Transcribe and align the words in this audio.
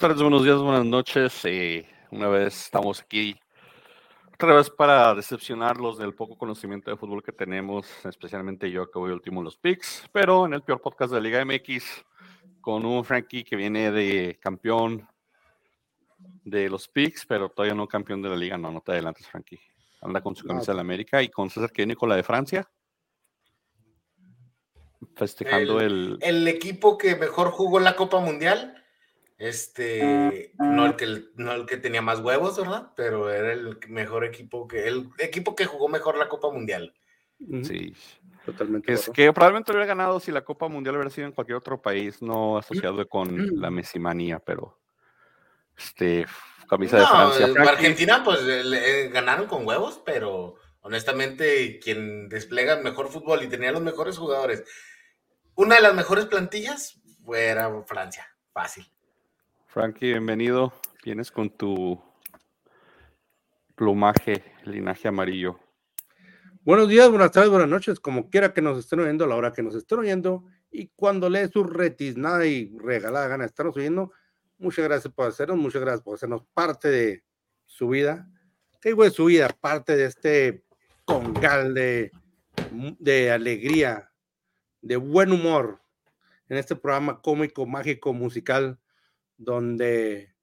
tardes, 0.00 0.22
buenos 0.22 0.44
días, 0.44 0.56
buenas 0.56 0.86
noches. 0.86 1.44
Eh, 1.44 1.86
una 2.10 2.26
vez 2.28 2.58
estamos 2.64 3.02
aquí, 3.02 3.38
otra 4.32 4.54
vez 4.54 4.70
para 4.70 5.14
decepcionarlos 5.14 5.98
del 5.98 6.14
poco 6.14 6.38
conocimiento 6.38 6.90
de 6.90 6.96
fútbol 6.96 7.22
que 7.22 7.32
tenemos, 7.32 7.86
especialmente 8.06 8.70
yo 8.70 8.90
que 8.90 8.98
voy 8.98 9.10
último 9.10 9.40
en 9.40 9.44
los 9.44 9.58
picks, 9.58 10.08
pero 10.10 10.46
en 10.46 10.54
el 10.54 10.62
peor 10.62 10.80
podcast 10.80 11.12
de 11.12 11.20
Liga 11.20 11.44
MX, 11.44 11.84
con 12.62 12.86
un 12.86 13.04
Frankie 13.04 13.44
que 13.44 13.56
viene 13.56 13.90
de 13.92 14.38
campeón 14.40 15.06
de 16.44 16.70
los 16.70 16.88
picks, 16.88 17.26
pero 17.26 17.50
todavía 17.50 17.74
no 17.74 17.86
campeón 17.86 18.22
de 18.22 18.30
la 18.30 18.36
liga. 18.36 18.56
No, 18.56 18.72
no 18.72 18.80
te 18.80 18.92
adelantes, 18.92 19.26
Frankie. 19.26 19.60
Anda 20.00 20.22
con 20.22 20.34
su 20.34 20.46
camisa 20.46 20.72
de 20.72 20.76
la 20.76 20.80
América 20.80 21.22
y 21.22 21.28
con 21.28 21.50
César 21.50 21.70
que 21.70 21.82
viene 21.82 21.94
con 21.94 22.08
la 22.08 22.16
de 22.16 22.22
Francia. 22.22 22.66
Festejando 25.14 25.78
el, 25.78 26.18
el... 26.22 26.36
el 26.36 26.48
equipo 26.48 26.96
que 26.96 27.16
mejor 27.16 27.50
jugó 27.50 27.80
la 27.80 27.96
Copa 27.96 28.18
Mundial 28.18 28.79
este, 29.40 30.52
no 30.58 30.84
el, 30.84 30.96
que, 30.96 31.24
no 31.36 31.52
el 31.52 31.64
que 31.64 31.78
tenía 31.78 32.02
más 32.02 32.20
huevos, 32.20 32.58
¿verdad? 32.58 32.92
Pero 32.94 33.32
era 33.32 33.54
el 33.54 33.78
mejor 33.88 34.26
equipo 34.26 34.68
que, 34.68 34.86
el 34.86 35.08
equipo 35.16 35.56
que 35.56 35.64
jugó 35.64 35.88
mejor 35.88 36.18
la 36.18 36.28
Copa 36.28 36.52
Mundial. 36.52 36.92
Sí, 37.62 37.94
totalmente. 38.44 38.92
Es 38.92 39.08
que 39.08 39.32
probablemente 39.32 39.72
hubiera 39.72 39.86
ganado 39.86 40.20
si 40.20 40.30
la 40.30 40.44
Copa 40.44 40.68
Mundial 40.68 40.96
hubiera 40.96 41.08
sido 41.08 41.26
en 41.26 41.32
cualquier 41.32 41.56
otro 41.56 41.80
país, 41.80 42.20
no 42.20 42.58
asociado 42.58 43.08
con 43.08 43.58
la 43.58 43.70
mesimanía, 43.70 44.40
pero 44.40 44.78
este, 45.74 46.26
camisa 46.68 46.98
de 46.98 47.06
Francia. 47.06 47.62
Argentina, 47.66 48.22
pues 48.22 48.40
ganaron 49.10 49.46
con 49.46 49.66
huevos, 49.66 50.02
pero 50.04 50.56
honestamente, 50.82 51.80
quien 51.82 52.28
despliega 52.28 52.76
mejor 52.76 53.08
fútbol 53.08 53.42
y 53.42 53.48
tenía 53.48 53.72
los 53.72 53.80
mejores 53.80 54.18
jugadores, 54.18 54.64
una 55.54 55.76
de 55.76 55.80
las 55.80 55.94
mejores 55.94 56.26
plantillas, 56.26 57.00
fuera 57.24 57.70
Francia, 57.86 58.26
fácil. 58.52 58.86
Frankie, 59.72 60.08
bienvenido. 60.08 60.72
Vienes 61.04 61.30
con 61.30 61.48
tu 61.48 62.02
plumaje, 63.76 64.42
linaje 64.64 65.06
amarillo. 65.06 65.60
Buenos 66.62 66.88
días, 66.88 67.08
buenas 67.08 67.30
tardes, 67.30 67.50
buenas 67.50 67.68
noches, 67.68 68.00
como 68.00 68.30
quiera 68.30 68.52
que 68.52 68.62
nos 68.62 68.80
estén 68.80 68.98
oyendo, 68.98 69.24
a 69.24 69.28
la 69.28 69.36
hora 69.36 69.52
que 69.52 69.62
nos 69.62 69.76
estén 69.76 70.00
oyendo, 70.00 70.44
y 70.72 70.88
cuando 70.96 71.30
lee 71.30 71.48
su 71.52 71.62
nada 72.16 72.46
y 72.46 72.76
regalada 72.78 73.28
gana 73.28 73.44
de 73.44 73.46
estarnos 73.46 73.76
oyendo, 73.76 74.10
muchas 74.58 74.86
gracias 74.86 75.14
por 75.14 75.28
hacernos, 75.28 75.58
muchas 75.58 75.82
gracias 75.82 76.02
por 76.02 76.16
hacernos 76.16 76.42
parte 76.52 76.88
de 76.88 77.22
su 77.64 77.90
vida. 77.90 78.28
¿Qué 78.80 78.88
digo 78.88 79.04
de 79.04 79.10
su 79.12 79.26
vida? 79.26 79.50
Parte 79.60 79.94
de 79.94 80.06
este 80.06 80.64
congal 81.04 81.74
de 81.74 83.30
alegría, 83.30 84.10
de 84.82 84.96
buen 84.96 85.30
humor 85.30 85.80
en 86.48 86.56
este 86.56 86.74
programa 86.74 87.22
cómico, 87.22 87.66
mágico, 87.66 88.12
musical 88.12 88.79
donde, 89.40 90.34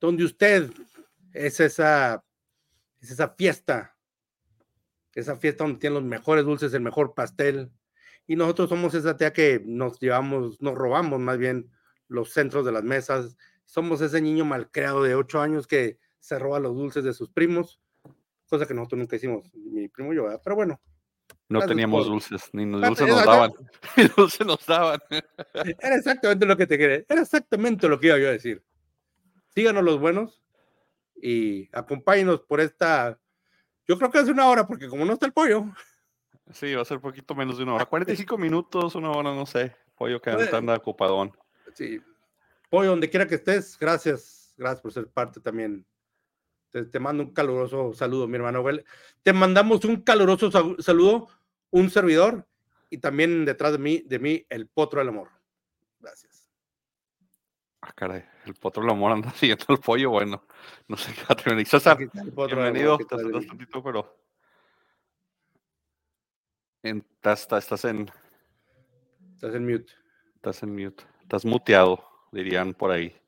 donde 0.00 0.24
usted 0.24 0.68
es 1.32 1.60
esa, 1.60 2.24
es 3.00 3.12
esa 3.12 3.28
fiesta, 3.28 3.96
esa 5.14 5.36
fiesta 5.36 5.64
donde 5.64 5.78
tiene 5.78 5.94
los 5.94 6.04
mejores 6.04 6.44
dulces, 6.44 6.74
el 6.74 6.80
mejor 6.80 7.14
pastel, 7.14 7.70
y 8.26 8.34
nosotros 8.34 8.68
somos 8.68 8.94
esa 8.94 9.16
tía 9.16 9.32
que 9.32 9.62
nos 9.64 10.00
llevamos, 10.00 10.60
nos 10.60 10.74
robamos 10.74 11.20
más 11.20 11.38
bien 11.38 11.70
los 12.08 12.32
centros 12.32 12.64
de 12.64 12.72
las 12.72 12.82
mesas, 12.82 13.36
somos 13.64 14.00
ese 14.00 14.20
niño 14.20 14.44
malcriado 14.44 15.04
de 15.04 15.14
ocho 15.14 15.40
años 15.40 15.68
que 15.68 15.98
se 16.18 16.38
roba 16.38 16.58
los 16.58 16.74
dulces 16.74 17.04
de 17.04 17.14
sus 17.14 17.30
primos, 17.30 17.80
cosa 18.46 18.66
que 18.66 18.74
nosotros 18.74 18.98
nunca 18.98 19.16
hicimos, 19.16 19.54
mi 19.54 19.88
primo 19.88 20.12
y 20.12 20.16
yo, 20.16 20.26
pero 20.42 20.56
bueno, 20.56 20.80
no 21.52 21.66
teníamos 21.66 22.06
dulces, 22.06 22.48
ni 22.52 22.66
los 22.66 22.80
dulces 22.80 23.08
nos 23.08 23.24
daban. 23.24 23.52
Ni 23.96 24.04
dulces 24.16 24.46
nos 24.46 24.64
daban. 24.66 25.00
Era 25.80 25.96
exactamente 25.96 26.46
lo 26.46 26.56
que 26.56 26.66
te 26.66 26.78
quería. 26.78 27.04
Era 27.08 27.22
exactamente 27.22 27.88
lo 27.88 28.00
que 28.00 28.08
iba 28.08 28.18
yo 28.18 28.28
a 28.28 28.32
decir. 28.32 28.62
Síganos 29.54 29.84
los 29.84 30.00
buenos 30.00 30.42
y 31.14 31.68
acompáñenos 31.76 32.40
por 32.40 32.60
esta. 32.60 33.18
Yo 33.86 33.98
creo 33.98 34.10
que 34.10 34.18
hace 34.18 34.30
una 34.30 34.48
hora, 34.48 34.66
porque 34.66 34.88
como 34.88 35.04
no 35.04 35.12
está 35.12 35.26
el 35.26 35.32
pollo. 35.32 35.66
Sí, 36.52 36.74
va 36.74 36.82
a 36.82 36.86
ser 36.86 37.00
poquito 37.00 37.34
menos 37.34 37.56
de 37.56 37.64
una 37.64 37.74
hora. 37.74 37.86
45 37.86 38.38
minutos, 38.38 38.94
una 38.94 39.10
hora, 39.10 39.34
no 39.34 39.46
sé. 39.46 39.74
Pollo 39.96 40.20
que 40.20 40.30
anda 40.30 40.76
ocupadón. 40.76 41.36
Sí. 41.74 42.00
Pollo, 42.70 42.90
donde 42.90 43.10
quiera 43.10 43.26
que 43.26 43.36
estés, 43.36 43.78
gracias. 43.78 44.54
Gracias 44.56 44.80
por 44.80 44.92
ser 44.92 45.08
parte 45.08 45.40
también 45.40 45.86
te, 46.72 46.98
mando 46.98 47.24
un 47.24 47.32
caluroso 47.32 47.92
saludo, 47.92 48.26
mi 48.26 48.36
hermano. 48.36 48.64
Te 49.22 49.32
mandamos 49.32 49.84
un 49.84 49.96
caluroso 50.02 50.50
saludo, 50.80 51.28
un 51.72 51.90
servidor 51.90 52.46
y 52.90 52.98
también 52.98 53.44
detrás 53.44 53.72
de 53.72 53.78
mí, 53.78 54.02
de 54.06 54.18
mí, 54.18 54.46
el 54.48 54.68
potro 54.68 55.00
del 55.00 55.08
amor. 55.08 55.28
Gracias. 55.98 56.48
Ah, 57.80 57.92
caray, 57.94 58.24
el 58.46 58.54
potro 58.54 58.82
del 58.82 58.92
amor 58.92 59.12
anda 59.12 59.32
siguiendo 59.34 59.64
el 59.70 59.78
pollo. 59.78 60.10
Bueno, 60.10 60.44
no 60.86 60.96
sé 60.96 61.12
qué 61.12 61.22
va 61.22 61.26
a 61.30 61.36
terminar. 61.36 61.66
César, 61.66 61.98
bienvenido. 61.98 62.98
Estás, 63.00 63.20
tantito, 63.48 63.82
pero. 63.82 64.16
estás, 66.82 67.48
estás 67.50 67.84
en. 67.86 68.10
Estás 69.34 69.54
en 69.54 69.66
mute. 69.66 69.92
Estás 70.36 70.62
en 70.62 70.76
mute. 70.76 71.04
Estás 71.22 71.44
muteado, 71.44 72.04
dirían 72.30 72.74
por 72.74 72.90
ahí. 72.90 73.18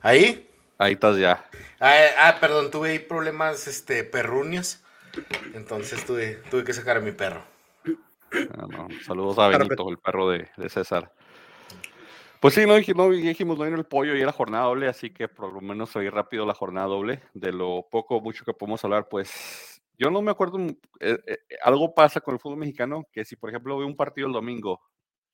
¿Ahí? 0.00 0.48
Ahí 0.78 0.94
estás 0.94 1.18
ya. 1.18 1.48
Ah, 1.78 1.94
ah, 2.18 2.36
perdón, 2.40 2.70
tuve 2.70 2.90
ahí 2.90 2.98
problemas 2.98 3.68
este, 3.68 4.02
perrunios. 4.02 4.82
Entonces 5.54 6.04
tuve, 6.04 6.42
tuve 6.50 6.64
que 6.64 6.72
sacar 6.72 6.96
a 6.96 7.00
mi 7.00 7.12
perro. 7.12 7.42
Ah, 8.56 8.88
Saludos 9.04 9.38
a 9.38 9.48
Benito, 9.48 9.88
el 9.88 9.98
perro 9.98 10.30
de, 10.30 10.48
César. 10.68 11.12
Pues 12.40 12.54
sí, 12.54 12.66
no, 12.66 12.76
dijimos, 12.76 13.58
no, 13.58 13.70
no 13.70 13.76
el 13.76 13.84
pollo 13.84 14.16
y 14.16 14.20
era 14.20 14.32
jornada 14.32 14.64
doble, 14.64 14.88
así 14.88 15.10
que 15.10 15.28
por 15.28 15.52
lo 15.52 15.60
menos 15.60 15.94
oí 15.94 16.08
rápido 16.08 16.44
la 16.44 16.54
jornada 16.54 16.86
doble. 16.86 17.22
De 17.34 17.52
lo 17.52 17.86
poco 17.90 18.16
o 18.16 18.20
mucho 18.20 18.44
que 18.44 18.54
podemos 18.54 18.82
hablar, 18.84 19.08
pues 19.08 19.80
yo 19.98 20.10
no 20.10 20.22
me 20.22 20.30
acuerdo, 20.30 20.58
eh, 20.58 21.18
eh, 21.26 21.38
algo 21.62 21.94
pasa 21.94 22.20
con 22.20 22.34
el 22.34 22.40
fútbol 22.40 22.58
mexicano, 22.58 23.04
que 23.12 23.24
si 23.24 23.36
por 23.36 23.50
ejemplo 23.50 23.78
veo 23.78 23.86
un 23.86 23.96
partido 23.96 24.26
el 24.26 24.32
domingo 24.32 24.80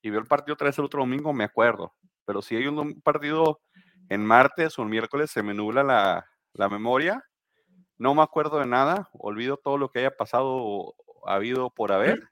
y 0.01 0.09
veo 0.09 0.19
el 0.19 0.27
partido 0.27 0.53
otra 0.53 0.67
vez 0.67 0.77
el 0.77 0.85
otro 0.85 1.01
domingo, 1.01 1.33
me 1.33 1.43
acuerdo. 1.43 1.93
Pero 2.25 2.41
si 2.41 2.55
hay 2.55 2.67
un 2.67 3.01
partido 3.01 3.61
en 4.09 4.25
martes 4.25 4.77
o 4.77 4.83
en 4.83 4.89
miércoles 4.89 5.31
se 5.31 5.43
me 5.43 5.53
nubla 5.53 5.83
la, 5.83 6.69
memoria, 6.69 7.23
no 7.99 8.15
me 8.15 8.23
acuerdo 8.23 8.59
de 8.59 8.65
nada, 8.65 9.09
olvido 9.13 9.57
todo 9.57 9.77
lo 9.77 9.91
que 9.91 9.99
haya 9.99 10.15
pasado 10.15 10.47
o 10.47 10.95
habido 11.27 11.69
por 11.69 11.91
haber 11.91 12.29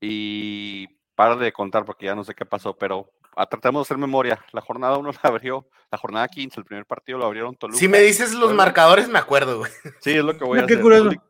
y 0.00 0.88
para 1.14 1.36
de 1.36 1.52
contar 1.52 1.84
porque 1.84 2.06
ya 2.06 2.14
no 2.14 2.24
sé 2.24 2.34
qué 2.34 2.44
pasó, 2.44 2.76
pero 2.76 3.10
a, 3.36 3.46
tratemos 3.46 3.80
de 3.80 3.82
hacer 3.82 3.98
memoria. 3.98 4.44
La 4.52 4.60
jornada 4.60 4.98
1 4.98 5.10
la 5.10 5.30
abrió, 5.30 5.66
la 5.90 5.98
jornada 5.98 6.28
15, 6.28 6.60
el 6.60 6.66
primer 6.66 6.86
partido 6.86 7.18
lo 7.18 7.26
abrieron 7.26 7.56
Toluca. 7.56 7.78
Si 7.78 7.88
me 7.88 8.00
dices 8.00 8.34
los 8.34 8.52
marcadores, 8.52 9.08
me 9.08 9.18
acuerdo, 9.18 9.62
Sí, 10.00 10.10
es 10.10 10.24
lo 10.24 10.36
que 10.36 10.44
voy 10.44 10.58
a 10.60 10.64
hacer. 10.64 11.20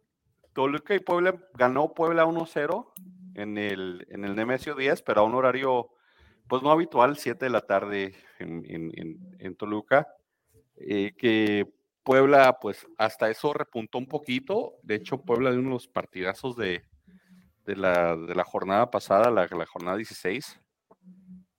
Toluca 0.54 0.94
y 0.94 0.98
Puebla 0.98 1.36
ganó 1.54 1.94
Puebla 1.94 2.26
1-0 2.26 2.92
en 3.34 3.58
el, 3.58 4.06
en 4.10 4.24
el 4.24 4.34
Nemesio 4.34 4.74
10, 4.74 5.02
pero 5.02 5.20
a 5.20 5.24
un 5.24 5.34
horario 5.34 5.90
pues 6.48 6.62
no 6.62 6.72
habitual, 6.72 7.18
7 7.18 7.44
de 7.44 7.50
la 7.50 7.60
tarde 7.60 8.14
en, 8.38 9.54
Toluca, 9.56 10.08
eh, 10.76 11.12
que 11.16 11.66
Puebla, 12.08 12.56
pues 12.58 12.86
hasta 12.96 13.28
eso 13.28 13.52
repuntó 13.52 13.98
un 13.98 14.06
poquito. 14.06 14.76
De 14.82 14.94
hecho, 14.94 15.20
Puebla 15.20 15.50
de 15.50 15.58
unos 15.58 15.88
partidazos 15.88 16.56
de, 16.56 16.82
de, 17.66 17.76
la, 17.76 18.16
de 18.16 18.34
la 18.34 18.44
jornada 18.44 18.90
pasada, 18.90 19.31
la, 19.31 19.46
la, 19.46 19.66
jornada 19.66 19.99
16. 19.99 20.58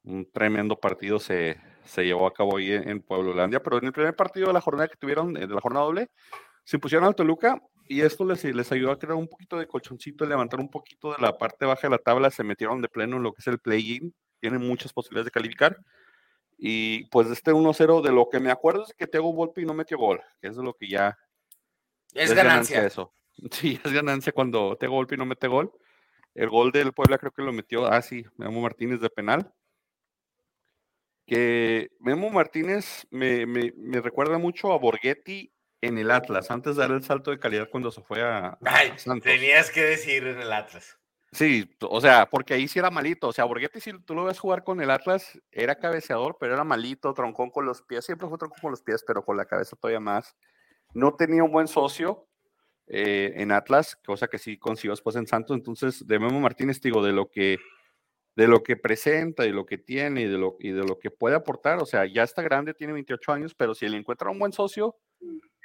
Un 0.05 0.27
tremendo 0.31 0.75
partido 0.75 1.19
se, 1.19 1.61
se 1.85 2.03
llevó 2.03 2.25
a 2.25 2.33
cabo 2.33 2.57
ahí 2.57 2.71
en, 2.71 2.81
Pueblo 2.81 3.25
Pueblolandia, 3.25 3.61
pero 3.61 3.77
en 3.77 3.85
el 3.85 3.93
primer 3.93 4.15
partido 4.15 4.47
de 4.47 4.53
la 4.53 4.61
jornada 4.61 4.87
que 4.87 4.97
tuvieron, 4.97 5.35
de 5.35 5.45
la 5.45 5.61
jornada 5.61 5.85
doble, 5.85 6.09
se 6.63 6.79
pusieron 6.79 7.07
al 7.07 7.13
Toluca 7.13 7.61
y 7.87 8.01
esto 8.01 8.25
les, 8.25 8.43
les 8.43 8.71
ayudó 8.71 8.89
a 8.89 8.97
crear 8.97 9.13
un 9.17 9.27
poquito 9.27 9.55
de 9.55 9.67
colchoncito, 9.67 10.25
levantar 10.25 10.59
un 10.59 10.71
poquito 10.71 11.13
de 11.13 11.21
la 11.21 11.37
parte 11.37 11.67
baja 11.67 11.81
de 11.83 11.91
la 11.91 11.99
tabla, 11.99 12.31
se 12.31 12.43
metieron 12.43 12.81
de 12.81 12.89
pleno 12.89 13.17
en 13.17 13.21
lo 13.23 13.33
que 13.33 13.41
es 13.41 13.47
el 13.47 13.59
play-in 13.59 14.15
tienen 14.39 14.61
muchas 14.61 14.93
posibilidades 14.93 15.25
de 15.25 15.31
calificar. 15.31 15.77
Y 16.61 17.05
pues 17.05 17.29
este 17.29 17.53
1-0, 17.53 18.01
de 18.01 18.11
lo 18.11 18.27
que 18.29 18.41
me 18.41 18.51
acuerdo 18.51 18.83
es 18.83 18.93
que 18.93 19.07
Tego 19.07 19.31
Volpi 19.31 19.63
no 19.65 19.73
metió 19.73 19.97
gol, 19.97 20.21
que 20.41 20.49
es 20.49 20.57
lo 20.57 20.73
que 20.73 20.89
ya 20.89 21.17
es, 22.13 22.33
ganancia. 22.33 22.85
eso. 22.85 23.13
Sí, 23.51 23.79
es 23.81 23.93
ganancia 23.93 24.33
cuando 24.33 24.75
Tego 24.75 24.95
Volpi 24.95 25.15
no 25.15 25.25
mete 25.25 25.47
gol. 25.47 25.71
El 26.35 26.49
gol 26.49 26.73
del 26.73 26.91
Puebla 26.91 27.17
creo 27.17 27.31
que 27.31 27.41
lo 27.41 27.53
metió, 27.53 27.85
ah, 27.85 28.01
sí, 28.01 28.25
Memo 28.35 28.59
Martínez 28.59 28.99
de 28.99 29.09
penal. 29.09 29.53
Que 31.25 31.89
Memo 31.99 32.29
Martínez 32.29 33.07
me, 33.09 33.45
me, 33.45 33.71
me 33.77 34.01
recuerda 34.01 34.37
mucho 34.37 34.73
a 34.73 34.77
Borghetti 34.77 35.53
en 35.81 35.97
el 35.97 36.11
Atlas, 36.11 36.51
antes 36.51 36.75
de 36.75 36.81
dar 36.81 36.91
el 36.91 37.03
salto 37.03 37.31
de 37.31 37.39
calidad 37.39 37.69
cuando 37.69 37.91
se 37.91 38.01
fue 38.01 38.21
a. 38.21 38.57
Ay, 38.65 38.91
tenías 39.23 39.71
que 39.71 39.81
decir 39.81 40.27
en 40.27 40.41
el 40.41 40.51
Atlas. 40.51 40.98
Sí, 41.31 41.69
o 41.81 42.01
sea, 42.01 42.27
porque 42.27 42.55
ahí 42.55 42.67
sí 42.67 42.79
era 42.79 42.89
malito. 42.89 43.27
O 43.27 43.33
sea, 43.33 43.45
Borghetti, 43.45 43.79
si 43.79 43.93
tú 43.99 44.15
lo 44.15 44.25
ves 44.25 44.39
jugar 44.39 44.63
con 44.63 44.81
el 44.81 44.89
Atlas, 44.89 45.39
era 45.51 45.75
cabeceador, 45.75 46.37
pero 46.39 46.53
era 46.53 46.63
malito, 46.63 47.13
troncón 47.13 47.51
con 47.51 47.65
los 47.65 47.81
pies. 47.83 48.05
Siempre 48.05 48.27
fue 48.27 48.37
troncón 48.37 48.59
con 48.61 48.71
los 48.71 48.81
pies, 48.81 49.03
pero 49.05 49.23
con 49.23 49.37
la 49.37 49.45
cabeza 49.45 49.75
todavía 49.75 49.99
más. 49.99 50.35
No 50.93 51.15
tenía 51.15 51.43
un 51.43 51.51
buen 51.51 51.67
socio 51.67 52.27
eh, 52.87 53.33
en 53.35 53.51
Atlas, 53.51 53.95
cosa 54.05 54.27
que 54.27 54.39
sí 54.39 54.57
consiguió 54.57 54.93
después 54.93 55.15
en 55.15 55.27
Santos. 55.27 55.55
Entonces, 55.55 56.07
de 56.07 56.19
Memo 56.19 56.39
Martínez, 56.39 56.81
digo, 56.81 57.03
de 57.03 57.13
lo 57.13 57.29
que 57.29 57.59
de 58.35 58.47
lo 58.47 58.63
que 58.63 58.77
presenta 58.77 59.45
y 59.45 59.51
lo 59.51 59.65
que 59.65 59.77
tiene 59.77 60.21
y 60.21 60.25
de 60.25 60.37
lo, 60.37 60.55
y 60.59 60.71
de 60.71 60.83
lo 60.85 60.97
que 60.97 61.11
puede 61.11 61.35
aportar. 61.35 61.79
O 61.79 61.85
sea, 61.85 62.05
ya 62.05 62.23
está 62.23 62.41
grande, 62.41 62.73
tiene 62.73 62.93
28 62.93 63.33
años, 63.33 63.53
pero 63.53 63.75
si 63.75 63.87
le 63.89 63.97
encuentra 63.97 64.29
un 64.29 64.39
buen 64.39 64.53
socio, 64.53 64.95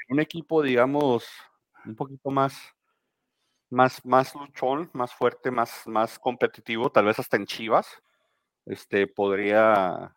un 0.08 0.18
equipo, 0.20 0.60
digamos, 0.60 1.24
un 1.86 1.94
poquito 1.94 2.30
más, 2.30 2.74
más, 3.74 4.04
más 4.04 4.34
luchón, 4.34 4.88
más 4.94 5.12
fuerte, 5.12 5.50
más, 5.50 5.86
más 5.86 6.18
competitivo, 6.18 6.90
tal 6.90 7.06
vez 7.06 7.18
hasta 7.18 7.36
en 7.36 7.46
Chivas, 7.46 7.86
este, 8.64 9.06
podría, 9.06 10.14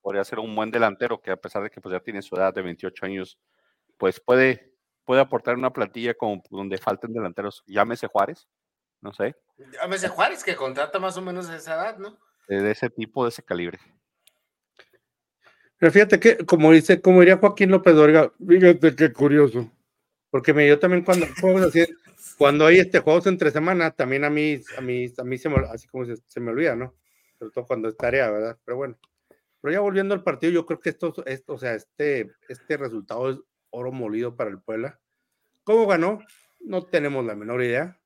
podría 0.00 0.24
ser 0.24 0.38
un 0.38 0.54
buen 0.54 0.70
delantero 0.70 1.20
que 1.20 1.30
a 1.30 1.36
pesar 1.36 1.62
de 1.62 1.70
que 1.70 1.80
pues, 1.80 1.92
ya 1.92 2.00
tiene 2.00 2.22
su 2.22 2.34
edad 2.36 2.54
de 2.54 2.62
28 2.62 3.04
años, 3.04 3.38
pues 3.98 4.20
puede, 4.20 4.72
puede 5.04 5.20
aportar 5.20 5.56
una 5.56 5.72
plantilla 5.72 6.14
como 6.14 6.42
donde 6.50 6.78
falten 6.78 7.12
delanteros, 7.12 7.62
llámese 7.66 8.06
Juárez, 8.06 8.48
no 9.00 9.12
sé. 9.12 9.36
Llámese 9.72 10.08
Juárez, 10.08 10.42
que 10.44 10.56
contrata 10.56 10.98
más 10.98 11.16
o 11.16 11.22
menos 11.22 11.48
a 11.50 11.56
esa 11.56 11.74
edad, 11.74 11.98
¿no? 11.98 12.18
De 12.46 12.70
ese 12.70 12.88
tipo, 12.88 13.24
de 13.24 13.30
ese 13.30 13.42
calibre. 13.42 13.78
Pero 15.78 15.92
fíjate 15.92 16.18
que, 16.18 16.38
como 16.38 16.72
dice, 16.72 17.00
como 17.00 17.20
diría 17.20 17.36
Joaquín 17.36 17.70
López 17.70 17.94
Dorga, 17.94 18.32
fíjate 18.46 18.96
qué 18.96 19.12
curioso. 19.12 19.70
Porque 20.30 20.52
me 20.52 20.64
dio 20.64 20.78
también 20.78 21.04
cuando 21.04 21.26
cuando 22.38 22.66
hay 22.66 22.78
este 22.78 23.00
juegos 23.00 23.26
entre 23.26 23.50
semana, 23.50 23.90
también 23.90 24.24
a 24.24 24.30
mí, 24.30 24.60
a 24.76 24.80
mí, 24.80 25.12
a 25.18 25.24
mí 25.24 25.38
se 25.38 25.48
me, 25.48 25.56
así 25.70 25.88
como 25.88 26.04
se, 26.04 26.40
me 26.40 26.52
olvida, 26.52 26.76
¿no? 26.76 26.94
Sobre 27.38 27.52
todo 27.52 27.66
cuando 27.66 27.88
es 27.88 27.96
tarea, 27.96 28.30
¿verdad? 28.30 28.56
Pero 28.64 28.76
bueno. 28.76 28.98
Pero 29.60 29.72
ya 29.72 29.80
volviendo 29.80 30.14
al 30.14 30.22
partido, 30.22 30.52
yo 30.52 30.64
creo 30.64 30.78
que 30.78 30.90
esto, 30.90 31.12
esto 31.26 31.54
o 31.54 31.58
sea, 31.58 31.74
este, 31.74 32.30
este 32.48 32.76
resultado 32.76 33.28
es 33.30 33.38
oro 33.70 33.90
molido 33.90 34.36
para 34.36 34.50
el 34.50 34.60
Puebla. 34.60 35.00
¿Cómo 35.64 35.86
ganó? 35.88 36.20
No 36.60 36.86
tenemos 36.86 37.26
la 37.26 37.34
menor 37.34 37.62
idea. 37.62 37.98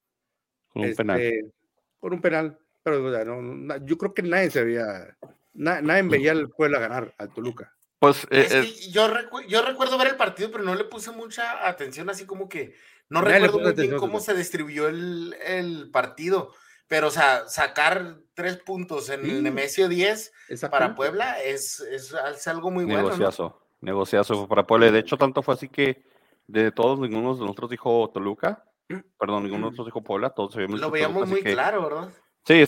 Con 0.69 0.84
un 0.84 0.94
penal. 0.94 1.20
Este, 1.20 1.52
por 2.00 2.14
un 2.14 2.20
penal. 2.23 2.58
Pero 2.82 3.12
no, 3.43 3.76
yo 3.84 3.99
creo 3.99 4.14
que 4.14 4.23
nadie 4.23 4.50
se 4.50 4.64
veía, 4.64 5.17
nadie 5.52 6.02
veía 6.02 6.32
al 6.32 6.49
Puebla 6.49 6.81
ganar 6.81 7.14
al 7.19 7.32
Toluca. 7.32 7.73
Pues 8.00 8.25
eh, 8.31 8.49
eh 8.50 8.90
yo, 8.90 9.08
yo 9.46 9.62
recuerdo 9.62 9.96
ver 9.96 10.08
el 10.08 10.17
partido, 10.17 10.50
pero 10.50 10.64
no 10.64 10.75
le 10.75 10.82
puse 10.84 11.12
mucha 11.12 11.69
atención, 11.69 12.11
así 12.11 12.26
como 12.26 12.49
que 12.49 12.75
no 13.12 13.20
recuerdo 13.20 13.59
muy 13.59 13.73
bien 13.75 13.97
cómo 13.99 14.20
se 14.20 14.35
distribuyó 14.35 14.88
el, 14.88 15.37
el, 15.44 15.91
partido. 15.91 16.53
Pero, 16.88 17.09
o 17.09 17.11
sea, 17.11 17.47
sacar 17.47 18.17
tres 18.35 18.56
puntos 18.56 19.11
en 19.11 19.25
el 19.25 19.43
Nemesio 19.43 19.88
10 19.88 20.32
para 20.70 20.94
Puebla 20.94 21.43
es, 21.43 21.81
es, 21.81 22.14
algo 22.49 22.70
muy 22.70 22.85
bueno. 22.85 23.03
Negociazo, 23.03 23.61
negociazo 23.81 24.49
para 24.49 24.67
Puebla. 24.67 24.91
De 24.91 24.99
hecho, 24.99 25.19
tanto 25.19 25.43
fue 25.43 25.55
así 25.55 25.69
que 25.69 26.03
de 26.47 26.73
todos, 26.73 26.99
ninguno 26.99 27.35
de 27.35 27.41
nosotros 27.41 27.70
dijo 27.70 28.11
Toluca. 28.12 28.64
Perdón, 29.19 29.44
ninguno 29.44 29.67
de 29.67 29.70
nosotros 29.73 29.87
dijo 29.87 30.03
Puebla. 30.03 30.31
Todos 30.31 30.56
Lo 30.56 30.91
veíamos 30.91 31.29
muy 31.29 31.43
claro, 31.43 31.82
¿verdad? 31.82 32.11
Sí, 32.44 32.65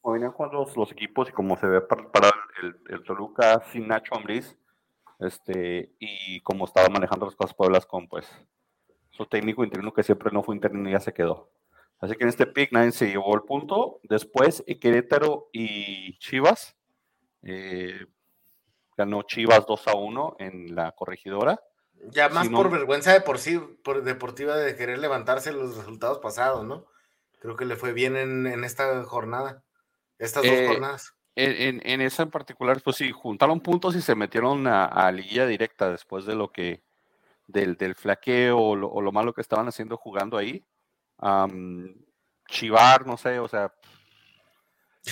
como 0.00 0.14
venían 0.14 0.32
jugando 0.32 0.66
los, 0.74 0.92
equipos 0.92 1.28
y 1.28 1.32
como 1.32 1.56
se 1.58 1.66
ve 1.66 1.80
para 1.82 2.30
el, 2.62 2.76
el, 2.88 3.04
Toluca 3.04 3.62
sin 3.70 3.86
Nacho 3.86 4.16
Ambriz, 4.16 4.58
este, 5.20 5.94
y 6.00 6.40
como 6.40 6.64
estaba 6.64 6.88
manejando 6.88 7.26
las 7.26 7.36
cosas 7.36 7.54
Pueblas 7.54 7.86
con 7.86 8.08
pues 8.08 8.26
su 9.22 9.28
técnico 9.28 9.64
interino 9.64 9.92
que 9.92 10.02
siempre 10.02 10.30
no 10.32 10.42
fue 10.42 10.54
interino 10.54 10.88
y 10.88 10.92
ya 10.92 11.00
se 11.00 11.14
quedó. 11.14 11.50
Así 12.00 12.16
que 12.16 12.24
en 12.24 12.30
este 12.30 12.46
pick 12.46 12.72
nadie 12.72 12.90
se 12.92 13.08
llevó 13.08 13.34
el 13.34 13.42
punto. 13.42 14.00
Después 14.02 14.64
Querétaro 14.80 15.48
y 15.52 16.18
Chivas. 16.18 16.76
Eh, 17.42 18.06
ganó 18.96 19.22
Chivas 19.22 19.64
2 19.66 19.88
a 19.88 19.94
1 19.94 20.36
en 20.40 20.74
la 20.74 20.92
corregidora. 20.92 21.60
Ya 22.10 22.28
más 22.28 22.48
por 22.48 22.70
vergüenza 22.70 23.12
de 23.12 23.20
por 23.20 23.38
sí, 23.38 23.58
por 23.84 24.02
deportiva 24.02 24.56
de 24.56 24.74
querer 24.74 24.98
levantarse 24.98 25.52
los 25.52 25.76
resultados 25.76 26.18
pasados, 26.18 26.64
¿no? 26.64 26.86
Creo 27.38 27.54
que 27.54 27.64
le 27.64 27.76
fue 27.76 27.92
bien 27.92 28.16
en 28.16 28.64
esta 28.64 29.04
jornada. 29.04 29.62
Estas 30.18 30.42
dos 30.42 30.52
eh, 30.52 30.66
jornadas. 30.66 31.14
En, 31.34 31.80
en, 31.84 32.00
esa 32.00 32.24
en 32.24 32.30
particular, 32.30 32.80
pues 32.82 32.96
sí, 32.96 33.10
juntaron 33.12 33.60
puntos 33.60 33.96
y 33.96 34.02
se 34.02 34.14
metieron 34.14 34.66
a, 34.66 34.84
a 34.84 35.10
liguilla 35.12 35.46
directa 35.46 35.90
después 35.90 36.26
de 36.26 36.34
lo 36.34 36.52
que, 36.52 36.82
del, 37.46 37.76
del 37.76 37.94
flaqueo 37.94 38.58
o 38.58 38.76
lo, 38.76 38.88
o 38.88 39.00
lo, 39.00 39.12
malo 39.12 39.32
que 39.32 39.40
estaban 39.40 39.68
haciendo 39.68 39.96
jugando 39.96 40.36
ahí. 40.36 40.66
Chivar, 42.48 43.06
no 43.06 43.16
sé, 43.16 43.38
o 43.38 43.48
sea, 43.48 43.72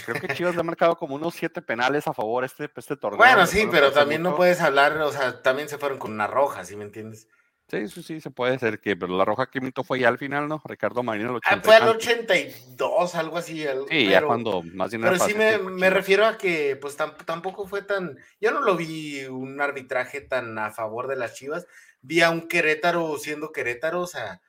creo 0.04 0.20
que 0.20 0.34
Chivas 0.34 0.54
le 0.54 0.60
ha 0.60 0.64
marcado 0.64 0.96
como 0.96 1.14
unos 1.14 1.34
siete 1.34 1.62
penales 1.62 2.06
a 2.06 2.14
favor 2.14 2.44
este, 2.44 2.70
este 2.76 2.96
torneo. 2.96 3.18
Bueno, 3.18 3.46
sí, 3.46 3.66
pero 3.70 3.92
también 3.92 4.22
no 4.22 4.36
puedes 4.36 4.60
hablar, 4.60 4.96
o 4.98 5.12
sea, 5.12 5.42
también 5.42 5.68
se 5.68 5.78
fueron 5.78 5.98
con 5.98 6.12
una 6.12 6.26
roja, 6.26 6.64
¿sí 6.64 6.76
me 6.76 6.84
entiendes? 6.84 7.28
Sí, 7.70 7.86
sí, 7.86 8.02
sí, 8.02 8.20
se 8.20 8.30
puede 8.30 8.58
ser 8.58 8.80
que, 8.80 8.96
pero 8.96 9.16
la 9.16 9.24
roja 9.24 9.48
que 9.48 9.60
mito 9.60 9.84
fue 9.84 10.00
ya 10.00 10.08
al 10.08 10.18
final, 10.18 10.48
¿no? 10.48 10.60
Ricardo 10.64 11.04
Marino 11.04 11.36
el 11.36 11.40
ah, 11.44 11.60
fue 11.62 11.76
al 11.76 11.88
82, 11.88 13.14
algo 13.14 13.38
así. 13.38 13.64
sí, 13.88 14.08
ya 14.08 14.22
cuando 14.22 14.62
más 14.74 14.90
bien 14.90 15.02
Pero 15.02 15.18
sí 15.20 15.34
me, 15.34 15.88
refiero 15.88 16.26
a 16.26 16.36
que, 16.36 16.76
pues 16.80 16.96
tampoco 16.96 17.68
fue 17.68 17.82
tan. 17.82 18.18
Yo 18.40 18.50
no 18.50 18.60
lo 18.60 18.76
vi 18.76 19.24
un 19.26 19.60
arbitraje 19.60 20.20
tan 20.20 20.58
a 20.58 20.72
favor 20.72 21.06
de 21.06 21.14
las 21.14 21.34
chivas. 21.34 21.64
Vi 22.02 22.22
a 22.22 22.30
un 22.30 22.48
Querétaro 22.48 23.16
siendo 23.18 23.52
Querétaro, 23.52 24.02
o 24.02 24.06
sea, 24.06 24.40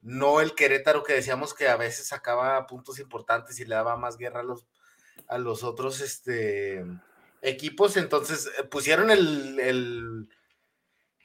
no 0.00 0.40
el 0.40 0.54
Querétaro 0.54 1.02
que 1.02 1.14
decíamos 1.14 1.54
que 1.54 1.68
a 1.68 1.76
veces 1.76 2.08
sacaba 2.08 2.66
puntos 2.66 2.98
importantes 2.98 3.58
y 3.60 3.64
le 3.64 3.74
daba 3.74 3.96
más 3.96 4.16
guerra 4.16 4.40
a 4.40 4.44
los, 4.44 4.66
a 5.26 5.38
los 5.38 5.64
otros 5.64 6.00
este, 6.00 6.84
equipos. 7.42 7.96
Entonces 7.96 8.50
eh, 8.58 8.64
pusieron 8.64 9.10
el 9.10 10.28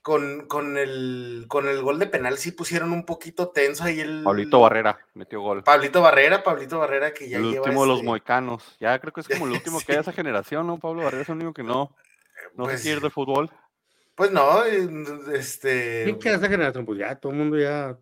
con, 0.04 0.48
con, 0.48 0.78
el, 0.78 1.46
con 1.48 1.66
el 1.68 1.82
gol 1.82 1.98
de 1.98 2.08
penal 2.08 2.38
sí 2.38 2.52
pusieron 2.52 2.92
un 2.92 3.06
poquito 3.06 3.50
tenso 3.50 3.86
ahí 3.86 4.02
el... 4.02 4.22
Pablito 4.24 4.60
Barrera 4.60 5.00
metió 5.14 5.40
gol. 5.40 5.64
Pablito 5.64 6.02
Barrera, 6.02 6.44
Pablito 6.44 6.78
Barrera 6.78 7.14
que 7.14 7.30
ya 7.30 7.38
El 7.38 7.46
último 7.46 7.84
de 7.84 7.88
los 7.88 8.04
moicanos. 8.04 8.76
Ya 8.82 9.00
creo 9.00 9.14
que 9.14 9.22
es 9.22 9.30
como 9.30 9.46
el 9.46 9.54
último 9.54 9.80
que 9.80 9.94
hay 9.94 9.96
de 9.96 10.02
esa 10.02 10.12
generación, 10.12 10.68
¿no? 10.68 10.78
Pablo 10.78 11.04
Barrera 11.04 11.24
es 11.24 11.30
el 11.30 11.36
único 11.36 11.54
que 11.54 11.64
no, 11.64 11.96
no 12.56 12.66
pues, 12.66 12.84
se 12.84 13.10
fútbol. 13.10 13.50
Pues 14.16 14.32
no, 14.32 14.64
este... 14.64 16.04
¿Quién 16.04 16.20
queda 16.20 16.36
esa 16.36 16.48
generación? 16.48 16.86
Pues 16.86 17.00
ya, 17.00 17.16
todo 17.16 17.32
el 17.32 17.38
mundo 17.40 17.58
ya... 17.58 17.98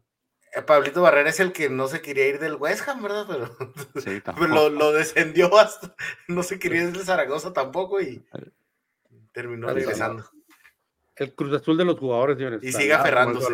Eh, 0.54 0.62
Pablito 0.62 1.02
Barrera 1.02 1.30
es 1.30 1.40
el 1.40 1.54
que 1.54 1.70
no 1.70 1.88
se 1.88 2.02
quería 2.02 2.28
ir 2.28 2.40
del 2.40 2.56
West 2.56 2.88
Ham, 2.88 3.02
¿verdad? 3.02 3.26
Pero, 3.28 3.56
sí, 4.04 4.22
lo, 4.50 4.70
lo, 4.70 4.92
descendió 4.92 5.58
hasta... 5.58 5.96
No 6.28 6.44
se 6.44 6.60
quería 6.60 6.84
ir 6.84 6.92
del 6.92 7.06
Zaragoza 7.06 7.54
tampoco 7.54 8.02
y 8.02 8.26
eh, 8.34 8.50
terminó 9.32 9.70
regresando. 9.70 10.26
El 11.16 11.34
Cruz 11.34 11.54
Azul 11.54 11.78
de 11.78 11.86
los 11.86 11.98
jugadores, 12.00 12.38
señores. 12.38 12.64
Y 12.64 12.74
sigue 12.74 12.94
aferrándose. 12.94 13.54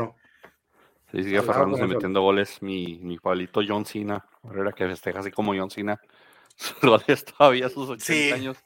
Sí, 1.11 1.23
sigue 1.23 1.37
aferrándose, 1.37 1.85
metiendo 1.85 2.21
goles. 2.21 2.61
Mi, 2.61 2.99
mi 2.99 3.17
Pablito 3.17 3.61
John 3.67 3.85
Cena, 3.85 4.25
Herrera 4.43 4.71
que 4.71 4.87
festeja 4.87 5.19
así 5.19 5.31
como 5.31 5.55
John 5.55 5.69
Cena. 5.69 5.99
Sus 6.55 6.79
goles 6.81 7.23
todavía 7.23 7.69
sus 7.69 7.87
80 7.87 8.35
años. 8.35 8.57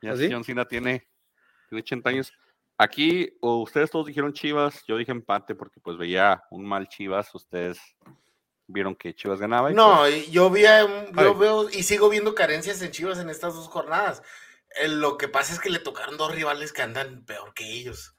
Ya 0.00 0.12
¿Ah, 0.12 0.28
John 0.30 0.44
Cena 0.44 0.64
tiene, 0.64 1.08
80 1.72 2.08
años. 2.08 2.32
Aquí, 2.82 3.36
ustedes 3.40 3.90
todos 3.90 4.06
dijeron 4.06 4.32
Chivas, 4.32 4.82
yo 4.86 4.96
dije 4.96 5.12
empate 5.12 5.54
porque 5.54 5.80
pues 5.80 5.96
veía 5.96 6.42
un 6.50 6.64
mal 6.64 6.88
Chivas, 6.88 7.34
ustedes 7.34 7.78
vieron 8.66 8.94
que 8.94 9.14
Chivas 9.14 9.40
ganaba. 9.40 9.70
no, 9.70 9.98
pues 9.98 10.30
yo, 10.30 10.50
vi, 10.50 10.62
yo 10.62 11.34
veo 11.36 11.70
y 11.70 11.82
sigo 11.82 12.08
viendo 12.08 12.34
carencias 12.34 12.82
en 12.82 12.90
Chivas 12.90 13.18
en 13.18 13.30
estas 13.30 13.54
dos 13.54 13.68
jornadas. 13.68 14.22
Eh, 14.82 14.88
lo 14.88 15.18
que 15.18 15.28
pasa 15.28 15.52
es 15.52 15.60
que 15.60 15.70
le 15.70 15.78
tocaron 15.78 16.16
dos 16.16 16.34
rivales 16.34 16.72
que 16.72 16.82
andan 16.82 17.24
peor 17.24 17.52
que 17.54 17.70
ellos 17.70 18.16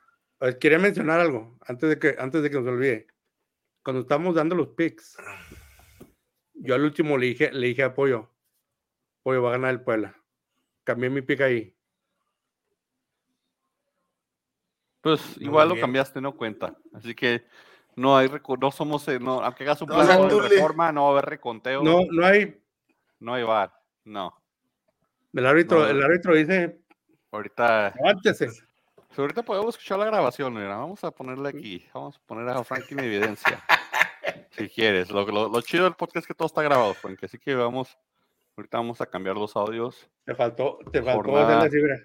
quería 0.59 0.79
mencionar 0.79 1.19
algo 1.19 1.57
antes 1.65 1.89
de 1.89 1.99
que 1.99 2.15
antes 2.19 2.43
de 2.43 2.49
que 2.49 2.57
nos 2.59 2.67
olvide. 2.67 3.07
Cuando 3.83 4.01
estamos 4.01 4.35
dando 4.35 4.55
los 4.55 4.69
picks, 4.69 5.17
yo 6.53 6.75
al 6.75 6.83
último 6.83 7.17
le 7.17 7.27
dije, 7.27 7.51
le 7.51 7.67
dije 7.67 7.83
a 7.83 7.93
Pollo, 7.93 8.31
Pollo 9.23 9.41
va 9.41 9.49
a 9.49 9.53
ganar 9.53 9.71
el 9.71 9.81
Puebla. 9.81 10.15
Cambié 10.83 11.09
mi 11.09 11.21
pick 11.21 11.41
ahí. 11.41 11.75
Pues 15.03 15.37
igual 15.39 15.69
lo 15.69 15.79
cambiaste, 15.79 16.19
no 16.19 16.35
cuenta. 16.35 16.75
Así 16.93 17.13
que 17.13 17.45
no 17.95 18.17
hay 18.17 18.27
no 18.59 18.71
somos, 18.71 19.07
eh, 19.09 19.19
no, 19.19 19.43
aunque 19.43 19.63
hagas 19.63 19.81
un 19.83 19.89
plan 19.89 20.27
de 20.27 20.49
reforma, 20.49 20.91
no 20.91 21.03
va 21.03 21.09
a 21.09 21.11
haber 21.11 21.25
reconteo. 21.25 21.83
No, 21.83 21.99
no 22.09 22.25
hay. 22.25 22.59
No 23.19 23.35
hay 23.35 23.43
bar, 23.43 23.71
no. 24.05 24.35
El 25.33 25.45
árbitro, 25.45 25.87
el 25.87 26.01
árbitro 26.01 26.33
dice. 26.33 26.79
Ahorita. 27.31 27.87
Aguántese 27.87 28.49
ahorita 29.21 29.43
podemos 29.43 29.75
escuchar 29.75 29.99
la 29.99 30.05
grabación, 30.05 30.53
mira, 30.53 30.75
vamos 30.75 31.03
a 31.03 31.11
ponerle 31.11 31.49
aquí, 31.49 31.85
vamos 31.93 32.17
a 32.17 32.19
poner 32.25 32.49
a 32.49 32.63
Frankie 32.63 32.93
en 32.93 32.99
evidencia. 33.01 33.63
si 34.51 34.69
quieres. 34.69 35.11
Lo, 35.11 35.25
lo, 35.25 35.61
chido 35.61 35.83
del 35.83 35.93
podcast 35.93 36.23
es 36.23 36.27
que 36.27 36.33
todo 36.33 36.47
está 36.47 36.61
grabado, 36.61 36.93
Frankie, 36.93 37.25
así 37.25 37.37
que 37.37 37.53
vamos, 37.55 37.97
ahorita 38.57 38.77
vamos 38.77 39.01
a 39.01 39.05
cambiar 39.05 39.35
los 39.35 39.55
audios. 39.55 40.09
Te 40.25 40.33
faltó, 40.33 40.79
te 40.91 41.01
faltó 41.01 41.31
la 41.31 41.69
fibra. 41.69 41.99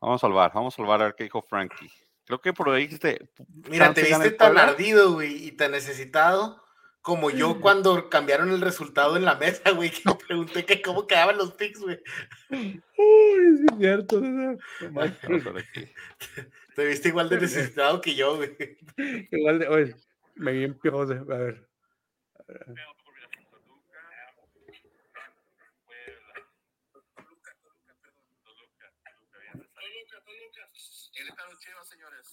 Vamos 0.00 0.16
a 0.16 0.26
salvar, 0.26 0.52
vamos 0.54 0.74
a 0.74 0.76
salvar 0.76 1.02
a 1.02 1.04
ver 1.06 1.14
qué 1.14 1.24
dijo 1.24 1.42
Frankie. 1.42 1.90
Creo 2.24 2.40
que 2.40 2.52
por 2.52 2.70
ahí 2.70 2.82
dijiste. 2.82 3.28
Mira, 3.68 3.92
te 3.92 4.02
viste 4.02 4.30
tan 4.30 4.56
ardido, 4.56 5.14
güey, 5.14 5.46
y 5.46 5.52
tan 5.52 5.72
necesitado 5.72 6.62
como 7.02 7.30
yo 7.30 7.60
cuando 7.60 8.10
cambiaron 8.10 8.50
el 8.50 8.60
resultado 8.60 9.16
en 9.16 9.24
la 9.24 9.36
mesa, 9.36 9.70
güey, 9.72 9.90
que 9.90 10.02
me 10.04 10.14
pregunté 10.14 10.64
que 10.64 10.82
cómo 10.82 11.06
quedaban 11.06 11.38
los 11.38 11.54
picks, 11.54 11.80
güey. 11.80 11.98
Uy, 12.50 12.82
es 12.96 13.78
cierto. 13.78 14.20
Te 16.76 16.86
viste 16.86 17.08
igual 17.08 17.28
de 17.28 17.40
necesitado 17.40 18.00
que 18.00 18.14
yo, 18.14 18.36
güey. 18.36 18.56
Igual 19.30 19.58
de, 19.58 19.68
oye, 19.68 19.96
me 20.36 20.52
vi 20.52 20.64
en 20.64 20.78
A 20.84 21.04
ver. 21.36 21.68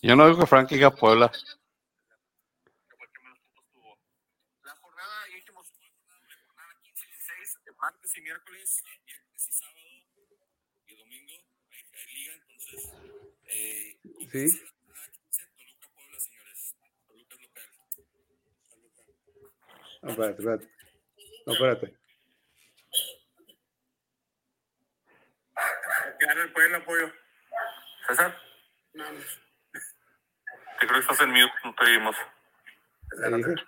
Yo 0.01 0.15
no 0.15 0.27
digo 0.27 0.39
que 0.39 0.45
Frankie 0.47 0.75
diga 0.75 0.91
Puebla. 0.95 1.31
La 4.63 4.75
jornada, 4.75 5.27
ya 5.29 5.35
dijimos, 5.35 5.71
jornada 6.45 6.79
15 6.83 7.05
y 7.05 7.09
16, 7.09 7.59
martes 7.77 8.17
y 8.17 8.21
miércoles, 8.21 8.83
viernes 9.05 9.47
y 9.47 9.51
sábado 9.53 9.77
y 10.87 10.95
domingo, 10.95 11.33
hay, 11.71 11.83
hay 11.93 12.15
liga, 12.15 12.33
entonces, 12.35 12.91
eh, 13.45 13.99
Sí. 14.31 14.59
jornada 14.85 15.07
15, 15.11 15.47
Toluca, 15.57 15.89
Puebla, 15.95 16.19
señores. 16.19 16.75
Toluca 17.07 17.35
es 17.35 17.41
local. 17.41 17.63
No, 20.03 20.09
espérate, 20.11 20.41
espérate. 20.41 20.67
No, 21.45 21.53
espérate. 21.53 21.97
Gana 26.19 26.41
el 26.43 26.53
Puebla, 26.53 26.77
apoyo. 26.77 27.11
César. 28.07 28.41
Te 28.93 29.46
creo 30.85 30.93
que 30.93 30.99
estás 30.99 31.21
en 31.21 31.31
mute, 31.31 31.53
no 31.63 31.73
te 31.73 31.85
dije. 31.85 33.65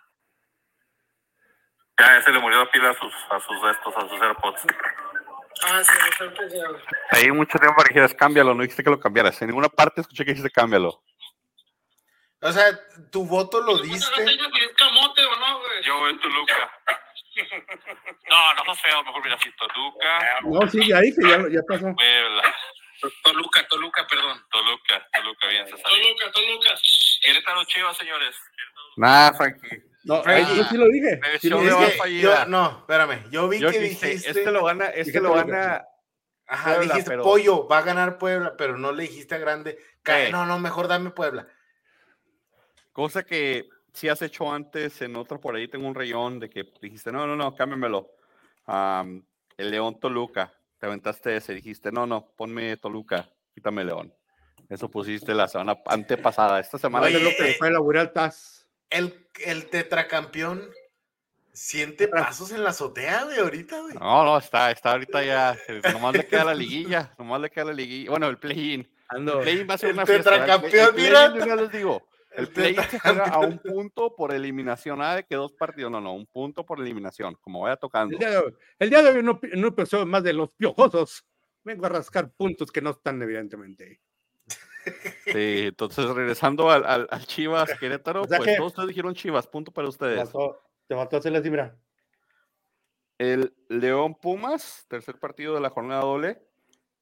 Ya, 2.00 2.18
ya 2.18 2.22
se 2.22 2.32
le 2.32 2.40
murió 2.40 2.60
la 2.60 2.72
pila 2.72 2.92
a 2.92 2.94
sus, 2.94 3.14
a 3.30 3.40
sus 3.40 3.58
estos, 3.72 3.96
a 3.98 4.02
sus 4.08 4.22
AirPods. 4.22 4.62
Ah, 5.64 5.82
sí, 5.84 5.94
los 6.06 6.22
AirPods 6.22 6.54
ya. 6.54 6.64
Ahí 7.12 7.32
mucho 7.32 7.58
tiempo 7.58 7.76
para 7.76 7.88
que 7.88 7.94
dijeras 7.94 8.14
cámbialo, 8.14 8.54
no 8.54 8.62
dijiste 8.62 8.84
que 8.84 8.90
lo 8.90 9.00
cambiaras. 9.00 9.42
En 9.42 9.48
ninguna 9.48 9.70
parte 9.70 10.02
escuché 10.02 10.24
que 10.24 10.32
dijiste 10.32 10.52
cámbialo. 10.52 11.02
O 12.42 12.52
sea, 12.52 12.68
tu 13.12 13.26
voto 13.26 13.62
lo 13.62 13.78
diste. 13.80 14.24
camote 14.78 15.26
o 15.26 15.36
no, 15.36 15.60
güey? 15.60 15.84
Yo 15.84 16.00
voy 16.00 16.20
Toluca. 16.20 16.72
No, 18.30 18.54
no 18.54 18.66
más 18.66 18.82
feo, 18.82 19.02
mejor 19.04 19.24
mira 19.24 19.36
así, 19.36 19.50
Toluca, 19.56 20.42
No, 20.44 20.68
sí, 20.70 20.88
ya 20.88 21.00
dije, 21.00 21.22
ya, 21.22 21.38
ya 21.50 21.62
pasó. 21.68 21.96
Puebla. 21.96 22.56
Toluca, 23.24 23.68
Toluca, 23.68 24.08
perdón. 24.08 24.42
Toluca, 24.52 25.08
Toluca, 25.14 25.48
bien, 25.48 25.66
César. 25.66 25.82
Toluca, 25.84 26.32
Toluca. 26.32 26.76
Querétaro 27.22 27.64
Chivas, 27.66 27.98
señores. 27.98 28.36
Nah, 28.98 29.34
Frankie. 29.34 29.84
No, 30.04 30.22
ahí 30.26 30.46
yo 30.56 30.64
sí 30.64 30.78
lo 30.78 30.88
dije. 30.88 31.20
Sí 31.40 31.50
lo 31.50 31.62
yo, 31.64 32.46
no, 32.46 32.80
espérame. 32.80 33.30
Yo 33.32 33.48
vi 33.48 33.60
Yo 33.60 33.70
que 33.72 33.80
dije, 33.80 34.08
dijiste. 34.08 34.30
este 34.32 34.52
lo 34.52 34.64
gana, 34.66 34.86
este 34.88 35.20
lo 35.20 35.34
gana. 35.34 35.84
Ajá, 36.48 36.76
Puebla, 36.76 36.94
dijiste 36.94 37.12
pero- 37.12 37.24
pollo, 37.24 37.68
va 37.68 37.78
a 37.80 37.82
ganar 37.84 38.18
Puebla, 38.18 38.56
pero 38.58 38.78
no 38.78 38.92
le 38.92 39.04
dijiste 39.04 39.36
a 39.36 39.38
grande. 39.38 39.78
No, 40.32 40.46
no, 40.46 40.58
mejor 40.58 40.88
dame 40.88 41.12
Puebla. 41.12 41.48
Cosa 42.92 43.24
que 43.24 43.70
si 43.94 44.10
has 44.10 44.22
hecho 44.22 44.52
antes 44.52 45.02
en 45.02 45.16
otro 45.16 45.40
por 45.40 45.56
ahí, 45.56 45.68
tengo 45.68 45.88
un 45.88 45.96
rayón 45.96 46.40
de 46.40 46.50
que 46.50 46.64
dijiste, 46.82 47.12
no, 47.12 47.28
no, 47.28 47.36
no, 47.36 47.54
cámbiamelo. 47.56 48.10
Am, 48.66 49.24
el 49.58 49.72
León 49.72 50.00
Toluca, 50.00 50.54
te 50.80 50.86
aventaste 50.86 51.36
ese, 51.36 51.54
dijiste, 51.54 51.92
no, 51.92 52.08
no, 52.08 52.32
ponme 52.36 52.78
Toluca, 52.78 53.30
quítame 53.54 53.84
León. 53.84 54.14
Eso 54.70 54.90
pusiste 54.90 55.34
la 55.34 55.48
semana 55.48 55.78
antepasada. 55.86 56.60
Esta 56.60 56.78
semana 56.78 57.08
Oye, 57.08 57.18
es 57.18 57.24
lo 57.24 57.30
que 57.32 57.52
eh, 57.52 57.56
fue 57.58 58.08
TAS. 58.14 58.68
El, 58.90 59.28
el 59.46 59.66
tetracampeón 59.68 60.70
siente 61.52 62.08
pasos 62.08 62.52
en 62.52 62.64
la 62.64 62.70
azotea, 62.70 63.26
güey, 63.26 63.40
ahorita, 63.40 63.82
güey. 63.82 63.96
No, 63.96 64.24
no, 64.24 64.38
está, 64.38 64.72
está 64.72 64.92
ahorita 64.92 65.24
ya. 65.24 65.58
eh, 65.68 65.82
Nomás 65.92 66.16
le 66.16 66.28
queda 66.28 66.46
la 66.46 66.54
liguilla. 66.54 67.14
Nomás 67.18 67.42
le 67.42 67.50
queda 67.50 67.66
la 67.66 67.74
liguilla. 67.74 68.12
Bueno, 68.12 68.28
el 68.28 68.38
play-in. 68.38 68.90
Ando. 69.10 69.40
El 69.40 69.44
play-in 69.44 69.70
va 69.70 69.74
a 69.74 69.78
ser 69.78 69.90
El 69.90 69.96
una 69.96 70.06
fiesta. 70.06 70.36
El, 70.36 70.42
tetracampeón, 70.42 70.88
el 70.88 70.94
play-in, 70.94 71.12
mira. 71.12 71.34
yo 71.36 71.46
ya 71.46 71.56
les 71.56 71.72
digo. 71.72 72.08
El 72.40 72.48
play-in 72.50 72.82
se 72.84 73.00
juega 73.00 73.26
a 73.26 73.40
un 73.40 73.60
punto 73.60 74.16
por 74.16 74.34
eliminación. 74.34 75.00
Nada 75.00 75.18
de 75.18 75.24
que 75.26 75.36
dos 75.36 75.54
partidos. 75.54 75.92
No, 75.92 76.00
no, 76.02 76.14
un 76.14 76.26
punto 76.28 76.66
por 76.66 76.80
eliminación. 76.80 77.36
Como 77.42 77.62
vaya 77.62 77.76
tocando. 77.78 78.14
El 78.14 78.20
día 78.20 78.30
de 78.32 78.38
hoy, 78.38 78.54
el 78.80 78.90
día 78.90 79.02
de 79.04 79.10
hoy 79.12 79.24
no, 79.24 79.40
no 79.56 79.68
empezó 79.68 80.06
más 80.06 80.24
de 80.24 80.34
los 80.34 80.50
piojosos. 80.52 81.26
Vengo 81.64 81.86
a 81.86 81.90
rascar 81.90 82.32
puntos 82.32 82.72
que 82.72 82.82
no 82.82 82.92
están, 82.92 83.22
evidentemente. 83.22 84.00
Sí, 85.26 85.66
entonces 85.68 86.06
regresando 86.10 86.72
al, 86.72 86.86
al, 86.86 87.08
al 87.12 87.26
Chivas 87.28 87.78
Querétaro, 87.78 88.22
O 88.24 88.28
sea 88.28 88.38
pues 88.38 88.50
que- 88.52 88.56
todos 88.58 88.72
ustedes 88.72 88.88
dijeron 88.90 89.14
Chivas, 89.14 89.46
punto 89.46 89.72
para 89.72 89.86
Te 89.86 89.90
ustedes. 89.90 90.18
faltó, 90.24 90.62
te 90.88 90.96
faltó 90.96 91.18
hacerle 91.18 91.40
así, 91.40 91.50
mira. 91.52 91.78
El 93.18 93.54
León 93.68 94.16
Pumas, 94.16 94.86
tercer 94.88 95.20
partido 95.20 95.54
de 95.54 95.60
la 95.62 95.70
jornada 95.70 96.02
doble. 96.02 96.42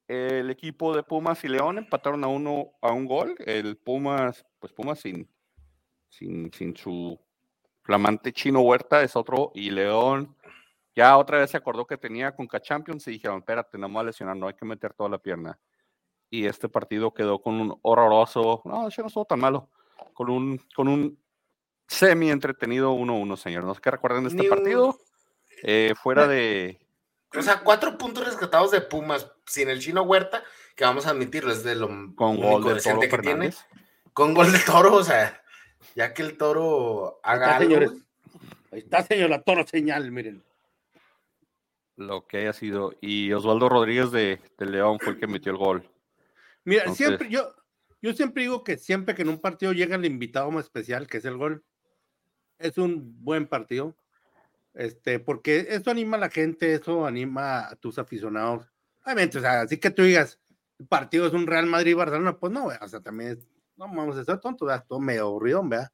El 0.08 0.50
equipo 0.50 0.96
de 0.96 1.04
Pumas 1.04 1.44
y 1.44 1.50
León 1.50 1.78
empataron 1.78 2.24
a 2.24 2.28
uno 2.28 2.72
a 2.82 2.92
un 2.94 3.06
gol. 3.06 3.36
El 3.40 3.78
Pumas, 3.78 4.46
pues 4.60 4.72
Pumas 4.72 5.00
sin, 5.00 5.30
sin, 6.10 6.52
sin 6.54 6.76
su 6.76 7.20
flamante 7.82 8.32
chino 8.32 8.62
Huerta 8.62 9.02
es 9.02 9.16
otro. 9.16 9.52
Y 9.54 9.70
León 9.70 10.38
ya 10.98 11.16
otra 11.18 11.38
vez 11.38 11.52
se 11.52 11.58
acordó 11.58 11.86
que 11.86 11.96
tenía 11.96 12.36
con 12.36 12.48
Champions 12.48 13.08
y 13.08 13.12
dijeron, 13.12 13.38
espérate, 13.38 13.78
no 13.78 13.88
me 13.88 14.00
a 14.00 14.04
lesionar, 14.04 14.36
no 14.36 14.48
hay 14.48 14.56
que 14.56 14.66
meter 14.66 14.94
toda 14.94 15.10
la 15.10 15.20
pierna. 15.20 15.60
Y 16.30 16.46
este 16.46 16.68
partido 16.70 17.14
quedó 17.14 17.40
con 17.40 17.54
un 17.62 17.78
horroroso, 17.84 18.64
no, 18.66 18.88
hecho 18.88 19.02
no 19.04 19.08
estuvo 19.08 19.26
tan 19.26 19.40
malo, 19.40 19.70
con 20.14 20.30
un, 20.32 20.60
con 20.76 20.88
un 20.88 21.20
semi 21.88 22.32
entretenido 22.32 22.96
1-1, 22.96 23.38
señor. 23.38 23.64
No 23.64 23.76
sé 23.76 23.82
qué 23.82 23.92
recuerden 23.92 24.24
de 24.24 24.30
este 24.30 24.50
partido. 24.50 24.98
Eh, 25.62 25.94
fuera 26.02 26.28
de, 26.28 26.80
O 27.38 27.42
sea, 27.44 27.62
cuatro 27.62 27.98
puntos 27.98 28.26
rescatados 28.26 28.72
de 28.72 28.82
Pumas 28.82 29.32
sin 29.46 29.70
el 29.70 29.80
chino 29.80 30.02
Huerta, 30.04 30.44
que 30.76 30.84
vamos 30.84 31.06
a 31.08 31.12
admitirlo, 31.12 31.52
es 31.52 31.64
de 31.64 31.76
lo 31.76 31.88
con 32.16 32.32
único 32.38 32.62
gol 32.62 32.76
de 32.76 32.82
Toro 32.82 33.00
que 33.00 33.18
tiene. 33.20 33.54
Con 34.14 34.34
gol 34.34 34.52
de 34.52 34.60
toro, 34.60 34.96
o 34.96 35.04
sea, 35.04 35.42
ya 35.96 36.14
que 36.14 36.24
el 36.24 36.38
toro 36.38 37.20
Ahí 37.24 37.36
haga 37.36 37.46
está, 37.46 37.58
algo. 37.58 37.70
señores. 37.70 37.92
Ahí 38.72 38.80
está, 38.80 39.04
señor, 39.04 39.30
la 39.30 39.42
toro 39.44 39.66
señal, 39.68 40.12
miren. 40.12 40.44
Lo 41.96 42.28
que 42.28 42.38
haya 42.38 42.54
sido. 42.54 42.94
Y 43.02 43.32
Osvaldo 43.34 43.70
Rodríguez 43.70 44.12
de, 44.12 44.40
de 44.58 44.66
León 44.66 45.00
fue 45.00 45.14
el 45.14 45.20
que 45.20 45.28
metió 45.28 45.52
el 45.52 45.58
gol. 45.58 45.90
Mira, 46.64 46.82
Entonces- 46.84 47.08
siempre, 47.08 47.30
yo, 47.30 47.54
yo 48.02 48.14
siempre 48.14 48.44
digo 48.44 48.64
que 48.64 48.78
siempre 48.78 49.16
que 49.16 49.22
en 49.22 49.30
un 49.30 49.40
partido 49.40 49.72
llega 49.74 49.96
el 49.96 50.06
invitado 50.06 50.50
más 50.52 50.66
especial, 50.66 51.08
que 51.08 51.18
es 51.18 51.26
el 51.26 51.38
gol, 51.38 51.64
es 52.60 52.78
un 52.78 53.24
buen 53.24 53.48
partido. 53.48 53.96
Este, 54.78 55.20
porque 55.20 55.66
eso 55.70 55.90
anima 55.90 56.18
a 56.18 56.20
la 56.20 56.30
gente, 56.30 56.76
eso 56.76 57.08
anima 57.08 57.68
a 57.68 57.76
tus 57.78 57.98
aficionados. 57.98 58.72
Obviamente, 59.04 59.40
o 59.40 59.42
sea, 59.42 59.62
así 59.62 59.80
que 59.80 59.90
tú 59.90 60.04
digas, 60.04 60.40
el 60.78 60.86
partido 60.86 61.26
es 61.26 61.34
un 61.34 61.48
Real 61.48 61.66
Madrid-Barcelona, 61.66 62.38
pues 62.38 62.54
no, 62.54 62.68
o 62.68 62.88
sea, 62.88 63.02
también 63.02 63.32
es, 63.32 63.48
no 63.76 63.88
vamos 63.88 64.16
a 64.18 64.24
ser 64.24 64.40
tontos, 64.40 64.68
¿verdad? 64.68 64.86
todo 64.88 65.00
medio 65.00 65.24
aburrido, 65.24 65.68
¿verdad? 65.68 65.92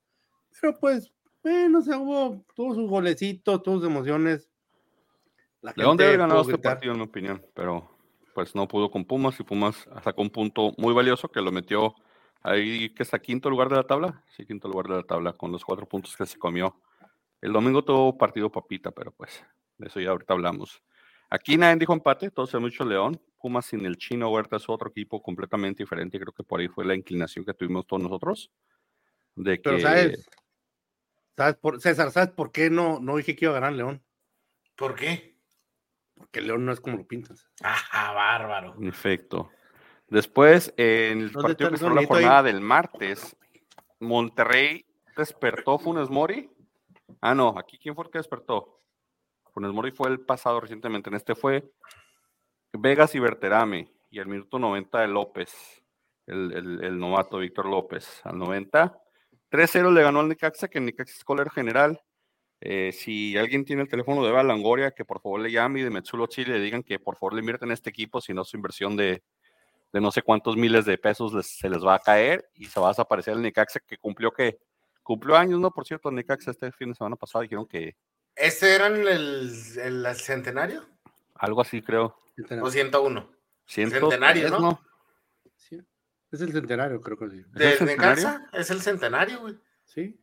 Pero 0.59 0.77
pues, 0.77 1.13
bueno, 1.41 1.79
o 1.79 1.81
sea, 1.81 1.97
hubo 1.97 2.45
todos 2.55 2.75
sus 2.75 2.89
golecitos, 2.89 3.63
todas 3.63 3.79
sus 3.79 3.89
emociones. 3.89 4.49
La 5.61 5.73
León 5.77 5.95
debe 5.95 6.09
haber 6.09 6.19
ganado 6.19 6.41
este 6.41 6.53
gritar. 6.53 6.73
partido, 6.73 6.91
en 6.91 6.99
mi 6.99 7.05
opinión, 7.05 7.45
pero 7.53 7.89
pues 8.33 8.53
no 8.53 8.67
pudo 8.67 8.91
con 8.91 9.05
Pumas 9.05 9.39
y 9.39 9.43
Pumas 9.43 9.87
sacó 10.03 10.21
un 10.21 10.29
punto 10.29 10.73
muy 10.77 10.93
valioso 10.93 11.29
que 11.29 11.39
lo 11.39 11.53
metió 11.53 11.95
ahí, 12.41 12.89
que 12.89 13.03
está 13.03 13.19
quinto 13.19 13.49
lugar 13.49 13.69
de 13.69 13.77
la 13.77 13.87
tabla. 13.87 14.25
Sí, 14.35 14.45
quinto 14.45 14.67
lugar 14.67 14.87
de 14.87 14.95
la 14.95 15.03
tabla 15.03 15.31
con 15.31 15.53
los 15.53 15.63
cuatro 15.63 15.85
puntos 15.87 16.17
que 16.17 16.25
se 16.25 16.37
comió. 16.37 16.75
El 17.43 17.51
domingo 17.51 17.83
tuvo 17.83 18.17
partido 18.17 18.49
papita, 18.49 18.91
pero 18.91 19.11
pues 19.11 19.43
de 19.77 19.87
eso 19.87 19.99
ya 19.99 20.11
ahorita 20.11 20.33
hablamos. 20.33 20.81
Aquí 21.29 21.57
nadie 21.57 21.75
dijo 21.75 21.91
empate, 21.91 22.31
todos 22.31 22.49
se 22.49 22.55
han 22.55 22.63
dicho 22.63 22.85
León. 22.85 23.21
Pumas 23.37 23.65
sin 23.65 23.85
el 23.85 23.97
chino 23.97 24.29
Huerta 24.31 24.55
es 24.55 24.69
otro 24.69 24.89
equipo 24.91 25.21
completamente 25.21 25.83
diferente. 25.83 26.17
Creo 26.17 26.31
que 26.31 26.43
por 26.43 26.61
ahí 26.61 26.69
fue 26.69 26.85
la 26.85 26.95
inclinación 26.95 27.43
que 27.43 27.53
tuvimos 27.53 27.85
todos 27.85 28.01
nosotros. 28.01 28.49
De 29.35 29.57
que 29.57 29.63
Pero 29.63 29.79
sabes, 29.81 30.25
sabes 31.35 31.55
por, 31.55 31.81
César, 31.81 32.11
¿sabes 32.11 32.29
por 32.29 32.53
qué 32.53 32.69
no, 32.69 33.01
no 33.01 33.17
dije 33.17 33.35
que 33.35 33.43
iba 33.43 33.51
a 33.51 33.59
ganar 33.59 33.73
León? 33.73 34.01
¿Por 34.77 34.95
qué? 34.95 35.35
Porque 36.13 36.39
León 36.39 36.65
no 36.65 36.71
es 36.71 36.79
como 36.79 36.95
lo 36.95 37.05
pintas. 37.05 37.49
Ajá, 37.61 38.13
bárbaro. 38.13 38.75
En 38.79 38.87
efecto. 38.87 39.51
Después, 40.07 40.73
en 40.77 41.19
el 41.19 41.31
¿Dónde 41.33 41.49
partido 41.49 41.71
que 41.71 41.77
fue 41.77 41.93
la 41.93 41.99
ahí? 41.99 42.07
jornada 42.07 42.43
del 42.43 42.61
martes, 42.61 43.35
Monterrey 43.99 44.85
despertó 45.17 45.77
Funes 45.77 46.09
Mori. 46.09 46.49
Ah, 47.21 47.33
no, 47.33 47.55
aquí 47.57 47.77
quién 47.77 47.95
fue 47.95 48.05
el 48.05 48.11
que 48.11 48.19
despertó. 48.19 48.81
Funes 49.53 49.71
Mori 49.71 49.91
fue 49.91 50.09
el 50.09 50.19
pasado 50.19 50.59
recientemente. 50.59 51.09
En 51.09 51.15
este 51.15 51.35
fue 51.35 51.71
Vegas 52.73 53.13
y 53.15 53.19
Berterame. 53.19 53.87
Y 54.09 54.19
al 54.19 54.27
minuto 54.27 54.59
90 54.59 55.01
de 55.01 55.07
López, 55.07 55.83
el, 56.27 56.99
novato 56.99 57.37
Víctor 57.37 57.65
López. 57.67 58.21
Al 58.23 58.37
90, 58.37 58.99
3-0 59.49 59.91
le 59.91 60.03
ganó 60.03 60.19
al 60.19 60.27
Necaxa, 60.27 60.67
que 60.67 60.79
el 60.79 60.85
Necaxa 60.85 61.13
es 61.13 61.23
colero 61.23 61.49
general. 61.49 62.01
Eh, 62.61 62.91
si 62.93 63.37
alguien 63.37 63.65
tiene 63.65 63.81
el 63.81 63.89
teléfono 63.89 64.23
de 64.23 64.29
Eva 64.29 64.91
que 64.91 65.03
por 65.03 65.19
favor 65.21 65.41
le 65.41 65.51
llame 65.51 65.81
y 65.81 65.83
de 65.83 65.89
Metzulo 65.89 66.27
Chile 66.27 66.53
le 66.53 66.61
digan 66.61 66.81
que 66.81 66.97
por 66.97 67.17
favor 67.17 67.33
le 67.33 67.41
invierten 67.41 67.69
en 67.69 67.73
este 67.73 67.89
equipo, 67.89 68.21
si 68.21 68.33
no 68.33 68.45
su 68.45 68.55
inversión 68.55 68.95
de, 68.95 69.21
de 69.91 70.01
no 70.01 70.11
sé 70.11 70.21
cuántos 70.21 70.55
miles 70.55 70.85
de 70.85 70.97
pesos 70.97 71.33
se 71.45 71.69
les 71.69 71.83
va 71.85 71.95
a 71.95 71.99
caer 71.99 72.49
y 72.55 72.65
se 72.65 72.79
va 72.79 72.87
a 72.87 72.91
desaparecer 72.91 73.33
el 73.33 73.41
Necaxa 73.41 73.79
que 73.81 73.97
cumplió 73.97 74.31
que 74.31 74.59
cumplió 75.03 75.35
años, 75.35 75.59
¿no? 75.59 75.69
Por 75.71 75.85
cierto, 75.85 76.09
Necaxa 76.11 76.51
este 76.51 76.71
fin 76.71 76.89
de 76.89 76.95
semana 76.95 77.15
pasado 77.15 77.43
dijeron 77.43 77.67
que 77.67 77.95
¿Este 78.35 78.73
era 78.73 78.87
el, 78.87 79.07
el- 79.77 80.15
centenario? 80.15 80.83
algo 81.35 81.61
así 81.61 81.81
creo. 81.81 82.15
¿O 82.61 82.69
101? 82.71 83.29
Ciento 83.67 83.99
Centenario, 83.99 84.49
¿no? 84.49 84.81
Sí, 85.55 85.79
Es 86.31 86.41
el 86.41 86.51
centenario, 86.51 86.99
creo 87.01 87.17
que 87.17 87.29
sí. 87.29 87.43
¿Es 87.55 87.79
el 87.81 87.87
¿De? 87.87 87.93
Necaxa? 87.93 88.49
Es 88.53 88.71
el 88.71 88.81
centenario, 88.81 89.39
güey. 89.41 89.55
Sí. 89.85 90.19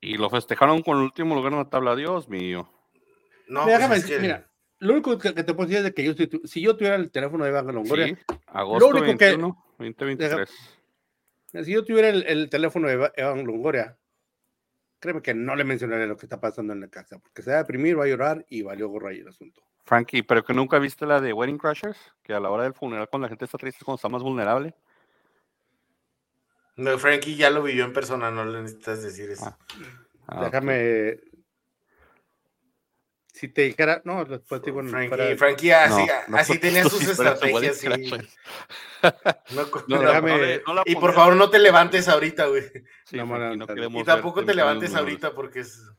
Y 0.00 0.16
lo 0.16 0.30
festejaron 0.30 0.80
con 0.82 0.96
el 0.98 1.04
último 1.04 1.34
lugar 1.34 1.52
en 1.52 1.58
la 1.58 1.68
tabla, 1.68 1.94
Dios 1.94 2.28
mío. 2.28 2.70
No, 3.48 3.64
Mira, 3.66 3.78
pues 3.78 3.78
déjame 3.78 3.96
es 3.96 4.02
decir, 4.02 4.16
que- 4.16 4.22
mira, 4.22 4.50
lo 4.78 4.92
único 4.94 5.18
que, 5.18 5.34
que 5.34 5.44
te 5.44 5.52
puedo 5.52 5.66
decir 5.68 5.78
es 5.78 5.84
de 5.84 5.92
que 5.94 6.04
yo, 6.04 6.14
si, 6.14 6.26
tu- 6.26 6.40
si 6.46 6.62
yo 6.62 6.76
tuviera 6.76 6.96
el 6.96 7.10
teléfono 7.10 7.44
de 7.44 7.50
Eva 7.50 7.62
Longoria, 7.62 8.06
Sí, 8.06 8.16
agosto 8.46 8.86
único 8.88 9.18
que- 9.18 9.24
21, 9.26 9.64
2023. 9.78 10.50
Si 11.64 11.72
yo 11.72 11.84
tuviera 11.84 12.08
el, 12.08 12.22
el 12.26 12.48
teléfono 12.48 12.86
de 12.88 12.94
Eva- 12.94 13.12
Evan 13.16 13.44
Longoria, 13.44 13.98
créeme 15.00 15.22
que 15.22 15.34
no 15.34 15.56
le 15.56 15.64
mencionaría 15.64 16.06
lo 16.06 16.16
que 16.16 16.26
está 16.26 16.40
pasando 16.40 16.72
en 16.72 16.80
la 16.80 16.88
casa, 16.88 17.18
porque 17.18 17.42
se 17.42 17.50
va 17.50 17.56
a 17.56 17.60
deprimir, 17.60 17.98
va 17.98 18.04
a 18.04 18.08
llorar 18.08 18.46
y 18.48 18.62
valió 18.62 18.88
gorro 18.88 19.08
ahí 19.08 19.18
el 19.18 19.28
asunto. 19.28 19.62
Frankie, 19.84 20.22
pero 20.22 20.44
que 20.44 20.54
nunca 20.54 20.78
viste 20.78 21.06
la 21.06 21.20
de 21.20 21.32
Wedding 21.32 21.58
Crashers, 21.58 21.98
que 22.22 22.34
a 22.34 22.40
la 22.40 22.50
hora 22.50 22.62
del 22.62 22.74
funeral 22.74 23.08
cuando 23.08 23.26
la 23.26 23.30
gente 23.30 23.46
está 23.46 23.58
triste 23.58 23.78
es 23.78 23.84
cuando 23.84 23.96
está 23.96 24.08
más 24.08 24.22
vulnerable. 24.22 24.74
No, 26.76 26.96
Frankie 26.98 27.34
ya 27.34 27.50
lo 27.50 27.62
vivió 27.62 27.84
en 27.84 27.92
persona, 27.92 28.30
no 28.30 28.44
le 28.44 28.62
necesitas 28.62 29.02
decir 29.02 29.30
eso. 29.30 29.46
Ah. 29.46 29.58
Ah. 30.28 30.44
Déjame. 30.44 31.18
Si 33.40 33.48
te 33.48 33.62
dijera, 33.62 34.02
no, 34.04 34.22
después 34.26 34.60
digo, 34.60 34.82
Frankie, 34.82 35.08
fuera- 35.08 35.36
Frankie 35.38 35.72
así, 35.72 36.06
No, 36.06 36.06
no 36.28 36.36
así 36.36 36.52
fue 36.52 36.58
tenía 36.60 36.84
sus 36.84 37.08
estrategias. 37.08 37.82
No 39.50 39.62
No, 39.88 40.02
Déjame- 40.02 40.58
no 40.58 40.62
no 40.66 40.74
la 40.74 40.82
y 40.84 40.94
por 40.94 41.14
favor, 41.14 41.34
no 41.34 41.48
te 41.48 41.58
levantes 41.58 42.06
ahorita, 42.06 42.48
güey. 42.48 42.64
Sí, 43.06 43.16
No, 43.16 43.26
Frankie, 43.26 43.32
no, 43.38 43.48
no 43.48 43.56
no, 43.56 43.66
queremos 43.66 44.02
Y 44.02 44.04
tampoco 44.04 44.44
te 44.44 44.54
levantes 44.54 44.90
los 44.90 44.98
ahorita 45.00 45.32
porque 45.34 45.60
es. 45.60 45.90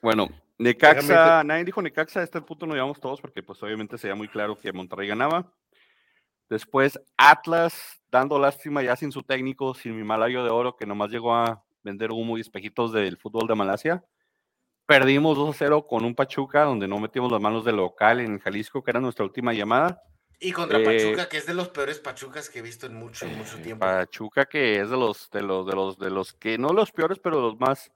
Bueno, 0.00 0.28
Necaxa, 0.58 1.44
nadie 1.44 1.62
dijo 1.64 1.80
Necaxa, 1.80 2.18
a 2.18 2.24
este 2.24 2.40
punto 2.40 2.66
nos 2.66 2.74
llevamos 2.74 3.00
todos 3.00 3.20
porque 3.20 3.40
pues 3.44 3.62
obviamente 3.62 3.96
se 3.96 4.08
veía 4.08 4.16
muy 4.16 4.26
claro 4.26 4.58
que 4.58 4.72
Monterrey 4.72 5.06
ganaba. 5.06 5.54
Después 6.50 6.98
Atlas 7.16 8.02
dando 8.10 8.36
lástima 8.40 8.82
ya 8.82 8.96
sin 8.96 9.12
su 9.12 9.22
técnico, 9.22 9.74
sin 9.74 9.96
mi 9.96 10.02
malayo 10.02 10.42
de 10.42 10.50
oro 10.50 10.74
que 10.76 10.86
nomás 10.86 11.12
llegó 11.12 11.36
a 11.36 11.62
vender 11.84 12.10
humo 12.10 12.36
y 12.36 12.40
espejitos 12.40 12.92
del 12.92 13.16
fútbol 13.16 13.46
de 13.46 13.54
Malasia. 13.54 14.04
Perdimos 14.86 15.36
2 15.36 15.54
a 15.54 15.58
0 15.58 15.86
con 15.86 16.04
un 16.04 16.14
Pachuca 16.14 16.64
donde 16.64 16.88
no 16.88 16.98
metimos 16.98 17.30
las 17.30 17.40
manos 17.40 17.64
del 17.64 17.76
local 17.76 18.20
en 18.20 18.38
Jalisco, 18.38 18.82
que 18.82 18.90
era 18.90 19.00
nuestra 19.00 19.24
última 19.24 19.52
llamada. 19.52 20.02
Y 20.40 20.50
contra 20.52 20.78
Eh, 20.78 20.84
Pachuca, 20.84 21.28
que 21.28 21.36
es 21.38 21.46
de 21.46 21.54
los 21.54 21.68
peores 21.68 22.00
Pachucas 22.00 22.50
que 22.50 22.58
he 22.58 22.62
visto 22.62 22.86
en 22.86 22.94
mucho, 22.94 23.26
mucho 23.26 23.58
tiempo. 23.58 23.86
Pachuca 23.86 24.44
que 24.44 24.80
es 24.80 24.90
de 24.90 24.96
los 24.96 25.30
de 25.30 25.42
los 25.42 25.66
de 25.66 25.74
los 25.74 25.98
de 25.98 26.10
los 26.10 26.32
que 26.32 26.58
no 26.58 26.72
los 26.72 26.90
peores, 26.90 27.18
pero 27.20 27.40
los 27.40 27.58
más 27.60 27.92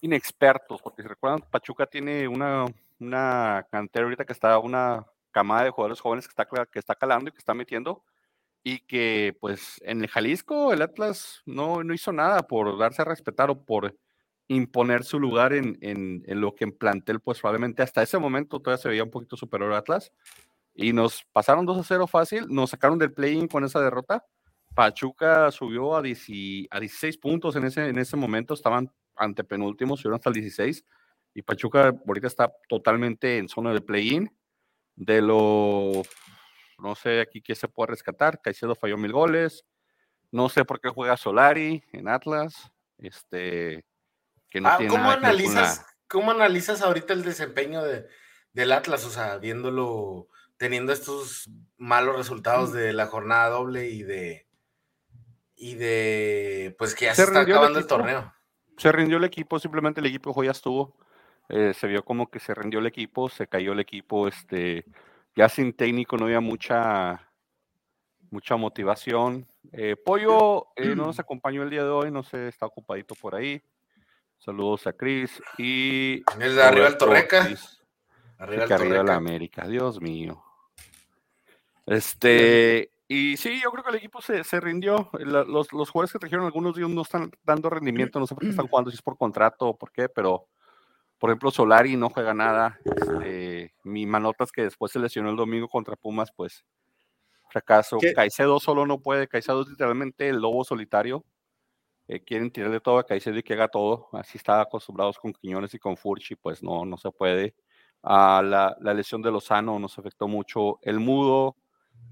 inexpertos, 0.00 0.82
porque 0.82 1.02
si 1.02 1.08
recuerdan, 1.08 1.42
Pachuca 1.48 1.86
tiene 1.86 2.26
una, 2.26 2.64
una 2.98 3.66
cantera 3.70 4.04
ahorita 4.04 4.24
que 4.24 4.32
está 4.32 4.58
una 4.58 5.06
camada 5.30 5.64
de 5.64 5.70
jugadores 5.70 6.00
jóvenes 6.00 6.26
que 6.26 6.32
está, 6.32 6.66
que 6.66 6.78
está 6.78 6.96
calando 6.96 7.28
y 7.28 7.32
que 7.32 7.38
está 7.38 7.54
metiendo, 7.54 8.02
y 8.64 8.80
que 8.80 9.36
pues 9.40 9.80
en 9.84 10.02
el 10.02 10.08
Jalisco 10.08 10.72
el 10.72 10.82
Atlas 10.82 11.42
no, 11.46 11.84
no 11.84 11.94
hizo 11.94 12.12
nada 12.12 12.42
por 12.42 12.76
darse 12.78 13.02
a 13.02 13.04
respetar 13.04 13.48
o 13.50 13.64
por 13.64 13.96
imponer 14.54 15.04
su 15.04 15.18
lugar 15.18 15.52
en, 15.52 15.78
en, 15.80 16.22
lo 16.40 16.54
que 16.54 16.64
en 16.64 16.72
plantel, 16.72 17.20
pues 17.20 17.40
probablemente 17.40 17.82
hasta 17.82 18.02
ese 18.02 18.18
momento 18.18 18.60
todavía 18.60 18.82
se 18.82 18.88
veía 18.88 19.04
un 19.04 19.10
poquito 19.10 19.36
superior 19.36 19.72
a 19.72 19.78
Atlas, 19.78 20.12
y 20.74 20.92
nos 20.92 21.24
pasaron 21.32 21.66
2 21.66 21.78
a 21.78 21.84
0 21.84 22.06
fácil, 22.06 22.46
nos 22.48 22.70
sacaron 22.70 22.98
del 22.98 23.12
play-in 23.12 23.46
con 23.46 23.64
esa 23.64 23.80
derrota. 23.80 24.24
Pachuca 24.74 25.50
subió 25.50 25.96
a, 25.96 26.02
10 26.02 26.28
y- 26.30 26.66
a 26.70 26.80
16 26.80 27.18
puntos 27.18 27.56
en 27.56 27.64
ese, 27.64 27.88
en 27.88 27.98
ese 27.98 28.16
momento, 28.16 28.54
estaban 28.54 28.90
ante 29.16 29.44
penúltimos, 29.44 30.00
subieron 30.00 30.16
hasta 30.16 30.30
el 30.30 30.34
16. 30.34 30.84
Y 31.34 31.42
Pachuca 31.42 31.94
ahorita 32.06 32.26
está 32.26 32.52
totalmente 32.68 33.38
en 33.38 33.48
zona 33.48 33.72
de 33.72 33.80
play-in. 33.82 34.34
De 34.96 35.20
lo, 35.22 36.02
no 36.78 36.94
sé 36.94 37.20
aquí 37.20 37.40
qué 37.42 37.54
se 37.54 37.68
puede 37.68 37.90
rescatar. 37.90 38.40
Caicedo 38.40 38.74
falló 38.74 38.96
mil 38.96 39.12
goles. 39.12 39.64
No 40.30 40.48
sé 40.48 40.64
por 40.64 40.80
qué 40.80 40.88
juega 40.88 41.16
Solari 41.16 41.82
en 41.92 42.08
Atlas. 42.08 42.70
Este, 42.98 43.84
que 44.52 44.60
no 44.60 44.68
Ah, 44.68 44.76
tiene 44.76 44.90
¿cómo, 44.90 45.04
nada 45.04 45.14
analizas, 45.14 45.86
¿Cómo 46.08 46.30
analizas 46.30 46.82
ahorita 46.82 47.14
el 47.14 47.22
desempeño 47.24 47.82
de, 47.82 48.06
del 48.52 48.72
Atlas? 48.72 49.04
O 49.06 49.10
sea, 49.10 49.38
viéndolo, 49.38 50.28
teniendo 50.58 50.92
estos 50.92 51.50
malos 51.78 52.16
resultados 52.16 52.72
de 52.72 52.92
la 52.92 53.06
jornada 53.06 53.48
doble 53.48 53.88
y 53.88 54.02
de. 54.02 54.46
Y 55.56 55.74
de. 55.76 56.74
Pues 56.78 56.94
que 56.94 57.06
ya 57.06 57.14
Se 57.14 57.22
se, 57.22 57.28
está 57.28 57.40
el 57.40 57.46
acabando 57.50 57.78
el 57.78 57.86
torneo. 57.86 58.32
se 58.76 58.92
rindió 58.92 59.16
el 59.16 59.24
equipo, 59.24 59.58
simplemente 59.58 60.00
el 60.00 60.06
equipo 60.06 60.42
ya 60.44 60.50
estuvo. 60.50 60.96
eh, 61.48 61.72
se 61.74 61.86
vio 61.86 62.04
como 62.04 62.30
que 62.30 62.40
se 62.40 62.54
rindió 62.54 62.80
el 62.80 62.86
equipo, 62.86 63.28
se 63.28 63.46
cayó 63.46 63.72
el 63.72 63.80
equipo, 63.80 64.28
este, 64.28 64.84
ya 65.36 65.48
sin 65.48 65.72
técnico 65.72 66.16
no 66.16 66.24
había 66.26 66.40
mucha, 66.40 67.30
mucha 68.30 68.56
motivación. 68.56 69.46
Eh, 69.72 69.96
Pollo 69.96 70.68
eh, 70.76 70.94
no 70.96 71.06
nos 71.06 71.18
acompañó 71.20 71.62
el 71.62 71.70
día 71.70 71.84
de 71.84 71.90
hoy, 71.90 72.10
no 72.10 72.22
sé, 72.22 72.48
está 72.48 72.66
ocupadito 72.66 73.14
por 73.14 73.34
ahí. 73.34 73.62
Saludos 74.44 74.88
a 74.88 74.92
Cris 74.92 75.40
y 75.56 76.24
El 76.40 76.56
de 76.56 76.62
arriba 76.64 76.88
el 76.88 76.96
Torreca. 76.96 77.48
Arriba 78.38 78.64
el 78.64 78.72
arriba 78.72 79.02
la. 79.04 79.14
América, 79.14 79.68
Dios 79.68 80.00
mío. 80.00 80.42
Este, 81.86 82.90
y 83.06 83.36
sí, 83.36 83.60
yo 83.62 83.70
creo 83.70 83.84
que 83.84 83.90
el 83.90 83.96
equipo 83.96 84.20
se, 84.20 84.42
se 84.42 84.58
rindió. 84.60 85.10
La- 85.12 85.44
los, 85.44 85.72
los 85.72 85.90
jugadores 85.90 86.12
que 86.12 86.18
trajeron 86.18 86.44
algunos 86.44 86.74
días 86.74 86.88
no 86.88 87.02
están 87.02 87.30
dando 87.44 87.70
rendimiento, 87.70 88.18
no 88.18 88.26
sé 88.26 88.34
por 88.34 88.42
qué 88.42 88.50
están 88.50 88.66
jugando, 88.66 88.90
si 88.90 88.96
es 88.96 89.02
por 89.02 89.16
contrato 89.16 89.68
o 89.68 89.78
por 89.78 89.92
qué, 89.92 90.08
pero 90.08 90.48
por 91.18 91.30
ejemplo, 91.30 91.52
Solari 91.52 91.96
no 91.96 92.10
juega 92.10 92.34
nada. 92.34 92.80
Este, 92.84 93.74
mi 93.84 94.06
manotas 94.06 94.50
que 94.50 94.62
después 94.62 94.90
se 94.90 94.98
lesionó 94.98 95.30
el 95.30 95.36
domingo 95.36 95.68
contra 95.68 95.94
Pumas, 95.94 96.32
pues 96.34 96.64
fracaso. 97.48 97.98
¿Qué? 98.00 98.12
Caicedo 98.12 98.58
solo 98.58 98.86
no 98.86 98.98
puede, 98.98 99.28
Caicedo 99.28 99.62
es 99.62 99.68
literalmente 99.68 100.28
el 100.28 100.38
lobo 100.40 100.64
solitario. 100.64 101.24
Eh, 102.08 102.22
quieren 102.24 102.50
tirarle 102.50 102.80
todo 102.80 102.98
a 102.98 103.06
Caicedo 103.06 103.38
y 103.38 103.42
que 103.42 103.54
haga 103.54 103.68
todo. 103.68 104.08
Así 104.12 104.38
está 104.38 104.60
acostumbrados 104.60 105.18
con 105.18 105.32
Quiñones 105.32 105.74
y 105.74 105.78
con 105.78 105.96
Furchi, 105.96 106.36
pues 106.36 106.62
no, 106.62 106.84
no 106.84 106.96
se 106.96 107.10
puede. 107.10 107.54
Ah, 108.02 108.42
la, 108.44 108.76
la 108.80 108.94
lesión 108.94 109.22
de 109.22 109.30
Lozano 109.30 109.78
nos 109.78 109.98
afectó 109.98 110.26
mucho. 110.28 110.78
El 110.82 110.98
mudo, 110.98 111.56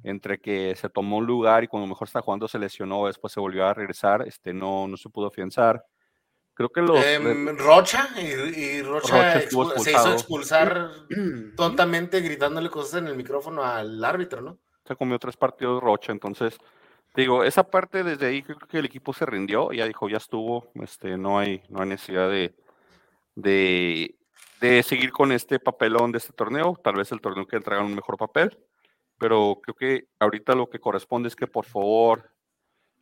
entre 0.02 0.40
que 0.40 0.74
se 0.76 0.88
tomó 0.88 1.18
un 1.18 1.26
lugar 1.26 1.64
y 1.64 1.68
cuando 1.68 1.86
mejor 1.86 2.08
está 2.08 2.22
jugando 2.22 2.48
se 2.48 2.58
lesionó, 2.58 3.06
después 3.06 3.32
se 3.32 3.40
volvió 3.40 3.66
a 3.66 3.74
regresar, 3.74 4.26
este, 4.26 4.52
no, 4.52 4.88
no 4.88 4.96
se 4.96 5.10
pudo 5.10 5.26
afianzar. 5.26 5.84
Creo 6.54 6.70
que 6.70 6.82
los... 6.82 7.04
Em, 7.04 7.56
Rocha, 7.56 8.08
y, 8.16 8.24
y 8.26 8.82
Rocha, 8.82 9.40
Rocha 9.50 9.80
se 9.80 9.92
hizo 9.92 10.12
expulsar 10.12 10.90
tontamente 11.56 12.20
gritándole 12.20 12.68
cosas 12.70 13.00
en 13.00 13.08
el 13.08 13.16
micrófono 13.16 13.64
al 13.64 14.02
árbitro, 14.04 14.40
¿no? 14.40 14.58
se 14.90 14.96
comió 14.96 15.18
tres 15.20 15.36
partidos 15.36 15.80
Rocha, 15.80 16.10
entonces 16.10 16.58
digo, 17.14 17.44
esa 17.44 17.64
parte 17.64 18.02
desde 18.02 18.26
ahí 18.26 18.42
creo 18.42 18.58
que 18.58 18.78
el 18.78 18.84
equipo 18.84 19.12
se 19.12 19.26
rindió, 19.26 19.72
ya 19.72 19.86
dijo, 19.86 20.08
ya 20.08 20.18
estuvo, 20.18 20.70
este, 20.74 21.16
no 21.16 21.38
hay, 21.38 21.62
no 21.68 21.82
hay 21.82 21.88
necesidad 21.88 22.28
de, 22.28 22.54
de, 23.34 24.16
de 24.60 24.82
seguir 24.82 25.12
con 25.12 25.32
este 25.32 25.58
papelón 25.58 26.12
de 26.12 26.18
este 26.18 26.32
torneo, 26.32 26.78
tal 26.82 26.96
vez 26.96 27.10
el 27.12 27.20
torneo 27.20 27.46
que 27.46 27.56
entregan 27.56 27.86
un 27.86 27.94
mejor 27.94 28.16
papel, 28.16 28.58
pero 29.18 29.60
creo 29.62 29.74
que 29.74 30.08
ahorita 30.18 30.54
lo 30.54 30.68
que 30.68 30.80
corresponde 30.80 31.28
es 31.28 31.36
que 31.36 31.46
por 31.46 31.66
favor 31.66 32.32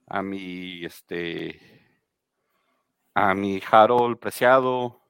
a 0.07 0.23
mi 0.23 0.85
este 0.85 1.61
a 3.15 3.35
mi 3.35 3.61
Harold 3.71 4.19
Preciado, 4.19 5.01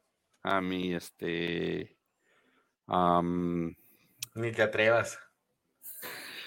a 0.42 0.60
mi 0.60 0.94
este 0.94 1.96
am, 2.86 3.76
Ni 4.34 4.52
te 4.52 4.62
atrevas. 4.62 5.18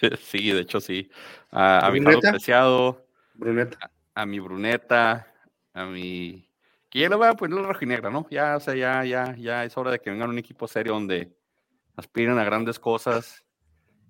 sí, 0.22 0.52
de 0.52 0.62
hecho 0.62 0.80
sí. 0.80 1.10
A, 1.52 1.86
a 1.86 1.92
mi 1.92 2.00
¿Bruneta? 2.00 2.28
Harold 2.28 2.32
Preciado, 2.32 3.08
Bruneta. 3.34 3.92
a 4.16 4.26
mi 4.26 4.40
Bruneta, 4.40 5.28
a 5.74 5.86
mi. 5.86 6.48
Que 6.90 7.00
ya 7.00 7.10
le 7.10 7.16
voy 7.16 7.28
a 7.28 7.34
poner 7.34 7.60
la 7.60 7.68
rojinegra, 7.68 8.10
¿no? 8.10 8.28
Ya, 8.30 8.58
o 8.58 8.60
sea, 8.60 8.76
ya, 8.76 9.06
ya, 9.06 9.36
ya 9.38 9.64
es 9.64 9.78
hora 9.78 9.92
de 9.92 10.00
que 10.00 10.10
vengan 10.10 10.30
un 10.30 10.38
equipo 10.38 10.68
serio 10.68 10.94
donde 10.94 11.34
aspiren 11.96 12.38
a 12.38 12.44
grandes 12.44 12.80
cosas. 12.80 13.46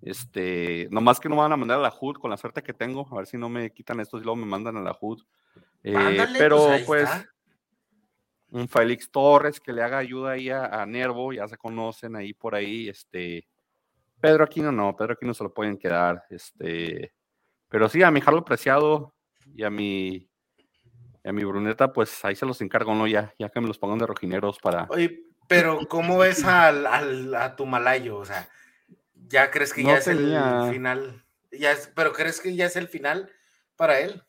Este, 0.01 0.88
nomás 0.89 1.19
que 1.19 1.30
no 1.30 1.36
me 1.36 1.41
van 1.41 1.51
a 1.51 1.58
mandar 1.58 1.77
a 1.77 1.82
la 1.82 1.93
HUD 1.93 2.15
con 2.15 2.32
la 2.32 2.38
suerte 2.38 2.63
que 2.63 2.73
tengo, 2.73 3.08
a 3.12 3.15
ver 3.15 3.27
si 3.27 3.38
no 3.38 3.49
me 3.49 3.71
quitan 3.71 3.99
estos 3.99 4.21
y 4.21 4.23
luego 4.23 4.36
me 4.36 4.47
mandan 4.47 4.77
a 4.77 4.82
la 4.82 4.97
HUD. 4.99 5.21
Eh, 5.84 6.25
pero 6.39 6.69
pues 6.88 7.08
pues, 7.08 7.10
un 8.49 8.67
Félix 8.67 9.12
Torres 9.12 9.60
que 9.60 9.73
le 9.73 9.84
haga 9.84 9.99
ayuda 9.99 10.32
ahí 10.32 10.49
a, 10.49 10.65
a 10.65 10.86
Nervo, 10.88 11.34
ya 11.34 11.47
se 11.47 11.58
conocen 11.58 12.15
ahí 12.15 12.34
por 12.34 12.56
ahí, 12.56 12.89
este, 12.89 13.47
Pedro 14.22 14.44
Aquino 14.44 14.72
no, 14.72 14.96
Pedro 14.96 15.14
Aquino 15.14 15.34
se 15.34 15.44
lo 15.44 15.54
pueden 15.54 15.78
quedar, 15.78 16.24
este, 16.30 17.14
pero 17.68 17.90
sí, 17.90 18.04
a 18.04 18.12
mi 18.12 18.22
Harold 18.26 18.44
Preciado 18.46 19.16
y 19.56 19.64
a 19.64 19.70
mi, 19.70 20.30
y 21.24 21.30
a 21.30 21.32
mi 21.34 21.44
Bruneta, 21.44 21.92
pues 21.92 22.24
ahí 22.24 22.36
se 22.36 22.46
los 22.46 22.62
encargo, 22.62 22.94
¿no? 22.94 23.08
Ya, 23.08 23.34
ya 23.40 23.50
que 23.50 23.60
me 23.60 23.68
los 23.68 23.78
pongan 23.80 23.98
de 23.98 24.06
rojineros 24.08 24.60
para... 24.60 24.86
Oye, 24.90 25.24
pero 25.48 25.80
¿cómo 25.90 26.20
ves 26.20 26.46
al, 26.46 26.86
al- 26.86 27.34
a 27.36 27.56
tu 27.56 27.66
malayo? 27.66 28.18
O 28.18 28.26
sea, 28.26 28.48
¿ya 29.16 29.50
crees 29.52 29.74
que 29.74 29.84
No 29.84 29.90
ya 29.90 29.98
es 29.98 30.08
el 30.08 30.70
final? 30.72 31.26
Ya 31.52 31.72
es- 31.72 31.92
¿Pero 31.96 32.14
crees 32.14 32.40
que 32.40 32.56
ya 32.56 32.66
es 32.68 32.76
el 32.76 32.88
final 32.88 33.30
para 33.76 34.00
él? 34.00 34.24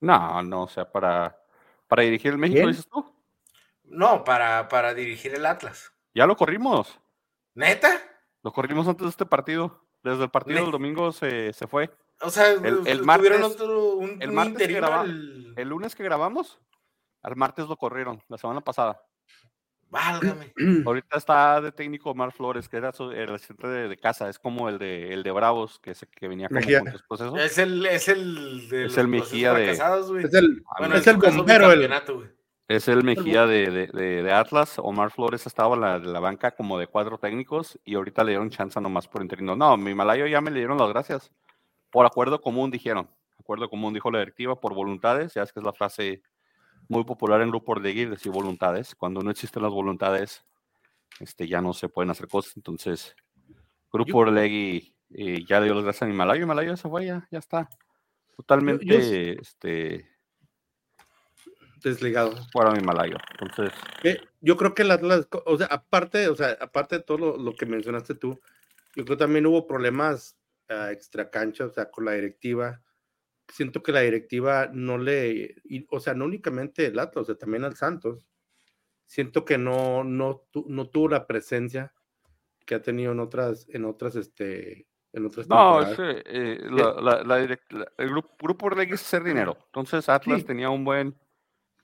No, 0.00 0.42
no, 0.42 0.64
o 0.64 0.68
sea, 0.68 0.90
para, 0.90 1.38
para 1.88 2.02
dirigir 2.02 2.32
el 2.32 2.38
México, 2.38 2.66
dices 2.68 2.86
tú. 2.88 3.14
No, 3.84 4.24
para, 4.24 4.68
para 4.68 4.92
dirigir 4.94 5.34
el 5.34 5.46
Atlas. 5.46 5.92
Ya 6.14 6.26
lo 6.26 6.36
corrimos, 6.36 6.98
¿Neta? 7.54 8.02
Lo 8.46 8.52
corrimos 8.52 8.86
antes 8.86 9.02
de 9.02 9.10
este 9.10 9.26
partido. 9.26 9.82
Desde 10.04 10.22
el 10.22 10.30
partido 10.30 10.62
del 10.62 10.70
domingo 10.70 11.10
se, 11.10 11.52
se 11.52 11.66
fue. 11.66 11.90
O 12.20 12.30
sea, 12.30 12.52
El- 12.52 12.86
el 12.86 13.00
tuvieron 13.00 13.40
martes- 13.40 13.44
otro, 13.60 13.94
un, 13.96 14.22
el 14.22 14.28
un 14.28 14.34
martes 14.36 14.56
que 14.56 14.62
interino 14.62 14.86
graba- 14.86 15.00
al- 15.00 15.52
El 15.56 15.68
lunes 15.68 15.96
que 15.96 16.04
grabamos, 16.04 16.60
al 17.22 17.34
martes 17.34 17.66
lo 17.66 17.76
corrieron, 17.76 18.22
la 18.28 18.38
semana 18.38 18.60
pasada. 18.60 19.02
Válgame. 19.88 20.52
Ahorita 20.86 21.16
está 21.16 21.60
de 21.60 21.72
técnico 21.72 22.10
Omar 22.10 22.30
Flores, 22.30 22.68
que 22.68 22.76
era 22.76 22.92
su- 22.92 23.10
el 23.10 23.34
asistente 23.34 23.66
de, 23.66 23.88
de 23.88 23.96
casa, 23.96 24.28
es 24.28 24.38
como 24.38 24.68
el 24.68 24.78
de 24.78 25.12
el 25.12 25.24
de 25.24 25.30
Bravos, 25.32 25.80
que, 25.80 25.94
se, 25.96 26.06
que 26.06 26.28
venía 26.28 26.48
con 26.48 26.62
su 26.62 27.06
proceso. 27.08 27.36
Es 27.36 27.58
el, 27.58 27.84
es 27.86 28.06
el 28.08 28.68
de 28.68 28.84
Es 28.84 28.96
los 28.96 28.98
el 28.98 29.10
procesos 29.10 29.32
Mejía 29.32 29.52
de-. 29.54 29.70
Es 29.72 30.34
el, 30.34 30.62
Bueno, 30.78 30.94
es 30.94 31.06
el 31.08 31.16
bombero, 31.16 31.72
el, 31.72 31.80
bicampeonato, 31.80 32.14
güey. 32.16 32.28
Es 32.68 32.88
el 32.88 33.04
Mejía 33.04 33.46
de, 33.46 33.70
de, 33.70 33.86
de- 33.86 34.22
de 34.22 34.32
Atlas. 34.32 34.74
Omar 34.78 35.10
Flores 35.12 35.46
estaba 35.46 35.74
en 35.76 35.80
la, 35.82 35.98
de 36.00 36.08
la 36.08 36.18
banca 36.20 36.50
como 36.50 36.78
de 36.78 36.88
cuatro 36.88 37.16
técnicos 37.18 37.78
y 37.84 37.94
ahorita 37.94 38.24
le 38.24 38.32
dieron 38.32 38.50
chance 38.50 38.80
nomás 38.80 39.06
por 39.06 39.22
interino. 39.22 39.54
No, 39.54 39.76
mi 39.76 39.94
Malayo 39.94 40.26
ya 40.26 40.40
me 40.40 40.50
le 40.50 40.58
dieron 40.58 40.78
las 40.78 40.88
gracias. 40.88 41.30
Por 41.90 42.04
acuerdo 42.06 42.40
común 42.40 42.70
dijeron. 42.70 43.08
Acuerdo 43.38 43.70
común 43.70 43.94
dijo 43.94 44.10
la 44.10 44.18
directiva 44.18 44.60
por 44.60 44.74
voluntades. 44.74 45.34
Ya 45.34 45.42
es 45.44 45.52
que 45.52 45.60
es 45.60 45.64
la 45.66 45.72
frase 45.72 46.22
muy 46.88 47.04
popular 47.04 47.40
en 47.40 47.50
grupos 47.50 47.80
de 47.82 47.92
guía, 47.92 48.08
decir 48.10 48.32
voluntades. 48.32 48.96
Cuando 48.96 49.20
no 49.22 49.30
existen 49.30 49.62
las 49.62 49.72
voluntades, 49.72 50.44
este, 51.20 51.46
ya 51.46 51.60
no 51.60 51.72
se 51.72 51.88
pueden 51.88 52.10
hacer 52.10 52.26
cosas. 52.26 52.56
Entonces, 52.56 53.14
Grupo 53.92 54.18
Orlegui 54.18 54.92
eh, 55.10 55.44
ya 55.46 55.60
le 55.60 55.66
dio 55.66 55.74
las 55.74 55.84
gracias 55.84 56.02
a 56.02 56.06
mi 56.06 56.14
Malayo. 56.14 56.42
y 56.42 56.46
Malayo 56.46 56.76
se 56.76 56.88
fue, 56.88 57.06
ya, 57.06 57.28
ya 57.30 57.38
está. 57.38 57.68
Totalmente 58.36 58.84
yo- 58.84 59.40
este, 59.40 60.10
desligado. 61.82 62.34
fuera 62.52 62.70
mi 62.72 62.80
Malayo. 62.80 63.16
Entonces, 63.40 63.72
Eh, 64.02 64.20
yo 64.40 64.56
creo 64.56 64.74
que 64.74 64.82
el 64.82 64.90
Atlas, 64.90 65.28
o 65.44 65.56
sea, 65.58 65.66
aparte, 65.66 66.28
o 66.28 66.34
sea, 66.34 66.56
aparte 66.60 66.96
de 66.98 67.02
todo 67.02 67.18
lo, 67.18 67.36
lo 67.36 67.54
que 67.54 67.66
mencionaste 67.66 68.14
tú, 68.14 68.40
yo 68.94 69.04
creo 69.04 69.16
que 69.16 69.24
también 69.24 69.46
hubo 69.46 69.66
problemas 69.66 70.36
ah, 70.68 70.90
extra 70.90 71.30
cancha, 71.30 71.66
o 71.66 71.70
sea, 71.70 71.90
con 71.90 72.04
la 72.06 72.12
directiva. 72.12 72.82
Siento 73.48 73.82
que 73.82 73.92
la 73.92 74.00
directiva 74.00 74.68
no 74.72 74.98
le, 74.98 75.54
y- 75.64 75.86
o 75.90 76.00
sea, 76.00 76.14
no 76.14 76.24
únicamente 76.24 76.86
el 76.86 76.98
Atlas, 76.98 77.22
o 77.22 77.26
sea, 77.26 77.34
también 77.36 77.62
al 77.64 77.76
Santos. 77.76 78.26
Siento 79.04 79.44
que 79.44 79.58
no, 79.58 80.02
no, 80.02 80.42
tu- 80.50 80.66
no 80.68 80.88
tuvo 80.88 81.10
la 81.10 81.26
presencia 81.28 81.92
que 82.64 82.74
ha 82.74 82.82
tenido 82.82 83.12
en 83.12 83.20
otras, 83.20 83.68
en 83.68 83.84
otras, 83.84 84.16
este, 84.16 84.88
en 85.12 85.26
otras 85.26 85.46
No, 85.48 85.80
ese, 85.82 86.22
eh, 86.26 86.58
la, 86.68 86.94
la- 87.00 87.22
la 87.22 87.38
direct- 87.40 87.92
el 87.98 88.08
grupo, 88.08 88.34
grupo 88.42 88.66
Orlegui 88.66 88.94
es 88.94 89.02
hacer 89.02 89.22
dinero. 89.22 89.56
Entonces 89.66 90.08
Atlas 90.08 90.40
Sí. 90.40 90.46
tenía 90.46 90.70
un 90.70 90.84
buen, 90.84 91.14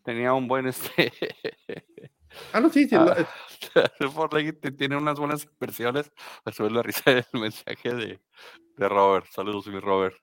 tenía 0.03 0.33
un 0.33 0.49
buen 0.49 0.67
este. 0.67 1.13
Ah, 2.53 2.61
no, 2.61 2.71
sí, 2.71 2.89
sí, 2.89 2.95
ah, 2.95 3.05
lo- 3.75 4.29
tiene 4.79 4.97
unas 4.97 5.19
buenas 5.19 5.45
inversiones. 5.45 6.11
Me 6.45 6.53
sube 6.53 6.71
la 6.71 6.83
risa 6.83 7.11
del 7.13 7.27
mensaje 7.33 7.95
de, 7.95 8.21
de 8.77 8.89
Robert. 8.89 9.27
Saludos, 9.31 9.67
mi 9.67 9.79
Robert. 9.81 10.17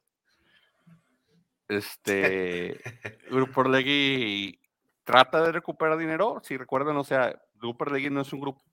Este 1.67 2.79
Grupo 3.29 3.61
Orlegui 3.61 4.59
trata 5.03 5.43
de 5.43 5.51
recuperar 5.51 5.97
dinero. 5.97 6.41
Si 6.43 6.57
recuerdan, 6.57 6.97
o 6.97 7.03
sea, 7.03 7.39
Grupo 7.55 7.83
Orlegui 7.85 8.09
no 8.09 8.21
es 8.21 8.33
un 8.33 8.41
grupo. 8.41 8.63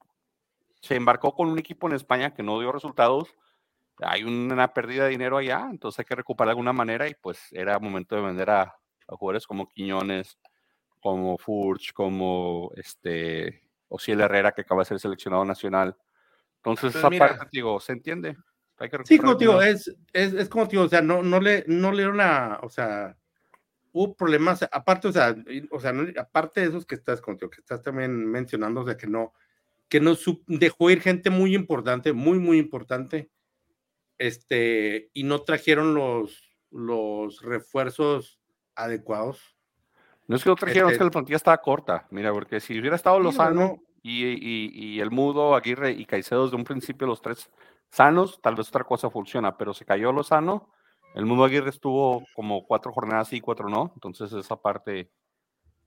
Se 0.80 0.94
embarcó 0.94 1.34
con 1.34 1.48
un 1.48 1.58
equipo 1.58 1.86
en 1.88 1.94
España 1.94 2.32
que 2.34 2.42
no 2.42 2.58
dio 2.60 2.72
resultados 2.72 3.34
hay 4.02 4.24
una 4.24 4.72
pérdida 4.74 5.04
de 5.04 5.10
dinero 5.10 5.38
allá, 5.38 5.68
entonces 5.70 5.98
hay 6.00 6.04
que 6.04 6.14
recuperar 6.14 6.48
de 6.48 6.52
alguna 6.52 6.72
manera 6.72 7.08
y 7.08 7.14
pues 7.14 7.40
era 7.52 7.78
momento 7.78 8.14
de 8.14 8.22
vender 8.22 8.50
a, 8.50 8.62
a 8.62 9.16
jugadores 9.16 9.46
como 9.46 9.68
Quiñones, 9.68 10.38
como 11.00 11.38
Furch, 11.38 11.92
como 11.92 12.70
este 12.76 13.62
Ociel 13.88 14.20
Herrera 14.20 14.52
que 14.52 14.62
acaba 14.62 14.82
de 14.82 14.86
ser 14.86 15.00
seleccionado 15.00 15.44
nacional. 15.44 15.96
Entonces 16.56 16.92
Pues 16.92 16.96
esa 16.96 17.10
mira. 17.10 17.28
parte, 17.28 17.48
digo, 17.52 17.78
se 17.80 17.92
entiende. 17.92 18.36
Hay 18.78 18.90
que 18.90 18.98
Sí, 19.04 19.18
como 19.18 19.34
digo, 19.36 19.62
es, 19.62 19.94
es, 20.12 20.34
es 20.34 20.48
como 20.48 20.66
digo, 20.66 20.82
o 20.82 20.88
sea, 20.88 21.00
no, 21.00 21.22
no 21.22 21.40
le, 21.40 21.64
no 21.66 21.92
le 21.92 21.98
dieron 21.98 22.20
a, 22.20 22.58
o 22.62 22.68
sea, 22.68 23.16
hubo 23.92 24.14
problemas, 24.14 24.62
aparte, 24.70 25.08
o 25.08 25.12
sea, 25.12 25.34
o 25.70 25.80
sea, 25.80 25.92
no- 25.92 26.08
aparte 26.20 26.60
de 26.60 26.66
esos 26.68 26.84
que 26.84 26.94
estás, 26.96 27.22
digo, 27.24 27.50
que 27.50 27.60
estás 27.60 27.82
también 27.82 28.14
mencionando, 28.26 28.82
o 28.82 28.84
sea, 28.84 28.96
que 28.96 29.06
no, 29.06 29.32
que 29.88 30.00
no 30.00 30.14
dejó 30.46 30.90
ir 30.90 31.00
gente 31.00 31.30
muy 31.30 31.54
importante, 31.54 32.12
muy, 32.12 32.38
muy 32.38 32.58
importante, 32.58 33.30
este, 34.18 35.10
y 35.14 35.22
no 35.24 35.42
trajeron 35.42 35.94
los, 35.94 36.50
los 36.70 37.40
refuerzos 37.42 38.40
adecuados. 38.74 39.55
No 40.28 40.36
es 40.36 40.42
que 40.42 40.48
lo 40.48 40.56
trajeron, 40.56 40.88
es 40.88 40.92
este- 40.94 40.98
que 41.00 41.04
la 41.04 41.10
plantilla 41.10 41.36
estaba 41.36 41.58
corta. 41.58 42.06
Mira, 42.10 42.32
porque 42.32 42.60
si 42.60 42.78
hubiera 42.78 42.96
estado 42.96 43.20
Lozano 43.20 43.60
no, 43.60 43.82
y, 44.02 44.24
y- 44.24 44.70
y 44.74 45.00
el 45.00 45.10
Mudo, 45.10 45.54
Aguirre 45.54 45.92
y 45.92 46.04
Caicedo 46.04 46.44
desde 46.44 46.56
un 46.56 46.64
principio, 46.64 47.06
los 47.06 47.20
tres 47.22 47.50
sanos, 47.90 48.40
tal 48.42 48.56
vez 48.56 48.68
otra 48.68 48.84
cosa 48.84 49.10
funciona, 49.10 49.56
pero 49.56 49.72
se 49.72 49.84
cayó 49.84 50.12
Lozano. 50.12 50.70
El 51.14 51.24
Mudo 51.26 51.44
Aguirre 51.44 51.70
estuvo 51.70 52.24
como 52.34 52.66
cuatro 52.66 52.92
jornadas 52.92 53.28
sí, 53.28 53.40
cuatro 53.40 53.68
no. 53.68 53.92
Entonces, 53.94 54.32
esa 54.32 54.56
parte 54.60 55.10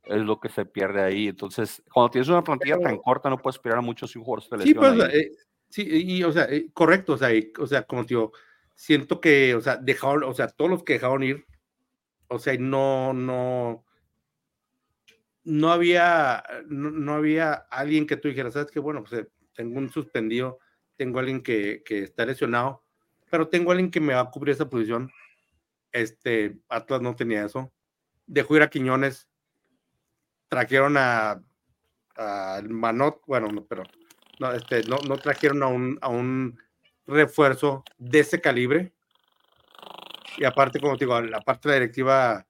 es 0.06 0.22
lo 0.22 0.40
que 0.40 0.50
se 0.50 0.66
pierde 0.66 1.02
ahí. 1.04 1.28
Entonces, 1.28 1.84
cuando 1.94 2.10
tienes 2.12 2.30
una 2.30 2.44
plantilla 2.44 2.76
tan 2.78 2.84
Pero- 2.94 3.02
corta, 3.02 3.30
no 3.30 3.38
puedes 3.38 3.58
esperar 3.58 3.78
a 3.80 3.82
muchos 3.82 4.10
si 4.12 4.18
un 4.18 4.26
jugador 4.26 4.44
se 4.44 4.66
Sí, 4.66 4.74
pues, 4.74 5.14
eh, 5.14 5.32
sí, 5.70 5.84
y, 5.88 6.24
o 6.24 6.32
sea, 6.32 6.46
eh, 6.46 6.68
correcto, 6.74 7.14
o 7.14 7.18
sea, 7.18 7.30
o 7.60 7.68
sea, 7.68 7.84
como 7.84 8.04
te 8.04 8.16
digo, 8.16 8.32
siento 8.74 9.20
que, 9.22 9.54
o 9.54 9.62
sea, 9.62 9.76
dejaron, 9.78 10.24
o 10.24 10.34
sea, 10.34 10.48
todos 10.48 10.72
los 10.72 10.84
que 10.84 10.94
dejaron 10.94 11.22
ir, 11.24 11.46
o 12.30 12.40
sea, 12.40 12.56
no, 12.58 13.14
no, 13.14 13.84
no 15.50 15.72
había, 15.72 16.44
no, 16.68 16.92
no 16.92 17.14
había 17.14 17.54
alguien 17.54 18.06
que 18.06 18.18
tú 18.18 18.28
dijeras, 18.28 18.54
sabes 18.54 18.72
que, 18.72 18.80
bueno, 18.80 19.04
pues 19.04 19.22
eh, 19.22 19.28
tengo 19.56 19.80
un 19.80 19.90
suspendido, 19.90 20.60
tengo 20.96 21.20
alguien 21.20 21.42
que, 21.42 21.82
que 21.84 22.04
está 22.04 22.26
lesionado, 22.26 22.84
pero 23.32 23.48
tengo 23.48 23.72
alguien 23.72 23.90
que 23.90 24.00
me 24.00 24.14
va 24.14 24.22
a 24.22 24.30
cubrir 24.30 24.54
esa 24.54 24.70
posición. 24.70 25.12
Este, 25.92 26.60
Atlas 26.70 27.02
no 27.02 27.16
tenía 27.16 27.46
eso. 27.46 27.74
Dejó 28.28 28.56
ir 28.58 28.62
a 28.62 28.70
Quiñones, 28.70 29.28
trajeron 30.48 30.96
a, 30.98 31.42
Manot, 32.68 33.22
bueno, 33.26 33.48
no, 33.48 33.64
pero 33.64 33.84
no, 34.40 34.52
este, 34.52 34.84
no, 34.84 34.98
no 35.08 35.18
trajeron 35.18 35.64
a 35.64 35.68
un, 35.68 35.98
a 36.02 36.10
un 36.10 36.60
refuerzo 37.08 37.84
de 37.98 38.20
ese 38.20 38.42
calibre. 38.42 38.94
Y 40.38 40.44
aparte, 40.44 40.80
como 40.80 40.98
te 40.98 41.06
digo, 41.06 41.16
aparte 41.16 41.70
de 41.70 41.76
la 41.76 41.80
directiva, 41.80 42.49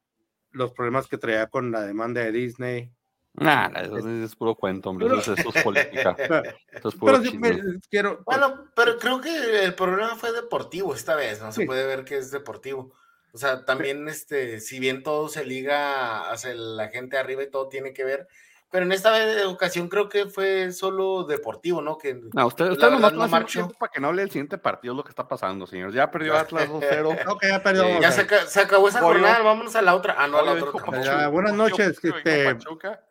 los 0.60 0.72
problemas 0.74 1.08
que 1.08 1.18
traía 1.18 1.48
con 1.48 1.72
la 1.72 1.82
demanda 1.82 2.22
de 2.22 2.32
Disney. 2.32 2.92
Nah, 3.34 3.68
eso 3.82 3.98
es, 3.98 4.06
es 4.06 4.36
puro 4.36 4.56
cuento, 4.56 4.90
hombre. 4.90 5.08
Eso 5.18 5.34
es, 5.34 5.40
eso 5.40 5.52
es 5.56 5.64
política. 5.64 6.16
Pero, 6.16 6.44
Eso 6.72 6.90
es 6.90 6.96
puro 6.96 7.20
pero 7.22 7.40
me- 7.40 7.80
quiero. 7.90 8.22
Bueno, 8.26 8.66
pero 8.76 8.98
creo 8.98 9.22
que 9.22 9.64
el 9.64 9.74
problema 9.76 10.16
fue 10.16 10.32
deportivo 10.34 10.94
esta 10.94 11.16
vez, 11.16 11.42
no 11.42 11.52
se 11.52 11.62
Sí. 11.62 11.66
puede 11.68 11.86
ver 11.88 12.04
que 12.06 12.18
es 12.18 12.32
deportivo. 12.32 12.94
O 13.32 13.38
sea, 13.38 13.64
también, 13.66 14.08
este, 14.08 14.60
si 14.60 14.80
bien 14.80 15.04
todo 15.04 15.30
se 15.30 15.46
liga 15.46 16.32
hacia 16.32 16.54
la 16.56 16.90
gente 16.90 17.18
arriba 17.18 17.44
y 17.44 17.50
todo 17.52 17.70
tiene 17.70 17.94
que 17.94 18.04
ver, 18.04 18.28
pero 18.72 18.86
en 18.86 18.92
esta 18.92 19.12
vez- 19.12 19.46
ocasión 19.46 19.88
creo 19.90 20.10
que 20.10 20.28
fue 20.28 20.72
solo 20.72 21.24
deportivo, 21.24 21.82
¿no? 21.82 21.98
Que 21.98 22.20
No, 22.34 22.48
usted, 22.48 22.70
usted 22.72 22.90
nomás 22.90 23.14
no 23.14 23.20
no 23.24 23.28
marchó. 23.28 23.70
para 23.80 23.92
que 23.92 24.00
no 24.00 24.08
hable 24.10 24.22
del 24.22 24.32
siguiente 24.32 24.58
partido, 24.58 24.94
lo 24.94 25.04
que 25.04 25.10
está 25.10 25.28
pasando, 25.28 25.66
señores. 25.68 25.94
Ya 25.96 26.10
perdió 26.12 26.36
Atlas 26.38 26.70
2-0. 26.70 27.10
Ok, 27.36 27.44
ya 27.50 27.64
perdió. 27.64 27.84
Eh, 27.84 28.00
ya 28.02 28.10
a 28.10 28.12
se, 28.12 28.28
se 28.48 28.60
acabó 28.62 28.88
esa 28.90 29.00
Pollo. 29.00 29.14
jornada, 29.20 29.42
vámonos 29.42 29.76
a 29.76 29.82
la 29.82 29.96
otra. 29.96 30.16
Ah, 30.18 30.28
no, 30.28 30.38
a 30.38 30.42
la 30.44 30.52
otra. 30.52 30.66
dijo 30.66 30.78
tampoco. 30.78 30.98
Ya, 31.04 31.28
buenas 31.30 31.54
noches, 31.54 32.02
dijo 32.02 32.18
este, 32.18 32.46
Pachuca. 32.54 33.04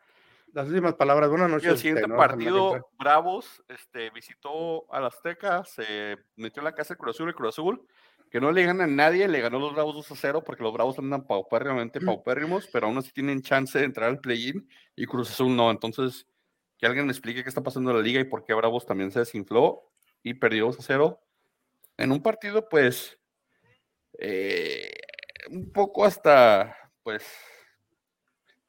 Las 0.55 0.66
últimas 0.68 0.94
palabras, 0.94 1.29
buenas 1.29 1.51
Y 1.51 1.53
noches. 1.53 1.68
el 1.71 1.77
siguiente 1.79 2.01
este, 2.03 2.09
¿no? 2.12 2.14
Que 2.23 2.27
partido. 2.29 2.88
Bravos 2.99 3.62
este, 3.68 4.11
visitó 4.11 4.90
al 4.92 5.05
Azteca, 5.05 5.62
se 5.64 6.16
metió 6.37 6.61
en 6.61 6.64
la 6.64 6.75
casa 6.75 6.94
del 6.94 6.99
Cruz 6.99 7.16
Azul, 7.16 7.29
el 7.29 7.35
Cruz 7.35 7.55
Azul, 7.55 7.87
que 8.31 8.41
no 8.41 8.53
le 8.53 8.64
gana 8.64 8.85
a 8.85 8.87
nadie, 8.87 9.27
le 9.29 9.41
ganó 9.41 9.59
los 9.59 9.73
Bravos 9.75 9.95
2 9.97 10.12
a 10.12 10.17
0 10.17 10.43
porque 10.45 10.62
los 10.62 10.73
Bravos 10.73 10.99
andan 10.99 11.27
paupérrimamente 11.27 12.01
paupérrimos, 12.01 12.69
pero 12.73 12.87
aún 12.87 12.99
así 12.99 13.12
tienen 13.12 13.43
chance 13.43 13.79
de 13.79 13.85
entrar 13.85 14.09
al 14.09 14.21
play-in 14.21 14.69
y 14.95 15.07
Cruz 15.07 15.31
Azul 15.31 15.55
no. 15.57 15.71
Entonces, 15.71 16.27
que 16.79 16.87
alguien 16.87 17.07
me 17.07 17.12
explique 17.12 17.43
qué 17.43 17.49
está 17.49 17.62
pasando 17.62 17.91
en 17.91 17.97
la 17.97 18.03
liga 18.03 18.21
y 18.21 18.25
por 18.25 18.45
qué 18.45 18.55
Bravos 18.55 18.87
también 18.87 19.11
se 19.11 19.21
desinfló 19.21 19.91
y 20.23 20.35
perdió 20.35 20.67
2 20.67 20.79
a 20.81 20.83
0 20.83 21.21
en 21.97 22.12
un 22.12 22.23
partido, 22.23 22.69
pues, 22.69 23.19
eh, 24.19 24.91
un 25.51 25.73
poco 25.73 26.05
hasta, 26.05 26.77
pues, 27.03 27.25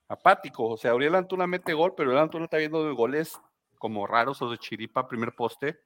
apático. 0.07 0.65
O 0.67 0.77
sea, 0.77 0.95
Uriel 0.95 1.15
Antuna 1.15 1.47
mete 1.47 1.73
gol, 1.73 1.93
pero 1.95 2.09
Uriel 2.09 2.23
Antuna 2.23 2.45
está 2.45 2.57
viendo 2.57 2.93
goles 2.95 3.39
como 3.77 4.07
raros 4.07 4.41
o 4.41 4.49
de 4.49 4.57
chiripa, 4.57 5.07
primer 5.07 5.33
poste. 5.35 5.79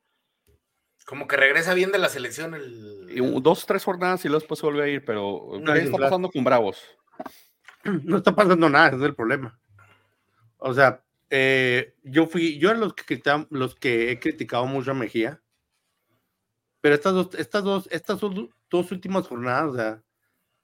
Como 1.06 1.28
que 1.28 1.36
regresa 1.38 1.74
bien 1.74 1.92
de 1.92 1.98
la 2.00 2.10
selección 2.10 2.54
el... 2.54 3.08
Y 3.14 3.20
un- 3.20 3.44
dos, 3.44 3.66
tres 3.66 3.84
jornadas 3.84 4.24
y 4.24 4.30
luego 4.30 4.40
después 4.40 4.60
se 4.60 4.66
vuelve 4.66 4.84
a 4.84 4.88
ir, 4.88 5.04
pero 5.06 5.50
¿qué 5.74 5.80
está 5.86 5.98
pasando 6.06 6.30
con 6.30 6.44
Bravos? 6.44 6.82
No 8.04 8.18
está 8.18 8.34
pasando 8.34 8.70
nada, 8.70 8.88
ese 8.88 8.96
es 8.98 9.04
el 9.04 9.14
problema. 9.16 9.60
O 10.58 10.74
sea, 10.74 11.04
eh, 11.30 11.96
yo 12.04 12.28
fui, 12.28 12.58
yo 12.58 12.70
era 12.70 12.80
los 12.80 12.94
que 12.94 13.22
los 13.50 13.76
que 13.76 14.10
he 14.12 14.20
criticado 14.22 14.66
mucho 14.66 14.92
a 14.92 14.94
Mejía. 14.94 15.42
Pero 16.80 16.96
estas 16.96 17.14
dos, 17.14 17.36
estas 17.36 17.64
dos, 17.64 17.88
estas 17.92 18.22
dos, 18.22 18.34
dos 18.70 18.92
últimas 18.94 19.28
jornadas, 19.28 19.72
o 19.72 19.76
sea, 19.76 20.04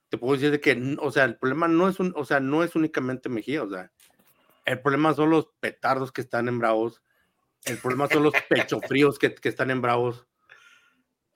te 0.08 0.18
puedo 0.18 0.34
decir 0.34 0.52
de 0.52 0.62
que, 0.62 0.96
o 1.02 1.12
sea, 1.12 1.26
el 1.26 1.38
problema 1.38 1.68
no 1.68 1.90
es 1.90 2.00
un, 2.00 2.14
o 2.16 2.24
sea, 2.24 2.40
no 2.40 2.64
es 2.64 2.76
únicamente 2.76 3.28
Mejía, 3.28 3.64
o 3.64 3.70
sea, 3.70 3.92
el 4.64 4.82
problema 4.82 5.14
son 5.14 5.30
los 5.32 5.50
petardos 5.60 6.14
que 6.14 6.22
están 6.22 6.48
en 6.48 6.60
Bravos, 6.60 7.02
el 7.66 7.78
problema 7.80 8.08
son 8.08 8.24
los 8.24 8.34
pechofríos 8.50 9.20
que, 9.20 9.36
que 9.36 9.50
están 9.50 9.72
en 9.72 9.82
Bravos. 9.82 10.26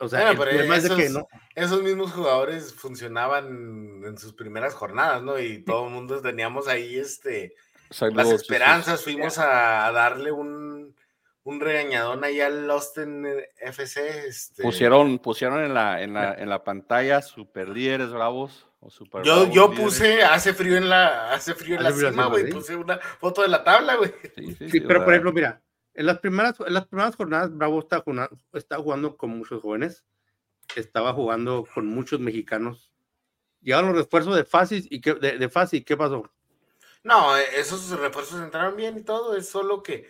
O 0.04 0.10
sea, 0.10 0.20
Bueno, 0.20 0.32
el 0.32 0.38
pero 0.38 0.50
problema 0.52 0.76
es 0.78 0.84
de 0.84 0.96
que 0.96 1.06
esos- 1.06 1.14
no, 1.14 1.28
Esos 1.56 1.84
mismos 1.84 2.12
jugadores 2.12 2.74
funcionaban 2.74 4.04
en 4.06 4.18
sus 4.18 4.34
primeras 4.34 4.74
jornadas, 4.74 5.24
¿no? 5.24 5.40
Y 5.40 5.64
todo 5.64 5.88
el 5.88 5.94
mundo 5.94 6.22
teníamos 6.22 6.68
ahí 6.68 6.98
este 6.98 7.56
las 8.02 8.32
esperanzas, 8.32 9.04
fuimos 9.04 9.38
a, 9.38 9.92
darle 9.92 10.32
un, 10.32 10.96
un 11.44 11.60
regañadón 11.60 12.24
ahí 12.24 12.42
al 12.42 12.70
Austin 12.70 13.26
FC. 13.60 14.28
Este... 14.28 14.64
Pusieron, 14.64 15.20
pusieron 15.20 15.64
en 15.64 15.74
la, 15.74 16.02
en 16.02 16.14
la, 16.14 16.34
en 16.38 16.50
la 16.50 16.64
pantalla 16.64 17.22
super 17.22 17.70
líderes 17.70 18.12
bravos. 18.12 18.68
O 18.86 18.90
super 18.90 19.24
yo, 19.24 19.50
yo 19.50 19.72
puse 19.72 20.24
hace 20.24 20.54
frío 20.54 20.76
en 20.76 20.90
la, 20.90 21.32
hace 21.32 21.54
frío 21.56 21.78
en 21.78 21.84
la 21.84 21.92
cima, 21.94 22.26
güey. 22.26 22.50
Puse 22.50 22.76
una 22.76 22.98
foto 22.98 23.42
de 23.42 23.48
la 23.48 23.64
tabla, 23.64 23.96
güey. 23.96 24.14
Sí, 24.70 24.82
pero 24.82 25.06
por 25.06 25.14
ejemplo, 25.14 25.32
mira, 25.32 25.62
en 25.94 26.06
las 26.06 26.20
primeras, 26.20 26.56
en 26.60 26.74
las 26.74 26.88
primeras 26.88 27.16
jornadas, 27.16 27.56
Bravo 27.56 27.80
está 27.80 28.00
jugando, 28.00 28.38
está 28.54 28.78
jugando 28.78 29.18
con 29.18 29.32
muchos 29.32 29.62
jóvenes. 29.62 30.04
Estaba 30.76 31.14
jugando 31.14 31.68
con 31.74 31.88
muchos 31.88 32.20
mexicanos. 32.20 32.92
Llegaron 33.62 33.90
los 33.90 33.98
refuerzos 34.04 34.36
de 34.36 34.46
Fasis 34.46 34.88
y 34.90 35.02
qué, 35.02 35.14
de, 35.14 35.38
de 35.38 35.84
¿qué 35.86 35.98
pasó? 35.98 36.30
No, 37.04 37.36
esos 37.38 37.90
refuerzos 38.00 38.42
entraron 38.42 38.76
bien 38.76 38.98
y 38.98 39.04
todo, 39.04 39.36
es 39.36 39.50
solo 39.50 39.84
que 39.84 40.08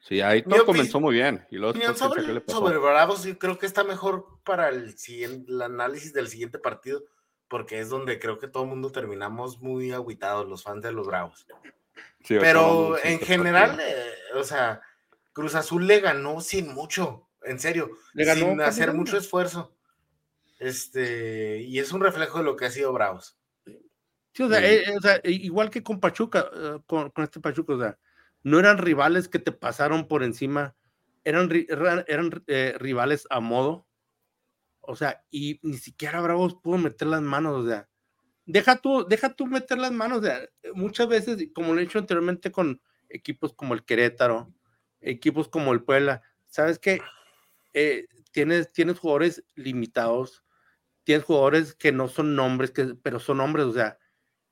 Sí, 0.00 0.20
ahí 0.20 0.42
todo 0.42 0.64
comenzó 0.64 1.00
muy 1.00 1.14
bien. 1.14 1.46
Y 1.50 1.56
luego 1.56 1.78
sobre, 1.94 2.22
sobre 2.46 2.78
Bravos, 2.78 3.24
yo 3.24 3.38
creo 3.38 3.58
que 3.58 3.66
está 3.66 3.84
mejor 3.84 4.26
para 4.44 4.68
el, 4.68 4.94
el 5.08 5.62
análisis 5.62 6.12
del 6.12 6.28
siguiente 6.28 6.58
partido, 6.58 7.04
porque 7.48 7.80
es 7.80 7.88
donde 7.88 8.18
creo 8.18 8.38
que 8.38 8.48
todo 8.48 8.62
el 8.62 8.68
mundo 8.68 8.90
terminamos 8.90 9.60
muy 9.60 9.92
aguitados, 9.92 10.48
los 10.48 10.62
fans 10.62 10.82
de 10.82 10.92
los 10.92 11.06
Bravos. 11.06 11.46
Pero 12.26 12.96
en 13.02 13.18
general, 13.20 13.78
eh, 13.80 14.12
o 14.34 14.44
sea, 14.44 14.80
Cruz 15.38 15.54
Azul 15.54 15.86
le 15.86 16.00
ganó 16.00 16.40
sin 16.40 16.74
mucho, 16.74 17.28
en 17.42 17.60
serio, 17.60 17.92
sin 18.12 18.60
hacer 18.60 18.92
mucho 18.92 19.16
esfuerzo. 19.16 19.72
Este, 20.58 21.60
y 21.60 21.78
es 21.78 21.92
un 21.92 22.00
reflejo 22.00 22.38
de 22.38 22.44
lo 22.44 22.56
que 22.56 22.64
ha 22.64 22.70
sido 22.72 22.92
Bravos. 22.92 23.38
Sí, 24.32 24.42
o 24.42 24.48
sea, 24.48 24.60
eh, 24.64 25.30
igual 25.30 25.70
que 25.70 25.84
con 25.84 26.00
Pachuca, 26.00 26.50
eh, 26.52 26.78
con, 26.88 27.10
con 27.10 27.22
este 27.22 27.38
Pachuca, 27.38 27.72
o 27.72 27.78
sea, 27.78 27.98
no 28.42 28.58
eran 28.58 28.78
rivales 28.78 29.28
que 29.28 29.38
te 29.38 29.52
pasaron 29.52 30.08
por 30.08 30.24
encima, 30.24 30.74
eran, 31.22 31.48
eran, 32.08 32.42
eh, 32.48 32.74
rivales 32.76 33.24
a 33.30 33.38
modo. 33.38 33.86
O 34.80 34.96
sea, 34.96 35.24
y 35.30 35.60
ni 35.62 35.78
siquiera 35.78 36.20
Bravos 36.20 36.56
pudo 36.56 36.78
meter 36.78 37.06
las 37.06 37.22
manos, 37.22 37.64
o 37.64 37.68
sea, 37.68 37.88
deja 38.44 38.78
tú, 38.78 39.06
deja 39.08 39.34
tú 39.34 39.46
meter 39.46 39.78
las 39.78 39.92
manos, 39.92 40.18
o 40.18 40.22
sea, 40.22 40.40
muchas 40.74 41.06
veces, 41.06 41.38
como 41.54 41.74
lo 41.74 41.80
he 41.80 41.84
hecho 41.84 42.00
anteriormente 42.00 42.50
con 42.50 42.82
equipos 43.08 43.52
como 43.52 43.74
el 43.74 43.84
Querétaro, 43.84 44.52
equipos 45.10 45.48
como 45.48 45.72
el 45.72 45.82
Puebla, 45.82 46.22
sabes 46.46 46.78
que 46.78 47.00
eh, 47.74 48.06
tienes, 48.30 48.72
tienes 48.72 48.98
jugadores 48.98 49.44
limitados, 49.54 50.44
tienes 51.04 51.24
jugadores 51.24 51.74
que 51.74 51.92
no 51.92 52.08
son 52.08 52.36
nombres, 52.36 52.70
que, 52.70 52.94
pero 53.02 53.18
son 53.18 53.40
hombres, 53.40 53.66
o 53.66 53.72
sea, 53.72 53.98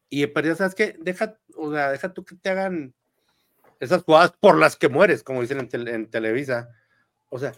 y 0.08 0.26
perdida, 0.26 0.54
¿sabes 0.54 0.74
qué? 0.74 0.96
Deja, 1.00 1.38
o 1.56 1.72
sea, 1.72 1.90
deja 1.90 2.12
tú 2.12 2.24
que 2.24 2.36
te 2.36 2.50
hagan 2.50 2.94
esas 3.80 4.02
jugadas 4.02 4.32
por 4.38 4.58
las 4.58 4.76
que 4.76 4.88
mueres, 4.88 5.22
como 5.22 5.42
dicen 5.42 5.68
en, 5.72 6.10
Televisa. 6.10 6.68
O 7.28 7.38
sea, 7.38 7.52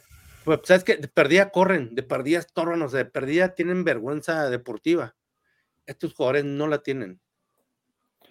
pues, 0.44 0.60
sabes 0.64 0.84
que 0.84 0.96
de 0.96 1.08
perdida 1.08 1.50
corren, 1.50 1.94
de 1.94 2.02
perdida 2.02 2.38
estorban, 2.38 2.82
o 2.82 2.88
sea, 2.88 2.98
de 2.98 3.04
perdida 3.04 3.54
tienen 3.54 3.84
vergüenza 3.84 4.48
deportiva. 4.50 5.14
Estos 5.86 6.14
jugadores 6.14 6.44
no 6.44 6.66
la 6.66 6.82
tienen. 6.82 7.20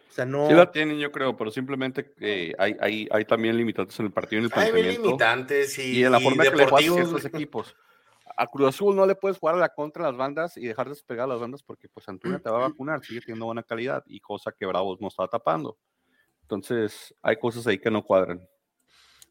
O 0.09 0.13
sea, 0.13 0.25
no. 0.25 0.47
Sí 0.47 0.53
la 0.53 0.71
tienen, 0.71 0.97
yo 0.99 1.11
creo, 1.11 1.35
pero 1.35 1.51
simplemente 1.51 2.13
eh, 2.19 2.53
hay, 2.57 2.75
hay, 2.79 3.07
hay, 3.11 3.25
también 3.25 3.57
limitantes 3.57 3.99
en 3.99 4.07
el 4.07 4.11
partido 4.11 4.41
y 4.41 4.45
en 4.45 4.51
el 4.51 4.59
Hay 4.59 4.97
limitantes 4.97 5.77
y, 5.77 5.99
y 5.99 6.03
en 6.03 6.11
la 6.11 6.19
forma 6.19 6.43
que 6.43 6.55
le 6.55 6.65
juegas 6.65 6.91
a 6.91 6.93
ciertos 6.95 7.25
equipos. 7.25 7.75
A 8.35 8.45
Cruz 8.47 8.69
Azul 8.69 8.95
no 8.95 9.05
le 9.05 9.15
puedes 9.15 9.37
jugar 9.37 9.55
a 9.55 9.57
la 9.57 9.69
contra 9.69 10.03
las 10.03 10.15
bandas 10.15 10.57
y 10.57 10.67
dejar 10.67 10.89
despegar 10.89 11.27
las 11.27 11.39
bandas 11.39 11.63
porque 11.63 11.89
pues 11.89 12.07
Antuna 12.07 12.39
te 12.39 12.49
va 12.49 12.57
a 12.57 12.69
vacunar, 12.69 13.03
sigue 13.03 13.21
teniendo 13.21 13.45
buena 13.45 13.63
calidad 13.63 14.03
y 14.05 14.19
cosa 14.19 14.51
que 14.51 14.65
Bravos 14.65 15.01
no 15.01 15.07
está 15.07 15.27
tapando. 15.27 15.77
Entonces, 16.43 17.13
hay 17.21 17.37
cosas 17.37 17.65
ahí 17.67 17.79
que 17.79 17.89
no 17.89 18.03
cuadran. 18.03 18.47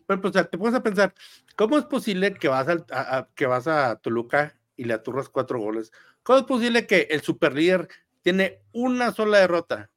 Bueno, 0.07 0.23
pues 0.23 0.35
te 0.35 0.59
pones 0.59 0.75
a 0.75 0.83
pensar, 0.83 1.15
¿cómo 1.57 1.79
es 1.79 1.85
posible 1.85 2.35
que 2.35 2.49
vas 2.49 2.69
a, 2.69 3.29
que 3.35 3.47
vas 3.47 3.67
a 3.67 3.97
Toluca 3.97 4.55
y 4.77 4.85
le 4.85 4.95
aturras 4.95 5.29
cuatro 5.29 5.59
goles? 5.59 5.91
¿Cómo 6.23 6.39
es 6.39 6.45
posible 6.45 6.87
que 6.87 7.09
el 7.11 7.23
superlíder 7.23 7.89
tiene 8.23 8.61
una 8.73 9.13
sola 9.13 9.39
derrota 9.39 9.91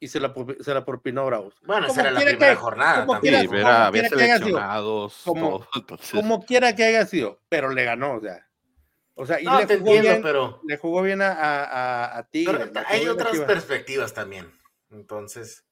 y 0.00 0.08
se 0.08 0.20
la, 0.20 0.32
se 0.60 0.74
la 0.74 0.84
propinó 0.84 1.26
Bravos? 1.26 1.54
Bueno, 1.64 1.86
esa 1.86 2.02
era 2.02 2.10
la 2.12 2.20
primera 2.20 2.56
jornada 2.56 3.00
como 3.00 3.14
también. 3.14 3.48
Quiera, 3.48 3.86
había 3.86 4.08
seleccionados. 4.08 5.22
Como, 5.24 5.66
como, 6.12 6.44
quiera 6.44 6.74
que 6.74 6.84
haya 6.84 7.06
sido, 7.06 7.40
pero 7.48 7.70
le 7.70 7.84
ganó, 7.84 8.14
o 8.14 8.20
sea. 8.20 8.44
O 9.14 9.26
sea, 9.26 9.40
y 9.40 9.44
le, 9.44 9.78
jugó 9.78 10.00
bien, 10.00 10.22
pero... 10.22 10.60
le 10.64 10.76
jugó 10.76 11.02
bien 11.02 11.22
a, 11.22 11.32
a, 11.32 12.18
a 12.18 12.22
ti. 12.28 12.46
hay 12.86 13.08
otras 13.08 13.36
perspectivas 13.40 14.14
también. 14.14 14.46
Entonces, 14.90 15.64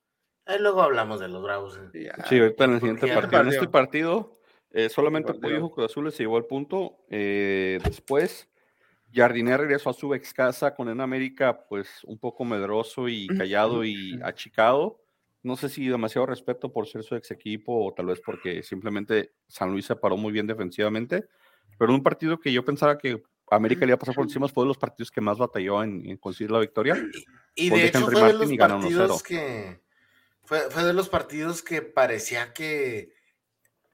Ahí 0.46 0.60
luego 0.60 0.80
hablamos 0.80 1.18
de 1.18 1.28
los 1.28 1.42
Bravos. 1.42 1.78
Eh. 1.92 2.08
Sí, 2.28 2.38
ahorita 2.38 2.64
en 2.64 2.72
el 2.72 2.80
siguiente 2.80 3.12
partido. 3.12 3.42
En 3.42 3.48
este 3.48 3.68
partido, 3.68 4.38
eh, 4.70 4.88
solamente 4.88 5.34
Pollo 5.34 5.70
Cruz 5.70 5.90
Azul 5.90 6.10
se 6.12 6.22
llevó 6.22 6.36
al 6.36 6.44
punto. 6.44 6.98
Eh, 7.10 7.80
después, 7.82 8.48
Jardiner 9.12 9.60
regresó 9.60 9.90
a 9.90 9.94
su 9.94 10.12
ex 10.14 10.32
casa 10.32 10.74
con 10.74 10.88
en 10.88 11.00
América, 11.00 11.64
pues 11.68 12.02
un 12.04 12.18
poco 12.18 12.44
medroso 12.44 13.08
y 13.08 13.26
callado 13.28 13.84
y 13.84 14.20
achicado. 14.22 15.00
No 15.42 15.56
sé 15.56 15.68
si 15.68 15.86
demasiado 15.86 16.26
respeto 16.26 16.72
por 16.72 16.86
ser 16.86 17.02
su 17.02 17.14
ex 17.14 17.30
equipo 17.30 17.84
o 17.84 17.94
tal 17.94 18.06
vez 18.06 18.20
porque 18.24 18.62
simplemente 18.62 19.32
San 19.46 19.70
Luis 19.70 19.86
se 19.86 19.96
paró 19.96 20.16
muy 20.16 20.32
bien 20.32 20.46
defensivamente. 20.46 21.28
Pero 21.78 21.94
un 21.94 22.02
partido 22.02 22.38
que 22.38 22.52
yo 22.52 22.64
pensaba 22.64 22.98
que 22.98 23.22
América 23.50 23.80
le 23.80 23.90
iba 23.90 23.94
a 23.94 23.98
pasar 23.98 24.14
por 24.14 24.24
encima 24.24 24.48
fue 24.48 24.64
de 24.64 24.68
los 24.68 24.78
partidos 24.78 25.10
que 25.10 25.20
más 25.20 25.38
batalló 25.38 25.82
en, 25.82 26.16
conseguir 26.16 26.50
la 26.50 26.58
victoria. 26.58 26.96
Y, 27.54 27.70
de 27.70 27.86
hecho 27.86 28.06
fue 28.10 28.22
de 28.22 28.32
los 28.32 28.56
partidos 28.56 29.22
que 29.22 29.80
fue, 30.42 30.70
fue 30.70 30.84
de 30.84 30.92
los 30.92 31.08
partidos 31.08 31.62
que 31.62 31.82
parecía 31.82 32.52
que, 32.52 33.12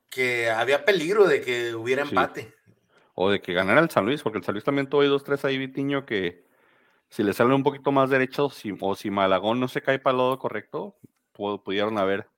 que 0.08 0.50
había 0.50 0.84
peligro 0.84 1.26
de 1.26 1.40
que 1.40 1.74
hubiera 1.74 2.02
empate. 2.02 2.54
O 3.14 3.30
de 3.30 3.40
que 3.40 3.52
ganara 3.52 3.80
el 3.80 3.90
San 3.90 4.06
Luis, 4.06 4.22
porque 4.22 4.38
el 4.38 4.44
San 4.44 4.54
Luis 4.54 4.64
también 4.64 4.88
tuvo 4.88 5.04
dos, 5.04 5.24
tres 5.24 5.44
ahí, 5.44 5.58
Vitiño, 5.58 6.06
que 6.06 6.44
si 7.08 7.22
le 7.22 7.34
salen 7.34 7.52
un 7.52 7.62
poquito 7.62 7.92
más 7.92 8.08
derechos 8.08 8.62
o 8.80 8.94
si 8.94 9.10
Malagón 9.10 9.60
no 9.60 9.68
se 9.68 9.82
cae 9.82 9.98
para 9.98 10.12
el 10.12 10.18
lado 10.18 10.38
correcto, 10.38 10.96
pudieron 11.32 11.98
haber, 11.98 12.28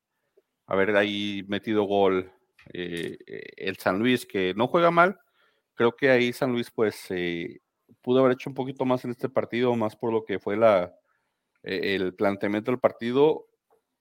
haber 0.67 0.97
ahí 0.97 1.45
metido 1.47 1.85
gol 1.85 2.33
eh, 2.73 3.19
el 3.57 3.77
San 3.77 3.99
Luis, 3.99 4.27
que 4.27 4.55
no 4.55 4.67
juega 4.67 4.91
mal. 4.91 5.21
Creo 5.75 5.95
que 5.95 6.11
ahí 6.11 6.33
San 6.33 6.53
Luis, 6.53 6.71
pues, 6.71 7.07
eh, 7.11 7.61
pudo 8.01 8.21
haber 8.21 8.33
hecho 8.33 8.51
un 8.51 8.55
poquito 8.55 8.85
más 8.85 9.05
en 9.05 9.13
este 9.13 9.29
partido, 9.29 9.75
más 9.77 9.97
por 9.97 10.13
lo 10.13 10.25
que 10.25 10.39
fue 10.39 10.57
la, 10.57 10.95
eh, 11.63 11.95
el 11.95 12.15
planteamiento 12.15 12.71
del 12.71 12.81
partido. 12.81 13.47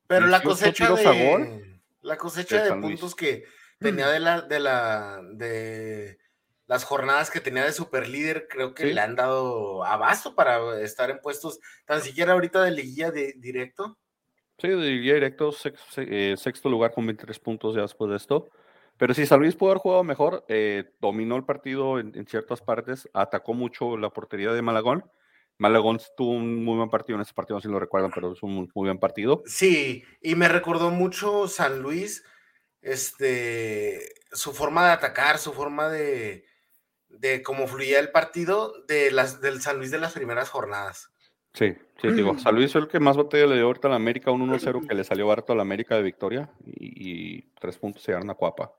Pero 0.08 0.28
la 0.28 0.42
cosecha 0.42 0.94
de, 0.94 1.80
la 2.02 2.18
cosecha 2.18 2.64
de 2.64 2.82
puntos 2.82 3.16
que 3.16 3.46
tenía 3.80 4.10
de 4.10 4.20
la, 4.20 4.42
de 4.42 4.60
la, 4.60 5.22
de 5.34 6.18
las 6.74 6.86
jornadas 6.86 7.30
que 7.30 7.40
tenía 7.40 7.64
de 7.64 7.72
super 7.72 8.08
líder, 8.08 8.48
creo 8.50 8.74
que 8.74 8.86
le 8.86 9.00
han 9.00 9.16
dado 9.16 9.86
abasto 9.86 10.34
para 10.34 10.82
estar 10.82 11.12
en 11.12 11.20
puestos, 11.20 11.60
tan 11.86 12.02
siquiera 12.02 12.34
ahorita 12.34 12.64
de 12.64 12.72
liguilla 12.72 13.12
de, 13.12 13.36
directo. 13.38 14.00
Sí, 14.58 14.70
de 14.70 14.78
liguilla 14.78 15.14
directo, 15.14 15.54
eh, 15.98 16.34
sexto, 16.36 16.70
lugar 16.70 16.92
con 16.92 17.06
23 17.06 17.38
puntos 17.38 17.76
ya 17.76 17.82
después 17.82 18.10
de 18.10 18.18
esto. 18.18 18.50
Pero 18.98 19.14
si 19.14 19.28
San 19.28 19.40
Luis 19.40 19.56
pudo 19.56 19.70
haber 19.70 19.82
jugado 19.82 20.04
mejor, 20.04 20.46
eh, 20.48 20.86
dominó 21.00 21.36
el 21.36 21.46
partido 21.46 22.00
en, 22.00 22.12
en, 22.16 22.26
ciertas 22.26 22.62
partes, 22.62 23.08
atacó 23.14 23.54
mucho 23.54 23.96
la 23.96 24.10
portería 24.10 24.52
de 24.52 24.64
Malagón 24.64 25.04
Malagón 25.60 26.00
tuvo 26.18 26.32
un 26.32 26.66
muy 26.66 26.78
buen 26.78 26.90
partido 26.90 27.18
en 27.18 27.22
ese 27.22 27.36
partido, 27.36 27.58
no 27.58 27.62
sé 27.62 27.68
si 27.68 27.72
lo 27.72 27.80
recuerdan, 27.80 28.12
pero 28.12 28.34
es 28.34 28.42
un 28.42 28.56
muy 28.56 28.68
buen 28.74 28.98
partido. 28.98 29.44
Sí, 29.46 30.04
y 30.22 30.34
me 30.34 30.48
recordó 30.48 30.90
mucho 30.90 31.48
San 31.48 31.84
Luis, 31.84 32.24
este, 32.82 34.16
su 34.32 34.54
forma 34.54 34.88
de 34.88 34.94
atacar, 34.94 35.38
su 35.38 35.54
forma 35.54 35.90
de, 35.90 36.46
de 37.20 37.42
cómo 37.42 37.68
fluía 37.68 38.00
el 38.00 38.12
partido 38.12 38.74
de 38.88 39.12
las, 39.12 39.42
del 39.42 39.62
San 39.62 39.78
Luis 39.78 39.92
de 39.92 40.00
las 40.00 40.14
primeras 40.14 40.50
jornadas. 40.50 41.12
Sí, 41.54 41.76
sí, 42.02 42.08
digo, 42.12 42.38
San 42.40 42.56
Luis 42.56 42.72
fue 42.72 42.82
el 42.82 42.88
que 42.88 43.00
más 43.00 43.16
batalla 43.16 43.46
le 43.46 43.56
dio 43.56 43.66
ahorita 43.66 43.88
a 43.88 43.92
la 43.92 43.98
América, 43.98 44.32
un 44.32 44.50
1-0 44.50 44.88
que 44.88 44.96
le 44.96 45.04
salió 45.04 45.28
barato 45.28 45.54
a 45.54 45.56
la 45.56 45.62
América 45.62 45.96
de 45.96 46.02
victoria 46.02 46.50
y, 46.66 47.44
tres 47.60 47.78
puntos 47.78 48.02
se 48.02 48.12
llegaron 48.12 48.32
a 48.32 48.34
Cuapa. 48.34 48.74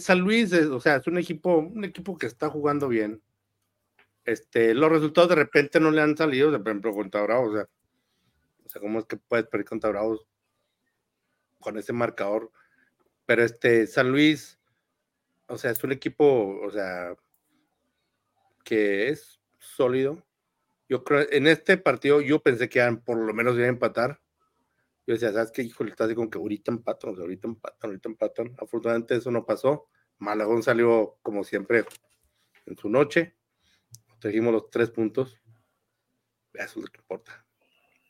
San 0.00 0.18
Luis, 0.20 0.52
o 0.52 0.80
sea, 0.80 0.96
es 0.96 1.06
un 1.06 1.18
equipo, 1.18 1.58
un 1.58 1.84
equipo 1.84 2.18
que 2.18 2.26
está 2.26 2.50
jugando 2.50 2.88
bien 2.88 3.22
este, 4.24 4.74
los 4.74 4.90
resultados 4.90 5.28
de 5.30 5.36
repente 5.36 5.80
no 5.80 5.90
le 5.90 6.00
han 6.00 6.16
salido, 6.16 6.50
por 6.50 6.68
ejemplo, 6.68 6.94
contra 6.94 7.22
Bravos, 7.22 7.50
o 7.50 7.56
sea, 7.56 7.68
o 8.64 8.68
sea, 8.68 8.80
¿cómo 8.80 8.98
es 8.98 9.04
que 9.04 9.16
puedes 9.16 9.46
perder 9.46 9.66
contra 9.66 9.90
Bravos 9.90 10.26
con 11.60 11.78
ese 11.78 11.92
marcador? 11.92 12.50
Pero 13.26 13.42
este, 13.42 13.86
San 13.86 14.10
Luis, 14.10 14.58
o 15.46 15.58
sea, 15.58 15.70
es 15.70 15.82
un 15.84 15.92
equipo, 15.92 16.60
o 16.60 16.70
sea, 16.70 17.14
que 18.64 19.08
es 19.08 19.40
sólido. 19.58 20.24
Yo 20.88 21.04
creo, 21.04 21.26
en 21.30 21.46
este 21.46 21.76
partido 21.76 22.20
yo 22.20 22.42
pensé 22.42 22.68
que 22.68 22.78
iban, 22.78 23.02
por 23.02 23.16
lo 23.16 23.34
menos 23.34 23.54
iban 23.54 23.66
a 23.66 23.68
empatar. 23.68 24.20
Yo 25.06 25.14
decía, 25.14 25.32
¿sabes 25.32 25.50
qué? 25.50 25.62
Híjole, 25.62 25.90
está 25.90 26.04
así 26.04 26.14
como 26.14 26.30
que 26.30 26.38
ahorita 26.38 26.72
empatan, 26.72 27.14
ahorita 27.18 27.48
empatan, 27.48 27.90
ahorita 27.90 28.08
empatan. 28.08 28.56
Afortunadamente 28.58 29.16
eso 29.16 29.30
no 29.30 29.44
pasó. 29.44 29.88
Malagón 30.18 30.62
salió 30.62 31.18
como 31.22 31.44
siempre 31.44 31.84
en 32.66 32.76
su 32.78 32.88
noche 32.88 33.36
Seguimos 34.24 34.54
los 34.54 34.70
tres 34.70 34.88
puntos. 34.88 35.38
Eso 36.54 36.64
es 36.64 36.76
lo 36.76 36.86
que 36.86 36.98
importa. 36.98 37.44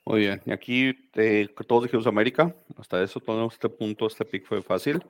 Muy 0.04 0.20
bien, 0.20 0.40
y 0.46 0.52
aquí 0.52 1.08
eh, 1.14 1.48
todos 1.66 1.82
dijimos 1.82 2.06
América, 2.06 2.54
hasta 2.76 3.02
eso, 3.02 3.18
todo 3.18 3.48
este 3.48 3.68
punto, 3.68 4.06
este 4.06 4.24
pick 4.24 4.46
fue 4.46 4.62
fácil. 4.62 5.04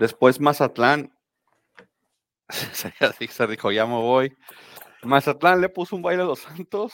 Después 0.00 0.40
Mazatlán, 0.40 1.12
se 3.30 3.46
dijo, 3.46 3.72
ya 3.72 3.86
me 3.86 3.94
voy. 3.94 4.36
Mazatlán 5.02 5.60
le 5.60 5.68
puso 5.68 5.96
un 5.96 6.02
baile 6.02 6.22
a 6.22 6.26
los 6.26 6.40
Santos, 6.40 6.92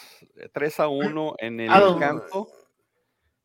3 0.53 0.81
a 0.81 0.88
1 0.88 1.35
en 1.38 1.61
el 1.61 1.71
Ah, 1.71 1.92
Encanto. 1.94 2.49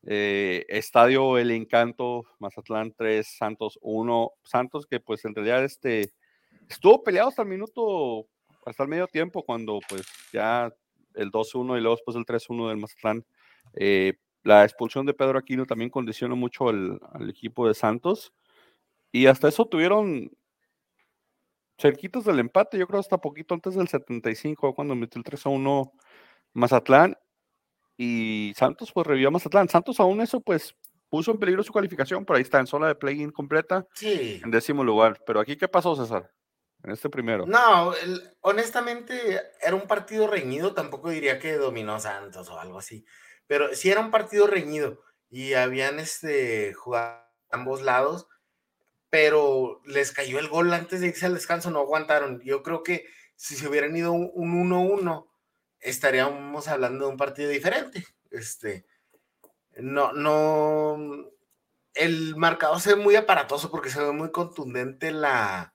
Eh, 0.06 0.64
Estadio 0.68 1.38
El 1.38 1.50
Encanto, 1.50 2.24
Mazatlán 2.38 2.92
3, 2.96 3.26
Santos 3.26 3.78
1. 3.82 4.32
Santos 4.42 4.86
que 4.86 5.00
pues 5.00 5.24
en 5.24 5.34
realidad 5.34 5.64
este, 5.64 6.12
estuvo 6.68 7.02
peleado 7.02 7.28
hasta 7.28 7.42
el 7.42 7.48
minuto, 7.48 8.26
hasta 8.64 8.84
el 8.84 8.88
medio 8.88 9.06
tiempo, 9.06 9.42
cuando 9.42 9.80
pues 9.88 10.02
ya 10.32 10.72
el 11.14 11.30
2-1 11.30 11.76
y 11.78 11.80
luego 11.80 11.96
después 11.96 12.16
el 12.16 12.24
3-1 12.24 12.68
del 12.68 12.78
Mazatlán. 12.78 13.24
Eh, 13.74 14.14
la 14.42 14.64
expulsión 14.64 15.06
de 15.06 15.14
Pedro 15.14 15.38
Aquino 15.38 15.66
también 15.66 15.90
condicionó 15.90 16.36
mucho 16.36 16.68
al, 16.68 17.00
al 17.12 17.28
equipo 17.28 17.68
de 17.68 17.74
Santos. 17.74 18.32
Y 19.12 19.26
hasta 19.26 19.48
eso 19.48 19.66
tuvieron 19.66 20.30
cerquitos 21.78 22.24
del 22.24 22.38
empate, 22.38 22.78
yo 22.78 22.86
creo 22.86 23.00
hasta 23.00 23.18
poquito 23.18 23.54
antes 23.54 23.74
del 23.74 23.88
75, 23.88 24.74
cuando 24.74 24.94
metió 24.94 25.18
el 25.18 25.24
3 25.24 25.46
a 25.46 25.48
1 25.50 25.92
Mazatlán. 26.52 27.16
Y 27.96 28.52
Santos 28.56 28.90
pues 28.92 29.06
revivió 29.06 29.28
a 29.28 29.32
Mazatlán. 29.32 29.68
Santos 29.68 30.00
aún 30.00 30.20
eso 30.20 30.40
pues 30.40 30.74
puso 31.08 31.30
en 31.30 31.38
peligro 31.38 31.62
su 31.62 31.72
calificación, 31.72 32.24
pero 32.24 32.36
ahí 32.36 32.42
está 32.42 32.58
en 32.58 32.66
zona 32.66 32.88
de 32.88 32.96
play-in 32.96 33.30
completa, 33.30 33.86
Sí. 33.94 34.40
en 34.42 34.50
décimo 34.50 34.82
lugar. 34.82 35.20
Pero 35.26 35.38
aquí, 35.40 35.56
¿qué 35.56 35.68
pasó, 35.68 35.94
César? 35.94 36.32
En 36.82 36.90
este 36.90 37.08
primero. 37.08 37.46
No, 37.46 37.94
el- 37.94 38.30
honestamente 38.40 39.40
era 39.62 39.74
un 39.76 39.86
partido 39.86 40.26
reñido, 40.26 40.74
tampoco 40.74 41.10
diría 41.10 41.38
que 41.38 41.54
dominó 41.54 41.98
Santos 42.00 42.48
o 42.50 42.58
algo 42.58 42.78
así, 42.78 43.04
pero 43.46 43.74
sí 43.74 43.90
era 43.90 44.00
un 44.00 44.10
partido 44.10 44.46
reñido 44.48 45.00
y 45.30 45.54
habían 45.54 45.98
este 46.00 46.74
jugado 46.74 47.06
a 47.16 47.30
ambos 47.52 47.80
lados, 47.80 48.26
pero 49.14 49.80
les 49.84 50.10
cayó 50.10 50.40
el 50.40 50.48
gol 50.48 50.72
antes 50.72 51.00
de 51.00 51.06
irse 51.06 51.24
al 51.24 51.34
descanso, 51.34 51.70
no 51.70 51.78
aguantaron. 51.78 52.40
Yo 52.40 52.64
creo 52.64 52.82
que 52.82 53.06
si 53.36 53.54
se 53.54 53.68
hubieran 53.68 53.96
ido 53.96 54.10
un 54.10 54.32
un 54.34 54.68
1-1, 54.68 55.28
estaríamos 55.78 56.66
hablando 56.66 57.04
de 57.04 57.12
un 57.12 57.16
partido 57.16 57.48
diferente. 57.48 58.04
Este, 58.32 58.86
no, 59.76 60.12
no, 60.14 61.30
el 61.94 62.34
marcador 62.34 62.80
se 62.80 62.96
ve 62.96 63.00
muy 63.00 63.14
aparatoso 63.14 63.70
porque 63.70 63.88
se 63.88 64.02
ve 64.02 64.10
muy 64.10 64.32
contundente 64.32 65.12
la 65.12 65.74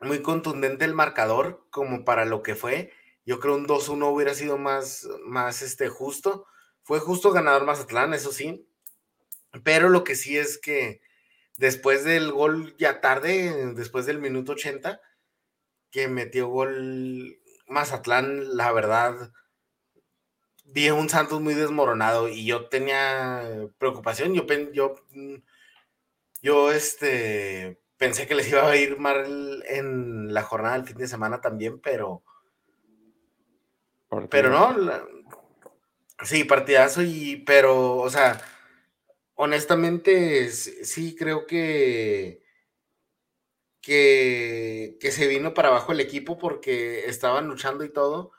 muy 0.00 0.22
contundente 0.22 0.86
el 0.86 0.94
marcador 0.94 1.66
como 1.68 2.06
para 2.06 2.24
lo 2.24 2.42
que 2.42 2.54
fue. 2.54 2.90
Yo 3.26 3.38
creo 3.38 3.56
un 3.56 3.66
2-1 3.66 4.10
hubiera 4.10 4.32
sido 4.32 4.56
más, 4.56 5.06
más 5.26 5.60
este, 5.60 5.90
justo. 5.90 6.46
Fue 6.84 7.00
justo 7.00 7.32
ganador 7.32 7.66
Mazatlán, 7.66 8.14
eso 8.14 8.32
sí. 8.32 8.66
Pero 9.62 9.90
lo 9.90 10.04
que 10.04 10.16
sí 10.16 10.38
es 10.38 10.56
que 10.56 11.03
después 11.58 12.04
del 12.04 12.32
gol 12.32 12.74
ya 12.78 13.00
tarde, 13.00 13.74
después 13.74 14.06
del 14.06 14.18
minuto 14.18 14.52
80, 14.52 15.00
que 15.90 16.08
metió 16.08 16.48
gol 16.48 17.38
Mazatlán, 17.68 18.56
la 18.56 18.72
verdad, 18.72 19.32
vi 20.64 20.90
un 20.90 21.08
Santos 21.08 21.40
muy 21.40 21.54
desmoronado 21.54 22.28
y 22.28 22.44
yo 22.46 22.68
tenía 22.68 23.42
preocupación. 23.78 24.34
Yo, 24.34 24.44
yo, 24.72 24.94
mm, 25.12 25.36
yo 26.42 26.72
este, 26.72 27.80
pensé 27.96 28.26
que 28.26 28.34
les 28.34 28.48
iba 28.48 28.68
a 28.68 28.76
ir 28.76 28.98
mal 28.98 29.64
en 29.68 30.32
la 30.34 30.42
jornada 30.42 30.76
del 30.76 30.86
fin 30.86 30.96
de 30.98 31.08
semana 31.08 31.40
también, 31.40 31.80
pero, 31.80 32.22
pero 34.30 34.50
no. 34.50 34.76
la- 34.76 35.04
sí, 36.22 36.44
partidazo 36.44 37.02
y, 37.02 37.36
pero, 37.46 37.96
o 37.96 38.10
sea, 38.10 38.40
honestamente, 39.34 40.50
sí 40.50 41.14
creo 41.16 41.46
que, 41.46 42.42
que, 43.80 44.96
que 45.00 45.10
se 45.12 45.26
vino 45.28 45.54
para 45.54 45.68
abajo 45.68 45.92
el 45.92 46.00
equipo 46.00 46.38
porque 46.38 47.06
estaban 47.06 47.48
luchando 47.48 47.84
y 47.84 47.92
todo, 47.92 48.32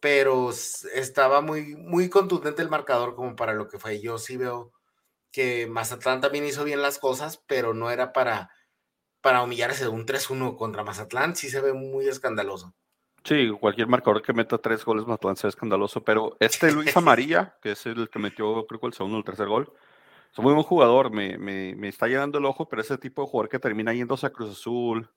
pero 0.00 0.50
estaba 0.50 1.40
muy, 1.40 1.74
muy 1.76 2.08
contundente 2.08 2.62
el 2.62 2.68
marcador 2.68 3.14
como 3.14 3.36
para 3.36 3.54
lo 3.54 3.68
que 3.68 3.78
fue. 3.78 4.00
Yo 4.00 4.18
sí 4.18 4.36
veo 4.36 4.72
que 5.32 5.66
Mazatlán 5.66 6.20
también 6.20 6.44
hizo 6.44 6.64
bien 6.64 6.82
las 6.82 6.98
cosas, 6.98 7.42
pero 7.46 7.74
no 7.74 7.90
era 7.90 8.12
para, 8.12 8.50
para 9.20 9.42
humillarse 9.42 9.84
de 9.84 9.90
un 9.90 10.06
3-1 10.06 10.56
contra 10.56 10.84
Mazatlán, 10.84 11.36
sí 11.36 11.50
se 11.50 11.60
ve 11.60 11.72
muy 11.72 12.08
escandaloso. 12.08 12.74
Sí, 13.24 13.50
cualquier 13.60 13.88
marcador 13.88 14.22
que 14.22 14.32
meta 14.32 14.56
tres 14.58 14.84
goles 14.84 15.04
Mazatlán 15.04 15.36
sea 15.36 15.48
escandaloso, 15.48 16.04
pero 16.04 16.36
este 16.38 16.70
Luis 16.70 16.96
Amarilla, 16.96 17.58
que 17.60 17.72
es 17.72 17.84
el 17.86 18.08
que 18.08 18.20
metió, 18.20 18.64
creo 18.66 18.80
que 18.80 18.86
el 18.86 18.92
segundo 18.92 19.16
o 19.16 19.18
el 19.18 19.24
tercer 19.24 19.48
gol, 19.48 19.72
es 20.36 20.44
muy 20.44 20.52
buen 20.52 20.64
jugador, 20.64 21.10
me, 21.10 21.38
me, 21.38 21.74
me 21.74 21.88
está 21.88 22.06
llenando 22.06 22.38
el 22.38 22.44
ojo, 22.44 22.68
pero 22.68 22.82
ese 22.82 22.98
tipo 22.98 23.22
de 23.22 23.28
jugador 23.28 23.48
que 23.48 23.58
termina 23.58 23.92
yéndose 23.94 24.26
a 24.26 24.30
Cruz 24.30 24.50
Azul, 24.50 25.08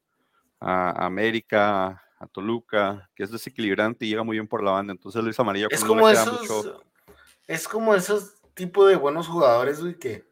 a 0.59 1.05
América, 1.05 2.03
a 2.19 2.27
Toluca, 2.27 3.09
que 3.15 3.23
es 3.23 3.31
desequilibrante 3.31 4.05
y 4.05 4.09
llega 4.09 4.23
muy 4.23 4.35
bien 4.37 4.47
por 4.47 4.63
la 4.63 4.71
banda, 4.71 4.91
entonces 4.91 5.23
Luis 5.23 5.39
Amarilla 5.39 5.67
Es 5.69 5.81
no 5.81 5.87
como 5.87 6.07
queda 6.07 6.23
esos, 6.23 6.41
mucho- 6.41 6.83
es 7.47 7.67
como 7.67 7.95
esos 7.95 8.35
tipo 8.53 8.85
de 8.85 8.95
buenos 8.97 9.27
jugadores, 9.27 9.79
güey, 9.81 9.95
que, 9.97 10.25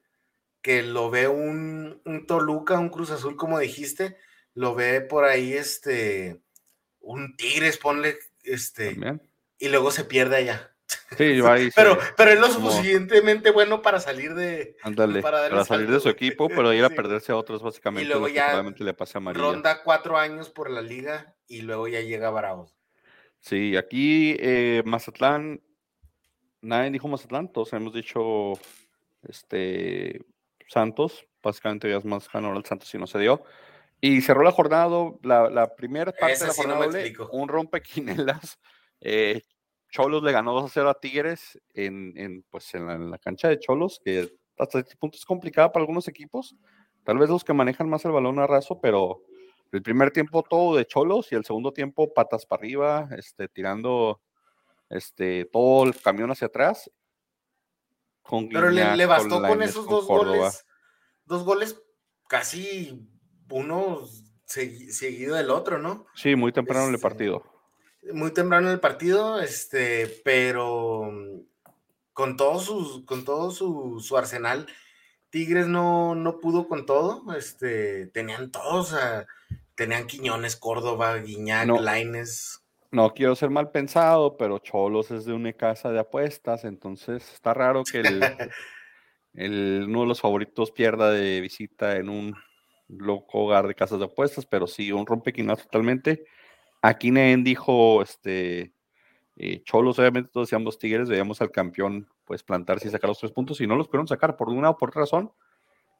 que 0.61 0.83
lo 0.83 1.09
ve 1.09 1.27
un, 1.29 2.01
un 2.05 2.25
Toluca, 2.27 2.77
un 2.77 2.89
Cruz 2.89 3.09
Azul, 3.11 3.37
como 3.37 3.57
dijiste, 3.59 4.17
lo 4.53 4.75
ve 4.75 5.01
por 5.01 5.23
ahí, 5.23 5.53
este, 5.53 6.41
un 6.99 7.35
Tigres, 7.37 7.77
ponle, 7.77 8.17
este, 8.43 8.91
también. 8.91 9.21
y 9.59 9.69
luego 9.69 9.91
se 9.91 10.03
pierde 10.03 10.35
allá. 10.37 10.75
Sí, 11.15 11.39
va 11.41 11.59
y 11.59 11.71
se- 11.71 11.79
Pero, 11.81 11.97
pero 12.17 12.31
es 12.31 12.39
lo 12.39 12.47
como- 12.53 12.71
suficientemente 12.71 13.51
bueno 13.51 13.81
para 13.81 13.99
salir 13.99 14.33
de 14.33 14.75
ándale, 14.83 15.21
para 15.21 15.49
para, 15.49 15.63
salir 15.65 15.89
de 15.89 15.99
su 15.99 16.09
equipo, 16.09 16.49
pero 16.49 16.73
ir 16.73 16.83
a 16.83 16.89
Sí. 16.89 16.95
perderse 16.95 17.31
a 17.31 17.35
otros 17.37 17.61
básicamente 17.61 18.05
luego 18.07 18.21
lo 18.21 18.27
que 18.27 18.33
ya 18.33 18.63
le 18.77 18.93
pase 18.93 19.17
a 19.17 19.21
ronda 19.21 19.83
cuatro 19.83 20.17
años 20.17 20.49
por 20.49 20.69
la 20.69 20.81
liga 20.81 21.35
y 21.47 21.61
luego 21.61 21.87
ya 21.87 22.01
llega 22.01 22.29
Bravos. 22.29 22.75
Sí, 23.39 23.77
aquí 23.77 24.35
eh, 24.39 24.81
Mazatlán, 24.85 25.61
nadie 26.61 26.89
dijo 26.91 27.07
Mazatlán, 27.07 27.51
todos 27.53 27.71
hemos 27.73 27.93
dicho 27.93 28.53
este 29.23 30.21
Santos, 30.67 31.25
básicamente 31.41 31.89
ya 31.89 31.97
es 31.97 32.05
más 32.05 32.29
ganador 32.31 32.57
el 32.57 32.65
Santos 32.65 32.93
y 32.93 32.97
no 32.97 33.07
se 33.07 33.19
dio. 33.19 33.43
Y 34.01 34.21
cerró 34.21 34.43
la 34.43 34.51
jornada, 34.51 34.89
la, 35.23 35.49
la 35.49 35.73
primera 35.75 36.11
parte 36.11 36.33
Esa 36.33 36.45
de 36.45 36.47
la 36.49 36.53
sí 36.53 36.61
no 36.61 36.67
jornada 36.67 36.85
doble, 36.85 36.99
explico. 36.99 37.29
un 37.31 37.47
rompequinelas. 37.47 38.59
Eh, 39.01 39.41
Cholos 39.91 40.21
le 40.23 40.31
ganó 40.31 40.53
2 40.53 40.65
a 40.65 40.69
0 40.73 40.89
a 40.89 40.99
Tigres 40.99 41.59
en, 41.73 42.13
en, 42.17 42.43
pues 42.49 42.73
en, 42.75 42.85
la, 42.87 42.93
en 42.95 43.09
la 43.11 43.17
cancha 43.17 43.47
de 43.47 43.59
Cholos, 43.59 43.99
que 44.03 44.31
hasta 44.57 44.79
este 44.79 44.95
punto 44.97 45.17
es 45.17 45.25
complicada 45.25 45.71
para 45.71 45.83
algunos 45.83 46.07
equipos. 46.07 46.55
Tal 47.03 47.17
vez 47.17 47.29
los 47.29 47.43
que 47.43 47.53
manejan 47.53 47.89
más 47.89 48.03
el 48.05 48.11
balón 48.11 48.37
a 48.39 48.47
raso, 48.47 48.79
pero 48.81 49.21
el 49.71 49.81
primer 49.81 50.11
tiempo 50.11 50.43
todo 50.43 50.75
de 50.75 50.85
Cholos 50.85 51.31
y 51.31 51.35
el 51.35 51.45
segundo 51.45 51.71
tiempo 51.71 52.13
patas 52.13 52.45
para 52.45 52.59
arriba, 52.61 53.09
este, 53.17 53.47
tirando 53.47 54.21
este, 54.89 55.45
todo 55.45 55.85
el 55.85 55.95
camión 56.01 56.31
hacia 56.31 56.47
atrás. 56.47 56.91
Con 58.21 58.49
Pero 58.49 58.69
le, 58.69 58.81
Guiñac, 58.81 58.97
le 58.97 59.05
bastó 59.05 59.41
con 59.41 59.61
esos 59.61 59.85
con 59.85 59.95
dos 59.95 60.05
Córdoba. 60.05 60.37
goles, 60.37 60.65
dos 61.25 61.43
goles 61.45 61.81
casi 62.27 63.07
uno 63.49 64.01
segui- 64.45 64.89
seguido 64.89 65.35
del 65.35 65.49
otro, 65.49 65.79
¿no? 65.79 66.07
Sí, 66.13 66.35
muy 66.35 66.51
temprano 66.51 66.83
en 66.83 66.89
el 66.89 66.95
Este, 66.95 67.07
partido. 67.07 67.43
Muy 68.13 68.31
temprano 68.33 68.67
en 68.67 68.73
el 68.73 68.79
partido, 68.79 69.39
este, 69.39 70.07
pero 70.23 71.03
mm, 71.11 71.39
con 72.13 72.37
todo 72.37 72.59
sus, 72.59 73.03
con 73.05 73.25
todo 73.25 73.51
su, 73.51 73.99
su 73.99 74.17
arsenal, 74.17 74.67
Tigres 75.29 75.67
no, 75.67 76.15
no 76.15 76.39
pudo 76.39 76.67
con 76.67 76.85
todo, 76.85 77.33
este, 77.35 78.07
tenían 78.07 78.51
todos, 78.51 78.93
a- 78.93 79.25
tenían 79.75 80.07
Quiñones, 80.07 80.55
Córdoba, 80.55 81.17
Guiñac, 81.17 81.67
No. 81.67 81.81
Laines. 81.81 82.63
No 82.89 83.13
quiero 83.13 83.35
ser 83.35 83.49
mal 83.49 83.69
pensado, 83.71 84.37
pero 84.37 84.59
Cholos 84.59 85.11
es 85.11 85.25
de 85.25 85.33
una 85.33 85.51
casa 85.53 85.91
de 85.91 85.99
apuestas, 85.99 86.63
entonces 86.63 87.33
está 87.33 87.53
raro 87.53 87.83
que 87.83 87.99
el, 87.99 88.21
el- 89.33 89.85
uno 89.87 90.01
de 90.01 90.07
los 90.07 90.21
favoritos 90.21 90.71
pierda 90.71 91.11
de 91.11 91.41
visita 91.41 91.97
en 91.97 92.09
un 92.09 92.33
loco 92.87 93.39
hogar 93.39 93.67
de 93.67 93.75
casas 93.75 93.99
de 93.99 94.05
apuestas, 94.05 94.45
pero 94.45 94.65
sí, 94.65 94.91
un 94.93 95.05
rompequinas 95.05 95.61
totalmente. 95.63 96.25
Aquí 96.87 97.11
Nen 97.11 97.43
dijo, 97.43 98.01
este, 98.01 98.73
eh, 99.35 99.61
Cholos, 99.63 99.99
obviamente 99.99 100.29
todos 100.31 100.47
decíamos 100.47 100.79
Tigres, 100.79 101.09
veíamos 101.09 101.41
al 101.41 101.51
campeón 101.51 102.07
pues 102.23 102.43
plantarse 102.43 102.87
y 102.87 102.91
sacar 102.91 103.09
los 103.09 103.19
tres 103.19 103.33
puntos 103.33 103.59
y 103.59 103.67
no 103.67 103.75
los 103.75 103.87
pudieron 103.87 104.07
sacar 104.07 104.37
por 104.37 104.47
una 104.49 104.69
o 104.69 104.77
por 104.77 104.89
otra 104.89 105.01
razón, 105.01 105.31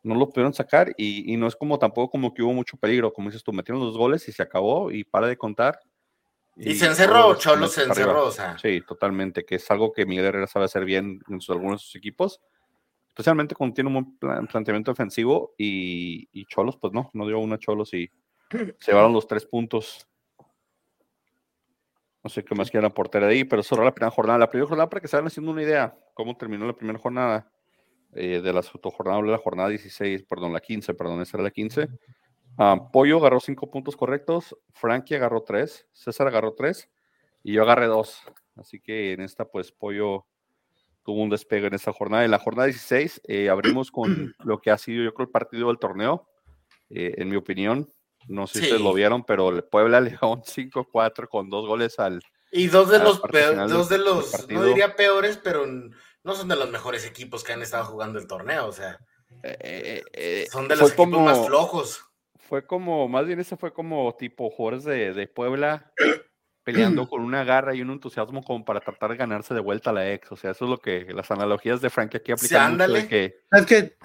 no 0.03 0.15
los 0.15 0.29
pudieron 0.29 0.53
sacar 0.53 0.93
y, 0.97 1.33
y 1.33 1.35
no 1.35 1.45
es 1.47 1.57
como 1.57 1.77
tampoco 1.77 2.11
como 2.11 2.33
que 2.33 2.41
hubo 2.41 2.53
mucho 2.53 2.77
peligro, 2.77 3.11
como 3.11 3.27
dices 3.29 3.43
tú, 3.43 3.51
metieron 3.51 3.83
los 3.83 3.97
goles 3.97 4.25
y 4.29 4.31
se 4.31 4.41
acabó 4.43 4.89
y 4.89 5.03
para 5.03 5.27
de 5.27 5.35
contar. 5.35 5.77
Y, 6.55 6.73
se 6.75 6.87
encerró, 6.87 7.35
Cholos 7.35 7.73
se 7.73 7.83
encerró, 7.83 8.27
o 8.27 8.31
sea. 8.31 8.57
Sí, 8.57 8.81
totalmente, 8.87 9.43
que 9.43 9.55
es 9.55 9.69
algo 9.69 9.91
que 9.91 10.05
Miguel 10.05 10.25
Herrera 10.25 10.47
sabe 10.47 10.65
hacer 10.65 10.85
bien 10.85 11.19
en 11.29 11.41
sus- 11.41 11.53
algunos 11.53 11.81
de 11.81 11.85
sus 11.85 11.95
equipos, 11.97 12.39
especialmente 13.09 13.55
cuando 13.55 13.73
tiene 13.73 13.89
un 13.89 13.93
buen 13.95 14.17
plan- 14.17 14.47
planteamiento 14.47 14.91
defensivo 14.91 15.53
y, 15.57 16.29
y 16.31 16.45
Cholos, 16.45 16.77
pues 16.77 16.93
no, 16.93 17.09
no 17.13 17.27
dio 17.27 17.39
una 17.39 17.59
Cholos 17.59 17.93
y 17.93 18.09
se 18.79 18.91
llevaron 18.91 19.11
los 19.11 19.27
tres 19.27 19.45
puntos. 19.45 20.07
No 22.27 22.29
sé 22.29 22.43
qué 22.43 22.53
más 22.55 22.69
quieran 22.69 22.91
aportar 22.91 23.23
ahí, 23.23 23.45
pero 23.45 23.63
solo 23.63 23.85
la 23.85 23.93
primera 23.93 24.11
jornada. 24.11 24.37
La 24.37 24.49
primera 24.49 24.67
jornada, 24.67 24.89
para 24.89 24.99
que 24.99 25.07
se 25.07 25.15
vayan 25.15 25.27
haciendo 25.27 25.49
una 25.49 25.63
idea, 25.63 25.97
cómo 26.13 26.35
terminó 26.35 26.67
la 26.67 26.75
primera 26.75 26.99
jornada 26.99 27.49
eh, 28.11 28.41
de 28.41 28.51
las 28.51 28.69
jornada 28.69 29.21
de 29.21 29.29
la 29.29 29.37
jornada 29.37 29.69
16, 29.69 30.23
perdón, 30.23 30.51
la 30.51 30.59
15, 30.59 30.93
perdón, 30.93 31.21
esa 31.21 31.37
era 31.37 31.45
la 31.45 31.51
15. 31.51 31.87
Ah, 32.57 32.89
Pollo 32.91 33.19
agarró 33.19 33.39
5 33.39 33.71
puntos 33.71 33.95
correctos, 33.95 34.57
Frankie 34.73 35.15
agarró 35.15 35.41
3, 35.41 35.87
César 35.93 36.27
agarró 36.27 36.53
3 36.53 36.89
y 37.43 37.53
yo 37.53 37.61
agarré 37.61 37.85
2. 37.85 38.23
Así 38.57 38.81
que 38.81 39.13
en 39.13 39.21
esta, 39.21 39.45
pues, 39.45 39.71
Pollo 39.71 40.25
tuvo 41.03 41.23
un 41.23 41.29
despegue 41.29 41.67
en 41.67 41.75
esta 41.75 41.93
jornada. 41.93 42.25
En 42.25 42.31
la 42.31 42.39
jornada 42.39 42.65
16 42.65 43.21
eh, 43.23 43.47
abrimos 43.47 43.89
con 43.89 44.35
lo 44.43 44.59
que 44.59 44.69
ha 44.69 44.77
sido, 44.77 45.01
yo 45.01 45.13
creo, 45.13 45.27
el 45.27 45.31
partido 45.31 45.67
del 45.67 45.79
torneo, 45.79 46.27
eh, 46.89 47.13
en 47.19 47.29
mi 47.29 47.37
opinión. 47.37 47.87
No 48.27 48.47
sé 48.47 48.59
si 48.59 48.65
ustedes 48.65 48.81
lo 48.81 48.93
vieron, 48.93 49.23
pero 49.23 49.49
el 49.49 49.63
Puebla 49.63 50.01
León 50.01 50.43
5-4 50.43 51.27
con 51.29 51.49
dos 51.49 51.67
goles 51.67 51.99
al. 51.99 52.21
Y 52.51 52.67
dos 52.67 52.89
de 52.89 52.99
los, 52.99 53.19
peores, 53.19 53.69
dos 53.69 53.89
de 53.89 53.97
los 53.97 54.47
no 54.49 54.63
diría 54.63 54.95
peores, 54.95 55.37
pero 55.43 55.65
no 55.65 56.35
son 56.35 56.47
de 56.47 56.55
los 56.55 56.69
mejores 56.69 57.05
equipos 57.05 57.43
que 57.43 57.53
han 57.53 57.61
estado 57.61 57.85
jugando 57.85 58.19
el 58.19 58.27
torneo, 58.27 58.67
o 58.67 58.71
sea. 58.71 58.99
Eh, 59.43 60.01
eh, 60.13 60.47
son 60.51 60.67
de 60.67 60.77
los 60.77 60.93
equipos 60.93 61.21
más 61.21 61.45
flojos. 61.45 62.03
Fue 62.47 62.65
como, 62.65 63.09
más 63.09 63.25
bien 63.25 63.39
ese 63.41 63.57
fue 63.57 63.73
como 63.73 64.15
tipo 64.17 64.49
jugadores 64.49 64.85
de, 64.85 65.13
de 65.13 65.27
Puebla 65.27 65.91
peleando 66.67 67.07
con 67.07 67.21
una 67.21 67.45
garra 67.45 67.73
y 67.75 67.81
un 67.81 67.91
entusiasmo 67.91 68.43
como 68.43 68.65
para 68.65 68.81
tratar 68.81 69.11
de 69.11 69.17
ganarse 69.17 69.53
de 69.53 69.61
vuelta 69.61 69.89
a 69.89 69.93
la 69.93 70.11
ex. 70.11 70.29
O 70.33 70.35
sea, 70.35 70.51
eso 70.51 70.65
es 70.65 70.71
lo 70.71 70.77
que 70.79 71.05
las 71.13 71.31
analogías 71.31 71.79
de 71.79 71.89
Frank 71.89 72.15
aquí 72.15 72.33
aplican. 72.33 72.77
Sí, 72.77 73.07
que... 73.07 73.39
Es 73.51 73.65
que, 73.65 73.97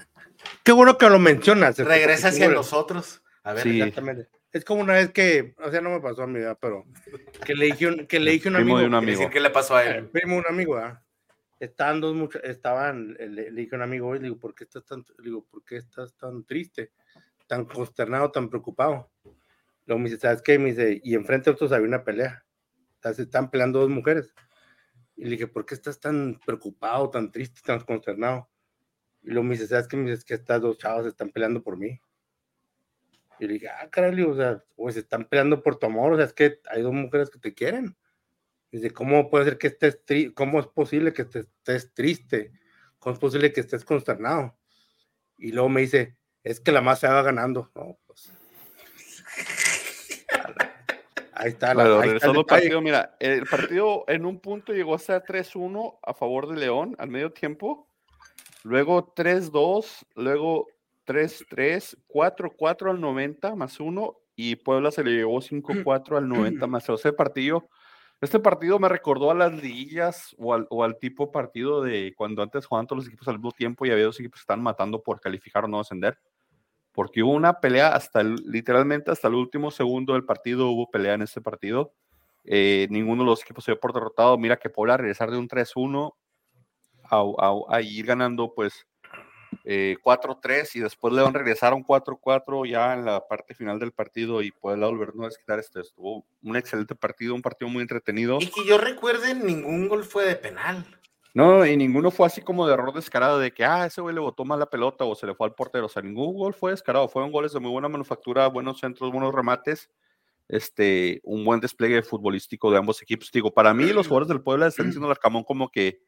qué 0.62 0.70
bueno 0.70 0.96
que 0.96 1.10
lo 1.10 1.18
mencionas. 1.18 1.76
Regresa 1.78 2.28
hacia 2.28 2.48
nosotros. 2.48 3.20
A 3.45 3.53
ver, 3.55 3.66
exactamente. 3.66 4.28
Es 4.53 4.64
como 4.64 4.82
una 4.82 4.95
vez 4.95 5.11
que, 5.11 5.55
o 5.64 5.70
sea, 5.70 5.80
no 5.80 5.90
me 5.90 6.01
pasó 6.01 6.22
a 6.22 6.26
mí, 6.26 6.40
pero 6.61 6.84
que 7.45 7.55
le 7.55 7.66
dije 7.66 7.86
un, 7.86 8.07
que 8.07 8.20
le 8.20 8.32
dije 8.32 8.49
un 8.49 8.57
amigo. 8.57 8.78
De 8.78 8.86
un 8.86 8.95
amigo. 8.95 9.30
¿Qué 9.30 9.40
le 9.40 9.51
pasó 9.51 9.76
a 9.76 9.84
él? 9.84 10.09
Primo 10.11 10.36
un 10.36 10.45
amigo, 10.47 10.76
¿ah? 10.76 11.03
Estaban 11.59 12.01
dos 12.01 12.14
muchos, 12.14 12.43
estaban, 12.45 13.14
le, 13.18 13.51
dije 13.53 13.74
a 13.74 13.76
un 13.76 13.82
amigo, 13.82 14.12
le 14.14 14.20
digo, 14.20 14.38
¿por 14.38 14.55
qué 14.55 14.64
estás 14.64 14.84
tan, 14.84 15.05
le 15.18 15.24
digo, 15.24 15.47
¿por 15.47 15.64
qué 15.64 15.76
estás 15.76 16.14
tan 16.16 16.45
triste, 16.45 16.93
tan 17.47 17.64
consternado, 17.64 18.30
tan 18.30 18.51
preocupado? 18.51 19.11
Luego 19.86 19.99
me 20.01 20.11
dice, 20.11 20.20
¿sabes 20.20 20.43
qué? 20.43 20.59
Me 20.59 20.70
dice, 20.70 21.01
y 21.03 21.14
enfrente 21.14 21.51
de 21.51 21.55
otros 21.55 21.72
había 21.72 21.88
una 21.88 22.05
pelea. 22.05 22.45
O 23.05 23.12
se 23.12 23.22
están 23.22 23.51
peleando 23.51 23.80
dos 23.80 23.90
mujeres. 23.90 24.34
Y 25.16 25.24
le 25.24 25.30
dije, 25.30 25.47
¿por 25.47 25.64
qué 25.64 25.74
estás 25.74 25.99
tan 25.99 26.38
preocupado, 26.45 27.11
tan 27.11 27.32
triste, 27.32 27.61
tan 27.64 27.80
consternado? 27.80 28.49
Y 29.22 29.30
luego 29.30 29.45
me 29.45 29.55
dice, 29.55 29.66
¿sabes 29.66 29.88
qué? 29.88 29.97
Me 29.97 30.05
dice, 30.05 30.18
es 30.18 30.24
que 30.24 30.34
estas 30.34 30.61
dos 30.61 30.78
chavas 30.78 31.07
están 31.07 31.30
peleando 31.30 31.62
por 31.62 31.76
mí. 31.78 32.01
Y 33.43 33.49
le 33.49 33.55
dije, 33.55 33.68
ah, 33.68 33.90
caray, 33.90 34.22
o 34.22 34.36
sea, 34.36 34.62
pues 34.76 34.97
están 34.97 35.24
peleando 35.24 35.64
por 35.64 35.76
tu 35.76 35.86
amor, 35.86 36.12
o 36.12 36.16
sea, 36.16 36.26
es 36.26 36.32
que 36.32 36.61
hay 36.70 36.80
dos 36.80 36.93
mujeres 36.93 37.28
que 37.28 37.40
te 37.40 37.53
quieren. 37.53 37.97
Dice, 38.70 38.93
¿cómo 38.93 39.30
puede 39.30 39.47
ser 39.47 39.59
que 39.59 39.66
estés 39.66 40.05
triste? 40.05 40.32
¿Cómo 40.32 40.61
es 40.61 40.68
posible 40.68 41.12
que 41.12 41.22
estés 41.22 41.93
triste? 41.93 42.53
¿Cómo 43.01 43.14
es 43.14 43.18
posible 43.18 43.53
que 43.53 43.61
estés 43.61 43.84
consternado? 43.84 44.57
Y 45.38 45.51
luego 45.51 45.68
me 45.68 45.80
dice, 45.80 46.16
es 46.45 46.61
que 46.61 46.70
la 46.70 46.82
más 46.82 47.01
se 47.01 47.09
va 47.09 47.20
ganando. 47.22 47.68
No, 47.74 47.99
pues. 48.07 48.32
Ahí 51.34 51.49
está. 51.49 51.74
La, 51.74 52.01
ahí 52.01 52.11
está 52.11 52.30
el 52.30 52.45
partido, 52.45 52.80
mira, 52.80 53.16
el 53.18 53.45
partido 53.47 54.05
en 54.07 54.24
un 54.24 54.38
punto 54.38 54.72
llegó 54.72 54.95
a 54.95 55.01
ser 55.01 55.24
3-1 55.24 55.99
a 56.01 56.14
favor 56.14 56.47
de 56.47 56.61
León 56.61 56.95
al 56.99 57.09
medio 57.09 57.32
tiempo. 57.32 57.88
Luego 58.62 59.12
3-2, 59.16 60.07
luego 60.14 60.68
3-3, 61.07 61.96
4-4 62.09 62.90
al 62.90 63.00
90 63.00 63.55
más 63.55 63.80
1 63.80 64.16
y 64.36 64.57
Puebla 64.57 64.90
se 64.90 65.05
le 65.05 65.12
llevó 65.12 65.40
5-4 65.40 66.16
al 66.16 66.28
90 66.28 66.66
más 66.66 66.84
0. 66.86 66.96
Ese 66.96 67.12
partido, 67.12 67.68
este 68.20 68.38
partido 68.38 68.78
me 68.78 68.88
recordó 68.88 69.30
a 69.30 69.34
las 69.34 69.53
liguillas 69.62 70.34
o 70.38 70.55
al, 70.55 70.66
o 70.70 70.84
al, 70.84 70.98
tipo 70.98 71.32
partido 71.32 71.82
de 71.82 72.14
cuando 72.16 72.42
antes 72.42 72.66
jugaban 72.66 72.86
todos 72.86 72.98
los 72.98 73.09
equipos 73.09 73.28
al 73.28 73.36
mismo 73.36 73.53
tiempo 73.53 73.84
y 73.84 73.90
había 73.90 74.05
dos 74.05 74.20
equipos 74.20 74.40
que 74.40 74.44
estaban 74.44 74.62
matando 74.62 75.03
por 75.03 75.20
calificar 75.20 75.64
o 75.64 75.68
no 75.68 75.80
ascender. 75.80 76.18
Porque 76.92 77.22
hubo 77.22 77.32
una 77.32 77.61
pelea 77.61 77.94
hasta 77.94 78.22
literalmente 78.22 79.11
hasta 79.11 79.28
el 79.28 79.34
último 79.34 79.70
segundo 79.70 80.12
del 80.12 80.24
partido, 80.24 80.68
hubo 80.68 80.90
pelea 80.90 81.14
en 81.14 81.22
este 81.22 81.40
partido. 81.40 81.94
Eh, 82.44 82.86
ninguno 82.90 83.22
de 83.22 83.30
los 83.30 83.42
equipos 83.42 83.64
se 83.64 83.72
dio 83.72 83.80
por 83.80 83.92
derrotado. 83.92 84.36
Mira 84.38 84.57
que 84.57 84.70
Puebla 84.70 84.96
regresar 84.96 85.30
de 85.30 85.38
un 85.38 85.48
3-1 85.48 86.14
a, 87.05 87.16
a, 87.16 87.76
a, 87.76 87.80
ir 87.80 88.07
ganando 88.07 88.53
pues 88.55 88.86
4-3 89.64 90.50
eh, 90.50 90.68
y 90.74 90.80
después 90.80 91.14
León 91.14 91.34
regresaron 91.34 91.84
4-4 91.84 92.68
ya 92.68 92.94
en 92.94 93.04
la 93.04 93.26
parte 93.26 93.54
final 93.54 93.78
del 93.78 93.92
partido 93.92 94.42
y 94.42 94.50
Puebla 94.50 94.88
volver 94.88 95.12
a 95.20 95.26
desquitar 95.26 95.58
este. 95.58 95.80
Estuvo 95.80 96.24
un 96.42 96.56
excelente 96.56 96.94
partido, 96.94 97.34
un 97.34 97.42
partido 97.42 97.68
muy 97.68 97.82
entretenido. 97.82 98.38
Y 98.40 98.48
que 98.48 98.64
yo 98.66 98.78
recuerde, 98.78 99.34
ningún 99.34 99.88
gol 99.88 100.04
fue 100.04 100.24
de 100.24 100.36
penal. 100.36 100.84
No, 101.34 101.64
y 101.64 101.76
ninguno 101.76 102.10
fue 102.10 102.26
así 102.26 102.42
como 102.42 102.66
de 102.66 102.74
error 102.74 102.92
descarado 102.92 103.38
de 103.38 103.52
que, 103.52 103.64
ah, 103.64 103.86
ese 103.86 104.02
güey 104.02 104.14
le 104.14 104.20
botó 104.20 104.44
mal 104.44 104.58
la 104.58 104.66
pelota 104.66 105.04
o 105.04 105.14
se 105.14 105.26
le 105.26 105.34
fue 105.34 105.46
al 105.46 105.54
portero. 105.54 105.86
O 105.86 105.88
sea, 105.88 106.02
ningún 106.02 106.36
gol 106.36 106.52
fue 106.52 106.72
descarado. 106.72 107.08
Fueron 107.08 107.32
goles 107.32 107.52
de 107.52 107.60
muy 107.60 107.70
buena 107.70 107.88
manufactura, 107.88 108.48
buenos 108.48 108.80
centros, 108.80 109.10
buenos 109.10 109.34
remates. 109.34 109.88
Este, 110.48 111.20
un 111.24 111.44
buen 111.44 111.60
despliegue 111.60 112.02
futbolístico 112.02 112.70
de 112.70 112.76
ambos 112.76 113.00
equipos. 113.00 113.30
Digo, 113.32 113.54
para 113.54 113.72
mí 113.72 113.86
los 113.86 114.08
jugadores 114.08 114.28
del 114.28 114.42
Puebla 114.42 114.66
están 114.66 114.86
diciendo 114.88 115.08
al 115.08 115.18
Camón 115.18 115.44
como 115.44 115.70
que 115.70 116.02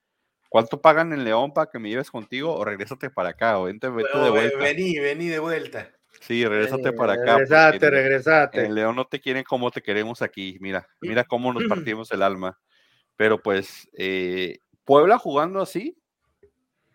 ¿Cuánto 0.55 0.81
pagan 0.81 1.13
en 1.13 1.25
León 1.25 1.53
para 1.53 1.69
que 1.69 1.81
me 1.81 1.89
lleves 1.89 2.13
contigo? 2.13 2.55
O 2.55 2.65
regrésate 2.65 3.11
para 3.11 3.31
acá, 3.31 3.59
o 3.59 3.65
vente, 3.65 3.89
vete 3.89 4.17
de 4.17 4.31
vuelta. 4.31 4.59
Vení, 4.59 5.01
vení 5.01 5.27
de 5.27 5.41
vuelta. 5.41 5.91
Sí, 6.21 6.47
regrésate 6.47 6.93
para 6.93 7.15
acá. 7.15 7.39
Regresate, 7.39 7.91
regresate. 7.91 8.65
En 8.65 8.73
León 8.77 8.95
no 8.95 9.05
te 9.05 9.21
quieren 9.21 9.43
como 9.43 9.73
te 9.73 9.83
queremos 9.83 10.23
aquí. 10.23 10.57
Mira, 10.61 10.87
mira 11.01 11.25
cómo 11.25 11.53
nos 11.53 11.65
partimos 11.69 12.13
el 12.13 12.23
alma. 12.23 12.57
Pero 13.17 13.43
pues, 13.43 13.91
eh, 13.99 14.59
Puebla 14.85 15.19
jugando 15.19 15.61
así, 15.61 16.01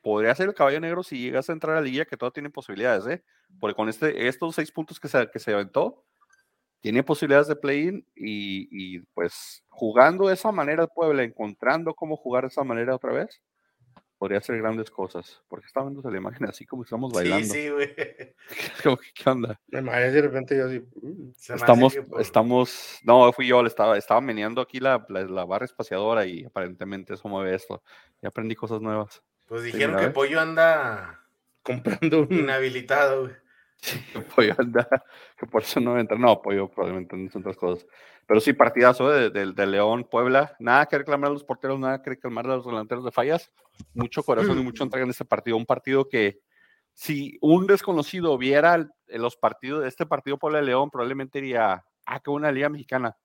podría 0.02 0.34
ser 0.36 0.48
el 0.48 0.56
caballo 0.56 0.80
negro 0.80 1.04
si 1.04 1.20
llegas 1.20 1.50
a 1.50 1.52
entrar 1.52 1.76
a 1.76 1.82
la 1.82 1.86
liga, 1.86 2.06
que 2.06 2.16
todo 2.16 2.32
tiene 2.32 2.50
posibilidades, 2.50 3.08
¿eh? 3.08 3.26
Porque 3.60 3.76
con 3.76 3.90
este, 3.90 4.30
estos 4.30 4.56
seis 4.56 4.72
puntos 4.72 5.02
que 5.02 5.10
se, 5.10 5.30
que 5.30 5.40
se 5.40 5.52
aventó, 5.54 6.06
tiene 6.80 7.04
posibilidades 7.04 7.50
de 7.50 7.58
play-in 7.58 8.08
y, 8.16 8.70
y, 8.72 9.00
pues 9.14 9.66
jugando 9.68 10.30
de 10.30 10.36
esa 10.36 10.54
manera 10.54 10.84
el 10.84 10.90
Puebla, 10.96 11.24
encontrando 11.24 11.94
cómo 11.94 12.16
jugar 12.16 12.44
de 12.44 12.48
esa 12.48 12.64
manera 12.64 12.96
otra 12.96 13.12
vez, 13.12 13.42
podría 14.20 14.40
hacer 14.40 14.58
grandes 14.58 14.92
cosas. 14.92 15.42
Porque 15.48 15.66
está 15.66 15.82
viendo 15.82 16.08
la 16.08 16.18
imagen 16.18 16.48
así 16.48 16.66
como 16.66 16.84
estamos 16.84 17.12
bailando. 17.12 17.46
Sí, 17.46 17.52
sí, 17.52 17.70
güey. 17.70 17.96
¿Qué 19.16 19.30
onda? 19.30 19.60
Me 19.70 19.80
imagino 19.80 20.12
de 20.12 20.22
repente 20.22 20.58
yo 20.58 20.68
así. 20.68 20.84
Mm, 21.02 21.30
estamos, 21.56 21.98
estamos, 22.20 23.00
no, 23.04 23.32
fui 23.32 23.48
yo, 23.48 23.64
le 23.64 23.70
estaba, 23.70 23.98
estaba 23.98 24.22
meneando 24.22 24.62
aquí 24.62 24.80
la, 24.80 25.04
la, 25.10 25.46
barra 25.46 25.66
espaciadora 25.66 26.26
y 26.26 26.44
aparentemente 26.44 27.14
eso 27.14 27.28
mueve 27.28 27.56
esto. 27.56 27.82
Y 28.22 28.28
aprendí 28.28 28.54
cosas 28.56 28.82
nuevas. 28.82 29.24
Pues 29.48 29.64
dijeron 29.64 30.00
que 30.00 30.10
Pollo 30.10 30.40
anda 30.40 31.22
comprando 31.64 32.22
un 32.22 32.34
inhabilitado, 32.34 33.22
güey. 33.22 33.34
Sí, 33.82 33.98
Pollo 34.36 34.56
anda, 34.58 34.88
que 35.38 35.46
por 35.46 35.62
eso 35.62 35.80
no 35.80 35.98
entra. 35.98 36.18
No, 36.18 36.42
Pollo 36.42 36.70
probablemente 36.70 37.16
no 37.16 37.30
otras 37.34 37.56
cosas. 37.56 37.88
Pero 38.28 38.40
sí, 38.40 38.54
partidazo 38.54 39.10
de, 39.10 39.30
de, 39.30 39.68
León, 39.68 40.04
Puebla. 40.04 40.56
Nada 40.60 40.86
que 40.86 40.98
reclamar 40.98 41.30
a 41.30 41.34
los 41.34 41.44
porteros, 41.44 41.80
nada 41.80 42.02
que 42.02 42.12
reclamar 42.12 42.46
a 42.46 42.58
los 42.58 42.66
delanteros 42.66 43.04
de 43.06 43.12
fallas. 43.12 43.52
Mucho 43.94 44.22
corazón 44.22 44.60
y 44.60 44.64
mucho 44.64 44.84
entrega 44.84 45.06
en 45.06 45.12
este 45.12 45.26
partido. 45.26 45.58
Un 45.58 45.66
partido 45.66 46.08
que, 46.08 46.42
si 46.94 47.38
un 47.42 47.66
desconocido 47.66 48.38
viera 48.38 48.88
los 49.08 49.38
partidos 49.38 49.82
de 49.82 49.88
este 49.88 50.06
partido 50.06 50.38
Puebla-León, 50.38 50.92
probablemente 50.92 51.42
diría, 51.42 51.84
ah, 52.06 52.20
qué 52.20 52.30
buena 52.30 52.52
liga 52.52 52.70
mexicana 52.70 53.16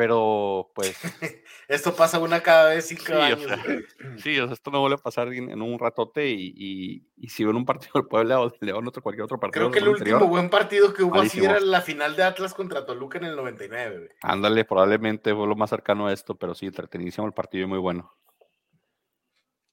pero 0.00 0.70
pues... 0.74 0.96
esto 1.68 1.94
pasa 1.94 2.18
una 2.18 2.42
cada 2.42 2.70
vez 2.70 2.88
cinco 2.88 3.20
años. 3.20 3.40
sí, 4.16 4.38
o 4.40 4.46
sea, 4.46 4.54
esto 4.54 4.70
no 4.70 4.80
vuelve 4.80 4.94
a 4.94 5.02
pasar 5.02 5.30
en, 5.30 5.60
un 5.60 5.78
ratote 5.78 6.26
y, 6.26 7.04
y, 7.18 7.28
si 7.28 7.44
ven 7.44 7.54
un 7.54 7.66
partido 7.66 7.92
del 7.96 8.06
Puebla 8.06 8.40
o 8.40 8.48
de 8.48 8.56
León 8.62 8.88
o 8.88 8.92
cualquier 9.02 9.24
otro 9.24 9.38
partido. 9.38 9.70
Creo 9.70 9.70
que 9.70 9.78
el 9.80 9.88
último 9.88 10.26
buen 10.26 10.48
partido 10.48 10.94
que 10.94 11.02
hubo 11.02 11.20
así 11.20 11.44
era 11.44 11.60
la 11.60 11.82
final 11.82 12.16
de 12.16 12.22
Atlas 12.22 12.54
contra 12.54 12.86
Toluca 12.86 13.18
en 13.18 13.24
el 13.24 13.36
99. 13.36 14.16
Ándale, 14.22 14.64
probablemente 14.64 15.34
fue 15.34 15.46
lo 15.46 15.54
más 15.54 15.68
cercano 15.68 16.06
a 16.06 16.14
esto, 16.14 16.34
pero 16.34 16.54
sí, 16.54 16.64
entretenidísimo 16.64 17.26
el 17.26 17.34
partido 17.34 17.64
y 17.64 17.68
muy 17.68 17.78
bueno. 17.78 18.10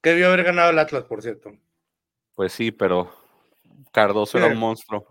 Que 0.02 0.10
debió 0.10 0.28
haber 0.28 0.44
ganado 0.44 0.72
el 0.72 0.80
Atlas, 0.80 1.06
por 1.06 1.22
cierto. 1.22 1.54
Pues 2.36 2.52
sí, 2.52 2.74
pero 2.74 3.14
Cardoso 3.94 4.38
era 4.40 4.48
un 4.48 4.58
monstruo. 4.58 5.08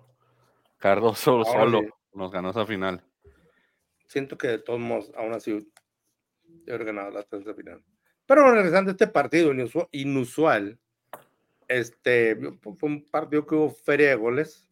Cardoso 0.77 1.43
solo 1.43 1.81
nos 2.13 2.31
ganó 2.31 2.51
esa 2.51 2.67
final 2.67 3.03
siento 4.09 4.39
que 4.39 4.49
de 4.49 4.59
todos 4.59 4.81
modos, 4.81 5.13
aún 5.17 5.33
así, 5.33 5.71
he 6.67 6.79
ganado 6.79 7.11
la 7.11 7.23
tercera 7.23 7.55
final. 7.55 7.83
Pero 8.27 8.51
regresando 8.53 8.91
a 8.91 8.93
este 8.93 9.07
partido 9.07 9.53
inusual, 9.93 10.79
este, 11.69 12.37
fue 12.61 12.89
un 12.89 13.05
partido 13.05 13.47
que 13.47 13.55
hubo 13.55 13.71
feria 13.71 14.09
de 14.09 14.17
goles. 14.17 14.69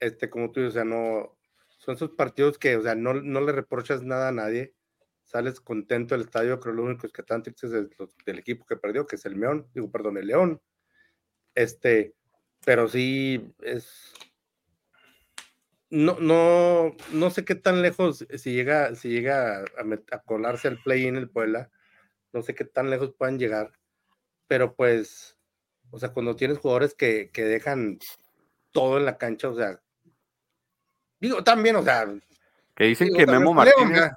Este, 0.00 0.28
como 0.28 0.50
tú 0.50 0.60
dices, 0.60 0.72
o 0.72 0.74
sea, 0.74 0.84
no, 0.84 1.36
son 1.78 1.94
esos 1.94 2.10
partidos 2.10 2.58
que, 2.58 2.76
o 2.76 2.82
sea, 2.82 2.94
no, 2.94 3.14
no 3.14 3.40
le 3.40 3.52
reprochas 3.52 4.02
nada 4.02 4.28
a 4.28 4.32
nadie. 4.32 4.74
Sales 5.22 5.60
contento 5.60 6.14
del 6.14 6.24
estadio, 6.24 6.60
creo 6.60 6.74
que 6.74 6.76
lo 6.76 6.84
único 6.84 7.08
que 7.08 7.22
están 7.22 7.42
tristes 7.42 7.72
es 7.72 7.88
del 8.26 8.38
equipo 8.38 8.66
que 8.66 8.76
perdió, 8.76 9.06
que 9.06 9.16
es 9.16 9.24
el 9.24 9.38
León, 9.38 9.68
digo, 9.74 9.90
perdón, 9.90 10.18
el 10.18 10.26
León. 10.26 10.60
Este, 11.54 12.14
pero 12.64 12.88
sí 12.88 13.54
es, 13.62 14.12
no, 15.94 16.16
no, 16.18 16.96
no 17.12 17.30
sé 17.30 17.44
qué 17.44 17.54
tan 17.54 17.80
lejos, 17.80 18.26
si 18.36 18.52
llega, 18.52 18.96
si 18.96 19.10
llega 19.10 19.60
a, 19.60 20.18
colarse 20.24 20.66
al 20.66 20.82
play 20.82 21.06
en 21.06 21.14
el 21.14 21.30
Puebla, 21.30 21.70
no 22.32 22.42
sé 22.42 22.52
qué 22.56 22.64
tan 22.64 22.90
lejos 22.90 23.14
puedan 23.16 23.38
llegar, 23.38 23.70
pero 24.48 24.74
pues, 24.74 25.38
o 25.92 25.98
sea, 26.00 26.12
cuando 26.12 26.34
tienes 26.34 26.58
jugadores 26.58 26.94
que, 26.94 27.30
que 27.32 27.44
dejan 27.44 28.00
todo 28.72 28.98
en 28.98 29.04
la 29.04 29.18
cancha, 29.18 29.48
o 29.48 29.54
sea, 29.54 29.80
digo, 31.20 31.44
también, 31.44 31.76
o 31.76 31.82
sea. 31.84 32.06
Que 32.74 32.84
dicen 32.86 33.10
que 33.16 33.24
Memo 33.24 33.54
Martínez, 33.54 34.10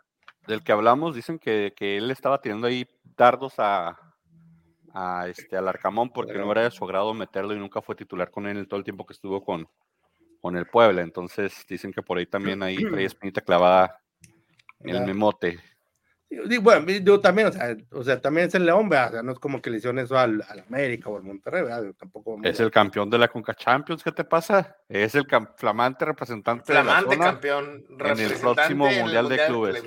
del 0.47 0.63
que 0.63 0.71
hablamos, 0.71 1.15
dicen 1.15 1.37
que, 1.37 1.75
que 1.77 1.97
él 1.97 2.09
estaba 2.09 2.41
tirando 2.41 2.65
ahí 2.65 2.87
dardos 3.15 3.53
a, 3.59 4.15
a 4.95 5.27
este, 5.27 5.55
al 5.55 5.67
Arcamón 5.67 6.09
porque 6.09 6.33
no 6.33 6.51
era 6.51 6.63
de 6.63 6.71
su 6.71 6.83
agrado 6.83 7.13
meterlo 7.13 7.53
y 7.53 7.59
nunca 7.59 7.83
fue 7.83 7.95
titular 7.95 8.31
con 8.31 8.47
él 8.47 8.67
todo 8.67 8.79
el 8.79 8.83
tiempo 8.83 9.05
que 9.05 9.13
estuvo 9.13 9.45
con, 9.45 9.69
con 10.47 10.55
el 10.55 10.65
Puebla. 10.65 11.01
Entonces 11.01 11.65
dicen 11.67 11.91
que 11.91 12.01
por 12.01 12.17
ahí 12.17 12.25
también 12.25 12.63
hay 12.63 12.77
trae 12.77 13.03
espinita 13.05 13.41
clavada 13.41 13.99
en 14.79 14.95
el 14.95 15.05
memote. 15.05 15.59
bueno, 16.61 16.89
yo 16.89 17.19
también, 17.19 17.49
o 17.49 17.51
sea, 17.51 17.75
o 17.91 18.01
sea, 18.01 18.21
también 18.21 18.47
es 18.47 18.55
el 18.55 18.65
León, 18.65 18.87
o 18.87 18.89
sea, 18.89 19.21
no 19.23 19.33
es 19.33 19.39
como 19.39 19.61
que 19.61 19.69
le 19.69 19.77
hicieron 19.77 19.99
eso 19.99 20.17
al, 20.17 20.41
al 20.47 20.61
América 20.61 21.09
o 21.09 21.17
al 21.17 21.23
Monterrey, 21.23 21.63
¿verdad? 21.63 21.93
Tampoco 21.99 22.39
es 22.43 22.57
el 22.61 22.71
campeón 22.71 23.09
de 23.09 23.17
la 23.17 23.27
Conca 23.27 23.53
Champions, 23.55 24.01
¿qué 24.01 24.13
te 24.13 24.23
pasa? 24.23 24.77
Es 24.87 25.15
el 25.15 25.27
flamante 25.57 26.05
representante 26.05 26.71
flamante 26.71 27.09
de 27.09 27.17
la 27.17 27.25
campeón 27.25 27.85
en 27.89 28.19
el 28.19 28.39
próximo 28.39 28.89
Mundial, 28.89 29.27
de 29.27 29.45
Clubes. 29.47 29.83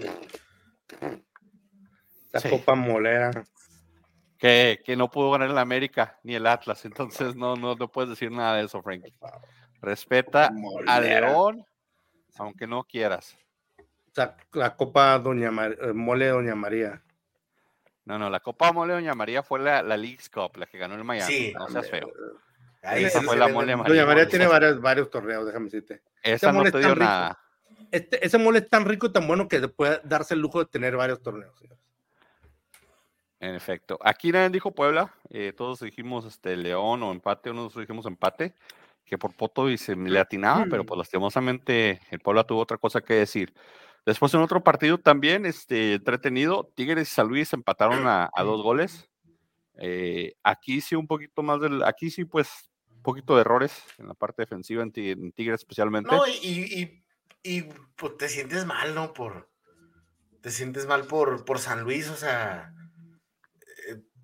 La 2.32 2.50
Copa 2.50 2.74
Molera 2.74 3.30
que, 4.36 4.82
que, 4.84 4.94
no 4.94 5.10
pudo 5.10 5.30
ganar 5.30 5.48
el 5.48 5.58
América 5.58 6.18
ni 6.22 6.34
el 6.34 6.46
Atlas, 6.46 6.84
entonces 6.84 7.34
no, 7.34 7.56
no, 7.56 7.76
no 7.76 7.88
puedes 7.88 8.10
decir 8.10 8.30
nada 8.30 8.56
de 8.56 8.64
eso, 8.64 8.82
Frank. 8.82 9.04
Respeta 9.80 10.50
a 10.86 11.00
León, 11.00 11.64
aunque 12.38 12.66
no 12.66 12.84
quieras. 12.84 13.36
O 14.16 14.58
la 14.58 14.76
Copa 14.76 15.18
Doña 15.18 15.50
eh, 15.66 15.92
Mole 15.92 16.28
Doña 16.28 16.54
María. 16.54 17.02
No, 18.04 18.18
no, 18.18 18.28
la 18.28 18.40
Copa 18.40 18.72
Mole 18.72 18.94
Doña 18.94 19.14
María 19.14 19.42
fue 19.42 19.60
la, 19.60 19.82
la 19.82 19.96
League's 19.96 20.28
Cup, 20.28 20.56
la 20.56 20.66
que 20.66 20.78
ganó 20.78 20.94
el 20.94 21.04
Miami. 21.04 21.32
Sí, 21.32 21.52
no 21.56 21.68
seas 21.68 21.88
feo. 21.88 22.12
Ahí 22.82 23.04
Esa 23.04 23.22
fue 23.22 23.36
la 23.36 23.48
Mole 23.48 23.76
María. 23.76 23.94
Doña 23.94 24.06
María 24.06 24.28
tiene 24.28 24.46
varios, 24.46 24.80
varios 24.80 25.10
torneos, 25.10 25.46
déjame 25.46 25.66
decirte. 25.66 26.02
Esa 26.22 26.52
no 26.52 26.64
te 26.64 26.78
dio 26.78 26.94
nada. 26.94 27.38
Este, 27.90 28.24
ese 28.24 28.38
mole 28.38 28.60
es 28.60 28.68
tan 28.68 28.84
rico 28.84 29.08
y 29.08 29.12
tan 29.12 29.26
bueno 29.26 29.48
que 29.48 29.66
puede 29.68 30.00
darse 30.04 30.34
el 30.34 30.40
lujo 30.40 30.60
de 30.60 30.66
tener 30.66 30.96
varios 30.96 31.22
torneos. 31.22 31.54
En 33.40 33.54
efecto. 33.54 33.98
Aquí 34.02 34.30
nadie 34.30 34.50
dijo 34.50 34.70
Puebla. 34.70 35.14
Eh, 35.30 35.52
todos 35.56 35.80
dijimos 35.80 36.26
este, 36.26 36.56
León 36.56 37.02
o 37.02 37.10
empate. 37.10 37.50
Unos 37.50 37.74
dijimos 37.74 38.06
empate. 38.06 38.54
Que 39.10 39.18
por 39.18 39.34
Poto 39.34 39.68
y 39.68 39.76
se 39.76 39.96
le 39.96 40.20
atinaba, 40.20 40.66
pero 40.70 40.86
pues 40.86 40.96
lastimosamente 40.96 42.00
el 42.10 42.20
Puebla 42.20 42.44
tuvo 42.44 42.60
otra 42.60 42.78
cosa 42.78 43.00
que 43.00 43.14
decir. 43.14 43.52
Después 44.06 44.32
en 44.34 44.40
otro 44.40 44.62
partido 44.62 44.98
también 44.98 45.46
este, 45.46 45.94
entretenido, 45.94 46.70
Tigres 46.76 47.10
y 47.10 47.14
San 47.14 47.26
Luis 47.26 47.52
empataron 47.52 48.06
a, 48.06 48.30
dos 48.38 48.62
goles. 48.62 49.10
Eh, 49.78 50.34
aquí 50.44 50.80
sí 50.80 50.94
un 50.94 51.08
poquito 51.08 51.42
más 51.42 51.60
del, 51.60 51.82
aquí 51.82 52.08
sí 52.10 52.24
pues 52.24 52.70
un 52.88 53.02
poquito 53.02 53.34
de 53.34 53.40
errores 53.40 53.72
en 53.98 54.06
la 54.06 54.14
parte 54.14 54.42
defensiva 54.42 54.84
en, 54.84 54.92
Tigres 54.92 55.60
especialmente. 55.60 56.14
No, 56.14 56.24
y, 56.28 57.02
y, 57.42 57.62
pues 57.96 58.16
te 58.16 58.28
sientes 58.28 58.64
mal, 58.64 58.94
¿no? 58.94 59.12
Por, 59.12 59.50
te 60.40 60.50
sientes 60.52 60.86
mal 60.86 61.06
por, 61.06 61.44
por 61.44 61.58
San 61.58 61.82
Luis, 61.82 62.08
o 62.08 62.16
sea, 62.16 62.72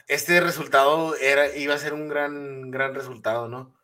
este 0.06 0.40
resultado 0.40 1.16
era, 1.16 1.54
iba 1.56 1.74
a 1.74 1.78
ser 1.78 1.92
un 1.92 2.08
gran, 2.08 2.70
gran 2.70 2.94
resultado, 2.94 3.48
¿no? 3.48 3.75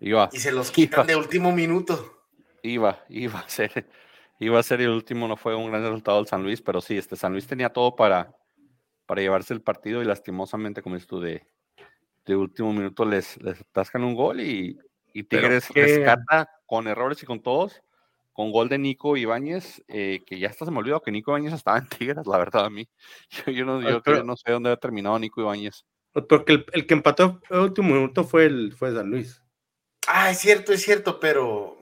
Iba. 0.00 0.28
Y 0.32 0.38
se 0.38 0.52
los 0.52 0.70
quitan 0.72 1.06
de 1.06 1.16
último 1.16 1.52
minuto. 1.52 2.24
Iba, 2.62 3.04
iba 3.08 3.40
a 3.40 3.48
ser, 3.48 3.88
iba 4.38 4.58
a 4.58 4.62
ser 4.62 4.80
el 4.80 4.90
último, 4.90 5.28
no 5.28 5.36
fue 5.36 5.54
un 5.54 5.70
gran 5.70 5.82
resultado 5.82 6.18
del 6.18 6.26
San 6.26 6.42
Luis, 6.42 6.60
pero 6.60 6.80
sí, 6.80 6.98
este 6.98 7.16
San 7.16 7.32
Luis 7.32 7.46
tenía 7.46 7.70
todo 7.70 7.96
para, 7.96 8.36
para 9.06 9.22
llevarse 9.22 9.54
el 9.54 9.62
partido 9.62 10.02
y 10.02 10.04
lastimosamente, 10.04 10.82
como 10.82 10.98
tú, 10.98 11.20
de, 11.20 11.46
de 12.26 12.36
último 12.36 12.72
minuto 12.72 13.04
les, 13.04 13.40
les 13.42 13.60
atascan 13.60 14.04
un 14.04 14.14
gol 14.14 14.40
y, 14.40 14.78
y 15.14 15.22
Tigres 15.22 15.70
rescata 15.70 16.50
con 16.66 16.86
errores 16.86 17.22
y 17.22 17.26
con 17.26 17.40
todos 17.40 17.82
con 18.40 18.52
gol 18.52 18.70
de 18.70 18.78
Nico 18.78 19.18
Ibáñez, 19.18 19.82
eh, 19.86 20.22
que 20.24 20.38
ya 20.38 20.48
hasta 20.48 20.64
se 20.64 20.70
me 20.70 20.78
olvidó 20.78 21.02
que 21.02 21.10
Nico 21.10 21.30
Ibáñez 21.30 21.52
estaba 21.52 21.76
en 21.76 21.86
Tigres, 21.88 22.26
la 22.26 22.38
verdad 22.38 22.64
a 22.64 22.70
mí. 22.70 22.88
Yo, 23.46 23.66
no, 23.66 23.82
yo 23.82 24.24
no, 24.24 24.34
sé 24.34 24.52
dónde 24.52 24.70
ha 24.70 24.76
terminado 24.76 25.18
Nico 25.18 25.42
Ibáñez. 25.42 25.84
Porque 26.28 26.54
el, 26.54 26.66
el, 26.72 26.86
que 26.86 26.94
empató 26.94 27.40
el 27.50 27.58
último 27.58 27.94
minuto 27.94 28.24
fue, 28.24 28.46
el, 28.46 28.72
fue 28.72 28.94
San 28.94 29.10
Luis. 29.10 29.42
Ah, 30.12 30.30
es 30.30 30.38
cierto, 30.38 30.72
es 30.72 30.82
cierto, 30.82 31.20
pero 31.20 31.78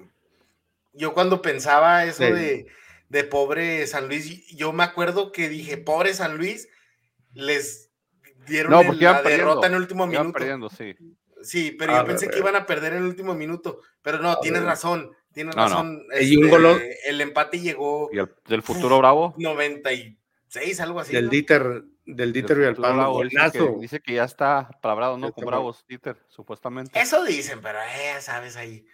yo 0.92 1.14
cuando 1.14 1.42
pensaba 1.42 2.04
eso 2.04 2.24
de, 2.24 2.66
de, 3.08 3.24
pobre 3.24 3.86
San 3.86 4.08
Luis, 4.08 4.46
yo 4.48 4.72
me 4.72 4.84
acuerdo 4.84 5.32
que 5.32 5.48
dije, 5.48 5.76
pobre 5.76 6.14
San 6.14 6.36
Luis, 6.36 6.68
les 7.34 7.90
dieron 8.46 8.72
la 8.72 9.22
derrota 9.22 9.66
en 9.66 9.74
el 9.74 9.80
último 9.80 10.06
minuto. 10.06 10.32
Perdiendo, 10.32 10.68
sí. 10.68 10.94
sí, 11.42 11.76
pero 11.78 11.94
yo 11.94 12.04
pensé 12.04 12.28
que 12.28 12.38
iban 12.38 12.56
a 12.56 12.66
perder 12.66 12.94
en 12.94 13.02
el 13.02 13.08
último 13.08 13.34
minuto, 13.34 13.80
pero 14.02 14.18
no, 14.18 14.38
tienes 14.40 14.62
razón 14.62 15.12
Tienes 15.32 15.54
razón. 15.54 16.04
Este, 16.12 17.08
el 17.08 17.20
empate 17.20 17.60
llegó. 17.60 18.10
¿Y 18.12 18.18
el, 18.18 18.28
del 18.48 18.62
futuro 18.62 18.98
Bravo? 18.98 19.34
96, 19.36 20.80
algo 20.80 21.00
así. 21.00 21.12
Del 21.12 21.28
Dieter, 21.28 21.84
del 22.08 22.32
Dieter 22.32 22.58
y 22.58 22.64
el 22.64 22.76
Pablo. 22.76 23.20
Dice 23.78 24.00
que, 24.00 24.14
ya 24.14 24.24
está 24.24 24.68
palabrado, 24.80 25.18
¿no? 25.18 25.32
Con 25.32 25.44
Bravos, 25.44 25.84
Dieter, 25.86 26.16
supuestamente. 26.28 26.98
Eso 26.98 27.22
dicen, 27.24 27.60
pero 27.62 27.78
eh, 27.80 28.20
sabes 28.20 28.56
ahí. 28.56 28.86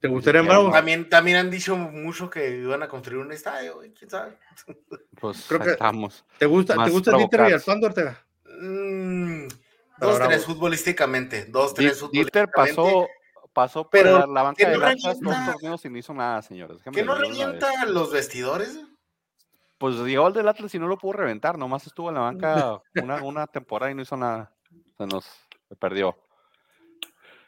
¿Te 0.00 0.08
gustaría 0.08 0.40
en 0.40 0.46
Bravos? 0.46 0.72
También, 0.72 1.08
también 1.08 1.36
han 1.36 1.50
dicho 1.50 1.76
mucho 1.76 2.30
que 2.30 2.56
iban 2.56 2.82
a 2.82 2.88
construir 2.88 3.20
un 3.20 3.32
estadio, 3.32 3.80
quién 3.96 4.10
sabe. 4.10 4.38
Pues 5.20 5.44
Creo 5.48 5.60
que 5.60 5.70
estamos. 5.70 6.24
¿Te 6.38 6.46
gusta, 6.46 6.82
¿te 6.82 6.90
gusta 6.90 7.16
Dieter 7.16 7.48
y 7.48 7.52
Alfando 7.52 7.88
Ortega? 7.88 8.24
Mm, 8.44 9.48
dos, 9.98 10.18
tres 10.20 10.44
futbolísticamente. 10.44 11.44
Dos, 11.46 11.74
tres 11.74 11.98
futbolísticamente. 11.98 12.38
Dieter 12.38 12.48
pasó 12.54 13.06
pasó 13.52 13.88
pero 13.88 14.26
la, 14.26 14.42
banca 14.42 14.68
de 14.68 14.74
Atlas 14.74 15.18
dos 15.18 15.34
torneos 15.46 15.84
y 15.86 15.88
no 15.88 15.96
hizo 15.96 16.12
nada, 16.12 16.42
señores. 16.42 16.78
¿Que 16.92 17.02
no 17.02 17.14
revienta 17.14 17.86
los 17.86 18.12
vestidores? 18.12 18.78
Pues 19.78 19.96
llegó 19.96 20.28
el 20.28 20.34
del 20.34 20.48
Atlas 20.48 20.74
y 20.74 20.78
no 20.78 20.88
lo 20.88 20.96
pudo 20.96 21.14
reventar, 21.14 21.58
nomás 21.58 21.86
estuvo 21.86 22.08
en 22.08 22.14
la 22.14 22.20
banca 22.22 22.80
una, 22.94 23.22
una 23.22 23.46
temporada 23.46 23.92
y 23.92 23.94
no 23.94 24.02
hizo 24.02 24.16
nada. 24.16 24.52
Se 24.96 25.06
nos 25.06 25.26
perdió. 25.78 26.16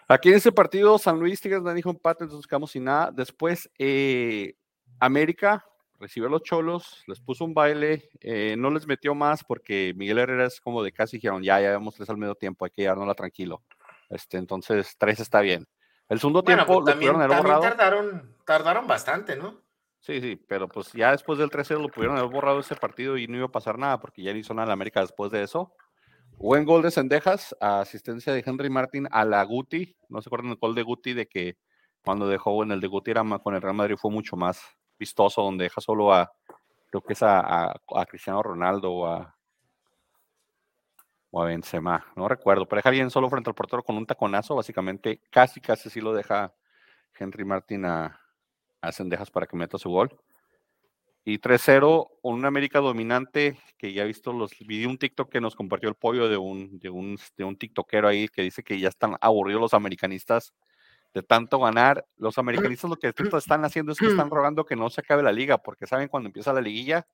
Aquí 0.06 0.30
en 0.30 0.36
ese 0.36 0.52
partido, 0.52 0.98
San 0.98 1.18
Luis 1.18 1.40
Tigres 1.40 1.62
no 1.62 1.72
dijo 1.74 1.90
empate, 1.90 2.24
entonces 2.24 2.46
quedamos 2.46 2.70
sin 2.70 2.84
nada. 2.84 3.10
Después, 3.12 3.70
eh, 3.78 4.54
América 4.98 5.64
recibió 6.00 6.28
a 6.28 6.30
los 6.30 6.42
cholos, 6.42 7.02
les 7.06 7.20
puso 7.20 7.44
un 7.44 7.52
baile, 7.52 8.08
eh, 8.20 8.54
no 8.56 8.70
les 8.70 8.86
metió 8.86 9.14
más 9.14 9.44
porque 9.44 9.92
Miguel 9.96 10.18
Herrera 10.18 10.46
es 10.46 10.60
como 10.60 10.82
de 10.82 10.92
casi 10.92 11.16
dijeron, 11.18 11.42
ya, 11.42 11.60
ya 11.60 11.70
vemos 11.70 11.94
tres 11.94 12.08
al 12.08 12.16
medio 12.16 12.34
tiempo, 12.34 12.64
hay 12.64 12.70
que 12.70 12.82
llevárnosla 12.82 13.14
tranquilo. 13.14 13.62
Este, 14.08 14.38
entonces, 14.38 14.94
tres 14.96 15.20
está 15.20 15.40
bien. 15.40 15.66
El 16.08 16.20
segundo 16.20 16.42
tiempo 16.42 16.64
pues, 16.66 16.78
lo 16.78 16.84
también, 16.84 17.12
borrado. 17.12 17.60
Tardaron, 17.60 18.34
tardaron 18.46 18.86
bastante, 18.86 19.36
¿no? 19.36 19.60
Sí, 20.00 20.20
sí, 20.20 20.36
pero 20.48 20.68
pues 20.68 20.92
ya 20.92 21.10
después 21.10 21.38
del 21.38 21.50
3-0 21.50 21.80
lo 21.80 21.88
pudieron 21.88 22.16
haber 22.16 22.30
borrado 22.30 22.60
ese 22.60 22.76
partido 22.76 23.18
y 23.18 23.26
no 23.26 23.36
iba 23.36 23.46
a 23.46 23.52
pasar 23.52 23.78
nada 23.78 23.98
porque 23.98 24.22
ya 24.22 24.32
no 24.32 24.38
hizo 24.38 24.54
nada 24.54 24.68
en 24.68 24.72
América 24.72 25.00
después 25.00 25.30
de 25.30 25.42
eso. 25.42 25.72
Buen 26.36 26.64
gol 26.64 26.82
de 26.82 26.90
Sendejas, 26.90 27.54
asistencia 27.60 28.32
de 28.32 28.42
Henry 28.46 28.70
Martin 28.70 29.08
a 29.10 29.24
la 29.24 29.42
Guti. 29.42 29.96
No 30.08 30.22
se 30.22 30.28
acuerdan 30.28 30.52
el 30.52 30.56
gol 30.56 30.74
de 30.74 30.82
Guti 30.82 31.12
de 31.12 31.26
que 31.26 31.58
cuando 32.04 32.28
dejó 32.28 32.62
en 32.62 32.70
el 32.70 32.80
de 32.80 32.86
Guti 32.86 33.10
era 33.10 33.24
con 33.40 33.54
el 33.54 33.60
Real 33.60 33.74
Madrid 33.74 33.96
fue 33.96 34.10
mucho 34.10 34.36
más 34.36 34.62
vistoso, 34.98 35.42
donde 35.42 35.64
deja 35.64 35.80
solo 35.80 36.12
a, 36.14 36.30
creo 36.90 37.02
que 37.02 37.12
es 37.12 37.22
a, 37.22 37.70
a 37.70 38.06
Cristiano 38.06 38.42
Ronaldo 38.42 38.92
o 38.92 39.06
a, 39.06 39.36
o 41.30 41.42
a 41.42 41.46
Benzema, 41.46 42.06
no 42.16 42.28
recuerdo, 42.28 42.66
pero 42.66 42.78
deja 42.78 42.90
bien 42.90 43.10
solo 43.10 43.28
frente 43.28 43.50
al 43.50 43.54
portero 43.54 43.82
con 43.82 43.96
un 43.96 44.06
taconazo, 44.06 44.56
básicamente 44.56 45.20
casi 45.30 45.60
casi 45.60 45.90
sí 45.90 46.00
lo 46.00 46.14
deja 46.14 46.54
Henry 47.18 47.44
Martin 47.44 47.84
a, 47.84 48.20
a 48.80 48.92
Sendejas 48.92 49.30
para 49.30 49.46
que 49.46 49.56
meta 49.56 49.78
su 49.78 49.90
gol. 49.90 50.18
Y 51.24 51.38
3-0, 51.38 52.08
un 52.22 52.44
América 52.46 52.78
dominante 52.78 53.58
que 53.76 53.92
ya 53.92 54.04
he 54.04 54.06
visto 54.06 54.32
los 54.32 54.52
vi 54.60 54.86
un 54.86 54.96
TikTok 54.96 55.30
que 55.30 55.40
nos 55.40 55.54
compartió 55.54 55.88
el 55.88 55.94
pollo 55.94 56.28
de 56.28 56.38
un, 56.38 56.78
de 56.78 56.88
un, 56.88 57.18
de 57.36 57.44
un 57.44 57.56
TikTokero 57.56 58.08
ahí 58.08 58.28
que 58.28 58.42
dice 58.42 58.62
que 58.62 58.80
ya 58.80 58.88
están 58.88 59.16
aburridos 59.20 59.60
los 59.60 59.74
americanistas 59.74 60.54
de 61.12 61.22
tanto 61.22 61.58
ganar. 61.58 62.06
Los 62.16 62.38
americanistas 62.38 62.88
lo 62.88 62.96
que 62.96 63.12
están 63.38 63.64
haciendo 63.64 63.92
es 63.92 63.98
que 63.98 64.06
están 64.06 64.30
rogando 64.30 64.64
que 64.64 64.76
no 64.76 64.88
se 64.90 65.00
acabe 65.00 65.22
la 65.22 65.32
liga, 65.32 65.58
porque 65.58 65.86
saben 65.86 66.08
cuando 66.08 66.28
empieza 66.28 66.52
la 66.52 66.60
liguilla, 66.60 67.06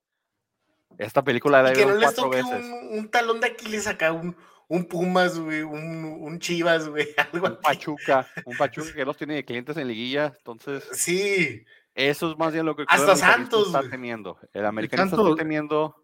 esta 0.99 1.25
película 1.25 1.63
la 1.63 1.73
que 1.73 1.85
no 1.85 1.97
les 1.97 2.15
toque 2.15 2.43
un, 2.43 3.09
talón 3.09 3.41
de 3.41 3.49
Aquiles 3.49 3.87
acá, 3.87 4.13
un, 4.13 4.37
un 4.69 4.85
Pumas, 4.87 5.39
güey, 5.39 5.63
un, 5.63 6.05
un, 6.05 6.39
Chivas, 6.39 6.89
güey, 6.89 7.09
algo 7.33 7.47
Un 7.47 7.61
Pachuca, 7.61 8.27
un 8.45 8.57
Pachuca 8.57 8.89
que 8.95 9.05
los 9.05 9.17
tiene 9.17 9.35
de 9.35 9.45
clientes 9.45 9.77
en 9.77 9.89
liguilla, 9.89 10.35
entonces. 10.37 10.89
Sí. 10.93 11.65
Eso 11.95 12.33
es 12.33 12.39
más 12.39 12.53
bien 12.53 12.67
lo 12.67 12.75
que 12.75 12.85
Hasta 12.89 13.15
Santos 13.15 13.69
está 13.69 13.89
teniendo. 13.89 14.39
El 14.53 14.67
americanista 14.67 15.17
está 15.17 15.37
teniendo 15.37 15.95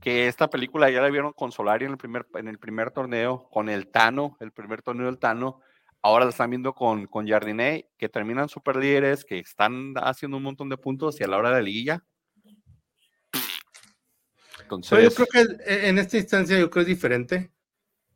que 0.00 0.26
esta 0.26 0.48
película 0.48 0.90
ya 0.90 1.02
la 1.02 1.10
vieron 1.10 1.32
con 1.32 1.52
Solari 1.52 1.84
en 1.84 1.92
el 1.92 1.98
primer, 1.98 2.26
en 2.34 2.48
el 2.48 2.58
primer 2.58 2.90
torneo, 2.90 3.48
con 3.50 3.68
el 3.68 3.88
Tano, 3.88 4.36
el 4.40 4.52
primer 4.52 4.82
torneo 4.82 5.06
del 5.06 5.18
Tano. 5.18 5.60
Ahora 6.00 6.24
lo 6.24 6.30
están 6.30 6.50
viendo 6.50 6.74
con, 6.74 7.06
con 7.06 7.28
Jardiné, 7.28 7.90
que 7.96 8.08
terminan 8.08 8.48
super 8.48 8.76
líderes, 8.76 9.24
que 9.24 9.38
están 9.38 9.94
haciendo 9.96 10.38
un 10.38 10.42
montón 10.42 10.68
de 10.68 10.76
puntos 10.76 11.20
y 11.20 11.24
a 11.24 11.28
la 11.28 11.36
hora 11.36 11.50
de 11.50 11.56
la 11.56 11.62
liguilla. 11.62 12.04
Entonces, 14.62 15.04
yo 15.04 15.14
creo 15.14 15.26
que 15.26 15.72
e, 15.72 15.88
en 15.88 15.98
esta 15.98 16.16
instancia 16.16 16.58
yo 16.58 16.70
creo 16.70 16.84
que 16.84 16.90
es 16.90 16.96
diferente. 16.96 17.51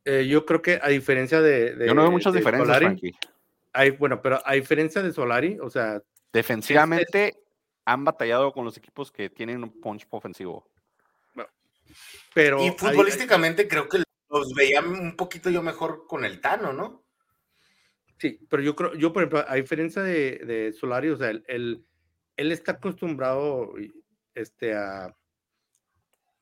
Eh, 0.08 0.24
yo 0.28 0.46
creo 0.46 0.62
que 0.62 0.78
a 0.80 0.88
diferencia 0.88 1.40
de, 1.42 1.76
yo 1.84 1.92
no 1.92 2.02
veo 2.02 2.12
muchas 2.12 2.32
diferencias, 2.32 2.78
Solari, 2.78 3.12
hay, 3.72 3.90
bueno, 3.90 4.22
pero 4.22 4.40
a 4.44 4.54
diferencia 4.54 5.02
de 5.02 5.12
Solari, 5.12 5.58
o 5.60 5.68
sea, 5.68 6.00
defensivamente 6.32 7.34
han 7.84 8.04
batallado 8.04 8.52
con 8.52 8.64
los 8.64 8.76
equipos 8.76 9.10
que 9.10 9.30
tienen 9.30 9.64
un 9.64 9.80
punch 9.80 10.06
ofensivo. 10.10 10.70
Pero 12.32 12.64
y 12.64 12.70
futbolísticamente 12.70 13.66
creo 13.66 13.88
que 13.88 14.04
los 14.28 14.54
veía 14.54 14.80
un 14.80 15.16
poquito 15.16 15.50
yo 15.50 15.60
mejor 15.60 16.06
con 16.06 16.24
el 16.24 16.40
Tano, 16.40 16.72
¿no? 16.72 17.04
Sí, 18.18 18.38
pero 18.48 18.62
yo 18.62 18.76
creo, 18.76 18.94
yo 18.94 19.12
por 19.12 19.24
ejemplo, 19.24 19.44
a 19.48 19.56
diferencia 19.56 20.02
de, 20.02 20.38
de 20.38 20.72
Solari, 20.72 21.08
o 21.08 21.16
sea, 21.16 21.30
él, 21.30 21.84
él, 22.36 22.52
está 22.52 22.72
acostumbrado 22.72 23.74
este, 24.34 24.72
a, 24.74 25.16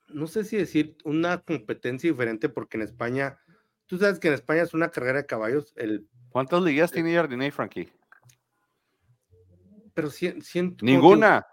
no 0.08 0.26
sé 0.26 0.44
si 0.44 0.56
decir 0.56 0.96
una 1.04 1.40
competencia 1.40 2.10
diferente, 2.10 2.48
porque 2.48 2.76
en 2.76 2.82
España, 2.82 3.38
tú 3.86 3.98
sabes 3.98 4.18
que 4.18 4.28
en 4.28 4.34
España 4.34 4.62
es 4.62 4.74
una 4.74 4.90
carrera 4.90 5.18
de 5.18 5.26
caballos. 5.26 5.72
El, 5.76 6.08
¿Cuántas 6.30 6.62
ligas 6.62 6.90
tiene 6.90 7.14
Jardine 7.14 7.50
Frankie? 7.50 7.88
Pero 9.94 10.10
siento. 10.10 10.84
Ninguna. 10.84 11.46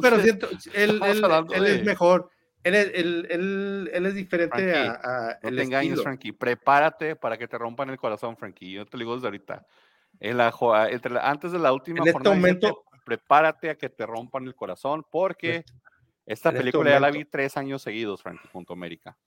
pero 0.00 0.20
siento, 0.20 0.48
él, 0.74 1.00
él 1.02 1.66
es 1.66 1.84
mejor. 1.84 2.30
Él 2.62 2.74
es, 2.74 2.90
él, 2.94 3.90
él, 3.92 4.06
es 4.06 4.14
diferente 4.14 4.74
a, 4.74 5.38
No 5.42 5.50
te 5.54 5.62
engañes, 5.62 6.02
Frankie. 6.02 6.32
Prepárate 6.32 7.14
para 7.14 7.36
que 7.36 7.46
te 7.46 7.58
rompan 7.58 7.90
el 7.90 7.98
corazón, 7.98 8.38
Frankie. 8.38 8.72
Yo 8.72 8.86
te 8.86 8.96
lo 8.96 9.02
digo 9.02 9.14
desde 9.16 9.26
ahorita. 9.26 9.66
En 10.18 10.38
la, 10.38 10.54
antes 11.22 11.52
de 11.52 11.58
la 11.58 11.72
última 11.72 12.00
en 12.00 12.08
este 12.08 12.28
momento, 12.28 12.84
prepárate 13.04 13.68
a 13.68 13.74
que 13.74 13.90
te 13.90 14.06
rompan 14.06 14.46
el 14.46 14.54
corazón 14.54 15.04
porque 15.10 15.64
esta 16.24 16.48
este 16.48 16.60
película 16.60 16.90
ya 16.90 17.00
la 17.00 17.10
vi 17.10 17.26
tres 17.26 17.56
años 17.58 17.82
seguidos, 17.82 18.22
Frankie, 18.22 18.48
junto 18.50 18.72
a 18.72 18.76
América. 18.76 19.18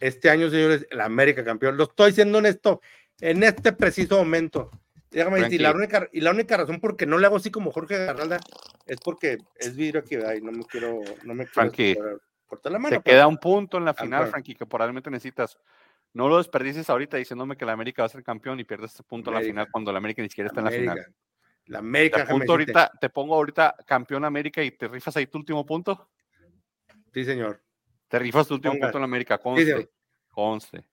Este 0.00 0.30
año, 0.30 0.50
señores, 0.50 0.86
la 0.90 1.04
América 1.04 1.44
campeón. 1.44 1.76
Lo 1.76 1.84
estoy 1.84 2.10
diciendo 2.10 2.38
en 2.38 2.46
esto, 2.46 2.80
en 3.20 3.42
este 3.42 3.72
preciso 3.72 4.18
momento. 4.18 4.70
Déjame 5.10 5.40
decir, 5.40 5.60
la 5.62 5.72
única, 5.72 6.08
y 6.12 6.20
la 6.20 6.30
única 6.30 6.56
razón 6.56 6.80
por 6.80 6.96
qué 6.96 7.06
no 7.06 7.18
le 7.18 7.26
hago 7.26 7.36
así 7.36 7.50
como 7.50 7.70
Jorge 7.70 7.96
Garralda 7.96 8.38
es 8.86 8.98
porque 9.02 9.38
es 9.56 9.74
vidrio 9.74 10.00
aquí, 10.00 10.16
y 10.16 10.42
no 10.42 10.52
me 10.52 10.64
quiero, 10.64 11.00
no 11.24 11.34
me 11.34 11.46
quiero 11.46 11.52
Frankie, 11.54 11.96
te 12.90 13.00
queda 13.02 13.26
un 13.26 13.38
punto 13.38 13.78
en 13.78 13.84
la 13.84 13.94
final, 13.94 14.28
Frankie, 14.28 14.54
que 14.54 14.66
probablemente 14.66 15.10
necesitas. 15.10 15.58
No 16.14 16.28
lo 16.28 16.38
desperdices 16.38 16.88
ahorita 16.88 17.18
diciéndome 17.18 17.56
que 17.56 17.66
la 17.66 17.72
América 17.72 18.02
va 18.02 18.06
a 18.06 18.10
ser 18.10 18.22
campeón 18.22 18.58
y 18.60 18.64
pierdes 18.64 18.92
este 18.92 19.02
punto 19.02 19.30
en 19.30 19.34
la 19.34 19.42
final 19.42 19.68
cuando 19.70 19.92
la 19.92 19.98
América 19.98 20.22
ni 20.22 20.28
siquiera 20.28 20.48
está 20.48 20.60
en 20.60 20.64
la 20.64 20.70
final. 20.70 21.14
La 21.66 21.78
América. 21.80 22.26
Te, 22.26 22.32
ahorita, 22.32 22.92
te 22.98 23.10
pongo 23.10 23.34
ahorita 23.34 23.76
campeón 23.86 24.24
América 24.24 24.62
y 24.62 24.70
te 24.70 24.88
rifas 24.88 25.16
ahí 25.18 25.26
tu 25.26 25.36
último 25.38 25.66
punto. 25.66 26.08
Sí, 27.12 27.24
señor. 27.24 27.60
Te 28.08 28.18
rifas 28.18 28.48
tu 28.48 28.54
último 28.54 28.74
punto 28.78 28.98
en 28.98 29.04
América, 29.04 29.38
conste. 29.38 29.88
conste. 30.30 30.84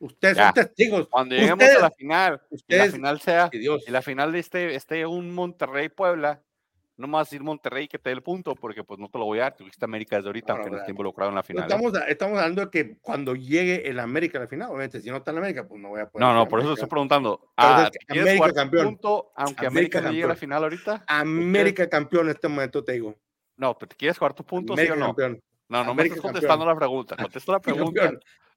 Ustedes 0.00 0.38
son 0.38 0.52
testigos. 0.54 1.08
Cuando 1.08 1.34
lleguemos 1.34 1.62
a 1.62 1.78
la 1.78 1.90
final, 1.90 2.40
y 2.50 2.74
la 2.74 2.86
final 2.86 3.20
sea, 3.20 3.50
y 3.52 3.90
la 3.90 4.02
final 4.02 4.32
de 4.32 4.38
este, 4.38 4.74
este 4.74 5.04
un 5.04 5.34
Monterrey 5.34 5.90
Puebla, 5.90 6.42
no 6.96 7.06
más 7.06 7.30
ir 7.34 7.42
Monterrey 7.42 7.86
que 7.86 7.98
te 7.98 8.08
dé 8.10 8.14
el 8.14 8.22
punto, 8.22 8.54
porque 8.54 8.82
pues 8.82 8.98
no 8.98 9.08
te 9.08 9.18
lo 9.18 9.26
voy 9.26 9.40
a 9.40 9.42
dar, 9.42 9.56
tuviste 9.56 9.84
América 9.84 10.16
desde 10.16 10.28
ahorita, 10.28 10.54
aunque 10.54 10.70
no 10.70 10.78
esté 10.78 10.90
involucrado 10.90 11.30
en 11.30 11.34
la 11.34 11.42
final. 11.42 11.64
¿eh? 11.64 12.04
Estamos, 12.08 12.38
hablando 12.38 12.66
de 12.66 12.70
que 12.70 12.98
cuando 12.98 13.34
llegue 13.34 13.88
el 13.88 13.98
América 13.98 14.38
a 14.38 14.42
la 14.42 14.48
final, 14.48 14.68
obviamente, 14.68 15.00
si 15.00 15.10
no 15.10 15.18
está 15.18 15.32
en 15.32 15.38
América, 15.38 15.66
pues 15.68 15.80
no 15.80 15.88
voy 15.88 16.00
a 16.00 16.08
poder. 16.08 16.26
No, 16.26 16.34
no, 16.34 16.48
por 16.48 16.60
eso 16.60 16.72
estoy 16.72 16.88
preguntando. 16.88 17.52
Ah, 17.56 17.90
América 18.08 18.52
campeón. 18.52 18.86
Punto, 18.86 19.32
aunque 19.34 19.66
América, 19.66 20.00
no 20.00 20.10
llegue 20.10 20.24
a 20.24 20.28
la 20.28 20.36
final 20.36 20.62
ahorita? 20.62 21.04
América 21.06 21.88
campeón 21.88 22.26
en 22.26 22.30
este 22.32 22.48
momento, 22.48 22.84
te 22.84 22.92
digo. 22.92 23.14
No, 23.56 23.76
pero 23.76 23.88
¿te 23.88 23.96
quieres 23.96 24.16
jugar 24.16 24.32
tu 24.32 24.44
punto, 24.44 24.76
sí 24.76 24.86
o 24.88 24.96
no? 24.96 25.06
Campeón. 25.06 25.42
No, 25.70 25.84
no 25.84 25.94
me 25.94 26.02
estás 26.02 26.20
contestando 26.20 26.66
la 26.66 26.76
pregunta. 26.76 27.16
Contesta 27.16 27.52
la 27.52 27.60
pregunta. 27.94 28.12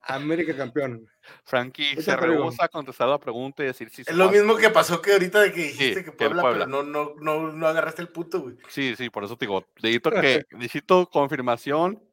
América 0.05 0.57
campeón. 0.57 1.07
Frankie 1.45 2.01
se 2.01 2.15
rehúsa 2.17 2.65
a 2.65 2.67
contestar 2.67 3.07
la 3.07 3.19
pregunta 3.19 3.63
y 3.63 3.67
decir 3.67 3.89
si 3.89 4.01
Es 4.01 4.13
lo 4.13 4.29
mismo 4.29 4.57
que 4.57 4.69
pasó 4.69 5.01
que 5.01 5.13
ahorita 5.13 5.39
de 5.41 5.53
que 5.53 5.61
dijiste 5.61 6.03
que 6.03 6.11
Puebla, 6.11 6.43
pero 6.43 6.67
no, 6.67 6.83
no, 6.83 7.13
no, 7.21 7.53
no 7.53 7.67
agarraste 7.67 8.01
el 8.01 8.09
punto, 8.09 8.41
güey. 8.41 8.57
Sí, 8.67 8.95
sí, 8.97 9.09
por 9.09 9.23
eso 9.23 9.37
te 9.37 9.45
digo, 9.45 9.65
necesito 9.81 10.11
que 10.11 10.43
necesito 10.51 11.09
confirmación, 11.09 12.03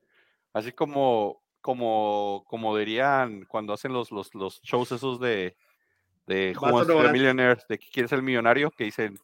así 0.53 0.71
como, 0.71 1.43
como, 1.61 2.45
como 2.47 2.77
dirían 2.77 3.45
cuando 3.47 3.73
hacen 3.73 3.93
los, 3.93 4.13
los, 4.13 4.33
los 4.35 4.61
shows 4.63 4.93
esos 4.93 5.19
de, 5.19 5.57
de 6.27 6.55
Who 6.57 7.11
Millionaire, 7.11 7.61
de 7.69 7.79
que 7.79 7.89
quieres 7.91 8.11
ser 8.11 8.23
millonario, 8.23 8.71
que 8.71 8.85
dicen 8.85 9.19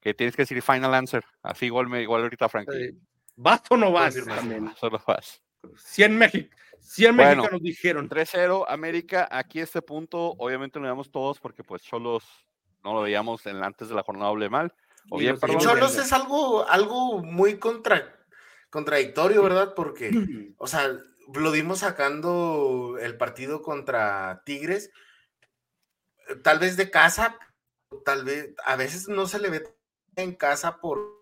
que 0.00 0.14
tienes 0.14 0.36
que 0.36 0.42
decir 0.42 0.62
final 0.62 0.94
answer. 0.94 1.24
Así 1.42 1.66
igual, 1.66 1.92
igual 2.00 2.22
ahorita, 2.22 2.48
Frankie. 2.48 3.00
¿Vas 3.36 3.62
o 3.70 3.76
no 3.76 3.92
vas? 3.92 4.14
Vas 4.26 4.82
o 4.82 4.90
no 4.90 5.02
vas. 5.06 5.42
100 5.76 6.18
México. 6.18 6.56
100 6.80 7.16
bueno, 7.16 7.36
mexicanos 7.36 7.62
dijeron. 7.62 8.08
3-0 8.08 8.64
América. 8.68 9.28
Aquí 9.30 9.60
este 9.60 9.82
punto, 9.82 10.34
obviamente 10.38 10.78
lo 10.78 10.84
veamos 10.84 11.10
todos 11.10 11.38
porque 11.40 11.64
pues 11.64 11.82
Cholos 11.82 12.24
no 12.84 12.94
lo 12.94 13.02
veíamos 13.02 13.46
en, 13.46 13.62
antes 13.62 13.88
de 13.88 13.94
la 13.94 14.02
jornada 14.02 14.30
doble 14.30 14.50
mal. 14.50 14.74
O 15.10 15.18
bien, 15.18 15.38
perdón, 15.38 15.60
Cholos 15.60 15.96
es 15.98 16.12
algo, 16.12 16.68
algo 16.68 17.22
muy 17.22 17.58
contra, 17.58 18.24
contradictorio, 18.70 19.42
¿verdad? 19.42 19.74
Porque, 19.74 20.10
o 20.58 20.66
sea, 20.66 20.88
lo 21.32 21.52
dimos 21.52 21.80
sacando 21.80 22.98
el 23.00 23.16
partido 23.16 23.62
contra 23.62 24.42
Tigres, 24.44 24.90
tal 26.42 26.58
vez 26.58 26.76
de 26.76 26.90
casa, 26.90 27.38
tal 28.04 28.24
vez, 28.24 28.54
a 28.64 28.76
veces 28.76 29.08
no 29.08 29.26
se 29.26 29.38
le 29.38 29.50
ve 29.50 29.64
en 30.16 30.34
casa 30.34 30.78
por 30.80 31.21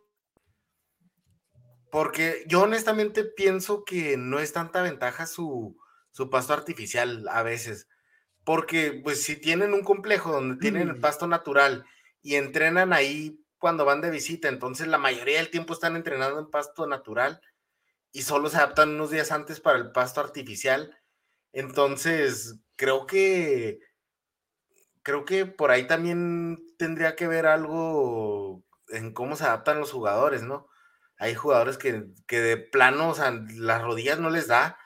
porque 1.91 2.45
yo 2.47 2.63
honestamente 2.63 3.25
pienso 3.25 3.85
que 3.85 4.17
no 4.17 4.39
es 4.39 4.53
tanta 4.53 4.83
ventaja 4.83 5.27
su, 5.27 5.77
su 6.11 6.31
pasto 6.31 6.53
artificial 6.53 7.27
a 7.29 7.43
veces. 7.43 7.89
Porque, 8.45 9.01
pues, 9.05 9.23
si 9.23 9.37
tienen 9.37 9.75
un 9.75 9.83
complejo 9.83 10.33
donde 10.33 10.57
tienen 10.57 10.89
el 10.89 10.97
mm. 10.97 11.01
pasto 11.01 11.27
natural 11.27 11.85
y 12.23 12.37
entrenan 12.37 12.93
ahí 12.93 13.45
cuando 13.59 13.85
van 13.85 14.01
de 14.01 14.11
visita, 14.11 14.49
entonces 14.49 14.87
la 14.89 14.99
mayoría 14.99 15.39
del 15.39 15.51
tiempo 15.51 15.75
están 15.75 15.97
entrenando 15.97 16.39
en 16.39 16.51
pasto 16.51 16.87
natural 16.87 17.41
y 18.13 18.23
solo 18.23 18.49
se 18.49 18.57
adaptan 18.57 18.91
unos 18.91 19.11
días 19.11 19.31
antes 19.33 19.61
para 19.61 19.79
el 19.79 19.93
pasto 19.93 20.21
artificial. 20.21 20.99
Entonces, 21.53 22.57
creo 22.77 23.07
que 23.07 23.81
creo 25.03 25.25
que 25.25 25.47
por 25.47 25.71
ahí 25.71 25.87
también 25.87 26.59
tendría 26.79 27.17
que 27.17 27.27
ver 27.27 27.47
algo 27.47 28.63
en 28.89 29.13
cómo 29.13 29.37
se 29.37 29.45
adaptan 29.45 29.81
los 29.81 29.93
jugadores, 29.93 30.43
¿no? 30.43 30.70
Hay 31.21 31.35
jugadores 31.35 31.77
que, 31.77 32.07
de 32.29 32.57
plano, 32.57 33.11
o 33.11 33.15
sea, 33.15 33.31
las 33.55 33.83
rodillas 33.83 34.19
no 34.19 34.31
les 34.31 34.47
da 34.47 34.79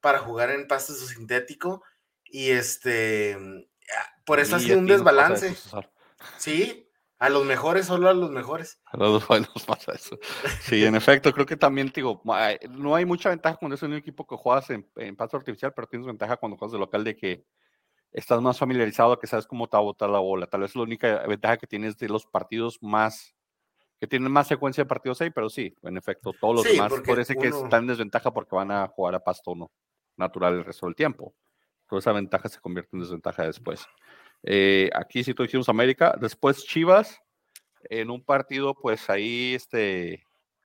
para 0.00 0.18
jugar 0.18 0.50
en 0.50 0.66
pasto 0.66 0.94
sintético 0.94 1.82
y 2.24 2.52
este, 2.52 3.36
por 4.24 4.40
eso 4.40 4.56
ha 4.56 4.60
sido 4.60 4.78
un 4.78 4.86
desbalance. 4.86 5.54
sí, 6.38 6.90
a 7.18 7.28
los 7.28 7.44
mejores, 7.44 7.84
solo 7.84 8.08
a 8.08 8.14
los 8.14 8.30
mejores. 8.30 8.80
A 8.86 8.96
los 8.96 9.28
buenos 9.28 9.50
pasa 9.66 9.92
eso. 9.92 10.18
Sí, 10.62 10.86
en 10.86 10.94
efecto, 10.94 11.34
creo 11.34 11.44
que 11.44 11.58
también, 11.58 11.92
digo, 11.94 12.22
no 12.70 12.94
hay 12.94 13.04
mucha 13.04 13.28
ventaja 13.28 13.58
cuando 13.58 13.74
es 13.74 13.82
un 13.82 13.92
equipo 13.92 14.26
que 14.26 14.36
juegas 14.36 14.70
en, 14.70 15.16
pasto 15.16 15.36
artificial, 15.36 15.74
pero 15.76 15.86
tienes 15.86 16.06
ventaja 16.06 16.38
cuando 16.38 16.56
juegas 16.56 16.72
de 16.72 16.78
local 16.78 17.04
de 17.04 17.14
que 17.14 17.44
estás 18.10 18.40
más 18.40 18.58
familiarizado, 18.58 19.18
que 19.18 19.26
sabes 19.26 19.46
cómo 19.46 19.68
te 19.68 19.76
va 19.76 19.82
a 19.82 19.84
botar 19.84 20.08
la 20.08 20.20
bola. 20.20 20.46
Tal 20.46 20.62
vez 20.62 20.74
la 20.74 20.82
única 20.82 21.26
ventaja 21.26 21.58
que 21.58 21.66
tienes 21.66 21.98
de 21.98 22.08
los 22.08 22.24
partidos 22.24 22.78
más 22.80 23.33
que 24.04 24.08
tienen 24.08 24.30
más 24.30 24.46
secuencia 24.46 24.84
de 24.84 24.88
partidos 24.88 25.18
ahí, 25.22 25.30
pero 25.30 25.48
sí, 25.48 25.74
en 25.82 25.96
efecto, 25.96 26.34
todos 26.38 26.56
los 26.56 26.64
demás 26.64 26.92
parece 27.06 27.34
que 27.36 27.48
están 27.48 27.84
en 27.84 27.86
desventaja 27.86 28.34
porque 28.34 28.54
van 28.54 28.70
a 28.70 28.86
jugar 28.88 29.14
a 29.14 29.20
pasto 29.20 29.54
no 29.54 29.70
natural 30.18 30.52
el 30.52 30.64
resto 30.66 30.84
del 30.84 30.94
tiempo. 30.94 31.34
Toda 31.88 32.00
esa 32.00 32.12
ventaja 32.12 32.50
se 32.50 32.60
convierte 32.60 32.90
en 32.92 33.00
desventaja 33.00 33.46
después. 33.46 33.86
Eh, 34.42 34.90
aquí 34.94 35.24
sí 35.24 35.32
tú 35.32 35.42
dijimos 35.42 35.70
América, 35.70 36.14
después 36.20 36.66
Chivas, 36.66 37.18
en 37.84 38.10
un 38.10 38.22
partido, 38.22 38.74
pues 38.74 39.08
ahí, 39.08 39.54
este, 39.54 40.22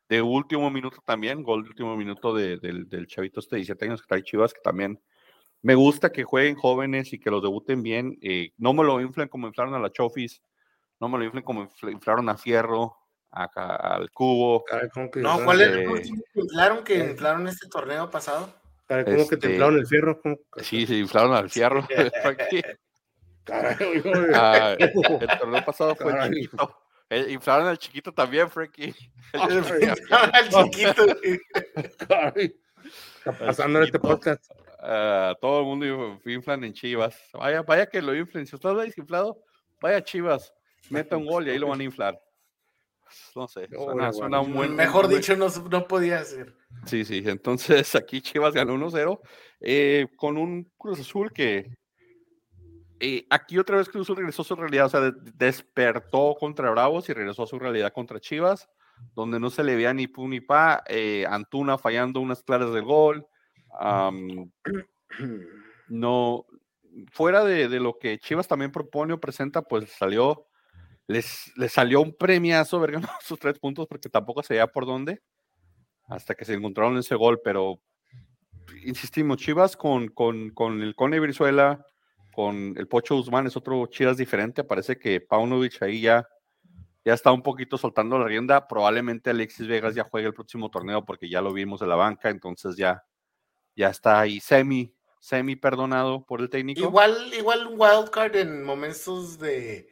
de 0.10 0.22
último 0.22 0.70
minuto 0.70 0.98
también, 1.06 1.42
gol 1.42 1.64
de 1.64 1.70
último 1.70 1.96
minuto 1.96 2.34
del, 2.34 2.60
del 2.60 3.08
chavito 3.08 3.40
este 3.40 3.56
de 3.56 3.60
17 3.62 3.86
años 3.86 4.02
que 4.02 4.08
trae 4.08 4.22
Chivas, 4.22 4.54
que 4.54 4.60
también 4.62 5.00
me 5.62 5.76
gusta 5.76 6.12
que 6.12 6.26
jueguen 6.26 6.56
jóvenes 6.56 7.14
y 7.14 7.20
que 7.20 7.32
los 7.32 7.42
debuten 7.42 7.84
bien. 7.84 8.18
Eh, 8.22 8.52
no 8.58 8.74
me 8.74 8.84
lo 8.84 9.00
inflen 9.00 9.30
como 9.30 9.48
inflaron 9.48 9.76
a 9.76 9.80
la 9.80 9.94
Chofis, 9.94 10.42
no 11.00 11.08
me 11.08 11.18
lo 11.18 11.24
inflen 11.24 11.44
como 11.44 11.70
inflaron 11.84 12.28
a 12.28 12.38
Fierro, 12.38 12.99
acá 13.32 13.76
al 13.76 14.12
cubo. 14.12 14.64
no, 15.16 15.44
¿cuál 15.44 15.62
es 15.62 15.68
el 15.68 15.88
último 15.88 16.24
que 16.34 16.40
inflaron 16.40 16.84
que 16.84 16.96
eh. 16.96 17.12
inflaron 17.12 17.48
este 17.48 17.68
torneo 17.68 18.10
pasado? 18.10 18.54
¿Cómo 18.88 19.06
que 19.06 19.14
te 19.14 19.36
este, 19.36 19.52
inflaron 19.52 19.78
el 19.78 19.86
fierro? 19.86 20.20
Sí, 20.64 20.88
se 20.88 20.96
inflaron 20.96 21.34
al 21.34 21.50
fierro. 21.50 21.88
ah, 24.34 24.76
el 24.80 25.40
torneo 25.40 25.66
pasado 25.66 25.96
fue 25.96 26.12
el 26.12 26.34
chiquito. 26.34 26.76
Eh, 27.12 27.26
inflaron 27.30 27.68
al 27.68 27.78
chiquito 27.78 28.12
también, 28.12 28.50
Frankie. 28.50 28.96
inflaron 29.34 30.32
al 30.34 30.50
chiquito. 30.50 31.06
Está 33.18 33.32
pasando 33.38 33.80
en 33.80 33.86
este 33.86 34.00
podcast. 34.00 34.44
ah, 34.80 35.36
todo 35.40 35.60
el 35.60 35.66
mundo 35.66 36.20
inflan 36.26 36.64
en 36.64 36.74
Chivas. 36.74 37.16
Vaya, 37.34 37.62
vaya 37.62 37.86
que 37.86 38.02
lo 38.02 38.16
inflen. 38.16 38.48
Si 38.48 38.56
estás 38.56 38.76
desinflado, 38.78 39.40
vaya 39.80 40.04
Chivas, 40.04 40.54
meta 40.90 41.16
un 41.16 41.26
gol 41.26 41.48
y 41.48 41.52
ahí 41.52 41.60
lo 41.60 41.68
van 41.68 41.82
a 41.82 41.84
inflar. 41.84 42.20
No 43.36 43.48
sé, 43.48 43.68
suena, 44.12 44.42
un 44.42 44.54
buen. 44.54 44.76
Mejor 44.76 45.08
dicho, 45.08 45.36
no, 45.36 45.48
no, 45.70 45.88
podía 45.88 46.24
ser. 46.24 46.56
Sí, 46.86 47.06
sí. 47.06 47.24
Entonces 47.26 47.96
aquí 47.96 48.22
Chivas 48.22 48.54
ganó 48.54 48.76
1-0 48.76 49.20
eh, 49.62 50.08
con 50.18 50.38
un 50.38 50.72
Cruz 50.78 51.00
Azul 51.00 51.32
que. 51.32 51.78
Eh, 53.02 53.26
aquí 53.30 53.58
otra 53.58 53.78
vez 53.78 53.88
Cruz 53.88 54.06
Azul 54.06 54.18
regresó 54.18 54.42
a 54.42 54.46
su 54.46 54.56
realidad, 54.56 54.88
o 54.88 54.90
sea, 54.90 55.14
despertó 55.36 56.36
contra 56.38 56.70
Bravos 56.70 57.08
y 57.08 57.14
regresó 57.14 57.44
a 57.44 57.48
su 57.48 57.58
realidad 57.58 57.94
contra 57.94 58.20
Chivas 58.20 58.68
donde 59.16 59.40
no 59.40 59.50
se 59.50 59.64
le 59.64 59.76
veía 59.76 59.94
ni 59.94 60.08
pu 60.08 60.28
ni 60.28 60.42
pa, 60.42 60.84
eh, 60.88 61.26
Antuna 61.30 61.78
fallando 61.78 62.20
unas 62.20 62.44
claras 62.44 62.74
del 62.74 62.84
gol. 62.84 63.28
no, 65.90 66.46
fuera 67.12 67.44
de, 67.44 67.68
lo 67.80 67.98
que 67.98 68.20
Chivas 68.20 68.48
también 68.48 68.72
propone 68.72 69.14
o 69.14 69.20
presenta, 69.20 69.62
pues 69.62 69.90
salió, 69.92 70.48
les, 71.10 71.52
les 71.58 71.74
salió 71.74 72.02
un 72.02 72.16
premiazo 72.16 72.80
ver 72.80 72.94
sus 73.22 73.40
tres 73.40 73.58
puntos 73.58 73.88
porque 73.88 74.10
tampoco 74.10 74.44
se 74.44 74.66
por 74.68 74.86
dónde 74.86 75.22
hasta 76.08 76.36
que 76.36 76.46
se 76.46 76.54
encontraron 76.54 76.98
ese 76.98 77.16
gol, 77.16 77.42
pero 77.44 77.82
insistimos, 78.86 79.38
Chivas 79.38 79.76
con, 79.76 80.08
con, 80.10 80.52
con 80.52 80.82
el 80.82 80.96
Cone 80.96 81.20
Brizuela, 81.20 81.86
con 82.32 82.76
el 82.78 82.88
Pocho 82.88 83.16
Guzmán 83.16 83.48
es 83.48 83.58
otro 83.58 83.86
Chivas 83.88 84.18
diferente, 84.18 84.64
parece 84.64 84.98
que 84.98 85.20
Paunovic 85.22 85.82
ahí 85.82 86.02
ya 86.02 86.28
ya 87.06 87.14
está 87.14 87.32
un 87.32 87.42
poquito 87.42 87.78
soltando 87.78 88.20
la 88.20 88.26
rienda. 88.26 88.68
Probablemente 88.68 89.30
Alexis 89.30 89.68
Vegas 89.68 89.96
ya 89.96 90.04
juegue 90.04 90.28
el 90.28 90.34
próximo 90.34 90.70
torneo 90.70 91.06
porque 91.06 91.30
ya 91.30 91.42
lo 91.42 91.54
vimos 91.54 91.80
de 91.80 91.88
la 91.88 91.96
banca, 91.96 92.30
entonces 92.30 92.76
ya, 92.76 93.04
ya 93.76 93.90
está 93.90 94.20
ahí 94.20 94.40
semi, 94.40 94.94
semi 95.20 95.56
perdonado 95.56 96.26
por 96.26 96.42
el 96.42 96.50
técnico. 96.50 96.82
Igual, 96.82 97.34
igual 97.34 97.68
un 97.68 97.80
wildcard 97.80 98.36
en 98.36 98.64
momentos 98.64 99.40
de 99.40 99.90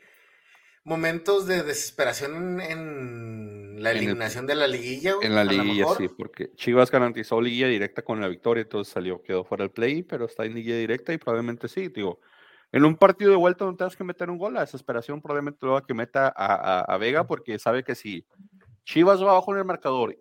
momentos 0.88 1.46
de 1.46 1.64
desesperación 1.64 2.62
en 2.62 3.84
la 3.84 3.92
eliminación 3.92 4.48
de 4.48 4.56
la 4.56 4.68
liguilla. 4.68 5.16
En 5.22 5.36
la 5.36 5.44
liguilla, 5.44 5.86
sí, 5.98 6.08
porque 6.08 6.52
Chivas 6.56 6.90
garantizó 6.90 7.42
liguilla 7.42 7.68
directa 7.68 8.02
con 8.02 8.22
la 8.22 8.28
victoria, 8.28 8.62
entonces 8.64 8.94
salió, 8.94 9.22
quedó 9.22 9.44
fuera 9.44 9.66
el 9.66 9.72
play, 9.72 10.04
pero 10.04 10.26
está 10.26 10.46
en 10.46 10.56
liguilla 10.56 10.78
directa 10.78 11.14
y 11.14 11.18
probablemente 11.18 11.68
sí, 11.68 11.90
digo 11.90 12.20
en 12.72 12.86
un 12.86 12.96
partido 12.96 13.32
de 13.32 13.38
vuelta 13.38 13.66
donde 13.66 13.78
tengas 13.78 13.96
que 13.96 14.04
meter 14.04 14.30
un 14.30 14.38
gol, 14.38 14.54
la 14.54 14.62
desesperación 14.62 15.22
probablemente 15.22 15.66
lo 15.66 15.74
va 15.74 15.80
a 15.80 15.86
que 15.86 15.94
meta 15.94 16.34
a, 16.36 16.98
Vega 16.98 17.26
porque 17.26 17.60
sabe 17.60 17.84
que 17.84 17.96
si 17.96 18.26
Chivas 18.84 19.24
va 19.24 19.32
abajo 19.32 19.54
en 19.54 19.60
el 19.60 19.66
marcador 19.66 20.18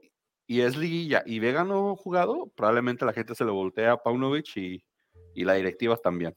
y 0.46 0.60
es 0.60 0.76
liguilla 0.76 1.22
y 1.26 1.40
Vega 1.40 1.64
no 1.64 1.92
ha 1.92 1.96
jugado, 1.96 2.52
probablemente 2.56 3.04
la 3.04 3.12
gente 3.12 3.34
se 3.34 3.44
le 3.44 3.50
voltea 3.50 3.92
a 3.92 4.02
Paunovic 4.02 4.56
y, 4.56 4.84
y 5.34 5.44
la 5.44 5.54
directiva 5.54 5.96
también. 5.96 6.36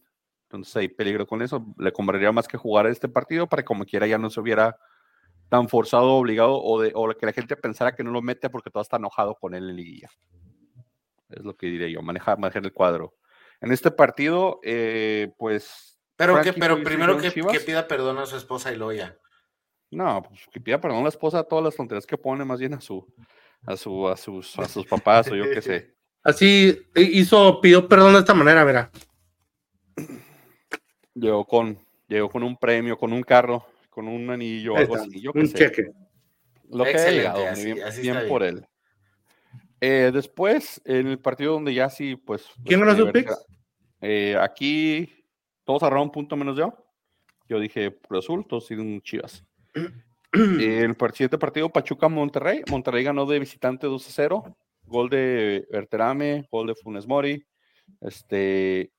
Entonces 0.50 0.76
hay 0.76 0.88
peligro 0.88 1.28
con 1.28 1.44
eso. 1.44 1.64
Le 1.78 1.92
convendría 1.92 2.32
más 2.32 2.48
que 2.48 2.58
jugar 2.58 2.88
este 2.88 3.08
partido 3.08 3.48
para 3.48 3.62
que 3.62 3.68
como 3.68 3.86
quiera 3.86 4.08
ya 4.08 4.18
no 4.18 4.32
se 4.32 4.40
hubiera 4.40 4.76
tan 5.48 5.70
forzado, 5.70 6.14
obligado 6.14 6.60
o, 6.60 6.82
de, 6.82 6.92
o 6.96 7.08
que 7.10 7.26
la 7.28 7.34
gente 7.34 7.56
pensara 7.56 7.94
que 7.94 8.04
no 8.04 8.10
lo 8.10 8.24
mete 8.24 8.50
porque 8.50 8.72
todo 8.72 8.82
está 8.82 8.98
enojado 8.98 9.36
con 9.36 9.54
él 9.54 9.70
en 9.70 9.76
liguilla. 9.76 10.10
Es 11.30 11.44
lo 11.44 11.56
que 11.56 11.68
diré 11.68 11.92
yo, 11.92 12.02
manejar, 12.02 12.40
manejar 12.40 12.66
el 12.66 12.74
cuadro. 12.74 13.14
En 13.62 13.72
este 13.72 13.92
partido, 13.92 14.60
eh, 14.64 15.32
pues 15.38 16.00
pero, 16.16 16.42
que, 16.42 16.54
pero 16.54 16.84
primero 16.84 17.16
que, 17.20 17.32
pida 17.32 17.88
perdón 17.88 18.18
a 18.18 18.26
su 18.26 18.36
esposa 18.36 18.72
y 18.72 18.76
Loya. 18.76 19.18
No, 19.92 20.24
pues 20.24 20.48
que 20.52 20.60
pida 20.60 20.82
perdón 20.82 21.02
a 21.02 21.04
la 21.04 21.10
esposa 21.10 21.40
a 21.40 21.44
todas 21.44 21.64
las 21.64 21.76
tonterías 21.76 22.08
que 22.08 22.18
pone, 22.18 22.44
más 22.44 22.60
bien 22.60 22.74
a 22.74 22.82
su, 22.82 23.06
a 23.68 23.78
su, 23.78 24.08
a 24.08 24.18
sus, 24.18 24.58
a 24.58 24.68
sus 24.68 24.88
papás 24.88 25.30
o 25.30 25.36
yo 25.36 25.46
qué 25.46 25.62
sé. 25.62 25.96
Así 26.24 26.80
hizo, 26.96 27.62
pidió 27.62 27.88
perdón 27.88 28.14
de 28.14 28.20
esta 28.20 28.34
manera, 28.34 28.64
verá. 28.64 28.92
Llegó 31.20 31.46
con, 31.46 31.80
llegó 32.08 32.30
con 32.30 32.44
un 32.44 32.56
premio, 32.58 32.98
con 32.98 33.14
un 33.14 33.22
carro, 33.22 33.66
con 33.90 34.08
un 34.08 34.30
anillo, 34.30 34.76
algo 34.78 34.96
así. 34.96 35.22
Yo 35.22 35.32
un 35.34 35.52
cheque. 35.52 35.92
Lo 36.70 36.84
que 36.84 36.98
ha 36.98 37.12
llegado, 37.12 37.44
bien, 38.02 38.28
por 38.28 38.44
él. 38.44 38.66
Eh, 39.82 40.12
después, 40.14 40.82
en 40.86 41.08
el 41.08 41.20
partido 41.20 41.54
donde 41.54 41.74
ya 41.74 41.90
sí, 41.90 42.16
pues. 42.16 42.46
¿Quién 42.66 42.82
ganó 42.82 42.96
su 42.96 43.12
pick? 43.12 43.32
Eh, 44.02 44.38
aquí 44.40 45.10
todos 45.64 45.84
agarraron 45.84 46.08
un 46.08 46.12
punto 46.12 46.36
menos 46.36 46.58
yo. 46.58 46.74
Yo 47.48 47.60
dije 47.60 47.98
Cruz 48.08 48.26
Azul, 48.26 48.46
todos 48.48 48.68
siguen 48.68 49.02
Chivas. 49.02 49.44
el 50.34 50.96
siguiente 51.14 51.38
partido, 51.38 51.70
Pachuca-Monterrey. 51.70 52.62
Monterrey 52.70 53.04
ganó 53.04 53.26
de 53.26 53.40
visitante 53.40 53.88
2 53.88 54.06
0. 54.10 54.58
Gol 54.84 55.10
de 55.10 55.68
Berterame, 55.72 56.48
gol 56.52 56.68
de 56.68 56.76
Funes 56.76 57.08
Mori. 57.08 57.46
Este, 58.02 58.92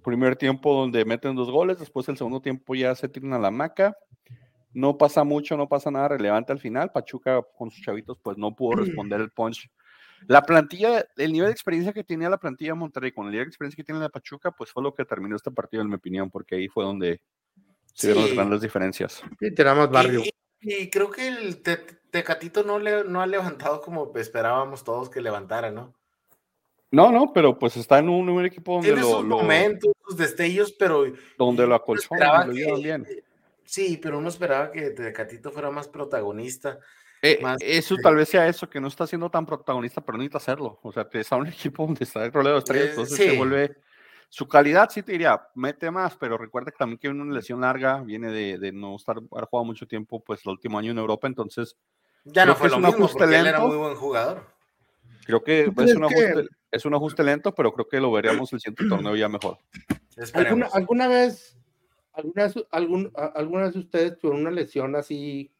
primer 0.00 0.36
tiempo 0.36 0.74
donde 0.74 1.04
meten 1.04 1.36
dos 1.36 1.50
goles, 1.50 1.78
después 1.78 2.08
el 2.08 2.16
segundo 2.16 2.40
tiempo 2.40 2.74
ya 2.74 2.94
se 2.94 3.08
tiran 3.08 3.32
a 3.32 3.38
la 3.38 3.50
maca. 3.50 3.96
No 4.72 4.96
pasa 4.96 5.24
mucho, 5.24 5.56
no 5.56 5.68
pasa 5.68 5.90
nada 5.90 6.08
relevante 6.08 6.52
al 6.52 6.60
final. 6.60 6.92
Pachuca 6.92 7.42
con 7.56 7.70
sus 7.70 7.82
chavitos 7.82 8.18
pues 8.22 8.38
no 8.38 8.54
pudo 8.54 8.76
responder 8.76 9.20
el 9.20 9.30
punch 9.30 9.68
la 10.26 10.42
plantilla, 10.42 11.06
el 11.16 11.32
nivel 11.32 11.48
de 11.48 11.52
experiencia 11.52 11.92
que 11.92 12.04
tenía 12.04 12.28
la 12.28 12.38
plantilla 12.38 12.72
de 12.72 12.78
Monterrey 12.78 13.12
con 13.12 13.26
el 13.26 13.32
nivel 13.32 13.46
de 13.46 13.50
experiencia 13.50 13.76
que 13.76 13.84
tiene 13.84 14.00
la 14.00 14.08
Pachuca, 14.08 14.50
pues 14.50 14.70
fue 14.70 14.82
lo 14.82 14.94
que 14.94 15.04
terminó 15.04 15.36
este 15.36 15.50
partido, 15.50 15.82
en 15.82 15.88
mi 15.88 15.94
opinión, 15.94 16.30
porque 16.30 16.56
ahí 16.56 16.68
fue 16.68 16.84
donde 16.84 17.20
se 17.94 18.08
vieron 18.08 18.24
las 18.24 18.34
grandes 18.34 18.60
diferencias. 18.60 19.22
Y 19.40 19.54
tenemos 19.54 19.90
barrio. 19.90 20.22
Y, 20.60 20.90
creo 20.90 21.10
que 21.10 21.28
el 21.28 21.62
Tecatito 22.10 22.62
no, 22.64 22.78
le, 22.78 23.04
no 23.04 23.22
ha 23.22 23.26
levantado 23.26 23.80
como 23.80 24.12
esperábamos 24.16 24.84
todos 24.84 25.08
que 25.08 25.22
levantara, 25.22 25.70
¿no? 25.70 25.94
No, 26.92 27.12
no, 27.12 27.32
pero 27.32 27.58
pues 27.58 27.76
está 27.76 27.98
en 27.98 28.08
un, 28.08 28.44
equipo 28.44 28.74
donde 28.74 28.88
Tiene 28.88 29.02
sus 29.02 29.24
momentos, 29.24 29.92
sus 30.04 30.16
destellos, 30.16 30.72
pero... 30.72 31.04
Donde 31.38 31.66
lo 31.66 31.74
acolchó, 31.74 32.14
lo 32.16 32.52
llevan 32.52 32.82
bien. 32.82 33.06
Sí, 33.64 34.00
pero 34.02 34.18
uno 34.18 34.28
esperaba 34.28 34.72
que 34.72 34.90
Tecatito 34.90 35.52
fuera 35.52 35.70
más 35.70 35.86
protagonista. 35.86 36.80
Eh, 37.22 37.40
eso 37.60 37.96
tal 38.02 38.16
vez 38.16 38.28
sea 38.28 38.48
eso, 38.48 38.68
que 38.68 38.80
no 38.80 38.88
está 38.88 39.06
siendo 39.06 39.30
tan 39.30 39.46
protagonista, 39.46 40.00
pero 40.00 40.18
necesita 40.18 40.38
hacerlo. 40.38 40.80
O 40.82 40.90
sea, 40.90 41.06
está 41.12 41.36
un 41.36 41.46
equipo 41.48 41.86
donde 41.86 42.04
está 42.04 42.24
el 42.24 42.32
roleo 42.32 42.54
de 42.54 42.58
estrellas, 42.58 42.86
eh, 42.86 42.90
entonces 42.90 43.16
se 43.16 43.36
vuelve. 43.36 43.76
Su 44.28 44.48
calidad 44.48 44.88
sí 44.90 45.02
te 45.02 45.12
diría, 45.12 45.40
mete 45.54 45.90
más, 45.90 46.16
pero 46.16 46.38
recuerda 46.38 46.70
que 46.70 46.78
también 46.78 46.98
que 46.98 47.08
una 47.08 47.32
lesión 47.32 47.60
larga, 47.60 48.00
viene 48.02 48.30
de, 48.30 48.58
de 48.58 48.72
no 48.72 48.96
estar, 48.96 49.16
haber 49.16 49.44
jugado 49.44 49.64
mucho 49.64 49.86
tiempo, 49.86 50.20
pues 50.20 50.40
el 50.44 50.50
último 50.50 50.78
año 50.78 50.92
en 50.92 50.98
Europa, 50.98 51.28
entonces. 51.28 51.76
Ya 52.24 52.46
no 52.46 52.56
fue 52.56 52.70
lo 52.70 52.78
mismo, 52.78 53.08
porque 53.08 53.26
lento. 53.26 53.36
él 53.36 53.46
era 53.46 53.60
muy 53.60 53.76
buen 53.76 53.94
jugador. 53.94 54.46
Creo 55.30 55.42
que 55.42 55.60
es 55.84 55.94
un, 55.94 56.04
ajuste, 56.04 56.48
es 56.70 56.84
un 56.84 56.94
ajuste 56.94 57.22
lento, 57.22 57.54
pero 57.54 57.72
creo 57.72 57.88
que 57.88 58.00
lo 58.00 58.12
veríamos 58.12 58.52
el 58.52 58.60
siguiente 58.60 58.88
torneo 58.88 59.16
ya 59.16 59.28
mejor. 59.28 59.58
¿Alguna, 60.34 60.66
¿Alguna, 60.72 61.08
vez, 61.08 61.56
alguna, 62.12 62.52
algún, 62.70 63.12
alguna 63.14 63.62
vez 63.64 63.76
ustedes 63.76 64.18
tuvieron 64.18 64.42
una 64.42 64.50
lesión 64.50 64.94
así 64.96 65.50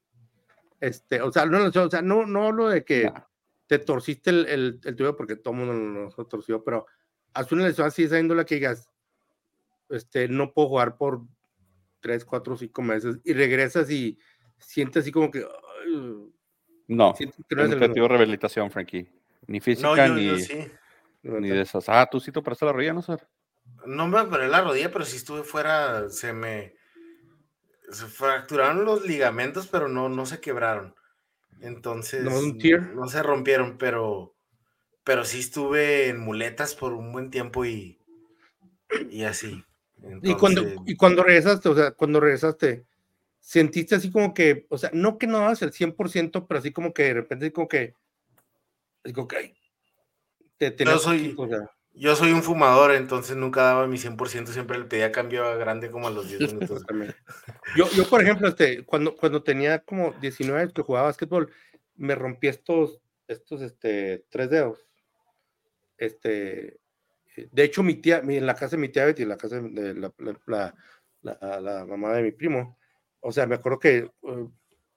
este, 0.80 1.20
o 1.20 1.30
sea, 1.30 1.44
no, 1.44 1.64
o 1.64 1.90
sea, 1.90 2.02
no, 2.02 2.26
no 2.26 2.46
hablo 2.46 2.68
de 2.68 2.84
que 2.84 3.12
te 3.66 3.78
torciste 3.78 4.30
el, 4.30 4.46
el, 4.46 4.80
el 4.82 4.96
tuyo 4.96 5.14
porque 5.14 5.36
todo 5.36 5.54
el 5.54 5.60
mundo 5.60 5.74
nos 5.74 6.28
torció, 6.28 6.64
pero 6.64 6.86
haz 7.34 7.52
una 7.52 7.66
lesión 7.66 7.86
así 7.86 8.04
esa 8.04 8.18
índole 8.18 8.46
que 8.46 8.56
digas, 8.56 8.88
este, 9.90 10.26
no 10.28 10.52
puedo 10.52 10.68
jugar 10.68 10.96
por 10.96 11.22
tres, 12.00 12.24
cuatro, 12.24 12.56
cinco 12.56 12.80
meses 12.80 13.18
y 13.24 13.34
regresas 13.34 13.90
y 13.90 14.18
sientes 14.58 15.02
así 15.02 15.12
como 15.12 15.30
que. 15.30 15.46
no, 16.88 17.14
no 17.14 17.14
es 17.14 17.72
el 17.72 18.08
rehabilitación, 18.08 18.70
Frankie. 18.70 19.06
Ni 19.46 19.60
física 19.60 20.08
ni, 20.08 20.30
ni 21.22 21.48
de 21.48 21.60
esas. 21.62 21.88
Ah, 21.88 22.08
tú 22.10 22.20
sí 22.20 22.32
te 22.32 22.38
operaste 22.38 22.64
la 22.64 22.72
rodilla, 22.72 22.92
¿no, 22.92 23.02
sé 23.02 23.16
No 23.86 24.08
me 24.08 24.20
operé 24.20 24.48
la 24.48 24.62
rodilla, 24.62 24.92
pero 24.92 25.04
si 25.04 25.16
estuve 25.16 25.42
fuera, 25.42 26.08
se 26.10 26.32
me 26.32 26.74
se 27.92 28.06
fracturaron 28.06 28.84
los 28.84 29.04
ligamentos, 29.04 29.66
pero 29.66 29.88
no, 29.88 30.08
no 30.08 30.26
se 30.26 30.40
quebraron. 30.40 30.94
Entonces, 31.60 32.22
¿No, 32.22 33.08
se 33.08 33.22
rompieron, 33.22 33.76
pero, 33.76 34.34
pero 35.04 35.24
sí 35.24 35.40
estuve 35.40 36.08
en 36.08 36.18
muletas 36.18 36.74
por 36.74 36.92
un 36.92 37.12
buen 37.12 37.30
tiempo 37.30 37.64
y, 37.64 38.00
y 39.10 39.24
así. 39.24 39.62
y, 40.22 40.34
cuando, 40.34 40.62
y 40.86 40.96
cuando 40.96 41.22
regresaste, 41.22 41.68
o 41.68 41.74
sea, 41.74 41.90
cuando 41.92 42.20
regresaste, 42.20 42.86
sentiste 43.40 43.96
así 43.96 44.10
como 44.10 44.32
que, 44.32 44.66
o 44.70 44.78
sea, 44.78 44.90
no 44.94 45.18
que 45.18 45.26
no 45.26 45.38
hagas 45.38 45.62
el 45.62 45.72
100%, 45.72 46.46
pero 46.46 46.60
así 46.60 46.72
como 46.72 46.94
que 46.94 47.04
de 47.04 47.14
repente, 47.14 47.52
como 47.52 47.68
que, 47.68 47.94
digo, 49.04 49.28
que 49.28 49.54
te, 50.58 50.70
te 50.70 50.84
soy, 50.98 51.36
yo 51.92 52.16
soy 52.16 52.32
un 52.32 52.42
fumador, 52.42 52.92
entonces 52.92 53.36
nunca 53.36 53.62
daba 53.62 53.86
mi 53.86 53.96
100%, 53.96 54.46
siempre 54.48 54.78
le 54.78 54.84
pedía 54.84 55.12
cambio 55.12 55.44
a 55.44 55.56
grande 55.56 55.90
como 55.90 56.08
a 56.08 56.10
los 56.10 56.28
10 56.28 56.40
minutos. 56.54 56.84
yo, 57.76 57.90
yo, 57.90 58.08
por 58.08 58.22
ejemplo, 58.22 58.48
este, 58.48 58.84
cuando, 58.84 59.16
cuando 59.16 59.42
tenía 59.42 59.80
como 59.80 60.12
19 60.20 60.60
años 60.60 60.72
que 60.72 60.82
jugaba 60.82 61.06
básquetbol, 61.06 61.50
me 61.96 62.14
rompí 62.14 62.48
estos, 62.48 63.00
estos 63.26 63.62
este, 63.62 64.24
tres 64.30 64.50
dedos. 64.50 64.86
Este, 65.96 66.80
de 67.36 67.62
hecho, 67.62 67.82
mi 67.82 67.94
tía, 67.94 68.18
en 68.18 68.46
la 68.46 68.54
casa 68.54 68.76
de 68.76 68.82
mi 68.82 68.88
tía 68.88 69.04
Betty, 69.04 69.22
en 69.22 69.28
la 69.28 69.36
casa 69.36 69.60
de 69.60 69.94
la, 69.94 70.12
la, 70.46 70.74
la, 71.22 71.60
la 71.60 71.86
mamá 71.86 72.14
de 72.14 72.22
mi 72.22 72.32
primo, 72.32 72.78
o 73.20 73.32
sea, 73.32 73.46
me 73.46 73.54
acuerdo 73.54 73.78
que 73.78 74.10
uh, 74.22 74.50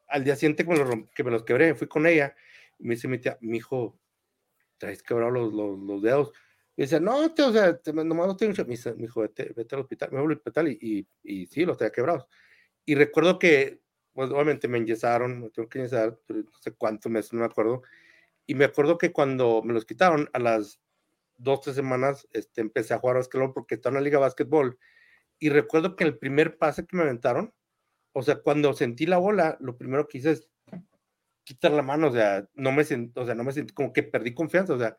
al 0.08 0.24
día 0.24 0.36
siguiente 0.36 0.66
que 0.66 1.24
me, 1.24 1.32
los 1.32 1.44
quebré, 1.44 1.76
fui 1.76 1.88
con 1.88 2.06
ella, 2.08 2.36
me 2.80 2.96
dice 2.96 3.08
mi 3.08 3.20
tía, 3.20 3.38
mi 3.42 3.58
hijo, 3.58 4.00
traes 4.78 5.04
quebrado 5.04 5.32
los, 5.32 5.54
los, 5.54 5.80
los 5.80 6.02
dedos 6.02 6.32
Y 6.76 6.84
dice, 6.84 7.00
no, 7.00 7.34
te, 7.34 7.44
o 7.44 7.52
sea, 7.52 7.78
te, 7.78 7.94
nomás 7.94 8.28
no 8.28 8.38
tengo, 8.38 8.54
me 8.66 8.76
dijo, 8.76 9.22
vete, 9.22 9.54
vete, 9.56 9.76
al 9.76 9.82
hospital, 9.82 10.10
me 10.12 10.20
voy 10.20 10.28
al 10.28 10.38
hospital 10.38 10.68
y, 10.70 10.78
y, 10.82 11.08
y 11.42 11.46
sí, 11.48 11.66
los 11.66 11.78
tenía 11.78 11.92
quebrados. 11.92 12.28
Y 12.86 12.96
recuerdo 12.96 13.40
que, 13.40 13.82
pues 14.14 14.30
obviamente 14.32 14.68
me 14.68 14.78
enyesaron, 14.78 15.42
me 15.42 15.50
tengo 15.50 15.70
que 15.70 15.80
enyesar, 15.80 16.20
no 16.30 16.44
sé 16.60 16.72
cuántos 16.74 17.12
meses, 17.12 17.34
no 17.34 17.40
me 17.40 17.46
acuerdo. 17.46 17.84
Y 18.46 18.56
me 18.56 18.66
acuerdo 18.66 18.98
que 18.98 19.14
cuando 19.14 19.62
me 19.64 19.74
los 19.74 19.86
quitaron, 19.86 20.30
a 20.34 20.40
las 20.40 20.80
dos, 21.38 21.62
tres 21.62 21.76
semanas, 21.76 22.28
este, 22.32 22.62
empecé 22.62 22.94
a 22.94 23.00
jugar 23.00 23.18
básquetbol 23.18 23.54
porque 23.54 23.76
estaba 23.76 23.94
en 23.98 24.04
la 24.04 24.06
liga 24.06 24.18
de 24.18 24.24
básquetbol. 24.24 24.78
Y 25.40 25.50
recuerdo 25.50 25.96
que 25.96 26.04
el 26.04 26.18
primer 26.18 26.58
pase 26.58 26.86
que 26.86 26.96
me 26.98 27.04
aventaron, 27.04 27.54
o 28.14 28.22
sea, 28.22 28.36
cuando 28.42 28.74
sentí 28.74 29.06
la 29.06 29.18
bola, 29.18 29.58
lo 29.60 29.78
primero 29.78 30.08
que 30.08 30.20
hice 30.20 30.32
es 30.32 30.50
quitar 31.44 31.72
la 31.72 31.82
mano, 31.82 32.08
o 32.08 32.12
sea, 32.12 32.48
no 32.54 32.72
me 32.72 32.84
sentí, 32.84 33.20
o 33.20 33.26
sea, 33.26 33.36
no 33.36 33.44
me 33.44 33.52
sentí, 33.52 33.74
como 33.74 33.94
que 33.94 34.04
perdí 34.04 34.34
confianza, 34.34 34.74
o 34.74 34.80
sea, 34.80 34.98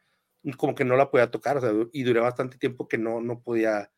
como 0.56 0.74
que 0.74 0.84
no 0.84 0.96
la 0.96 1.10
podía 1.10 1.30
tocar, 1.30 1.56
o 1.56 1.60
sea, 1.60 1.72
y 1.92 2.02
duré 2.02 2.20
bastante 2.20 2.58
tiempo 2.58 2.86
que 2.86 2.98
no, 2.98 3.20
no 3.20 3.40
podía, 3.40 3.90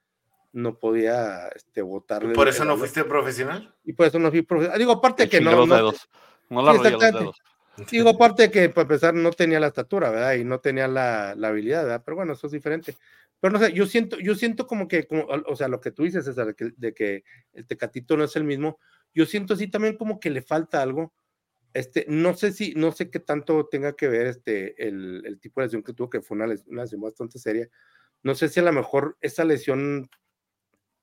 no 0.52 0.78
podía, 0.78 1.48
este, 1.48 1.82
botar. 1.82 2.32
¿Por 2.32 2.48
eso 2.48 2.64
no 2.64 2.76
fuiste 2.76 3.04
profesional? 3.04 3.74
Y 3.84 3.92
por 3.92 4.06
eso 4.06 4.18
no 4.18 4.30
fui 4.30 4.42
profesional. 4.42 4.78
Digo, 4.78 4.92
aparte 4.92 5.28
que 5.28 5.40
no. 5.40 5.52
Los 5.52 5.68
no 5.68 5.74
dedos. 5.74 6.08
No 6.48 6.62
la 6.62 6.72
Sí, 6.72 6.90
los 6.90 7.00
dedos. 7.00 7.42
Digo, 7.90 8.10
aparte 8.10 8.44
de 8.44 8.50
que 8.50 8.68
para 8.70 8.82
empezar 8.82 9.12
no 9.12 9.30
tenía 9.32 9.60
la 9.60 9.66
estatura, 9.66 10.10
¿verdad? 10.10 10.34
Y 10.34 10.44
no 10.44 10.60
tenía 10.60 10.88
la, 10.88 11.34
la 11.36 11.48
habilidad, 11.48 11.82
¿verdad? 11.82 12.02
Pero 12.04 12.16
bueno, 12.16 12.32
eso 12.32 12.46
es 12.46 12.52
diferente. 12.52 12.94
Pero 13.40 13.52
no 13.52 13.58
sé, 13.58 13.72
yo 13.72 13.86
siento, 13.86 14.18
yo 14.18 14.34
siento 14.34 14.66
como 14.66 14.88
que, 14.88 15.06
como, 15.06 15.26
o 15.26 15.56
sea, 15.56 15.68
lo 15.68 15.80
que 15.80 15.90
tú 15.90 16.04
dices, 16.04 16.24
César, 16.24 16.46
de 16.46 16.54
que, 16.54 16.72
de 16.76 16.94
que 16.94 17.24
el 17.52 17.66
Tecatito 17.66 18.16
no 18.16 18.24
es 18.24 18.34
el 18.36 18.44
mismo, 18.44 18.78
yo 19.14 19.26
siento 19.26 19.54
así 19.54 19.68
también 19.68 19.96
como 19.96 20.18
que 20.20 20.30
le 20.30 20.42
falta 20.42 20.80
algo. 20.80 21.12
Este, 21.76 22.06
no 22.08 22.32
sé 22.32 22.52
si, 22.52 22.72
no 22.74 22.90
sé 22.90 23.10
qué 23.10 23.20
tanto 23.20 23.66
tenga 23.66 23.94
que 23.94 24.08
ver 24.08 24.26
este, 24.28 24.88
el, 24.88 25.38
tipo 25.42 25.60
de 25.60 25.66
lesión 25.66 25.82
que 25.82 25.92
tuvo, 25.92 26.08
que 26.08 26.22
fue 26.22 26.34
una, 26.36 26.46
les- 26.46 26.66
una 26.68 26.82
lesión 26.84 27.02
bastante 27.02 27.38
seria. 27.38 27.68
No 28.22 28.34
sé 28.34 28.48
si 28.48 28.60
a 28.60 28.62
lo 28.62 28.72
mejor 28.72 29.18
esa 29.20 29.44
lesión, 29.44 30.08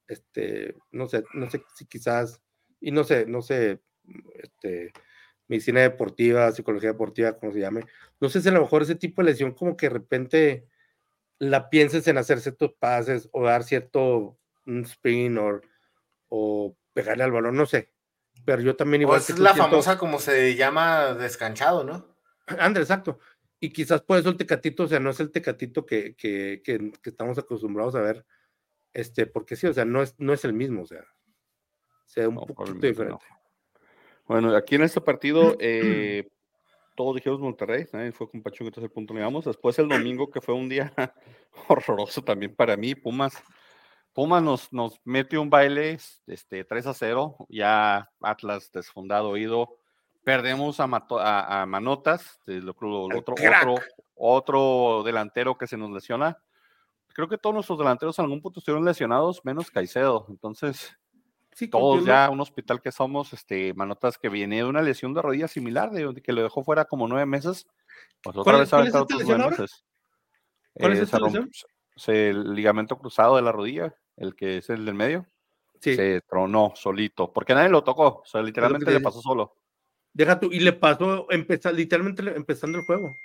este, 0.08 0.76
no 0.92 1.08
sé, 1.08 1.24
no 1.36 1.48
sé 1.52 1.64
si 1.76 1.86
quizás, 1.86 2.42
y 2.82 2.90
no 2.92 3.04
sé, 3.04 3.28
no 3.28 3.44
sé, 3.44 3.82
este, 4.36 4.92
medicina 5.48 5.82
deportiva, 5.82 6.52
psicología 6.52 6.90
deportiva, 6.94 7.38
como 7.38 7.52
se 7.52 7.60
llame. 7.60 7.84
No 8.20 8.30
sé 8.30 8.42
si 8.42 8.50
a 8.50 8.52
lo 8.54 8.62
mejor 8.62 8.82
ese 8.82 8.96
tipo 8.96 9.22
de 9.22 9.30
lesión 9.30 9.54
como 9.54 9.78
que 9.78 9.88
de 9.88 9.94
repente 9.94 10.68
la 11.40 11.70
pienses 11.70 12.08
en 12.08 12.18
hacer 12.18 12.42
ciertos 12.42 12.74
pases 12.80 13.30
o 13.34 13.44
dar 13.46 13.64
cierto 13.64 14.40
un 14.66 14.86
spin 14.86 15.38
o, 15.38 15.62
o 16.30 16.78
pegarle 16.94 17.26
al 17.26 17.32
balón, 17.32 17.56
no 17.58 17.68
sé. 17.68 17.93
Pero 18.46 18.62
yo 18.62 18.76
también 18.76 19.02
igual 19.04 19.18
Pues 19.20 19.28
que 19.28 19.32
es 19.34 19.38
tú 19.38 19.44
la 19.44 19.54
siento- 19.54 19.70
famosa 19.70 19.98
como 19.98 20.20
se 20.20 20.56
llama 20.56 21.14
descanchado, 21.14 21.84
¿no? 21.84 22.16
André, 22.60 22.84
exacto. 22.84 23.20
Y 23.60 23.72
quizás 23.72 24.02
por 24.02 24.18
eso 24.20 24.30
el 24.30 24.38
tecatito, 24.38 24.84
o 24.84 24.88
sea, 24.88 25.00
no 25.00 25.12
es 25.12 25.20
el 25.22 25.32
tecatito 25.32 25.86
que, 25.86 26.16
que, 26.16 26.62
que, 26.64 26.92
que 27.02 27.10
estamos 27.10 27.38
acostumbrados 27.38 27.96
a 27.96 28.02
ver, 28.02 28.26
este, 28.92 29.26
porque 29.26 29.56
sí, 29.56 29.68
o 29.68 29.74
sea, 29.74 29.86
no 29.86 30.02
es, 30.02 30.16
no 30.20 30.34
es 30.34 30.44
el 30.44 30.52
mismo, 30.54 30.82
o 30.82 30.86
sea, 30.86 31.00
o 31.00 32.08
sea, 32.10 32.28
un 32.28 32.36
No, 32.36 32.42
poquito 32.42 32.74
diferente. 32.86 33.26
Bueno, 34.28 34.54
aquí 34.56 34.76
en 34.76 34.84
este 34.84 35.00
partido, 35.00 35.56
eh, 35.60 36.28
todos 36.96 37.16
dijimos 37.16 37.40
Monterrey, 37.40 37.86
nadie 37.94 38.12
fue 38.12 38.30
con 38.30 38.44
Pachuca, 38.44 38.66
entonces 38.66 38.90
el 38.90 38.92
punto 38.94 39.14
le 39.14 39.22
damos. 39.22 39.46
Después 39.46 39.80
el 39.80 39.88
domingo, 39.88 40.30
que 40.30 40.42
fue 40.42 40.54
un 40.56 40.68
día 40.68 40.94
horroroso 41.70 42.22
también 42.22 42.54
para 42.54 42.76
mí, 42.76 42.96
Pumas. 42.96 43.42
Pumas 44.14 44.44
nos, 44.44 44.72
nos 44.72 45.00
mete 45.04 45.38
un 45.38 45.50
baile 45.50 45.98
este, 46.28 46.64
3 46.64 46.88
a 46.88 46.94
0, 46.94 47.36
ya 47.50 48.10
Atlas 48.22 48.72
desfundado, 48.72 49.36
ido. 49.38 49.78
Perdemos 50.24 50.80
a, 50.80 50.88
Mato- 50.88 51.20
a- 51.20 51.62
a 51.62 51.66
Manotas, 51.66 52.40
otro, 52.70 53.06
otro, 53.06 53.76
otro 54.16 55.04
delantero 55.04 55.58
que 55.58 55.68
se 55.68 55.78
nos 55.78 55.90
lesiona. 55.92 56.38
Creo 57.14 57.28
que 57.28 57.38
todos 57.38 57.54
nuestros 57.54 57.78
delanteros 57.78 58.18
en 58.20 58.26
algún 58.26 58.42
punto 58.42 58.60
estuvieron 58.60 58.86
lesionados, 58.86 59.44
menos 59.44 59.70
Caicedo. 59.72 60.26
Entonces, 60.30 60.96
Sí, 61.56 61.68
todos 61.68 62.04
ya 62.04 62.32
un 62.32 62.42
hospital 62.42 62.82
que 62.82 62.92
somos, 62.92 63.32
este, 63.32 63.76
Manotas 63.76 64.18
que 64.18 64.28
viene 64.28 64.56
de 64.58 64.64
una 64.64 64.82
lesión 64.82 65.14
de 65.14 65.22
rodilla 65.22 65.48
similar, 65.48 65.92
de 65.92 66.20
que 66.24 66.34
lo 66.34 66.42
dejó 66.42 66.64
fuera 66.64 66.86
como 66.86 67.08
nueve 67.08 67.28
meses, 67.28 67.68
pues 68.24 68.36
otra 68.36 68.54
¿Cuál- 68.54 68.60
vez 68.62 68.70
se 68.70 68.76
va 68.76 68.82
a 68.82 68.86
cuál 68.86 68.88
es 68.90 68.96
aventar 68.96 69.02
esta 69.02 69.16
otros 69.16 69.38
nueve 69.38 69.50
meses. 69.52 69.86
¿Cuál 70.74 70.92
es 70.94 71.00
Eh, 71.00 71.04
esta 71.04 71.18
se 71.20 71.24
se- 71.96 72.30
el 72.30 72.56
ligamento 72.56 72.98
cruzado 72.98 73.36
de 73.36 73.44
la 73.44 73.52
rodilla, 73.52 73.94
el 74.18 74.36
que 74.36 74.58
es 74.58 74.70
el 74.70 74.86
del 74.86 74.96
medio, 74.96 75.26
Sí, 75.82 75.96
se 75.96 76.22
tronó 76.22 76.72
solito, 76.76 77.34
porque 77.34 77.54
nadie 77.54 77.70
lo 77.70 77.84
tocó, 77.84 78.22
o 78.22 78.26
sea, 78.26 78.42
literalmente 78.42 78.86
te 78.86 78.92
le 78.92 79.00
pasó 79.02 79.22
solo. 79.22 79.56
deja 80.14 80.40
tú, 80.40 80.50
y 80.52 80.60
le 80.60 80.72
pasó, 80.74 81.28
empezó, 81.30 81.72
literalmente 81.72 82.24
empezando 82.36 82.78
el 82.78 82.86
juego. 82.86 83.16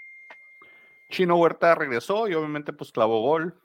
Chino 1.10 1.36
Huerta 1.36 1.74
regresó 1.74 2.28
y 2.28 2.34
obviamente 2.34 2.72
pues 2.72 2.92
clavó 2.92 3.20
gol, 3.22 3.60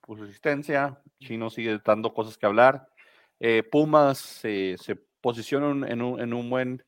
puso 0.00 0.24
asistencia, 0.24 1.00
Chino 1.18 1.50
sigue 1.50 1.80
dando 1.84 2.12
cosas 2.14 2.36
que 2.38 2.46
hablar. 2.46 2.88
Eh, 3.40 3.62
Pumas 3.62 4.18
se- 4.18 4.76
se 4.78 4.96
posiciona 5.20 5.66
en 5.66 5.72
un- 5.72 5.88
en 5.90 6.02
un, 6.02 6.20
en 6.20 6.34
un 6.34 6.50
buen 6.50 6.84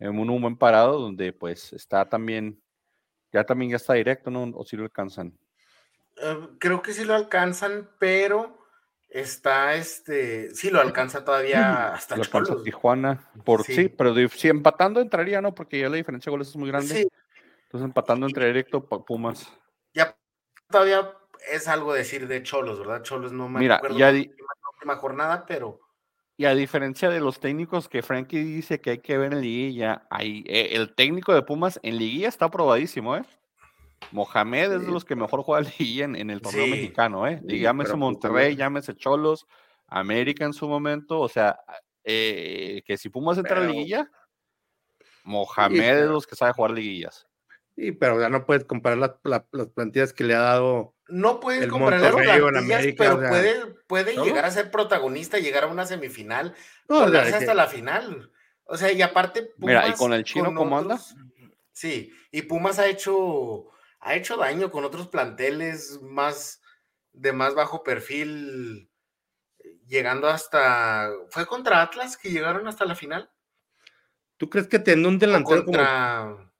en 0.00 0.18
un, 0.18 0.28
un 0.30 0.42
buen 0.42 0.56
parado 0.56 0.98
donde 0.98 1.32
pues 1.32 1.72
está 1.72 2.08
también 2.08 2.60
ya 3.32 3.44
también 3.44 3.70
ya 3.72 3.76
está 3.76 3.94
directo, 3.94 4.30
¿no? 4.30 4.42
O 4.56 4.64
si 4.64 4.76
lo 4.76 4.84
alcanzan. 4.84 5.36
Eh, 6.16 6.48
creo 6.58 6.82
que 6.82 6.92
sí 6.92 7.04
lo 7.04 7.14
alcanzan, 7.14 7.90
pero 7.98 8.63
está 9.14 9.74
este, 9.76 10.50
sí 10.54 10.70
lo 10.70 10.80
alcanza 10.80 11.24
todavía 11.24 11.94
hasta 11.94 12.16
Lo 12.16 12.22
alcanza 12.22 12.48
Cholos. 12.50 12.64
Tijuana. 12.64 13.30
Por, 13.44 13.62
sí. 13.62 13.74
Sí. 13.74 13.88
pero 13.88 14.12
si 14.28 14.48
empatando 14.48 15.00
entraría, 15.00 15.40
¿no? 15.40 15.54
Porque 15.54 15.78
ya 15.78 15.88
la 15.88 15.96
diferencia 15.96 16.30
de 16.30 16.34
goles 16.34 16.48
es 16.48 16.56
muy 16.56 16.68
grande. 16.68 16.94
Sí, 16.96 17.08
Entonces 17.64 17.84
empatando 17.86 18.26
entre 18.26 18.46
directo 18.48 18.84
Pumas. 18.86 19.50
ya 19.94 20.18
todavía 20.68 21.12
es 21.52 21.68
algo 21.68 21.92
decir 21.94 22.26
de 22.26 22.42
Cholos, 22.42 22.80
¿verdad? 22.80 23.02
Cholos 23.02 23.32
no 23.32 23.48
me 23.48 23.60
Mira, 23.60 23.76
acuerdo 23.76 23.98
ya 23.98 24.06
la 24.06 24.12
di- 24.12 24.26
última, 24.28 24.48
la 24.62 24.68
última 24.70 24.96
jornada, 24.96 25.46
pero 25.46 25.80
Y 26.36 26.46
a 26.46 26.54
diferencia 26.56 27.08
de 27.10 27.20
los 27.20 27.38
técnicos 27.38 27.88
que 27.88 28.02
Frankie 28.02 28.42
dice 28.42 28.80
que 28.80 28.90
hay 28.90 28.98
que 28.98 29.16
ver 29.16 29.32
en 29.32 29.40
liguilla, 29.42 30.08
ahí, 30.10 30.42
eh, 30.48 30.70
el 30.72 30.92
técnico 30.96 31.32
de 31.32 31.42
Pumas 31.42 31.78
en 31.84 31.98
liguilla 31.98 32.26
está 32.28 32.50
probadísimo, 32.50 33.16
¿eh? 33.16 33.22
Mohamed 34.12 34.72
es 34.72 34.80
de 34.86 34.92
los 34.92 35.04
que 35.04 35.16
mejor 35.16 35.42
juega 35.42 35.60
liguilla 35.78 36.04
en, 36.04 36.16
en 36.16 36.30
el 36.30 36.40
torneo 36.40 36.64
Sí. 36.64 36.70
mexicano, 36.70 37.26
¿eh? 37.26 37.40
Sí, 37.48 37.58
llámese 37.60 37.94
Monterrey, 37.96 38.56
llámese 38.56 38.94
Cholos, 38.94 39.46
América 39.86 40.44
en 40.44 40.52
su 40.52 40.68
momento, 40.68 41.20
o 41.20 41.28
sea, 41.28 41.58
eh, 42.04 42.82
que 42.86 42.96
si 42.96 43.08
Pumas 43.08 43.38
entra 43.38 43.56
a 43.56 43.60
la 43.60 43.66
Pero- 43.66 43.72
liguilla, 43.72 44.10
Mohamed 45.24 45.80
es 45.80 46.00
de 46.02 46.06
los 46.06 46.26
que 46.26 46.36
sabe 46.36 46.52
jugar 46.52 46.72
liguillas. 46.72 47.26
Sí, 47.76 47.90
pero 47.92 48.20
ya 48.20 48.28
no 48.28 48.46
puedes 48.46 48.64
comparar 48.64 48.98
las, 48.98 49.12
la- 49.24 49.46
las 49.50 49.68
plantillas 49.68 50.12
que 50.12 50.24
le 50.24 50.34
ha 50.34 50.40
dado. 50.40 50.94
no 51.08 51.40
puedes 51.40 51.62
El 51.64 51.70
comparar 51.70 52.00
las 52.00 52.12
plantillas, 52.14 52.86
pero 52.96 53.16
o 53.16 53.20
sea, 53.20 53.28
puede, 53.30 53.66
puede 53.86 54.14
¿no? 54.14 54.24
llegar 54.24 54.44
a 54.44 54.50
ser 54.50 54.70
protagonista, 54.70 55.38
llegar 55.38 55.64
a 55.64 55.66
una 55.68 55.84
semifinal, 55.86 56.54
No, 56.88 57.04
o 57.04 57.08
sea, 57.10 57.22
hasta 57.22 57.38
que- 57.40 57.54
la 57.54 57.66
final. 57.66 58.30
O 58.66 58.76
sea, 58.78 58.92
y 58.92 59.02
aparte 59.02 59.50
Mira, 59.58 59.80
¿y 59.80 59.84
Pumas 59.86 59.98
con 59.98 60.12
el 60.14 60.24
chino 60.24 60.54
cómo 60.54 60.78
anda? 60.78 60.98
Sí, 61.72 62.12
y 62.30 62.42
Pumas 62.42 62.78
ha 62.78 62.86
hecho 62.86 63.66
ha 64.04 64.14
hecho 64.14 64.36
daño 64.36 64.70
con 64.70 64.84
otros 64.84 65.08
planteles 65.08 66.00
más 66.02 66.60
de 67.12 67.32
más 67.32 67.54
bajo 67.54 67.82
perfil 67.82 68.90
llegando 69.86 70.28
hasta 70.28 71.10
fue 71.30 71.46
contra 71.46 71.82
Atlas 71.82 72.16
que 72.16 72.30
llegaron 72.30 72.66
hasta 72.68 72.84
la 72.84 72.94
final 72.94 73.30
¿Tú 74.36 74.50
crees 74.50 74.66
que 74.68 74.78
teniendo 74.80 75.08
un 75.08 75.14
o 75.16 75.18
delantero 75.18 75.64
como. 75.64 75.76
contra 75.78 76.52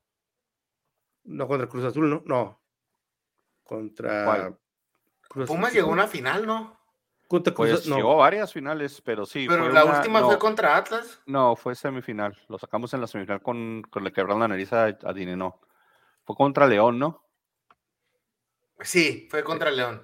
No, 1.25 1.49
contra 1.49 1.69
Cruz 1.69 1.85
Azul, 1.85 2.09
¿no? 2.09 2.23
No. 2.25 2.63
Contra. 3.65 4.25
¿Cuál? 4.25 4.59
Cruz 5.29 5.49
Pumas 5.49 5.73
llegó 5.73 5.89
a 5.91 5.93
una 5.95 6.07
final, 6.07 6.47
¿no? 6.47 6.79
Contra 7.27 7.53
Cruz 7.53 7.71
Pues 7.71 7.87
no. 7.89 7.97
llegó 7.97 8.13
a 8.13 8.17
varias 8.17 8.53
finales, 8.53 9.01
pero 9.01 9.27
sí. 9.27 9.47
Pero 9.49 9.65
fue 9.65 9.73
la 9.73 9.85
una- 9.85 9.97
última 9.99 10.21
no, 10.21 10.27
fue 10.29 10.39
contra 10.39 10.77
Atlas. 10.77 11.21
No, 11.27 11.57
fue 11.57 11.75
semifinal. 11.75 12.39
Lo 12.49 12.59
sacamos 12.59 12.95
en 12.95 13.01
la 13.01 13.07
semifinal 13.09 13.43
con, 13.43 13.83
con 13.91 14.05
le 14.05 14.13
quebraron 14.13 14.41
la 14.41 14.49
nariz 14.49 14.73
a, 14.73 14.85
a 14.85 15.13
Dineno. 15.13 15.61
Fue 16.25 16.37
contra 16.37 16.69
León, 16.69 16.99
¿no? 17.01 17.24
Sí, 18.85 19.27
fue 19.31 19.43
contra 19.43 19.71
León. 19.71 20.03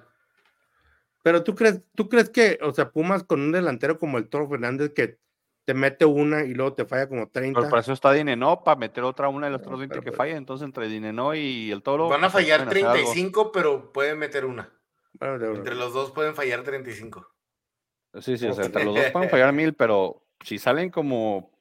Pero 1.23 1.43
tú 1.43 1.55
crees, 1.55 1.81
tú 1.95 2.09
crees 2.09 2.29
que, 2.29 2.59
o 2.61 2.73
sea, 2.73 2.89
Pumas 2.89 3.23
con 3.23 3.41
un 3.41 3.51
delantero 3.51 3.97
como 3.99 4.17
el 4.17 4.27
Toro 4.27 4.49
Fernández 4.49 4.91
que 4.93 5.19
te 5.65 5.73
mete 5.75 6.05
una 6.05 6.43
y 6.43 6.53
luego 6.55 6.73
te 6.73 6.85
falla 6.85 7.07
como 7.07 7.29
30. 7.29 7.59
Pero 7.59 7.69
para 7.69 7.81
eso 7.81 7.93
está 7.93 8.11
Dineno, 8.11 8.63
para 8.63 8.79
meter 8.79 9.03
otra 9.03 9.29
una 9.29 9.45
de 9.45 9.53
las 9.53 9.61
otras 9.61 9.77
20 9.77 9.93
pero 9.93 10.03
que 10.03 10.09
pues- 10.11 10.17
falla. 10.17 10.35
Entonces, 10.35 10.65
entre 10.65 10.87
Dineno 10.87 11.35
y 11.35 11.71
el 11.71 11.83
Toro. 11.83 12.09
Van 12.09 12.23
a 12.23 12.31
pues, 12.31 12.43
fallar 12.43 12.65
pueden 12.65 12.85
hacer 12.85 12.85
algo. 12.85 13.11
35, 13.11 13.51
pero 13.51 13.91
pueden 13.93 14.17
meter 14.17 14.45
una. 14.45 14.69
Bueno, 15.13 15.37
de- 15.37 15.55
Entre 15.55 15.75
los 15.75 15.93
dos 15.93 16.11
pueden 16.11 16.33
fallar 16.35 16.63
35. 16.63 17.27
Sí, 18.19 18.37
sí, 18.37 18.47
o 18.47 18.53
sea, 18.53 18.65
entre 18.65 18.83
los 18.83 18.95
dos 18.95 19.05
pueden 19.13 19.29
fallar 19.29 19.53
mil, 19.53 19.73
pero 19.75 20.25
si 20.43 20.57
salen 20.57 20.89
como 20.89 21.51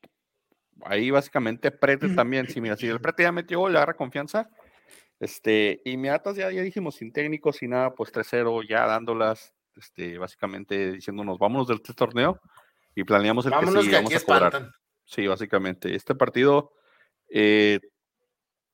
ahí 0.82 1.10
básicamente 1.10 1.70
Prete 1.70 2.08
también, 2.08 2.48
si 2.48 2.60
mira, 2.62 2.76
si 2.76 2.86
el 2.88 3.00
Prete 3.00 3.24
ya 3.24 3.32
metió 3.32 3.68
le 3.68 3.76
agarra 3.76 3.94
confianza, 3.94 4.48
este, 5.20 5.82
y 5.84 6.02
ya, 6.02 6.22
ya 6.34 6.62
dijimos, 6.62 6.94
sin 6.94 7.12
técnico, 7.12 7.52
sin 7.52 7.70
nada, 7.70 7.94
pues 7.94 8.10
3-0, 8.10 8.66
ya 8.66 8.86
dándolas, 8.86 9.54
este, 9.76 10.16
básicamente 10.16 10.92
diciéndonos, 10.92 11.38
vámonos 11.38 11.68
del 11.68 11.76
este 11.76 11.92
torneo 11.92 12.40
y 12.94 13.04
planeamos 13.04 13.44
el 13.44 13.52
Vámonos 13.52 13.74
que 13.74 13.82
sí, 13.82 13.90
que 13.90 13.96
vamos 13.96 14.14
a 14.14 14.20
cobrar. 14.20 14.54
espantan. 14.54 14.72
Sí, 15.04 15.26
básicamente. 15.26 15.94
Este 15.94 16.14
partido, 16.14 16.72
eh, 17.28 17.80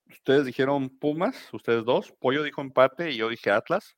ustedes 0.08 0.46
dijeron 0.46 0.88
Pumas, 0.88 1.52
ustedes 1.52 1.84
dos, 1.84 2.12
Pollo 2.12 2.44
dijo 2.44 2.60
empate 2.60 3.10
y 3.10 3.16
yo 3.16 3.28
dije 3.28 3.50
Atlas. 3.50 3.96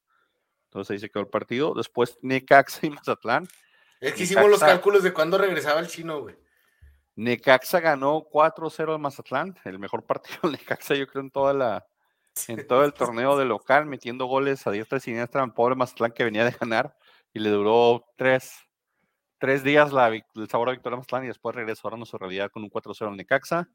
Entonces 0.68 0.92
ahí 0.92 0.98
se 0.98 1.10
quedó 1.10 1.20
el 1.22 1.28
partido. 1.28 1.74
Después 1.74 2.18
Necaxa 2.22 2.86
y 2.86 2.90
Mazatlán. 2.90 3.46
Es 4.00 4.14
que 4.14 4.22
hicimos 4.22 4.48
los 4.48 4.60
cálculos 4.60 5.02
de 5.02 5.12
cuándo 5.12 5.36
regresaba 5.36 5.80
el 5.80 5.88
chino, 5.88 6.22
güey. 6.22 6.36
Necaxa 7.16 7.80
ganó 7.80 8.26
4-0 8.30 8.92
al 8.92 9.00
Mazatlán, 9.00 9.58
el 9.64 9.78
mejor 9.78 10.06
partido 10.06 10.38
de 10.44 10.52
Necaxa, 10.52 10.94
yo 10.94 11.06
creo, 11.06 11.22
en 11.22 11.30
toda 11.30 11.52
la 11.52 11.86
en 12.48 12.66
todo 12.66 12.84
el 12.84 12.92
torneo 12.92 13.36
de 13.36 13.44
local, 13.44 13.86
metiendo 13.86 14.26
goles 14.26 14.66
a 14.66 14.70
diestra 14.70 14.98
y 14.98 15.00
siniestra 15.00 15.42
al 15.42 15.52
pobre 15.52 15.74
Mazatlán 15.74 16.12
que 16.12 16.24
venía 16.24 16.44
de 16.44 16.50
ganar 16.50 16.96
y 17.32 17.40
le 17.40 17.50
duró 17.50 18.04
tres, 18.16 18.54
tres 19.38 19.62
días 19.64 19.92
la, 19.92 20.08
el 20.08 20.48
sabor 20.48 20.68
a 20.68 20.72
victoria 20.72 20.94
a 20.94 20.98
Mazatlán 20.98 21.24
y 21.24 21.28
después 21.28 21.54
regresó 21.54 21.88
a 21.88 22.04
su 22.04 22.18
realidad 22.18 22.50
con 22.50 22.62
un 22.62 22.70
4-0 22.70 23.08
al 23.08 23.16
Necaxa. 23.16 23.68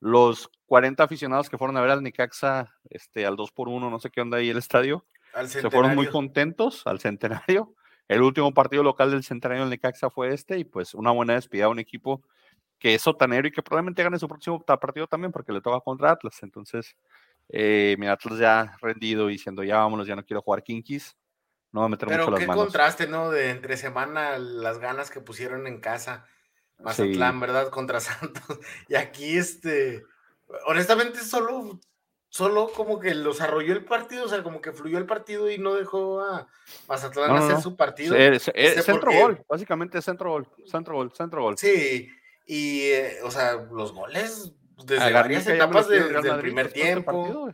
Los 0.00 0.50
40 0.66 1.02
aficionados 1.02 1.48
que 1.48 1.56
fueron 1.56 1.76
a 1.76 1.80
ver 1.80 1.90
al 1.90 2.02
Necaxa 2.02 2.74
este, 2.90 3.24
al 3.24 3.36
2 3.36 3.52
por 3.52 3.68
1 3.68 3.88
no 3.88 3.98
sé 4.00 4.10
qué 4.10 4.20
onda 4.20 4.38
ahí 4.38 4.50
el 4.50 4.58
estadio, 4.58 5.06
se 5.46 5.70
fueron 5.70 5.94
muy 5.94 6.08
contentos 6.08 6.86
al 6.86 7.00
centenario. 7.00 7.74
El 8.06 8.20
último 8.22 8.52
partido 8.52 8.82
local 8.82 9.10
del 9.10 9.24
centenario 9.24 9.62
del 9.62 9.70
Necaxa 9.70 10.10
fue 10.10 10.34
este 10.34 10.58
y 10.58 10.64
pues 10.64 10.94
una 10.94 11.10
buena 11.10 11.34
despedida 11.34 11.66
a 11.66 11.70
un 11.70 11.78
equipo 11.78 12.22
que 12.78 12.94
es 12.94 13.02
sotanero 13.02 13.48
y 13.48 13.50
que 13.50 13.62
probablemente 13.62 14.02
gane 14.02 14.18
su 14.18 14.28
próximo 14.28 14.62
partido 14.62 15.06
también 15.06 15.32
porque 15.32 15.52
le 15.52 15.62
toca 15.62 15.80
contra 15.80 16.10
Atlas. 16.10 16.42
Entonces, 16.42 16.94
eh, 17.48 17.96
mi 17.98 18.06
Atlas 18.06 18.38
ya 18.38 18.76
rendido 18.80 19.28
y 19.28 19.34
diciendo 19.34 19.62
ya 19.62 19.78
vámonos, 19.78 20.06
ya 20.06 20.16
no 20.16 20.24
quiero 20.24 20.42
jugar 20.42 20.62
Kinkis. 20.62 21.16
No 21.72 21.80
va 21.80 21.86
a 21.86 21.88
meter 21.88 22.08
Pero 22.08 22.30
mucho 22.30 22.38
qué 22.38 22.46
contraste, 22.46 23.08
¿no? 23.08 23.30
De 23.30 23.50
entre 23.50 23.76
semana 23.76 24.38
las 24.38 24.78
ganas 24.78 25.10
que 25.10 25.20
pusieron 25.20 25.66
en 25.66 25.80
casa. 25.80 26.24
Mazatlán, 26.78 27.40
¿verdad? 27.40 27.68
Contra 27.70 28.00
Santos. 28.00 28.60
Y 28.88 28.94
aquí, 28.94 29.36
este, 29.36 30.04
honestamente, 30.66 31.18
solo, 31.20 31.80
solo 32.28 32.70
como 32.72 33.00
que 33.00 33.14
los 33.14 33.40
arrolló 33.40 33.72
el 33.72 33.84
partido, 33.84 34.24
o 34.24 34.28
sea, 34.28 34.42
como 34.42 34.60
que 34.60 34.72
fluyó 34.72 34.98
el 34.98 35.06
partido 35.06 35.50
y 35.50 35.58
no 35.58 35.74
dejó 35.74 36.20
a 36.20 36.46
Mazatlán 36.88 37.36
hacer 37.36 37.60
su 37.60 37.76
partido. 37.76 38.14
Es, 38.14 38.50
este, 38.54 38.82
centro 38.82 39.12
gol, 39.12 39.44
básicamente 39.48 40.00
centro 40.00 40.30
gol, 40.30 40.48
centro 40.66 40.94
gol, 40.94 41.12
centro 41.12 41.42
gol. 41.42 41.58
Sí, 41.58 42.08
y, 42.46 42.82
eh, 42.82 43.18
o 43.24 43.30
sea, 43.30 43.54
los 43.54 43.92
goles 43.92 44.52
desde 44.84 45.12
varias 45.12 45.46
etapas 45.46 45.88
del 45.88 46.38
primer 46.40 46.72
tiempo. 46.72 47.52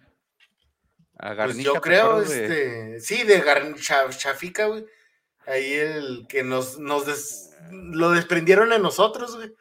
Pues 1.17 1.59
yo 1.59 1.75
creo, 1.75 2.23
este, 2.23 3.01
sí, 3.01 3.25
de 3.25 3.41
Gar 3.41 3.75
Chafica, 3.77 4.67
güey. 4.67 4.87
Ahí 5.47 5.73
el 5.75 6.27
que 6.29 6.43
nos, 6.43 6.79
nos 6.79 7.51
lo 7.71 8.11
desprendieron 8.13 8.73
en 8.73 8.83
nosotros, 8.83 9.37
güey. 9.37 9.55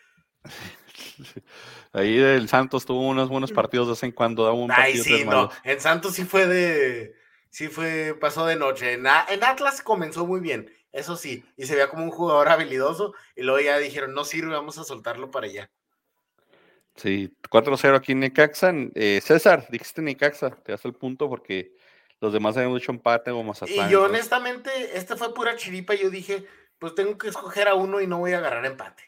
Ahí 1.92 2.18
el 2.18 2.48
Santos 2.48 2.86
tuvo 2.86 3.08
unos 3.08 3.30
buenos 3.30 3.52
partidos 3.52 3.88
de 3.88 3.92
vez 3.94 4.04
en 4.04 4.12
cuando, 4.12 4.44
daba 4.44 4.56
un 4.56 4.72
Ay, 4.72 4.98
sí, 4.98 5.26
no. 5.26 5.50
En 5.64 5.82
Santos 5.82 6.14
sí 6.14 6.24
fue 6.24 6.46
de, 6.46 7.16
sí 7.50 7.68
fue, 7.68 8.16
pasó 8.20 8.46
de 8.46 8.56
noche. 8.56 8.94
En, 8.94 9.06
en 9.06 9.44
Atlas 9.44 9.82
comenzó 9.82 10.26
muy 10.26 10.40
bien 10.40 10.72
eso 10.92 11.16
sí, 11.16 11.46
y 11.56 11.66
se 11.66 11.76
veía 11.76 11.90
como 11.90 12.04
un 12.04 12.12
jugador 12.12 12.50
habilidoso, 12.50 13.14
y 13.36 13.44
luego 13.44 13.60
ya 13.60 13.78
dijeron, 13.78 14.14
no 14.14 14.26
sirve, 14.26 14.54
vamos 14.54 14.78
a 14.78 14.84
soltarlo 14.84 15.30
para 15.30 15.48
allá. 15.48 15.70
Sí, 17.02 17.34
4-0 17.50 17.96
aquí 17.96 18.12
en 18.12 18.20
Necaxa. 18.20 18.74
Eh, 18.96 19.22
César, 19.24 19.68
dijiste 19.70 20.02
Necaxa, 20.02 20.50
te 20.52 20.74
das 20.74 20.84
el 20.84 20.94
punto 20.94 21.30
porque 21.30 21.74
los 22.20 22.34
demás 22.34 22.58
habían 22.58 22.76
hecho 22.76 22.92
empate 22.92 23.32
o 23.32 23.42
Mazatlán. 23.42 23.88
Y 23.88 23.92
yo 23.92 24.04
honestamente, 24.04 24.70
este 24.98 25.16
fue 25.16 25.34
pura 25.34 25.56
chiripa, 25.56 25.94
yo 25.96 26.10
dije, 26.10 26.46
pues 26.78 26.96
tengo 26.96 27.18
que 27.18 27.30
escoger 27.30 27.70
a 27.70 27.76
uno 27.76 28.02
y 28.02 28.08
no 28.08 28.20
voy 28.20 28.34
a 28.34 28.40
agarrar 28.40 28.66
empate. 28.66 29.04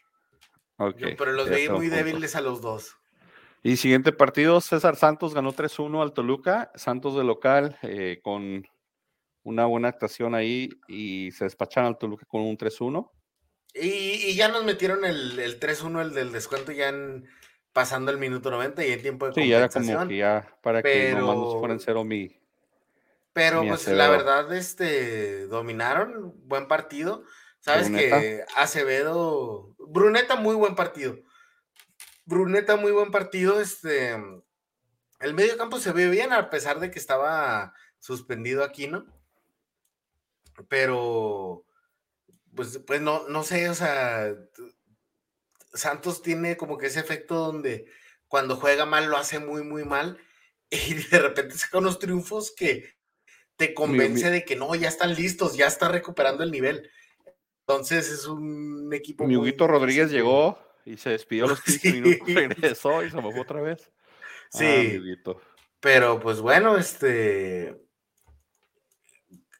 Okay, 0.78 1.14
pero 1.16 1.32
los 1.32 1.48
veí 1.48 1.68
muy 1.68 1.88
débiles 1.88 2.34
a 2.34 2.40
los 2.40 2.62
dos. 2.62 2.96
Y 3.62 3.76
siguiente 3.76 4.12
partido, 4.12 4.60
César 4.60 4.96
Santos 4.96 5.34
ganó 5.34 5.52
3-1 5.52 6.02
al 6.02 6.14
Toluca, 6.14 6.72
Santos 6.74 7.14
de 7.14 7.24
local 7.24 7.78
eh, 7.82 8.20
con 8.22 8.66
una 9.44 9.66
buena 9.66 9.88
actuación 9.88 10.34
ahí 10.34 10.70
y 10.88 11.30
se 11.32 11.44
despacharon 11.44 11.88
al 11.88 11.98
Toluca 11.98 12.24
con 12.26 12.40
un 12.40 12.56
3-1. 12.56 13.10
Y, 13.74 14.34
ya 14.34 14.48
nos 14.48 14.64
metieron 14.64 15.04
el, 15.04 15.38
el 15.38 15.60
3-1, 15.60 16.02
el 16.02 16.14
del 16.14 16.32
descuento, 16.32 16.72
ya 16.72 16.88
en, 16.88 17.28
pasando 17.72 18.10
el 18.10 18.18
minuto 18.18 18.50
90 18.50 18.84
y 18.84 18.92
en 18.92 19.02
tiempo 19.02 19.26
de 19.26 19.34
Sí, 19.34 19.48
ya 19.48 19.58
era 19.58 19.68
como 19.68 20.08
que 20.08 20.16
ya 20.16 20.46
para 20.62 20.82
que 20.82 21.14
no 21.14 21.34
nos 21.34 21.58
fueran 21.58 21.80
cero 21.80 22.04
mi. 22.04 22.40
Pero 23.32 23.64
pues 23.66 23.88
la 23.88 24.08
verdad, 24.08 24.54
este, 24.54 25.46
dominaron, 25.46 26.34
buen 26.46 26.68
partido. 26.68 27.24
Sabes 27.60 27.88
que 27.90 28.44
Acevedo, 28.56 29.74
Bruneta, 29.78 30.36
muy 30.36 30.54
buen 30.54 30.74
partido. 30.74 31.16
Bruneta, 32.24 32.76
muy 32.76 32.92
buen 32.92 33.10
partido. 33.10 33.60
Este, 33.60 34.16
el 35.20 35.34
medio 35.34 35.56
campo 35.56 35.78
se 35.78 35.92
ve 35.92 36.10
bien, 36.10 36.32
a 36.32 36.50
pesar 36.50 36.80
de 36.80 36.90
que 36.90 36.98
estaba 36.98 37.72
suspendido 38.00 38.64
aquí, 38.64 38.88
¿no? 38.88 39.06
pero 40.68 41.64
pues, 42.54 42.80
pues 42.86 43.00
no, 43.00 43.28
no 43.28 43.42
sé, 43.42 43.68
o 43.68 43.74
sea, 43.74 44.34
Santos 45.72 46.22
tiene 46.22 46.56
como 46.56 46.78
que 46.78 46.86
ese 46.86 47.00
efecto 47.00 47.36
donde 47.36 47.86
cuando 48.28 48.56
juega 48.56 48.86
mal 48.86 49.06
lo 49.06 49.16
hace 49.16 49.38
muy, 49.38 49.62
muy 49.62 49.84
mal 49.84 50.18
y 50.70 50.94
de 50.94 51.18
repente 51.18 51.56
saca 51.56 51.78
unos 51.78 51.98
triunfos 51.98 52.52
que 52.56 52.94
te 53.56 53.74
convence 53.74 54.30
de 54.30 54.44
que 54.44 54.56
no, 54.56 54.74
ya 54.74 54.88
están 54.88 55.14
listos, 55.14 55.56
ya 55.56 55.66
está 55.66 55.88
recuperando 55.88 56.42
el 56.42 56.50
nivel. 56.50 56.90
Entonces 57.60 58.10
es 58.10 58.26
un 58.26 58.92
equipo. 58.92 59.26
Mi 59.26 59.36
Huguito 59.36 59.66
Rodríguez 59.66 60.10
llegó 60.10 60.58
y 60.84 60.96
se 60.96 61.10
despidió 61.10 61.44
a 61.44 61.48
los 61.48 61.60
15 61.64 61.92
minutos, 61.92 62.26
regresó 62.34 63.04
y 63.04 63.10
se 63.10 63.20
fue 63.20 63.40
otra 63.40 63.60
vez. 63.60 63.90
Sí. 64.50 65.00
Ah, 65.26 65.34
pero 65.80 66.20
pues 66.20 66.40
bueno, 66.40 66.76
este 66.76 67.76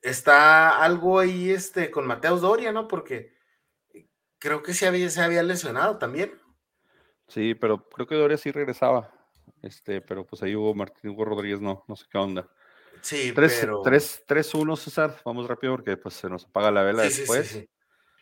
está 0.02 0.82
algo 0.82 1.18
ahí 1.18 1.50
este, 1.50 1.90
con 1.90 2.06
Mateus 2.06 2.40
Doria, 2.40 2.72
¿no? 2.72 2.88
Porque 2.88 3.31
creo 4.42 4.62
que 4.62 4.74
se 4.74 4.88
había, 4.88 5.08
se 5.08 5.22
había 5.22 5.42
lesionado 5.44 5.98
también. 5.98 6.32
Sí, 7.28 7.54
pero 7.54 7.88
creo 7.88 8.08
que 8.08 8.16
Doria 8.16 8.36
sí 8.36 8.50
regresaba. 8.50 9.08
Este, 9.62 10.00
pero 10.00 10.26
pues 10.26 10.42
ahí 10.42 10.56
hubo 10.56 10.74
Martín 10.74 11.10
Hugo 11.10 11.24
Rodríguez, 11.24 11.60
no, 11.60 11.84
no 11.86 11.94
sé 11.94 12.06
qué 12.10 12.18
onda. 12.18 12.48
Sí, 13.00 13.32
3, 13.32 13.58
pero... 13.60 13.82
3-1, 13.82 14.76
César. 14.76 15.16
Vamos 15.24 15.46
rápido 15.46 15.74
porque 15.74 15.96
pues 15.96 16.14
se 16.14 16.28
nos 16.28 16.44
apaga 16.44 16.72
la 16.72 16.82
vela 16.82 17.04
después. 17.04 17.64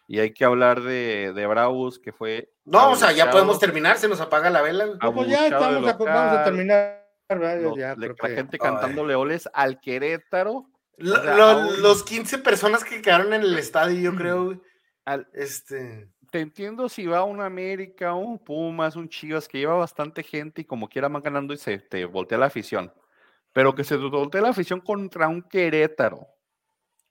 y 0.07 0.19
hay 0.19 0.35
que 0.35 0.45
hablar 0.45 0.83
de, 0.83 1.33
de 1.35 1.47
Bravos, 1.47 1.99
que 1.99 2.13
fue. 2.13 2.53
No, 2.67 2.91
o 2.91 2.97
sea, 2.97 3.13
ya 3.13 3.31
podemos 3.31 3.59
terminar, 3.59 3.97
se 3.97 4.09
nos 4.09 4.21
apaga 4.21 4.51
la 4.51 4.61
vela. 4.61 4.87
No, 5.03 5.15
pues 5.15 5.29
ya 5.29 5.47
estamos 5.47 5.89
a, 5.89 5.93
vamos 5.95 6.39
a 6.39 6.45
terminar. 6.45 7.07
ya, 7.77 7.97
la 7.97 8.29
gente 8.29 8.59
cantando 8.59 9.07
leoles 9.07 9.49
al 9.55 9.81
Querétaro 9.81 10.67
los 11.01 12.03
15 12.03 12.39
personas 12.39 12.85
que 12.85 13.03
quedaron 13.03 13.33
en 13.33 13.43
el 13.43 13.59
estadio, 13.59 13.99
yo 13.99 14.15
creo, 14.17 14.61
este... 15.33 16.09
Te 16.31 16.41
entiendo 16.41 16.89
si 16.89 17.07
va 17.07 17.25
un 17.25 17.41
América, 17.41 18.15
un 18.15 18.39
Pumas, 18.39 18.95
un 18.95 19.09
Chivas 19.09 19.49
que 19.49 19.59
lleva 19.59 19.75
bastante 19.75 20.23
gente 20.23 20.61
y 20.61 20.65
como 20.65 20.89
quiera 20.89 21.09
van 21.09 21.23
ganando 21.23 21.53
y 21.53 21.57
se 21.57 21.79
te 21.79 22.05
voltea 22.05 22.39
la 22.39 22.47
afición. 22.47 22.93
Pero 23.53 23.75
que 23.75 23.83
se 23.83 23.97
te 23.97 24.05
voltea 24.05 24.41
la 24.41 24.51
afición 24.51 24.81
contra 24.81 25.27
un 25.27 25.43
Querétaro. 25.43 26.29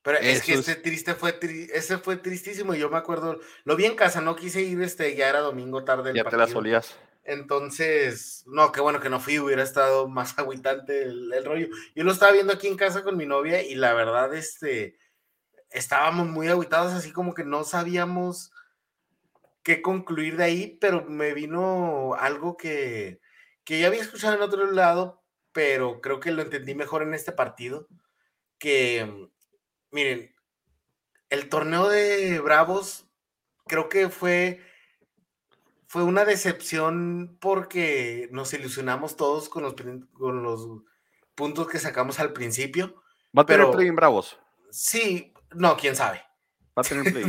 Pero 0.01 0.17
es 0.19 0.41
que 0.43 0.53
ese 0.53 0.75
triste 0.75 1.13
fue 1.13 1.37
ese 1.73 1.97
fue 1.97 2.15
tristísimo. 2.15 2.73
Yo 2.73 2.89
me 2.89 2.97
acuerdo, 2.97 3.39
lo 3.65 3.75
vi 3.75 3.85
en 3.85 3.95
casa, 3.95 4.21
no 4.21 4.35
quise 4.35 4.61
ir, 4.61 4.81
este, 4.81 5.15
ya 5.15 5.27
era 5.27 5.39
domingo 5.39 5.83
tarde. 5.83 6.13
ya 6.15 6.23
te 6.23 6.37
la 6.37 6.47
solías. 6.47 6.97
Entonces, 7.25 8.43
no, 8.47 8.71
qué 8.71 8.81
bueno 8.81 8.99
que 8.99 9.09
no 9.09 9.19
fui, 9.19 9.37
hubiera 9.39 9.61
estado 9.61 10.07
más 10.09 10.37
aguitante 10.39 11.03
el, 11.03 11.45
rollo. 11.45 11.67
Yo 11.95 12.03
lo 12.03 12.11
estaba 12.11 12.31
viendo 12.31 12.53
aquí 12.53 12.67
en 12.67 12.77
casa 12.77 13.03
con 13.03 13.17
mi 13.17 13.25
novia 13.25 13.61
y 13.61 13.75
la 13.75 13.93
verdad, 13.93 14.33
este, 14.33 14.97
estábamos 15.69 16.27
muy 16.27 16.47
aguitados, 16.47 16.93
así 16.93 17.11
como 17.11 17.33
que 17.33 17.43
no 17.43 17.63
sabíamos 17.63 18.51
qué 19.63 19.81
concluir 19.81 20.37
de 20.37 20.43
ahí, 20.43 20.77
pero 20.81 21.05
me 21.05 21.33
vino 21.33 22.15
algo 22.15 22.57
que, 22.57 23.19
que 23.63 23.79
ya 23.79 23.87
había 23.87 24.01
escuchado 24.01 24.35
en 24.35 24.41
otro 24.41 24.71
lado, 24.71 25.23
pero 25.51 26.01
creo 26.01 26.19
que 26.19 26.31
lo 26.31 26.41
entendí 26.41 26.75
mejor 26.75 27.03
en 27.03 27.13
este 27.13 27.31
partido, 27.31 27.87
que, 28.57 29.29
miren, 29.91 30.33
el 31.29 31.49
torneo 31.49 31.87
de 31.87 32.39
Bravos 32.39 33.07
creo 33.67 33.89
que 33.89 34.09
fue 34.09 34.61
fue 35.89 36.03
una 36.03 36.23
decepción 36.23 37.35
porque 37.41 38.29
nos 38.31 38.53
ilusionamos 38.53 39.15
todos 39.15 39.49
con 39.49 39.63
los, 39.63 39.73
con 40.13 40.43
los 40.43 40.67
puntos 41.33 41.67
que 41.67 41.79
sacamos 41.79 42.19
al 42.19 42.31
principio. 42.31 43.01
¿Va 43.35 43.41
a 43.41 43.45
tener 43.47 43.71
play 43.71 43.87
en 43.87 43.95
Bravos? 43.95 44.39
Sí, 44.69 45.33
no, 45.51 45.77
quién 45.77 45.95
sabe. 45.95 46.23
Va 46.77 46.81
a 46.81 46.83
tener 46.83 47.03
play. 47.13 47.25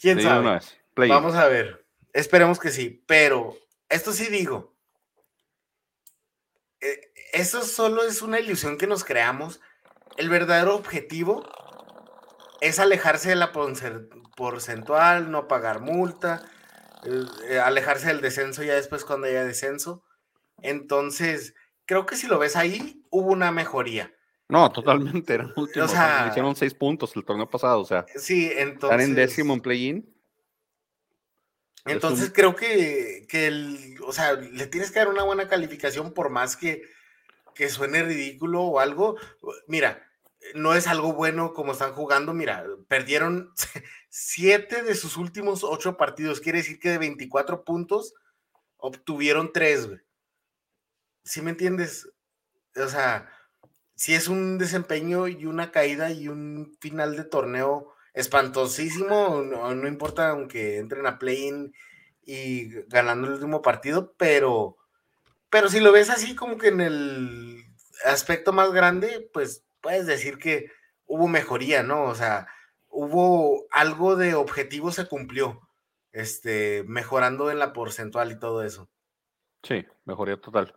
quién 0.00 0.20
sabe. 0.22 0.60
Vamos 0.94 1.34
a 1.34 1.48
ver. 1.48 1.86
Esperemos 2.12 2.58
que 2.58 2.70
sí. 2.70 3.04
Pero 3.06 3.56
esto 3.88 4.12
sí 4.12 4.26
digo. 4.26 4.74
Eh, 6.80 7.12
eso 7.32 7.62
solo 7.62 8.02
es 8.04 8.22
una 8.22 8.40
ilusión 8.40 8.78
que 8.78 8.86
nos 8.86 9.04
creamos. 9.04 9.60
El 10.16 10.28
verdadero 10.28 10.74
objetivo 10.74 11.48
es 12.60 12.78
alejarse 12.78 13.28
de 13.30 13.36
la 13.36 13.52
porcentual, 13.52 15.30
no 15.30 15.46
pagar 15.46 15.80
multa 15.80 16.50
eh, 17.48 17.60
alejarse 17.60 18.08
del 18.08 18.20
descenso 18.20 18.62
ya 18.62 18.74
después 18.74 19.04
cuando 19.04 19.26
haya 19.26 19.44
descenso. 19.44 20.04
Entonces, 20.62 21.54
creo 21.84 22.06
que 22.06 22.16
si 22.16 22.26
lo 22.26 22.38
ves 22.38 22.56
ahí, 22.56 23.04
hubo 23.10 23.30
una 23.30 23.52
mejoría. 23.52 24.12
No, 24.48 24.70
totalmente, 24.70 25.34
eran 25.34 25.52
últimos. 25.56 25.90
O 25.90 25.92
sea- 25.94 26.28
hicieron 26.30 26.54
seis 26.54 26.72
puntos 26.74 27.14
el 27.16 27.24
torneo 27.24 27.48
pasado, 27.50 27.80
o 27.80 27.84
sea, 27.84 28.06
Sí, 28.16 28.46
están 28.46 28.68
entonces. 28.68 29.08
en 29.08 29.14
décimo 29.14 29.54
en 29.54 29.60
play-in. 29.60 30.16
Es 31.84 31.92
Entonces 31.94 32.26
un- 32.28 32.32
creo 32.32 32.56
que, 32.56 33.26
que 33.28 33.46
el, 33.46 33.96
o 34.04 34.12
sea, 34.12 34.32
le 34.34 34.66
tienes 34.66 34.90
que 34.90 34.98
dar 34.98 35.08
una 35.08 35.22
buena 35.22 35.48
calificación 35.48 36.12
por 36.14 36.30
más 36.30 36.56
que, 36.56 36.82
que 37.54 37.68
suene 37.68 38.02
ridículo 38.02 38.62
o 38.62 38.80
algo. 38.80 39.16
Mira, 39.68 40.02
no 40.54 40.74
es 40.74 40.86
algo 40.88 41.12
bueno 41.12 41.52
como 41.54 41.72
están 41.72 41.92
jugando. 41.92 42.32
Mira, 42.34 42.64
perdieron 42.88 43.52
siete 44.08 44.82
de 44.82 44.94
sus 44.94 45.16
últimos 45.16 45.62
ocho 45.64 45.96
partidos. 45.96 46.40
Quiere 46.40 46.58
decir 46.58 46.78
que 46.80 46.90
de 46.90 46.98
24 46.98 47.64
puntos 47.64 48.14
obtuvieron 48.76 49.52
tres, 49.52 49.86
güey. 49.86 50.00
¿Sí 51.24 51.40
me 51.40 51.50
entiendes? 51.50 52.08
O 52.76 52.88
sea, 52.88 53.28
si 53.96 54.14
es 54.14 54.28
un 54.28 54.58
desempeño 54.58 55.26
y 55.26 55.46
una 55.46 55.72
caída 55.72 56.10
y 56.10 56.28
un 56.28 56.76
final 56.80 57.16
de 57.16 57.24
torneo 57.24 57.94
espantosísimo, 58.12 59.42
no, 59.42 59.74
no 59.74 59.88
importa 59.88 60.30
aunque 60.30 60.78
entren 60.78 61.06
a 61.06 61.18
play-in 61.18 61.74
y 62.24 62.68
ganando 62.88 63.26
el 63.26 63.34
último 63.34 63.62
partido, 63.62 64.14
pero, 64.16 64.76
pero 65.50 65.68
si 65.68 65.80
lo 65.80 65.92
ves 65.92 66.10
así 66.10 66.34
como 66.34 66.58
que 66.58 66.68
en 66.68 66.80
el 66.80 67.64
aspecto 68.04 68.52
más 68.52 68.70
grande, 68.72 69.28
pues 69.32 69.64
puedes 69.80 70.06
decir 70.06 70.38
que 70.38 70.70
hubo 71.06 71.26
mejoría, 71.28 71.82
¿no? 71.82 72.04
O 72.04 72.14
sea, 72.14 72.48
hubo 72.88 73.66
algo 73.70 74.16
de 74.16 74.34
objetivo 74.34 74.92
se 74.92 75.06
cumplió, 75.06 75.60
este, 76.12 76.84
mejorando 76.86 77.50
en 77.50 77.58
la 77.58 77.72
porcentual 77.72 78.32
y 78.32 78.38
todo 78.38 78.62
eso. 78.62 78.88
Sí, 79.62 79.86
mejoría 80.04 80.40
total. 80.40 80.74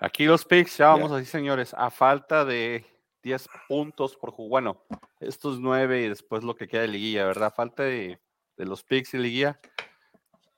Aquí 0.00 0.24
los 0.24 0.46
picks, 0.46 0.78
ya 0.78 0.88
vamos 0.88 1.12
así, 1.12 1.26
señores, 1.26 1.74
a 1.76 1.90
falta 1.90 2.46
de 2.46 2.86
10 3.22 3.48
puntos 3.68 4.16
por 4.16 4.30
juego. 4.30 4.48
Bueno, 4.48 4.82
estos 5.20 5.60
9 5.60 6.00
y 6.00 6.08
después 6.08 6.42
lo 6.42 6.54
que 6.54 6.66
queda 6.66 6.82
de 6.82 6.88
liguilla, 6.88 7.26
¿verdad? 7.26 7.52
Falta 7.54 7.82
de, 7.82 8.18
de 8.56 8.64
los 8.64 8.82
picks 8.82 9.12
y 9.12 9.18
liguilla. 9.18 9.60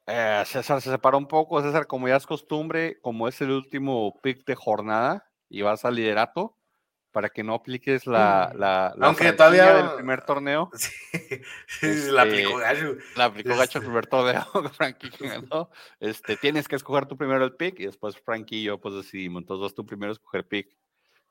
Eh, 0.06 0.44
César 0.46 0.80
se 0.80 0.90
separó 0.90 1.18
un 1.18 1.26
poco. 1.26 1.60
César, 1.60 1.88
como 1.88 2.06
ya 2.06 2.16
es 2.16 2.26
costumbre, 2.26 3.00
como 3.00 3.26
es 3.26 3.40
el 3.40 3.50
último 3.50 4.20
pick 4.22 4.44
de 4.46 4.54
jornada 4.54 5.28
y 5.48 5.62
vas 5.62 5.84
al 5.84 5.96
liderato, 5.96 6.56
para 7.12 7.28
que 7.28 7.44
no 7.44 7.54
apliques 7.54 8.06
la, 8.06 8.52
la, 8.56 8.92
la 8.96 9.06
Aunque 9.06 9.32
todavía- 9.32 9.74
del 9.74 9.94
primer 9.96 10.22
torneo. 10.24 10.70
Sí, 11.68 11.86
la 12.10 12.24
Este, 12.24 12.42
aplicó 12.42 12.56
Gallo. 12.58 12.96
La 13.16 13.24
aplicó 13.26 13.50
Gacho 13.50 13.60
el 13.62 13.64
Este. 13.64 13.80
primer 13.80 14.06
torneo 14.06 14.44
con 14.52 14.64
Frankie 14.72 15.10
que 15.10 15.28
ganó. 15.28 15.70
Este, 16.00 16.36
tienes 16.36 16.66
que 16.68 16.76
escoger 16.76 17.06
tú 17.06 17.16
primero 17.16 17.44
el 17.44 17.54
pick 17.54 17.78
y 17.80 17.86
después 17.86 18.16
Frankie 18.18 18.56
y 18.60 18.64
yo 18.64 18.80
pues 18.80 18.94
decidimos. 18.94 19.42
Entonces 19.42 19.62
vas 19.62 19.74
tú 19.74 19.84
primero 19.86 20.10
a 20.10 20.14
escoger 20.14 20.46
pick. 20.46 20.74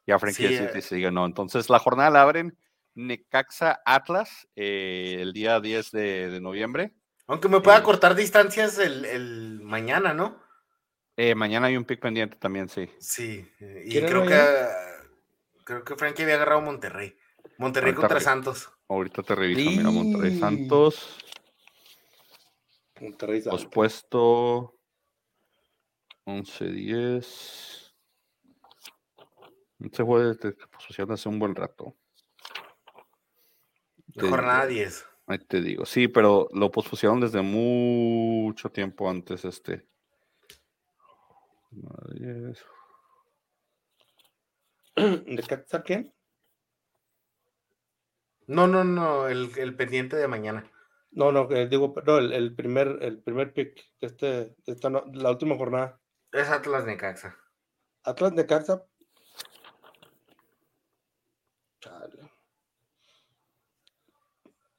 Ya 0.07 0.17
Frankie 0.19 0.47
Sí, 0.47 0.53
eh. 0.55 0.81
si 0.81 1.01
ganó. 1.01 1.25
Entonces 1.25 1.69
la 1.69 1.79
jornada 1.79 2.09
la 2.09 2.21
abren 2.23 2.57
Necaxa 2.95 3.81
Atlas 3.85 4.47
eh, 4.55 5.17
el 5.19 5.33
día 5.33 5.59
10 5.59 5.91
de, 5.91 6.29
de 6.29 6.41
noviembre. 6.41 6.93
Aunque 7.27 7.47
me 7.49 7.61
pueda 7.61 7.77
Eh. 7.79 7.83
cortar 7.83 8.15
distancias 8.15 8.77
el, 8.77 9.05
el 9.05 9.59
mañana, 9.61 10.13
¿no? 10.13 10.41
Eh, 11.17 11.35
mañana 11.35 11.67
hay 11.67 11.77
un 11.77 11.85
pick 11.85 11.99
pendiente 12.01 12.35
también, 12.37 12.67
sí. 12.67 12.89
Sí. 12.99 13.45
eh, 13.59 13.83
Y 13.85 13.91
¿Quién 13.91 14.05
creo 14.07 14.25
que 14.25 14.33
creo 15.71 15.83
que 15.83 15.95
Frankie 15.95 16.23
había 16.23 16.35
agarrado 16.35 16.61
Monterrey. 16.61 17.15
Monterrey 17.57 17.89
Ahorita 17.91 18.01
contra 18.01 18.19
re- 18.19 18.23
Santos. 18.25 18.71
Ahorita 18.87 19.23
te 19.23 19.35
reviso. 19.35 19.69
Mira, 19.71 19.91
Monterrey 19.91 20.31
Sí. 20.31 20.39
Santos. 20.39 21.17
Monterrey 22.99 23.41
Santos. 23.41 23.63
Pospuesto 23.65 24.75
11-10. 26.25 27.93
Este 29.79 30.03
juego 30.03 30.33
de 30.33 30.53
posición 30.71 31.11
hace 31.11 31.27
un 31.29 31.39
buen 31.39 31.55
rato. 31.55 31.95
Te 34.13 34.27
Jornada 34.29 34.67
digo. 34.67 34.81
10. 34.81 35.05
Ahí 35.27 35.39
te 35.39 35.61
digo, 35.61 35.85
sí, 35.85 36.07
pero 36.07 36.49
lo 36.51 36.69
pospusieron 36.71 37.19
desde 37.21 37.41
mucho 37.41 38.69
tiempo 38.69 39.09
antes, 39.09 39.45
este. 39.45 39.87
Jornada 41.71 42.13
10. 42.13 42.65
¿Necaxa 45.25 45.83
quién? 45.83 46.13
No, 48.47 48.67
no, 48.67 48.83
no, 48.83 49.27
el, 49.27 49.51
el 49.57 49.75
pendiente 49.75 50.15
de 50.17 50.27
mañana. 50.27 50.69
No, 51.11 51.31
no, 51.31 51.49
eh, 51.51 51.67
digo, 51.67 51.93
no, 52.05 52.17
el, 52.17 52.31
el 52.33 52.55
primer, 52.55 52.97
el 53.01 53.21
primer 53.21 53.53
pick 53.53 53.75
de, 53.99 54.07
este, 54.07 54.27
de 54.27 54.55
esta 54.65 54.89
no- 54.89 55.05
la 55.13 55.29
última 55.31 55.55
jornada. 55.57 55.99
Es 56.31 56.49
Atlas 56.49 56.85
Necaxa. 56.85 57.37
Atlas 58.03 58.35
de 58.35 58.45
Carza. 58.45 58.85
Chale. 61.79 62.31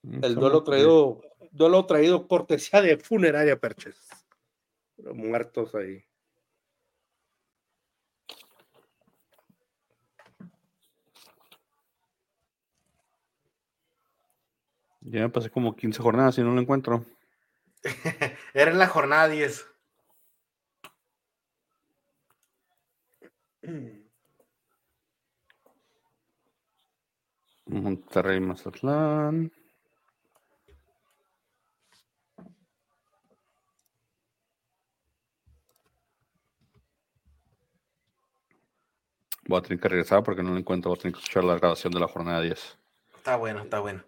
El 0.03 0.35
duelo 0.35 0.65
traído, 0.65 1.21
duelo 1.53 1.87
traído 1.87 2.27
cortesía 2.27 2.81
de 2.83 2.97
funeraria 2.97 3.59
Perches. 3.61 4.09
Muertos 4.97 5.75
ahí. 5.75 6.05
Ya 15.05 15.21
me 15.21 15.29
pasé 15.31 15.51
como 15.51 15.75
15 15.75 16.01
jornadas 16.01 16.39
y 16.39 16.43
no 16.43 16.55
lo 16.55 16.61
encuentro. 16.61 17.05
Era 18.55 18.71
en 18.71 18.79
la 18.79 18.87
jornada 18.87 19.29
10. 19.29 19.67
Monterrey, 27.67 28.39
Mazatlán. 28.41 29.51
Voy 39.47 39.59
a 39.59 39.63
tener 39.63 39.81
que 39.81 39.89
regresar 39.89 40.23
porque 40.23 40.43
no 40.43 40.51
lo 40.51 40.59
encuentro. 40.59 40.91
Voy 40.91 40.99
a 40.99 41.03
tener 41.03 41.15
que 41.15 41.21
escuchar 41.21 41.45
la 41.45 41.57
grabación 41.57 41.93
de 41.93 42.01
la 42.01 42.09
jornada 42.09 42.41
10. 42.41 42.79
Está 43.17 43.37
bueno, 43.37 43.63
está 43.63 43.81
bueno. 43.81 44.05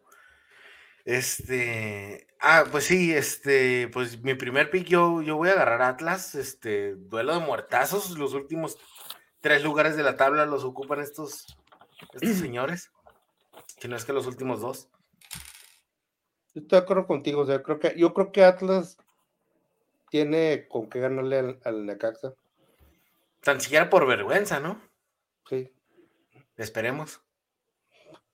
Este, 1.05 2.27
ah, 2.41 2.65
pues 2.71 2.85
sí, 2.85 3.13
este, 3.13 3.89
pues 3.89 4.23
mi 4.23 4.35
primer 4.35 4.71
pick 4.71 4.87
yo, 4.87 5.21
yo 5.21 5.37
voy 5.37 5.51
a 5.51 5.53
agarrar 5.53 5.83
Atlas, 5.83 6.35
este, 6.35 6.95
duelo 6.95 7.35
de 7.39 7.45
muertazos, 7.45 8.19
los 8.19 8.33
últimos 8.33 8.79
tres 9.41 9.63
lugares 9.63 9.97
de 9.97 10.03
la 10.03 10.17
tabla 10.17 10.47
los 10.47 10.65
ocupan 10.65 11.01
estos, 11.01 11.47
estos 12.15 12.37
señores, 12.39 12.91
si 13.79 13.89
no 13.89 13.97
es 13.97 14.05
que 14.05 14.15
los 14.15 14.27
últimos 14.27 14.63
dos. 14.63 14.89
Yo 16.55 16.63
Estoy 16.63 16.79
de 16.79 16.85
acuerdo 16.85 17.07
contigo, 17.07 17.43
o 17.43 17.47
sea, 17.47 17.63
creo 17.63 17.79
que, 17.79 17.95
yo 17.99 18.15
creo 18.15 18.33
que 18.33 18.45
Atlas 18.45 18.97
tiene 20.09 20.67
con 20.69 20.89
qué 20.89 21.01
ganarle 21.01 21.39
al, 21.39 21.61
al 21.65 21.85
Necaxa. 21.85 22.35
Tan 23.43 23.61
siquiera 23.61 23.91
por 23.91 24.07
vergüenza, 24.07 24.61
¿no? 24.61 24.81
Sí. 25.51 25.71
Esperemos. 26.57 27.21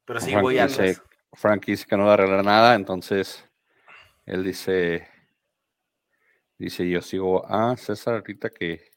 Pero 0.05 0.21
sí, 0.21 0.37
voy 0.37 0.59
a 0.59 0.65
Atlas. 0.65 1.03
Frankie 1.33 1.73
dice 1.73 1.87
que 1.87 1.97
no 1.97 2.05
va 2.05 2.11
a 2.11 2.15
arreglar 2.15 2.45
nada, 2.45 2.75
entonces 2.75 3.49
él 4.27 4.45
dice, 4.45 5.09
dice 6.59 6.89
yo 6.89 7.01
sigo 7.03 7.47
a 7.47 7.77
César 7.77 8.15
ahorita 8.15 8.51
que, 8.51 8.91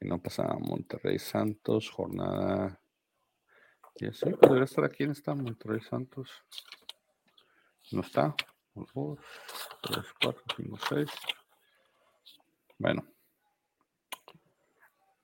no 0.00 0.20
pasa. 0.20 0.44
Monterrey 0.58 1.18
Santos, 1.18 1.90
jornada. 1.90 2.80
Ya 3.96 4.12
sé, 4.12 4.30
podría 4.30 4.64
estar 4.64 4.84
aquí 4.84 5.04
en 5.04 5.10
esta 5.10 5.34
Monterrey 5.34 5.80
Santos. 5.80 6.30
No 7.92 8.00
está. 8.02 8.34
Un, 8.74 8.86
dos, 8.94 9.18
tres, 9.82 10.06
cuatro, 10.22 10.42
cinco, 10.56 10.78
seis. 10.88 11.10
Bueno. 12.78 13.04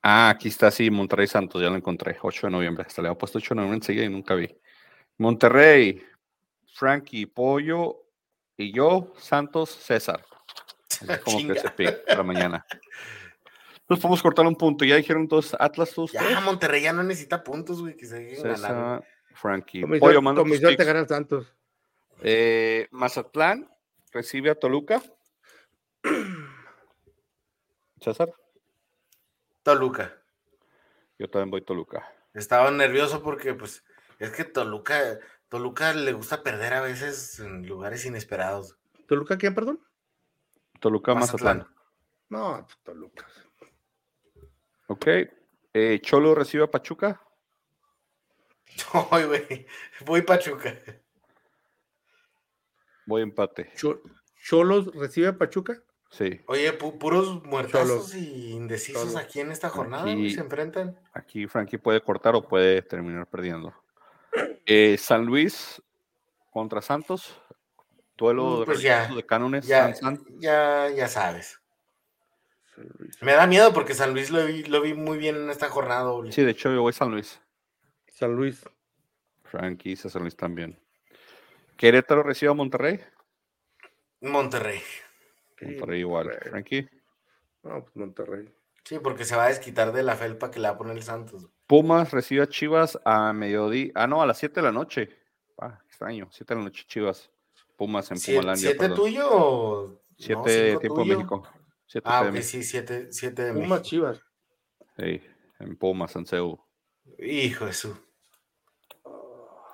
Ah, 0.03 0.29
aquí 0.29 0.49
está, 0.49 0.69
sí, 0.69 0.89
Monterrey 0.91 1.27
Santos, 1.27 1.61
ya 1.61 1.69
lo 1.69 1.75
encontré. 1.75 2.17
8 2.21 2.47
de 2.47 2.51
noviembre. 2.51 2.85
Hasta 2.87 3.01
le 3.01 3.09
había 3.09 3.17
puesto 3.17 3.39
8 3.39 3.49
de 3.49 3.55
noviembre 3.55 3.77
enseguida 3.77 4.05
y 4.05 4.09
nunca 4.09 4.35
vi. 4.35 4.47
Monterrey, 5.17 6.03
Frankie, 6.73 7.25
Pollo 7.25 8.03
y 8.55 8.71
yo, 8.73 9.13
Santos, 9.17 9.69
César. 9.71 10.23
Como 11.25 11.53
que 11.53 11.69
pick 11.75 12.05
para 12.05 12.23
mañana. 12.23 12.65
Entonces 13.81 14.01
podemos 14.01 14.21
cortar 14.21 14.45
un 14.45 14.55
punto. 14.55 14.83
Ya 14.83 14.95
dijeron 14.95 15.27
todos 15.27 15.55
Atlas, 15.59 15.91
todos 15.93 16.11
Ya, 16.11 16.21
tres? 16.21 16.41
Monterrey 16.43 16.81
ya 16.81 16.93
no 16.93 17.03
necesita 17.03 17.43
puntos, 17.43 17.81
güey, 17.81 17.95
que 17.95 18.05
se. 18.05 18.35
César, 18.35 19.03
Frankie. 19.33 19.85
Mi 19.85 19.99
Pollo, 19.99 20.21
manda 20.21 20.43
suerte 20.43 20.67
picks. 20.67 20.85
gana 20.85 21.07
Santos. 21.07 21.53
Eh, 22.21 22.87
Mazatlán 22.91 23.69
recibe 24.11 24.49
a 24.49 24.55
Toluca. 24.55 25.01
César, 28.01 28.31
Toluca. 29.63 30.15
yo 31.17 31.29
también 31.29 31.49
voy 31.51 31.61
Toluca. 31.61 32.07
Estaba 32.33 32.69
nervioso 32.71 33.23
porque, 33.23 33.53
pues, 33.53 33.83
es 34.19 34.31
que 34.31 34.43
Toluca, 34.43 35.19
Toluca 35.49 35.93
le 35.93 36.13
gusta 36.13 36.43
perder 36.43 36.73
a 36.73 36.81
veces 36.81 37.39
en 37.39 37.67
lugares 37.67 38.05
inesperados. 38.05 38.75
¿Toluca 39.07 39.37
quién, 39.37 39.53
perdón? 39.55 39.79
Toluca, 40.79 41.13
Mazatlán. 41.15 41.57
Mazatlán. 41.59 41.77
No, 42.29 42.65
pues, 42.65 42.77
Toluca. 42.83 43.27
Ok. 44.87 45.07
Eh, 45.73 45.99
Cholo 46.01 46.33
recibe 46.35 46.63
a 46.63 46.71
Pachuca. 46.71 47.21
Ay, 49.11 49.25
güey. 49.25 49.67
Voy 50.05 50.21
Pachuca. 50.23 50.75
Voy 53.05 53.21
empate. 53.21 53.71
Cho- 53.75 54.01
Cholos 54.43 54.93
recibe 54.93 55.27
a 55.27 55.37
Pachuca. 55.37 55.81
Sí. 56.09 56.41
Oye, 56.47 56.77
pu- 56.77 56.97
puros 56.97 57.43
muertazos 57.43 58.11
Cholos. 58.11 58.15
y 58.15 58.51
indecisos 58.51 59.01
Cholos. 59.03 59.15
aquí 59.17 59.39
en 59.41 59.51
esta 59.51 59.69
jornada, 59.69 60.03
Aquí- 60.03 60.31
se 60.31 60.39
enfrentan. 60.41 60.97
Aquí 61.13 61.47
Frankie 61.47 61.77
puede 61.77 62.01
cortar 62.01 62.35
o 62.35 62.41
puede 62.47 62.81
terminar 62.81 63.27
perdiendo. 63.27 63.73
Eh, 64.67 64.97
San 64.97 65.25
Luis 65.25 65.81
contra 66.51 66.81
Santos. 66.81 67.41
Duelo 68.17 68.61
Mm, 68.61 68.65
pues 68.65 68.81
ya, 68.81 69.07
de 69.07 69.25
cánones. 69.25 69.65
Ya, 69.65 69.93
San 69.95 70.19
ya, 70.39 70.89
ya 70.89 71.07
sabes. 71.07 71.59
Me 73.21 73.33
da 73.33 73.47
miedo 73.47 73.73
porque 73.73 73.93
San 73.93 74.13
Luis 74.13 74.29
lo 74.29 74.45
vi, 74.45 74.63
lo 74.63 74.81
vi 74.81 74.93
muy 74.93 75.17
bien 75.17 75.35
en 75.35 75.49
esta 75.49 75.69
jornada. 75.69 76.11
Sí, 76.31 76.43
de 76.43 76.51
hecho 76.51 76.71
yo 76.71 76.81
voy 76.81 76.93
San 76.93 77.11
Luis. 77.11 77.41
San 78.07 78.35
Luis. 78.35 78.63
Frankie 79.43 79.95
San 79.95 80.21
Luis 80.21 80.35
también. 80.35 80.77
Querétaro 81.77 82.21
recibe 82.23 82.51
a 82.51 82.55
Monterrey. 82.55 82.99
Monterrey. 84.21 84.81
Monterrey 85.61 85.99
igual. 86.01 86.37
Frankie. 86.41 86.89
No, 87.63 87.81
pues 87.83 87.95
Monterrey. 87.95 88.53
Sí, 88.83 88.99
porque 88.99 89.25
se 89.25 89.35
va 89.35 89.45
a 89.45 89.49
desquitar 89.49 89.91
de 89.91 90.03
la 90.03 90.15
felpa 90.15 90.51
que 90.51 90.59
le 90.59 90.67
va 90.67 90.73
a 90.73 90.77
poner 90.77 90.97
el 90.97 91.03
Santos. 91.03 91.47
Pumas 91.67 92.11
recibe 92.11 92.43
a 92.43 92.47
Chivas 92.47 92.97
a 93.03 93.33
mediodía. 93.33 93.91
Ah, 93.95 94.07
no, 94.07 94.21
a 94.21 94.25
las 94.25 94.37
7 94.37 94.55
de 94.55 94.61
la 94.61 94.71
noche. 94.71 95.09
Ah, 95.59 95.79
extraño. 95.87 96.27
7 96.31 96.53
de 96.53 96.59
la 96.59 96.63
noche, 96.65 96.85
Chivas. 96.87 97.29
Pumas 97.75 98.09
en 98.11 98.17
¿Siete, 98.17 98.39
Pumalandia. 98.39 98.69
siete 98.69 98.79
perdón. 98.79 98.97
tuyo 98.97 99.27
o...? 99.31 100.01
7 100.17 100.73
no, 100.73 100.79
tiempo 100.79 101.01
tuyo? 101.03 101.15
México. 101.17 101.47
7 101.85 102.07
Ah, 102.09 102.21
PM. 102.23 102.39
ok, 102.39 102.43
sí, 102.43 102.63
siete, 102.63 103.11
siete 103.11 103.43
de 103.43 103.53
Pumas 103.53 103.69
México. 103.69 103.83
Chivas. 103.87 104.21
Sí, 104.97 105.21
en 105.59 105.77
Pumas, 105.77 106.15
en 106.15 106.25
Seúl. 106.25 106.57
Hijo 107.19 107.65
de 107.65 107.73
su. 107.73 107.95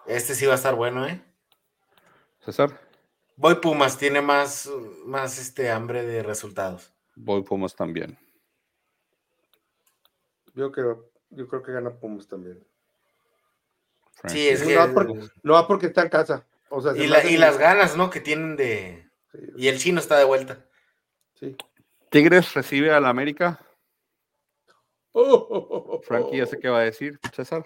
Este 0.05 0.35
sí 0.35 0.45
va 0.45 0.53
a 0.53 0.55
estar 0.55 0.75
bueno, 0.75 1.07
¿eh? 1.07 1.23
César, 2.41 2.77
Voy 3.37 3.55
Pumas, 3.55 3.97
tiene 3.97 4.21
más, 4.21 4.69
más 5.05 5.39
este 5.39 5.71
hambre 5.71 6.05
de 6.05 6.21
resultados. 6.23 6.93
voy 7.15 7.41
Pumas 7.43 7.73
también. 7.75 8.19
Yo, 10.53 10.71
que, 10.71 10.81
yo 11.35 11.47
creo 11.47 11.61
que 11.63 11.71
gana 11.71 11.91
Pumas 11.91 12.27
también. 12.27 12.63
Sí, 14.27 14.47
es 14.47 14.61
No 14.61 14.67
que... 14.67 14.75
va, 14.77 14.93
porque, 14.93 15.19
no 15.43 15.53
va 15.53 15.67
porque 15.67 15.87
está 15.87 16.03
en 16.03 16.09
casa. 16.09 16.45
O 16.69 16.81
sea, 16.81 16.93
se 16.93 17.03
Y, 17.03 17.07
la- 17.07 17.25
y 17.29 17.37
las 17.37 17.57
ganas, 17.57 17.95
¿no? 17.97 18.09
Que 18.09 18.19
tienen 18.21 18.55
de... 18.55 19.07
Sí, 19.31 19.39
Y 19.57 19.67
el 19.67 19.77
chino 19.79 19.99
está 19.99 20.17
de 20.17 20.23
vuelta. 20.25 20.65
sí. 21.35 21.55
Tigres 22.09 22.53
recibe 22.53 22.91
al 22.93 23.05
América. 23.05 23.59
Oh, 25.15 25.21
oh, 25.21 25.67
oh, 25.69 25.85
oh, 25.89 26.01
Frankie 26.01 26.37
ya 26.37 26.47
sé 26.47 26.57
qué 26.57 26.69
va 26.69 26.79
a 26.79 26.83
decir. 26.85 27.19
César. 27.35 27.63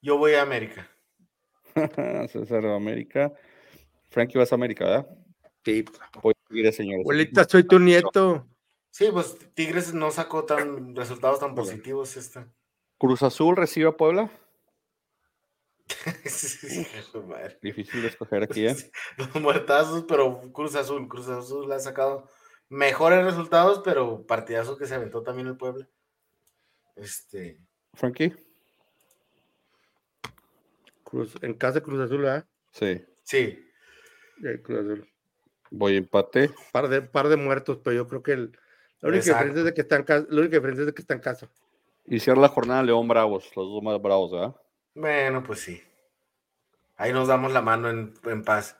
Yo 0.00 0.16
voy 0.16 0.32
a 0.32 0.40
América. 0.40 0.88
César 2.32 2.62
de 2.62 2.74
América. 2.74 3.34
Frankie 4.08 4.38
vas 4.38 4.50
a 4.50 4.54
América, 4.54 4.84
¿verdad? 4.86 5.06
Sí. 5.62 5.84
Voy 6.22 6.32
Tigres, 6.48 6.76
señores. 6.76 7.00
Abuelita, 7.04 7.44
soy 7.44 7.64
tu 7.64 7.78
nieto. 7.78 8.46
Sí, 8.90 9.08
pues 9.12 9.36
Tigres 9.52 9.92
no 9.92 10.10
sacó 10.10 10.44
tan 10.44 10.96
resultados 10.96 11.38
tan 11.40 11.54
positivos 11.54 12.16
esta. 12.16 12.48
Cruz 12.98 13.22
Azul 13.22 13.56
recibe 13.56 13.88
a 13.88 13.96
Puebla. 13.96 14.30
Difícil 17.62 18.02
de 18.02 18.08
escoger 18.08 18.42
aquí, 18.42 18.66
¿eh? 18.66 18.76
Los 19.18 19.34
muertazos, 19.36 20.04
pero 20.08 20.40
Cruz 20.52 20.74
Azul. 20.74 21.08
Cruz 21.08 21.28
Azul 21.28 21.70
ha 21.72 21.78
sacado 21.78 22.28
mejores 22.68 23.24
resultados, 23.24 23.82
pero 23.84 24.26
partidazo 24.26 24.76
que 24.76 24.86
se 24.86 24.94
aventó 24.94 25.22
también 25.22 25.48
el 25.48 25.56
Puebla. 25.56 25.88
Este. 26.96 27.60
Frankie. 27.92 28.34
Cruz, 31.02 31.34
en 31.42 31.54
casa 31.54 31.74
de 31.74 31.82
Cruz 31.82 32.00
Azul, 32.00 32.22
¿verdad? 32.22 32.46
Sí. 32.72 33.04
Sí. 33.22 33.68
Eh, 34.44 34.62
Cruz 34.62 34.78
Azul. 34.80 35.08
Voy 35.70 35.96
empate. 35.96 36.50
Par 36.72 36.88
de, 36.88 37.02
par 37.02 37.28
de 37.28 37.36
muertos, 37.36 37.78
pero 37.82 37.96
yo 37.96 38.08
creo 38.08 38.22
que 38.22 38.32
el, 38.32 38.58
la 39.00 39.08
única 39.08 39.18
Exacto. 39.18 39.44
diferencia 39.44 39.60
es 39.60 39.64
de 39.66 39.74
que 39.74 39.80
está 39.82 39.96
en 39.96 40.04
casa. 40.04 40.26
La 40.30 40.40
única 40.40 40.56
diferencia 40.56 40.82
es 40.82 40.86
de 40.86 40.94
que 40.94 41.02
está 41.02 41.14
en 41.14 41.20
casa. 41.20 41.50
Y 42.06 42.20
cierra 42.20 42.40
la 42.40 42.48
jornada 42.48 42.82
León 42.82 43.08
Bravos. 43.08 43.44
Los 43.56 43.66
dos 43.68 43.82
más 43.82 44.00
bravos, 44.00 44.32
¿verdad? 44.32 44.54
Bueno, 44.94 45.42
pues 45.42 45.60
sí. 45.60 45.82
Ahí 46.96 47.12
nos 47.12 47.28
damos 47.28 47.52
la 47.52 47.60
mano 47.62 47.88
en, 47.90 48.14
en 48.24 48.44
paz. 48.44 48.78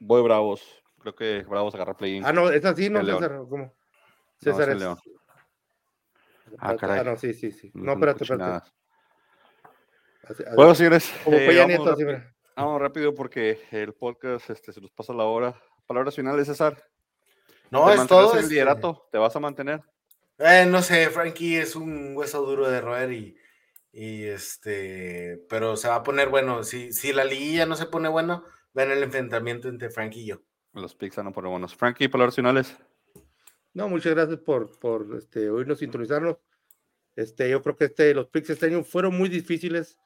Voy 0.00 0.22
Bravos. 0.22 0.62
Creo 1.00 1.14
que 1.14 1.42
Bravos 1.42 1.74
agarra 1.74 1.96
play-in. 1.96 2.24
Ah, 2.24 2.32
no, 2.32 2.50
es 2.50 2.64
así, 2.64 2.90
¿no, 2.90 3.00
El 3.00 3.06
León. 3.06 3.20
César? 3.20 3.38
¿Cómo? 3.48 3.64
No, 3.64 3.72
César 4.38 4.70
es. 4.70 4.78
León. 4.78 4.98
Ah, 6.58 6.76
caray. 6.76 7.04
no, 7.04 7.16
sí, 7.16 7.32
sí, 7.32 7.52
sí. 7.52 7.70
No, 7.74 7.92
espérate, 7.92 8.24
espérate. 8.24 8.68
Así- 10.24 10.44
Bueno, 10.54 10.74
señores. 10.74 11.12
Como 11.24 11.36
eh, 11.36 11.46
Peña 11.46 11.60
vamos 11.62 11.68
Nieto, 11.68 11.82
así, 11.82 11.90
rápido- 12.04 12.06
mira. 12.18 12.34
Vamos 12.56 12.80
rápido 12.80 13.14
porque 13.14 13.60
el 13.70 13.94
podcast 13.94 14.50
este, 14.50 14.72
se 14.72 14.80
nos 14.80 14.90
pasa 14.90 15.14
la 15.14 15.24
hora. 15.24 15.54
Palabras 15.86 16.14
finales, 16.14 16.46
César. 16.46 16.76
No, 17.70 17.86
¿Te 17.88 17.94
es 17.94 18.06
todo. 18.06 18.34
el 18.34 18.40
este, 18.40 18.50
liderato? 18.52 19.08
¿Te 19.10 19.18
vas 19.18 19.34
a 19.34 19.40
mantener? 19.40 19.80
Eh, 20.40 20.66
no 20.66 20.82
sé, 20.82 21.08
Frankie 21.10 21.56
es 21.56 21.76
un 21.76 22.16
hueso 22.16 22.42
duro 22.44 22.68
de 22.68 22.80
roer 22.80 23.12
y, 23.12 23.36
y 23.92 24.24
este, 24.24 25.44
pero 25.48 25.76
se 25.76 25.88
va 25.88 25.96
a 25.96 26.02
poner 26.02 26.28
bueno. 26.28 26.64
Si, 26.64 26.92
si 26.92 27.12
la 27.12 27.24
liguilla 27.24 27.66
no 27.66 27.76
se 27.76 27.86
pone 27.86 28.08
bueno, 28.08 28.44
ven 28.72 28.90
el 28.90 29.02
enfrentamiento 29.02 29.68
entre 29.68 29.90
Frankie 29.90 30.20
y 30.20 30.26
yo. 30.26 30.42
Los 30.72 30.94
picks 30.94 31.16
van 31.16 31.26
a 31.26 31.32
poner 31.32 31.50
buenos. 31.50 31.74
Frankie, 31.74 32.08
palabras 32.08 32.36
finales. 32.36 32.76
No, 33.74 33.88
muchas 33.88 34.14
gracias 34.14 34.38
por, 34.38 34.78
por 34.78 35.14
este, 35.16 35.50
oírnos, 35.50 35.78
sintonizarnos. 35.78 36.38
Este, 37.16 37.50
yo 37.50 37.62
creo 37.62 37.76
que 37.76 37.84
este, 37.84 38.14
los 38.14 38.28
picks 38.28 38.50
este 38.50 38.66
año 38.66 38.82
fueron 38.82 39.16
muy 39.16 39.28
difíciles. 39.28 39.98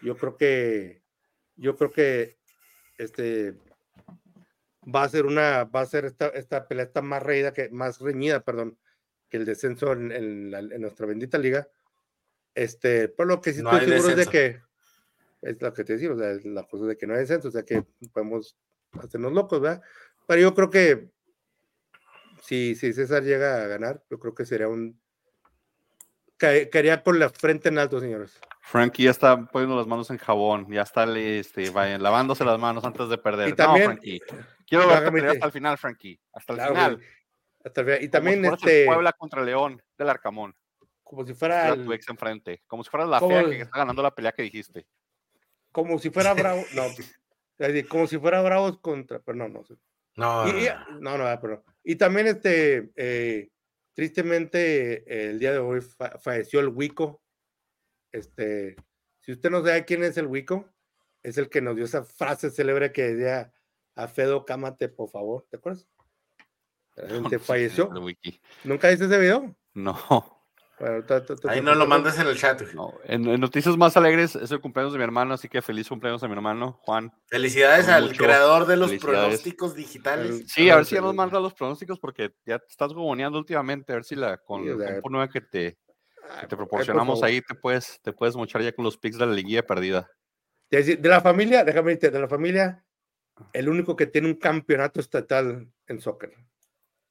Yo 0.00 0.16
creo 0.16 0.36
que, 0.36 1.02
yo 1.56 1.76
creo 1.76 1.90
que 1.90 2.38
este 2.98 3.56
va 4.84 5.04
a 5.04 5.08
ser 5.08 5.26
una, 5.26 5.64
va 5.64 5.80
a 5.80 5.86
ser 5.86 6.04
esta, 6.04 6.28
esta 6.28 6.66
pelea 6.66 6.84
está 6.84 7.02
más 7.02 7.22
reñida 7.22 7.52
que, 7.52 7.68
más 7.70 8.00
reñida, 8.00 8.40
perdón, 8.40 8.78
que 9.32 9.38
el 9.38 9.46
descenso 9.46 9.92
en, 9.92 10.12
en 10.12 10.50
la- 10.50 10.58
en 10.58 10.80
nuestra 10.82 11.06
bendita 11.06 11.38
liga. 11.38 11.66
Este, 12.54 13.08
por 13.08 13.26
lo 13.26 13.40
que 13.40 13.54
sí 13.54 13.62
No 13.62 13.70
estoy 13.72 13.88
seguro 13.88 13.96
es 14.10 14.16
de 14.16 14.24
descenso. 14.26 14.30
que 14.30 14.60
es 15.50 15.62
lo 15.62 15.72
que 15.72 15.84
te 15.84 15.94
decía, 15.94 16.12
o 16.12 16.18
sea, 16.18 16.30
es 16.32 16.44
la 16.44 16.64
cosa 16.64 16.84
de 16.84 16.98
que 16.98 17.06
no 17.06 17.14
hay 17.14 17.20
descenso, 17.20 17.48
o 17.48 17.50
sea 17.50 17.62
que 17.62 17.82
podemos 18.12 18.54
hacernos 19.02 19.32
locos, 19.32 19.58
¿verdad? 19.62 19.80
Pero 20.26 20.42
yo 20.42 20.54
creo 20.54 20.68
que 20.68 21.08
si, 22.42 22.74
si 22.74 22.92
César 22.92 23.22
llega 23.22 23.62
a 23.64 23.66
ganar, 23.68 24.04
yo 24.10 24.18
creo 24.18 24.34
que 24.34 24.44
sería 24.44 24.68
un. 24.68 25.00
cae- 26.36 26.68
Caería 26.68 27.02
con 27.02 27.18
la 27.18 27.30
frente 27.30 27.70
en 27.70 27.78
alto, 27.78 28.00
señores. 28.00 28.38
Frankie 28.60 29.04
ya 29.04 29.10
está 29.12 29.46
poniendo 29.46 29.76
las 29.76 29.86
manos 29.86 30.10
en 30.10 30.18
jabón. 30.18 30.70
Ya 30.70 30.82
está 30.82 31.04
este, 31.18 31.70
vaya, 31.70 31.98
lavándose 31.98 32.44
las 32.44 32.58
manos 32.60 32.84
antes 32.84 33.08
de 33.08 33.16
perder. 33.18 33.48
Y 33.48 33.52
también- 33.54 33.84
no, 33.86 33.92
Frankie. 33.92 34.20
Quiero 34.66 34.86
te- 34.88 34.92
hasta 35.26 35.46
el 35.46 35.52
final, 35.52 35.78
Frankie. 35.78 36.20
Hasta 36.34 36.52
el 36.52 36.56
Claro, 36.58 36.74
final. 36.74 36.96
güey. 36.96 37.06
Y 37.64 37.68
Como 37.70 38.10
también, 38.10 38.34
si 38.36 38.40
fueras 38.42 38.62
el 38.62 38.68
este, 38.68 38.86
Puebla 38.86 39.12
contra 39.12 39.42
León 39.44 39.82
del 39.98 40.08
Arcamón. 40.08 40.54
como 41.02 41.26
si 41.26 41.34
fuera, 41.34 41.66
Era 41.66 41.74
el- 41.74 41.84
tu 41.84 41.92
ex 41.92 42.08
enfrente. 42.08 42.62
Como 42.66 42.82
si 42.82 42.90
fueras 42.90 43.08
la 43.08 43.18
¿Cómo 43.20 43.30
fea 43.30 43.44
que 43.50 43.60
está 43.60 43.78
ganando 43.78 44.02
la 44.02 44.14
pelea 44.14 44.32
que 44.32 44.42
dijiste. 44.42 44.86
como 45.70 45.98
si 45.98 46.10
fuera 46.10 46.32
Bravo, 46.34 46.62
no, 46.74 46.82
así, 46.82 47.84
como 47.88 48.06
si 48.06 48.18
fuera 48.18 48.42
Bravos 48.42 48.78
contra, 48.80 49.18
pero 49.20 49.36
no, 49.36 49.48
no 49.48 49.64
sé. 49.64 49.74
No, 50.16 50.46
Y- 50.48 50.66
y- 50.66 51.00
no, 51.00 51.16
no, 51.18 51.24
pero 51.40 51.64
y 51.84 51.96
también 51.96 52.26
este, 52.26 52.92
eh, 52.96 53.48
tristemente 53.94 55.28
el 55.30 55.38
día 55.38 55.52
de 55.52 55.58
hoy 55.58 55.80
fa- 55.80 56.18
falleció 56.18 56.60
el 56.60 56.68
Wico. 56.68 57.22
Este, 58.10 58.76
si 59.20 59.32
usted 59.32 59.50
no 59.50 59.64
sabe 59.64 59.84
quién 59.84 60.02
es 60.04 60.16
el 60.16 60.26
Wico, 60.26 60.68
es 61.22 61.38
el 61.38 61.48
que 61.48 61.60
nos 61.62 61.76
dio 61.76 61.84
esa 61.84 62.04
frase 62.04 62.50
célebre 62.50 62.92
que 62.92 63.02
decía 63.14 63.52
a 63.94 64.08
Fedo, 64.08 64.44
cámate, 64.44 64.88
por 64.88 65.08
favor, 65.10 65.46
¿te 65.50 65.56
acuerdas? 65.56 65.86
La 66.96 67.08
gente 67.08 67.36
No 67.36 67.42
falleció. 67.42 67.90
¿Nunca 68.64 68.88
viste 68.90 69.06
ese 69.06 69.18
video? 69.18 69.54
No, 69.74 70.42
Bueno, 70.78 71.04
ahí 71.48 71.62
no 71.62 71.74
lo 71.74 71.86
mandas 71.86 72.18
en 72.18 72.26
el 72.26 72.36
chat. 72.36 72.60
no. 72.74 72.92
En, 73.04 73.26
en 73.26 73.40
noticias 73.40 73.76
más 73.76 73.96
alegres 73.96 74.34
es 74.36 74.50
el 74.50 74.60
cumpleaños 74.60 74.92
de 74.92 74.98
mi 74.98 75.04
hermano, 75.04 75.34
así 75.34 75.48
que 75.48 75.62
feliz 75.62 75.88
cumpleaños 75.88 76.22
a 76.22 76.28
mi 76.28 76.34
hermano, 76.34 76.80
Juan. 76.82 77.12
Felicidades 77.28 77.86
Con 77.86 77.94
al 77.94 78.06
mucho 78.08 78.24
creador 78.24 78.66
de 78.66 78.76
los 78.76 78.92
pronósticos 78.94 79.74
digitales. 79.74 80.44
Sí, 80.48 80.68
a 80.68 80.76
ver 80.76 80.84
si 80.84 80.96
ya 80.96 81.00
nos 81.00 81.14
manda 81.14 81.40
los 81.40 81.54
pronósticos 81.54 81.98
porque 81.98 82.34
ya 82.44 82.58
te 82.58 82.66
estás 82.68 82.92
gogoneando 82.92 83.38
últimamente, 83.38 83.92
a 83.92 83.96
ver 83.96 84.04
si 84.04 84.16
la 84.16 84.36
con 84.38 84.66
la 84.78 84.94
compu 84.94 85.08
nueva 85.08 85.28
que 85.28 85.40
te, 85.40 85.78
que 86.40 86.46
te 86.48 86.56
proporcionamos 86.56 87.22
ahí 87.22 87.40
te 87.40 87.54
puedes, 87.54 88.00
te 88.02 88.12
puedes 88.12 88.36
mochar 88.36 88.62
ya 88.62 88.72
con 88.72 88.84
los 88.84 88.98
picks 88.98 89.18
de 89.18 89.26
la 89.26 89.32
liguilla 89.32 89.66
perdida. 89.66 90.10
De 90.70 90.98
la 91.02 91.20
familia, 91.20 91.64
déjame 91.64 91.90
decirte, 91.94 92.10
de 92.10 92.20
la 92.20 92.28
familia, 92.28 92.84
el 93.52 93.68
único 93.68 93.94
que 93.94 94.06
tiene 94.06 94.28
un 94.28 94.34
campeonato 94.34 95.00
estatal 95.00 95.70
en 95.86 96.00
soccer. 96.00 96.34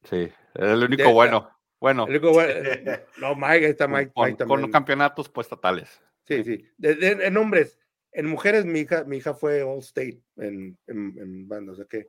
Sí, 0.04 0.30
el 0.54 0.82
único 0.84 1.04
De- 1.04 1.12
bueno. 1.12 1.48
Bueno, 1.80 2.04
El 2.04 2.10
único, 2.10 2.30
bueno, 2.32 2.52
no, 3.20 3.34
Mike, 3.34 3.66
está 3.70 3.88
Mike, 3.88 4.12
con- 4.14 4.26
Mike 4.26 4.38
con 4.44 4.48
también. 4.48 4.70
campeonatos 4.70 5.28
pues 5.28 5.46
estatales. 5.46 6.00
Sí, 6.24 6.44
sí. 6.44 6.64
De- 6.78 6.94
de- 6.94 7.26
en 7.26 7.36
hombres, 7.36 7.78
en 8.12 8.26
mujeres, 8.26 8.64
mi 8.64 8.80
hija, 8.80 9.02
mi 9.04 9.16
hija 9.16 9.34
fue 9.34 9.62
All 9.62 9.78
State 9.80 10.20
en, 10.36 10.78
en, 10.86 11.18
en 11.18 11.48
banda. 11.48 11.72
O 11.72 11.74
sea 11.74 11.84
que 11.86 12.08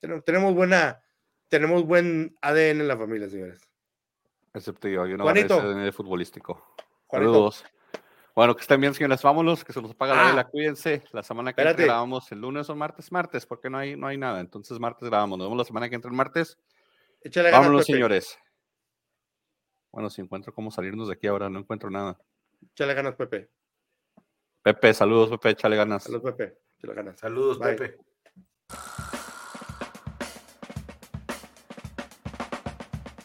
tenemos, 0.00 0.24
tenemos 0.24 0.54
buena, 0.54 1.00
tenemos 1.48 1.84
buen 1.86 2.36
ADN 2.40 2.80
en 2.80 2.88
la 2.88 2.96
familia, 2.96 3.28
señores. 3.28 3.60
Excepto 4.52 4.88
yo, 4.88 5.06
yo 5.06 5.16
no 5.16 5.24
Juanito. 5.24 5.60
de 5.74 5.92
futbolístico. 5.92 6.74
Juanito, 7.06 7.32
Saludos. 7.32 7.64
Bueno, 8.34 8.56
que 8.56 8.62
estén 8.62 8.80
bien, 8.80 8.94
señores. 8.94 9.22
Vámonos, 9.22 9.64
que 9.64 9.72
se 9.72 9.80
nos 9.80 9.92
apaga 9.92 10.14
la 10.16 10.22
Ah. 10.24 10.30
vela. 10.30 10.44
Cuídense. 10.48 11.04
La 11.12 11.22
semana 11.22 11.52
que 11.52 11.62
entra 11.62 11.84
grabamos 11.84 12.30
el 12.32 12.40
lunes 12.40 12.68
o 12.68 12.74
martes, 12.74 13.12
martes, 13.12 13.46
porque 13.46 13.70
no 13.70 13.78
hay, 13.78 13.94
no 13.96 14.08
hay 14.08 14.16
nada. 14.18 14.40
Entonces, 14.40 14.80
martes 14.80 15.08
grabamos. 15.08 15.38
Nos 15.38 15.46
vemos 15.46 15.58
la 15.58 15.64
semana 15.64 15.88
que 15.88 15.94
entra 15.94 16.10
el 16.10 16.16
martes. 16.16 16.58
Échale 17.24 17.50
ganas, 17.50 17.66
Vámonos, 17.66 17.86
Pepe. 17.86 17.94
señores. 17.96 18.38
Bueno, 19.90 20.10
si 20.10 20.20
encuentro 20.20 20.52
cómo 20.52 20.70
salirnos 20.70 21.08
de 21.08 21.14
aquí 21.14 21.26
ahora, 21.26 21.48
no 21.48 21.58
encuentro 21.58 21.90
nada. 21.90 22.18
Échale 22.72 22.94
ganas, 22.94 23.14
Pepe. 23.16 23.50
Pepe, 24.62 24.94
saludos, 24.94 25.30
Pepe, 25.30 25.50
échale 25.50 25.76
ganas. 25.76 26.04
Saludos, 26.04 26.32
Pepe. 26.32 26.58
Échale 26.78 26.94
ganas. 26.94 27.18
Saludos, 27.18 27.58
Bye. 27.58 27.76
Pepe. 27.76 27.98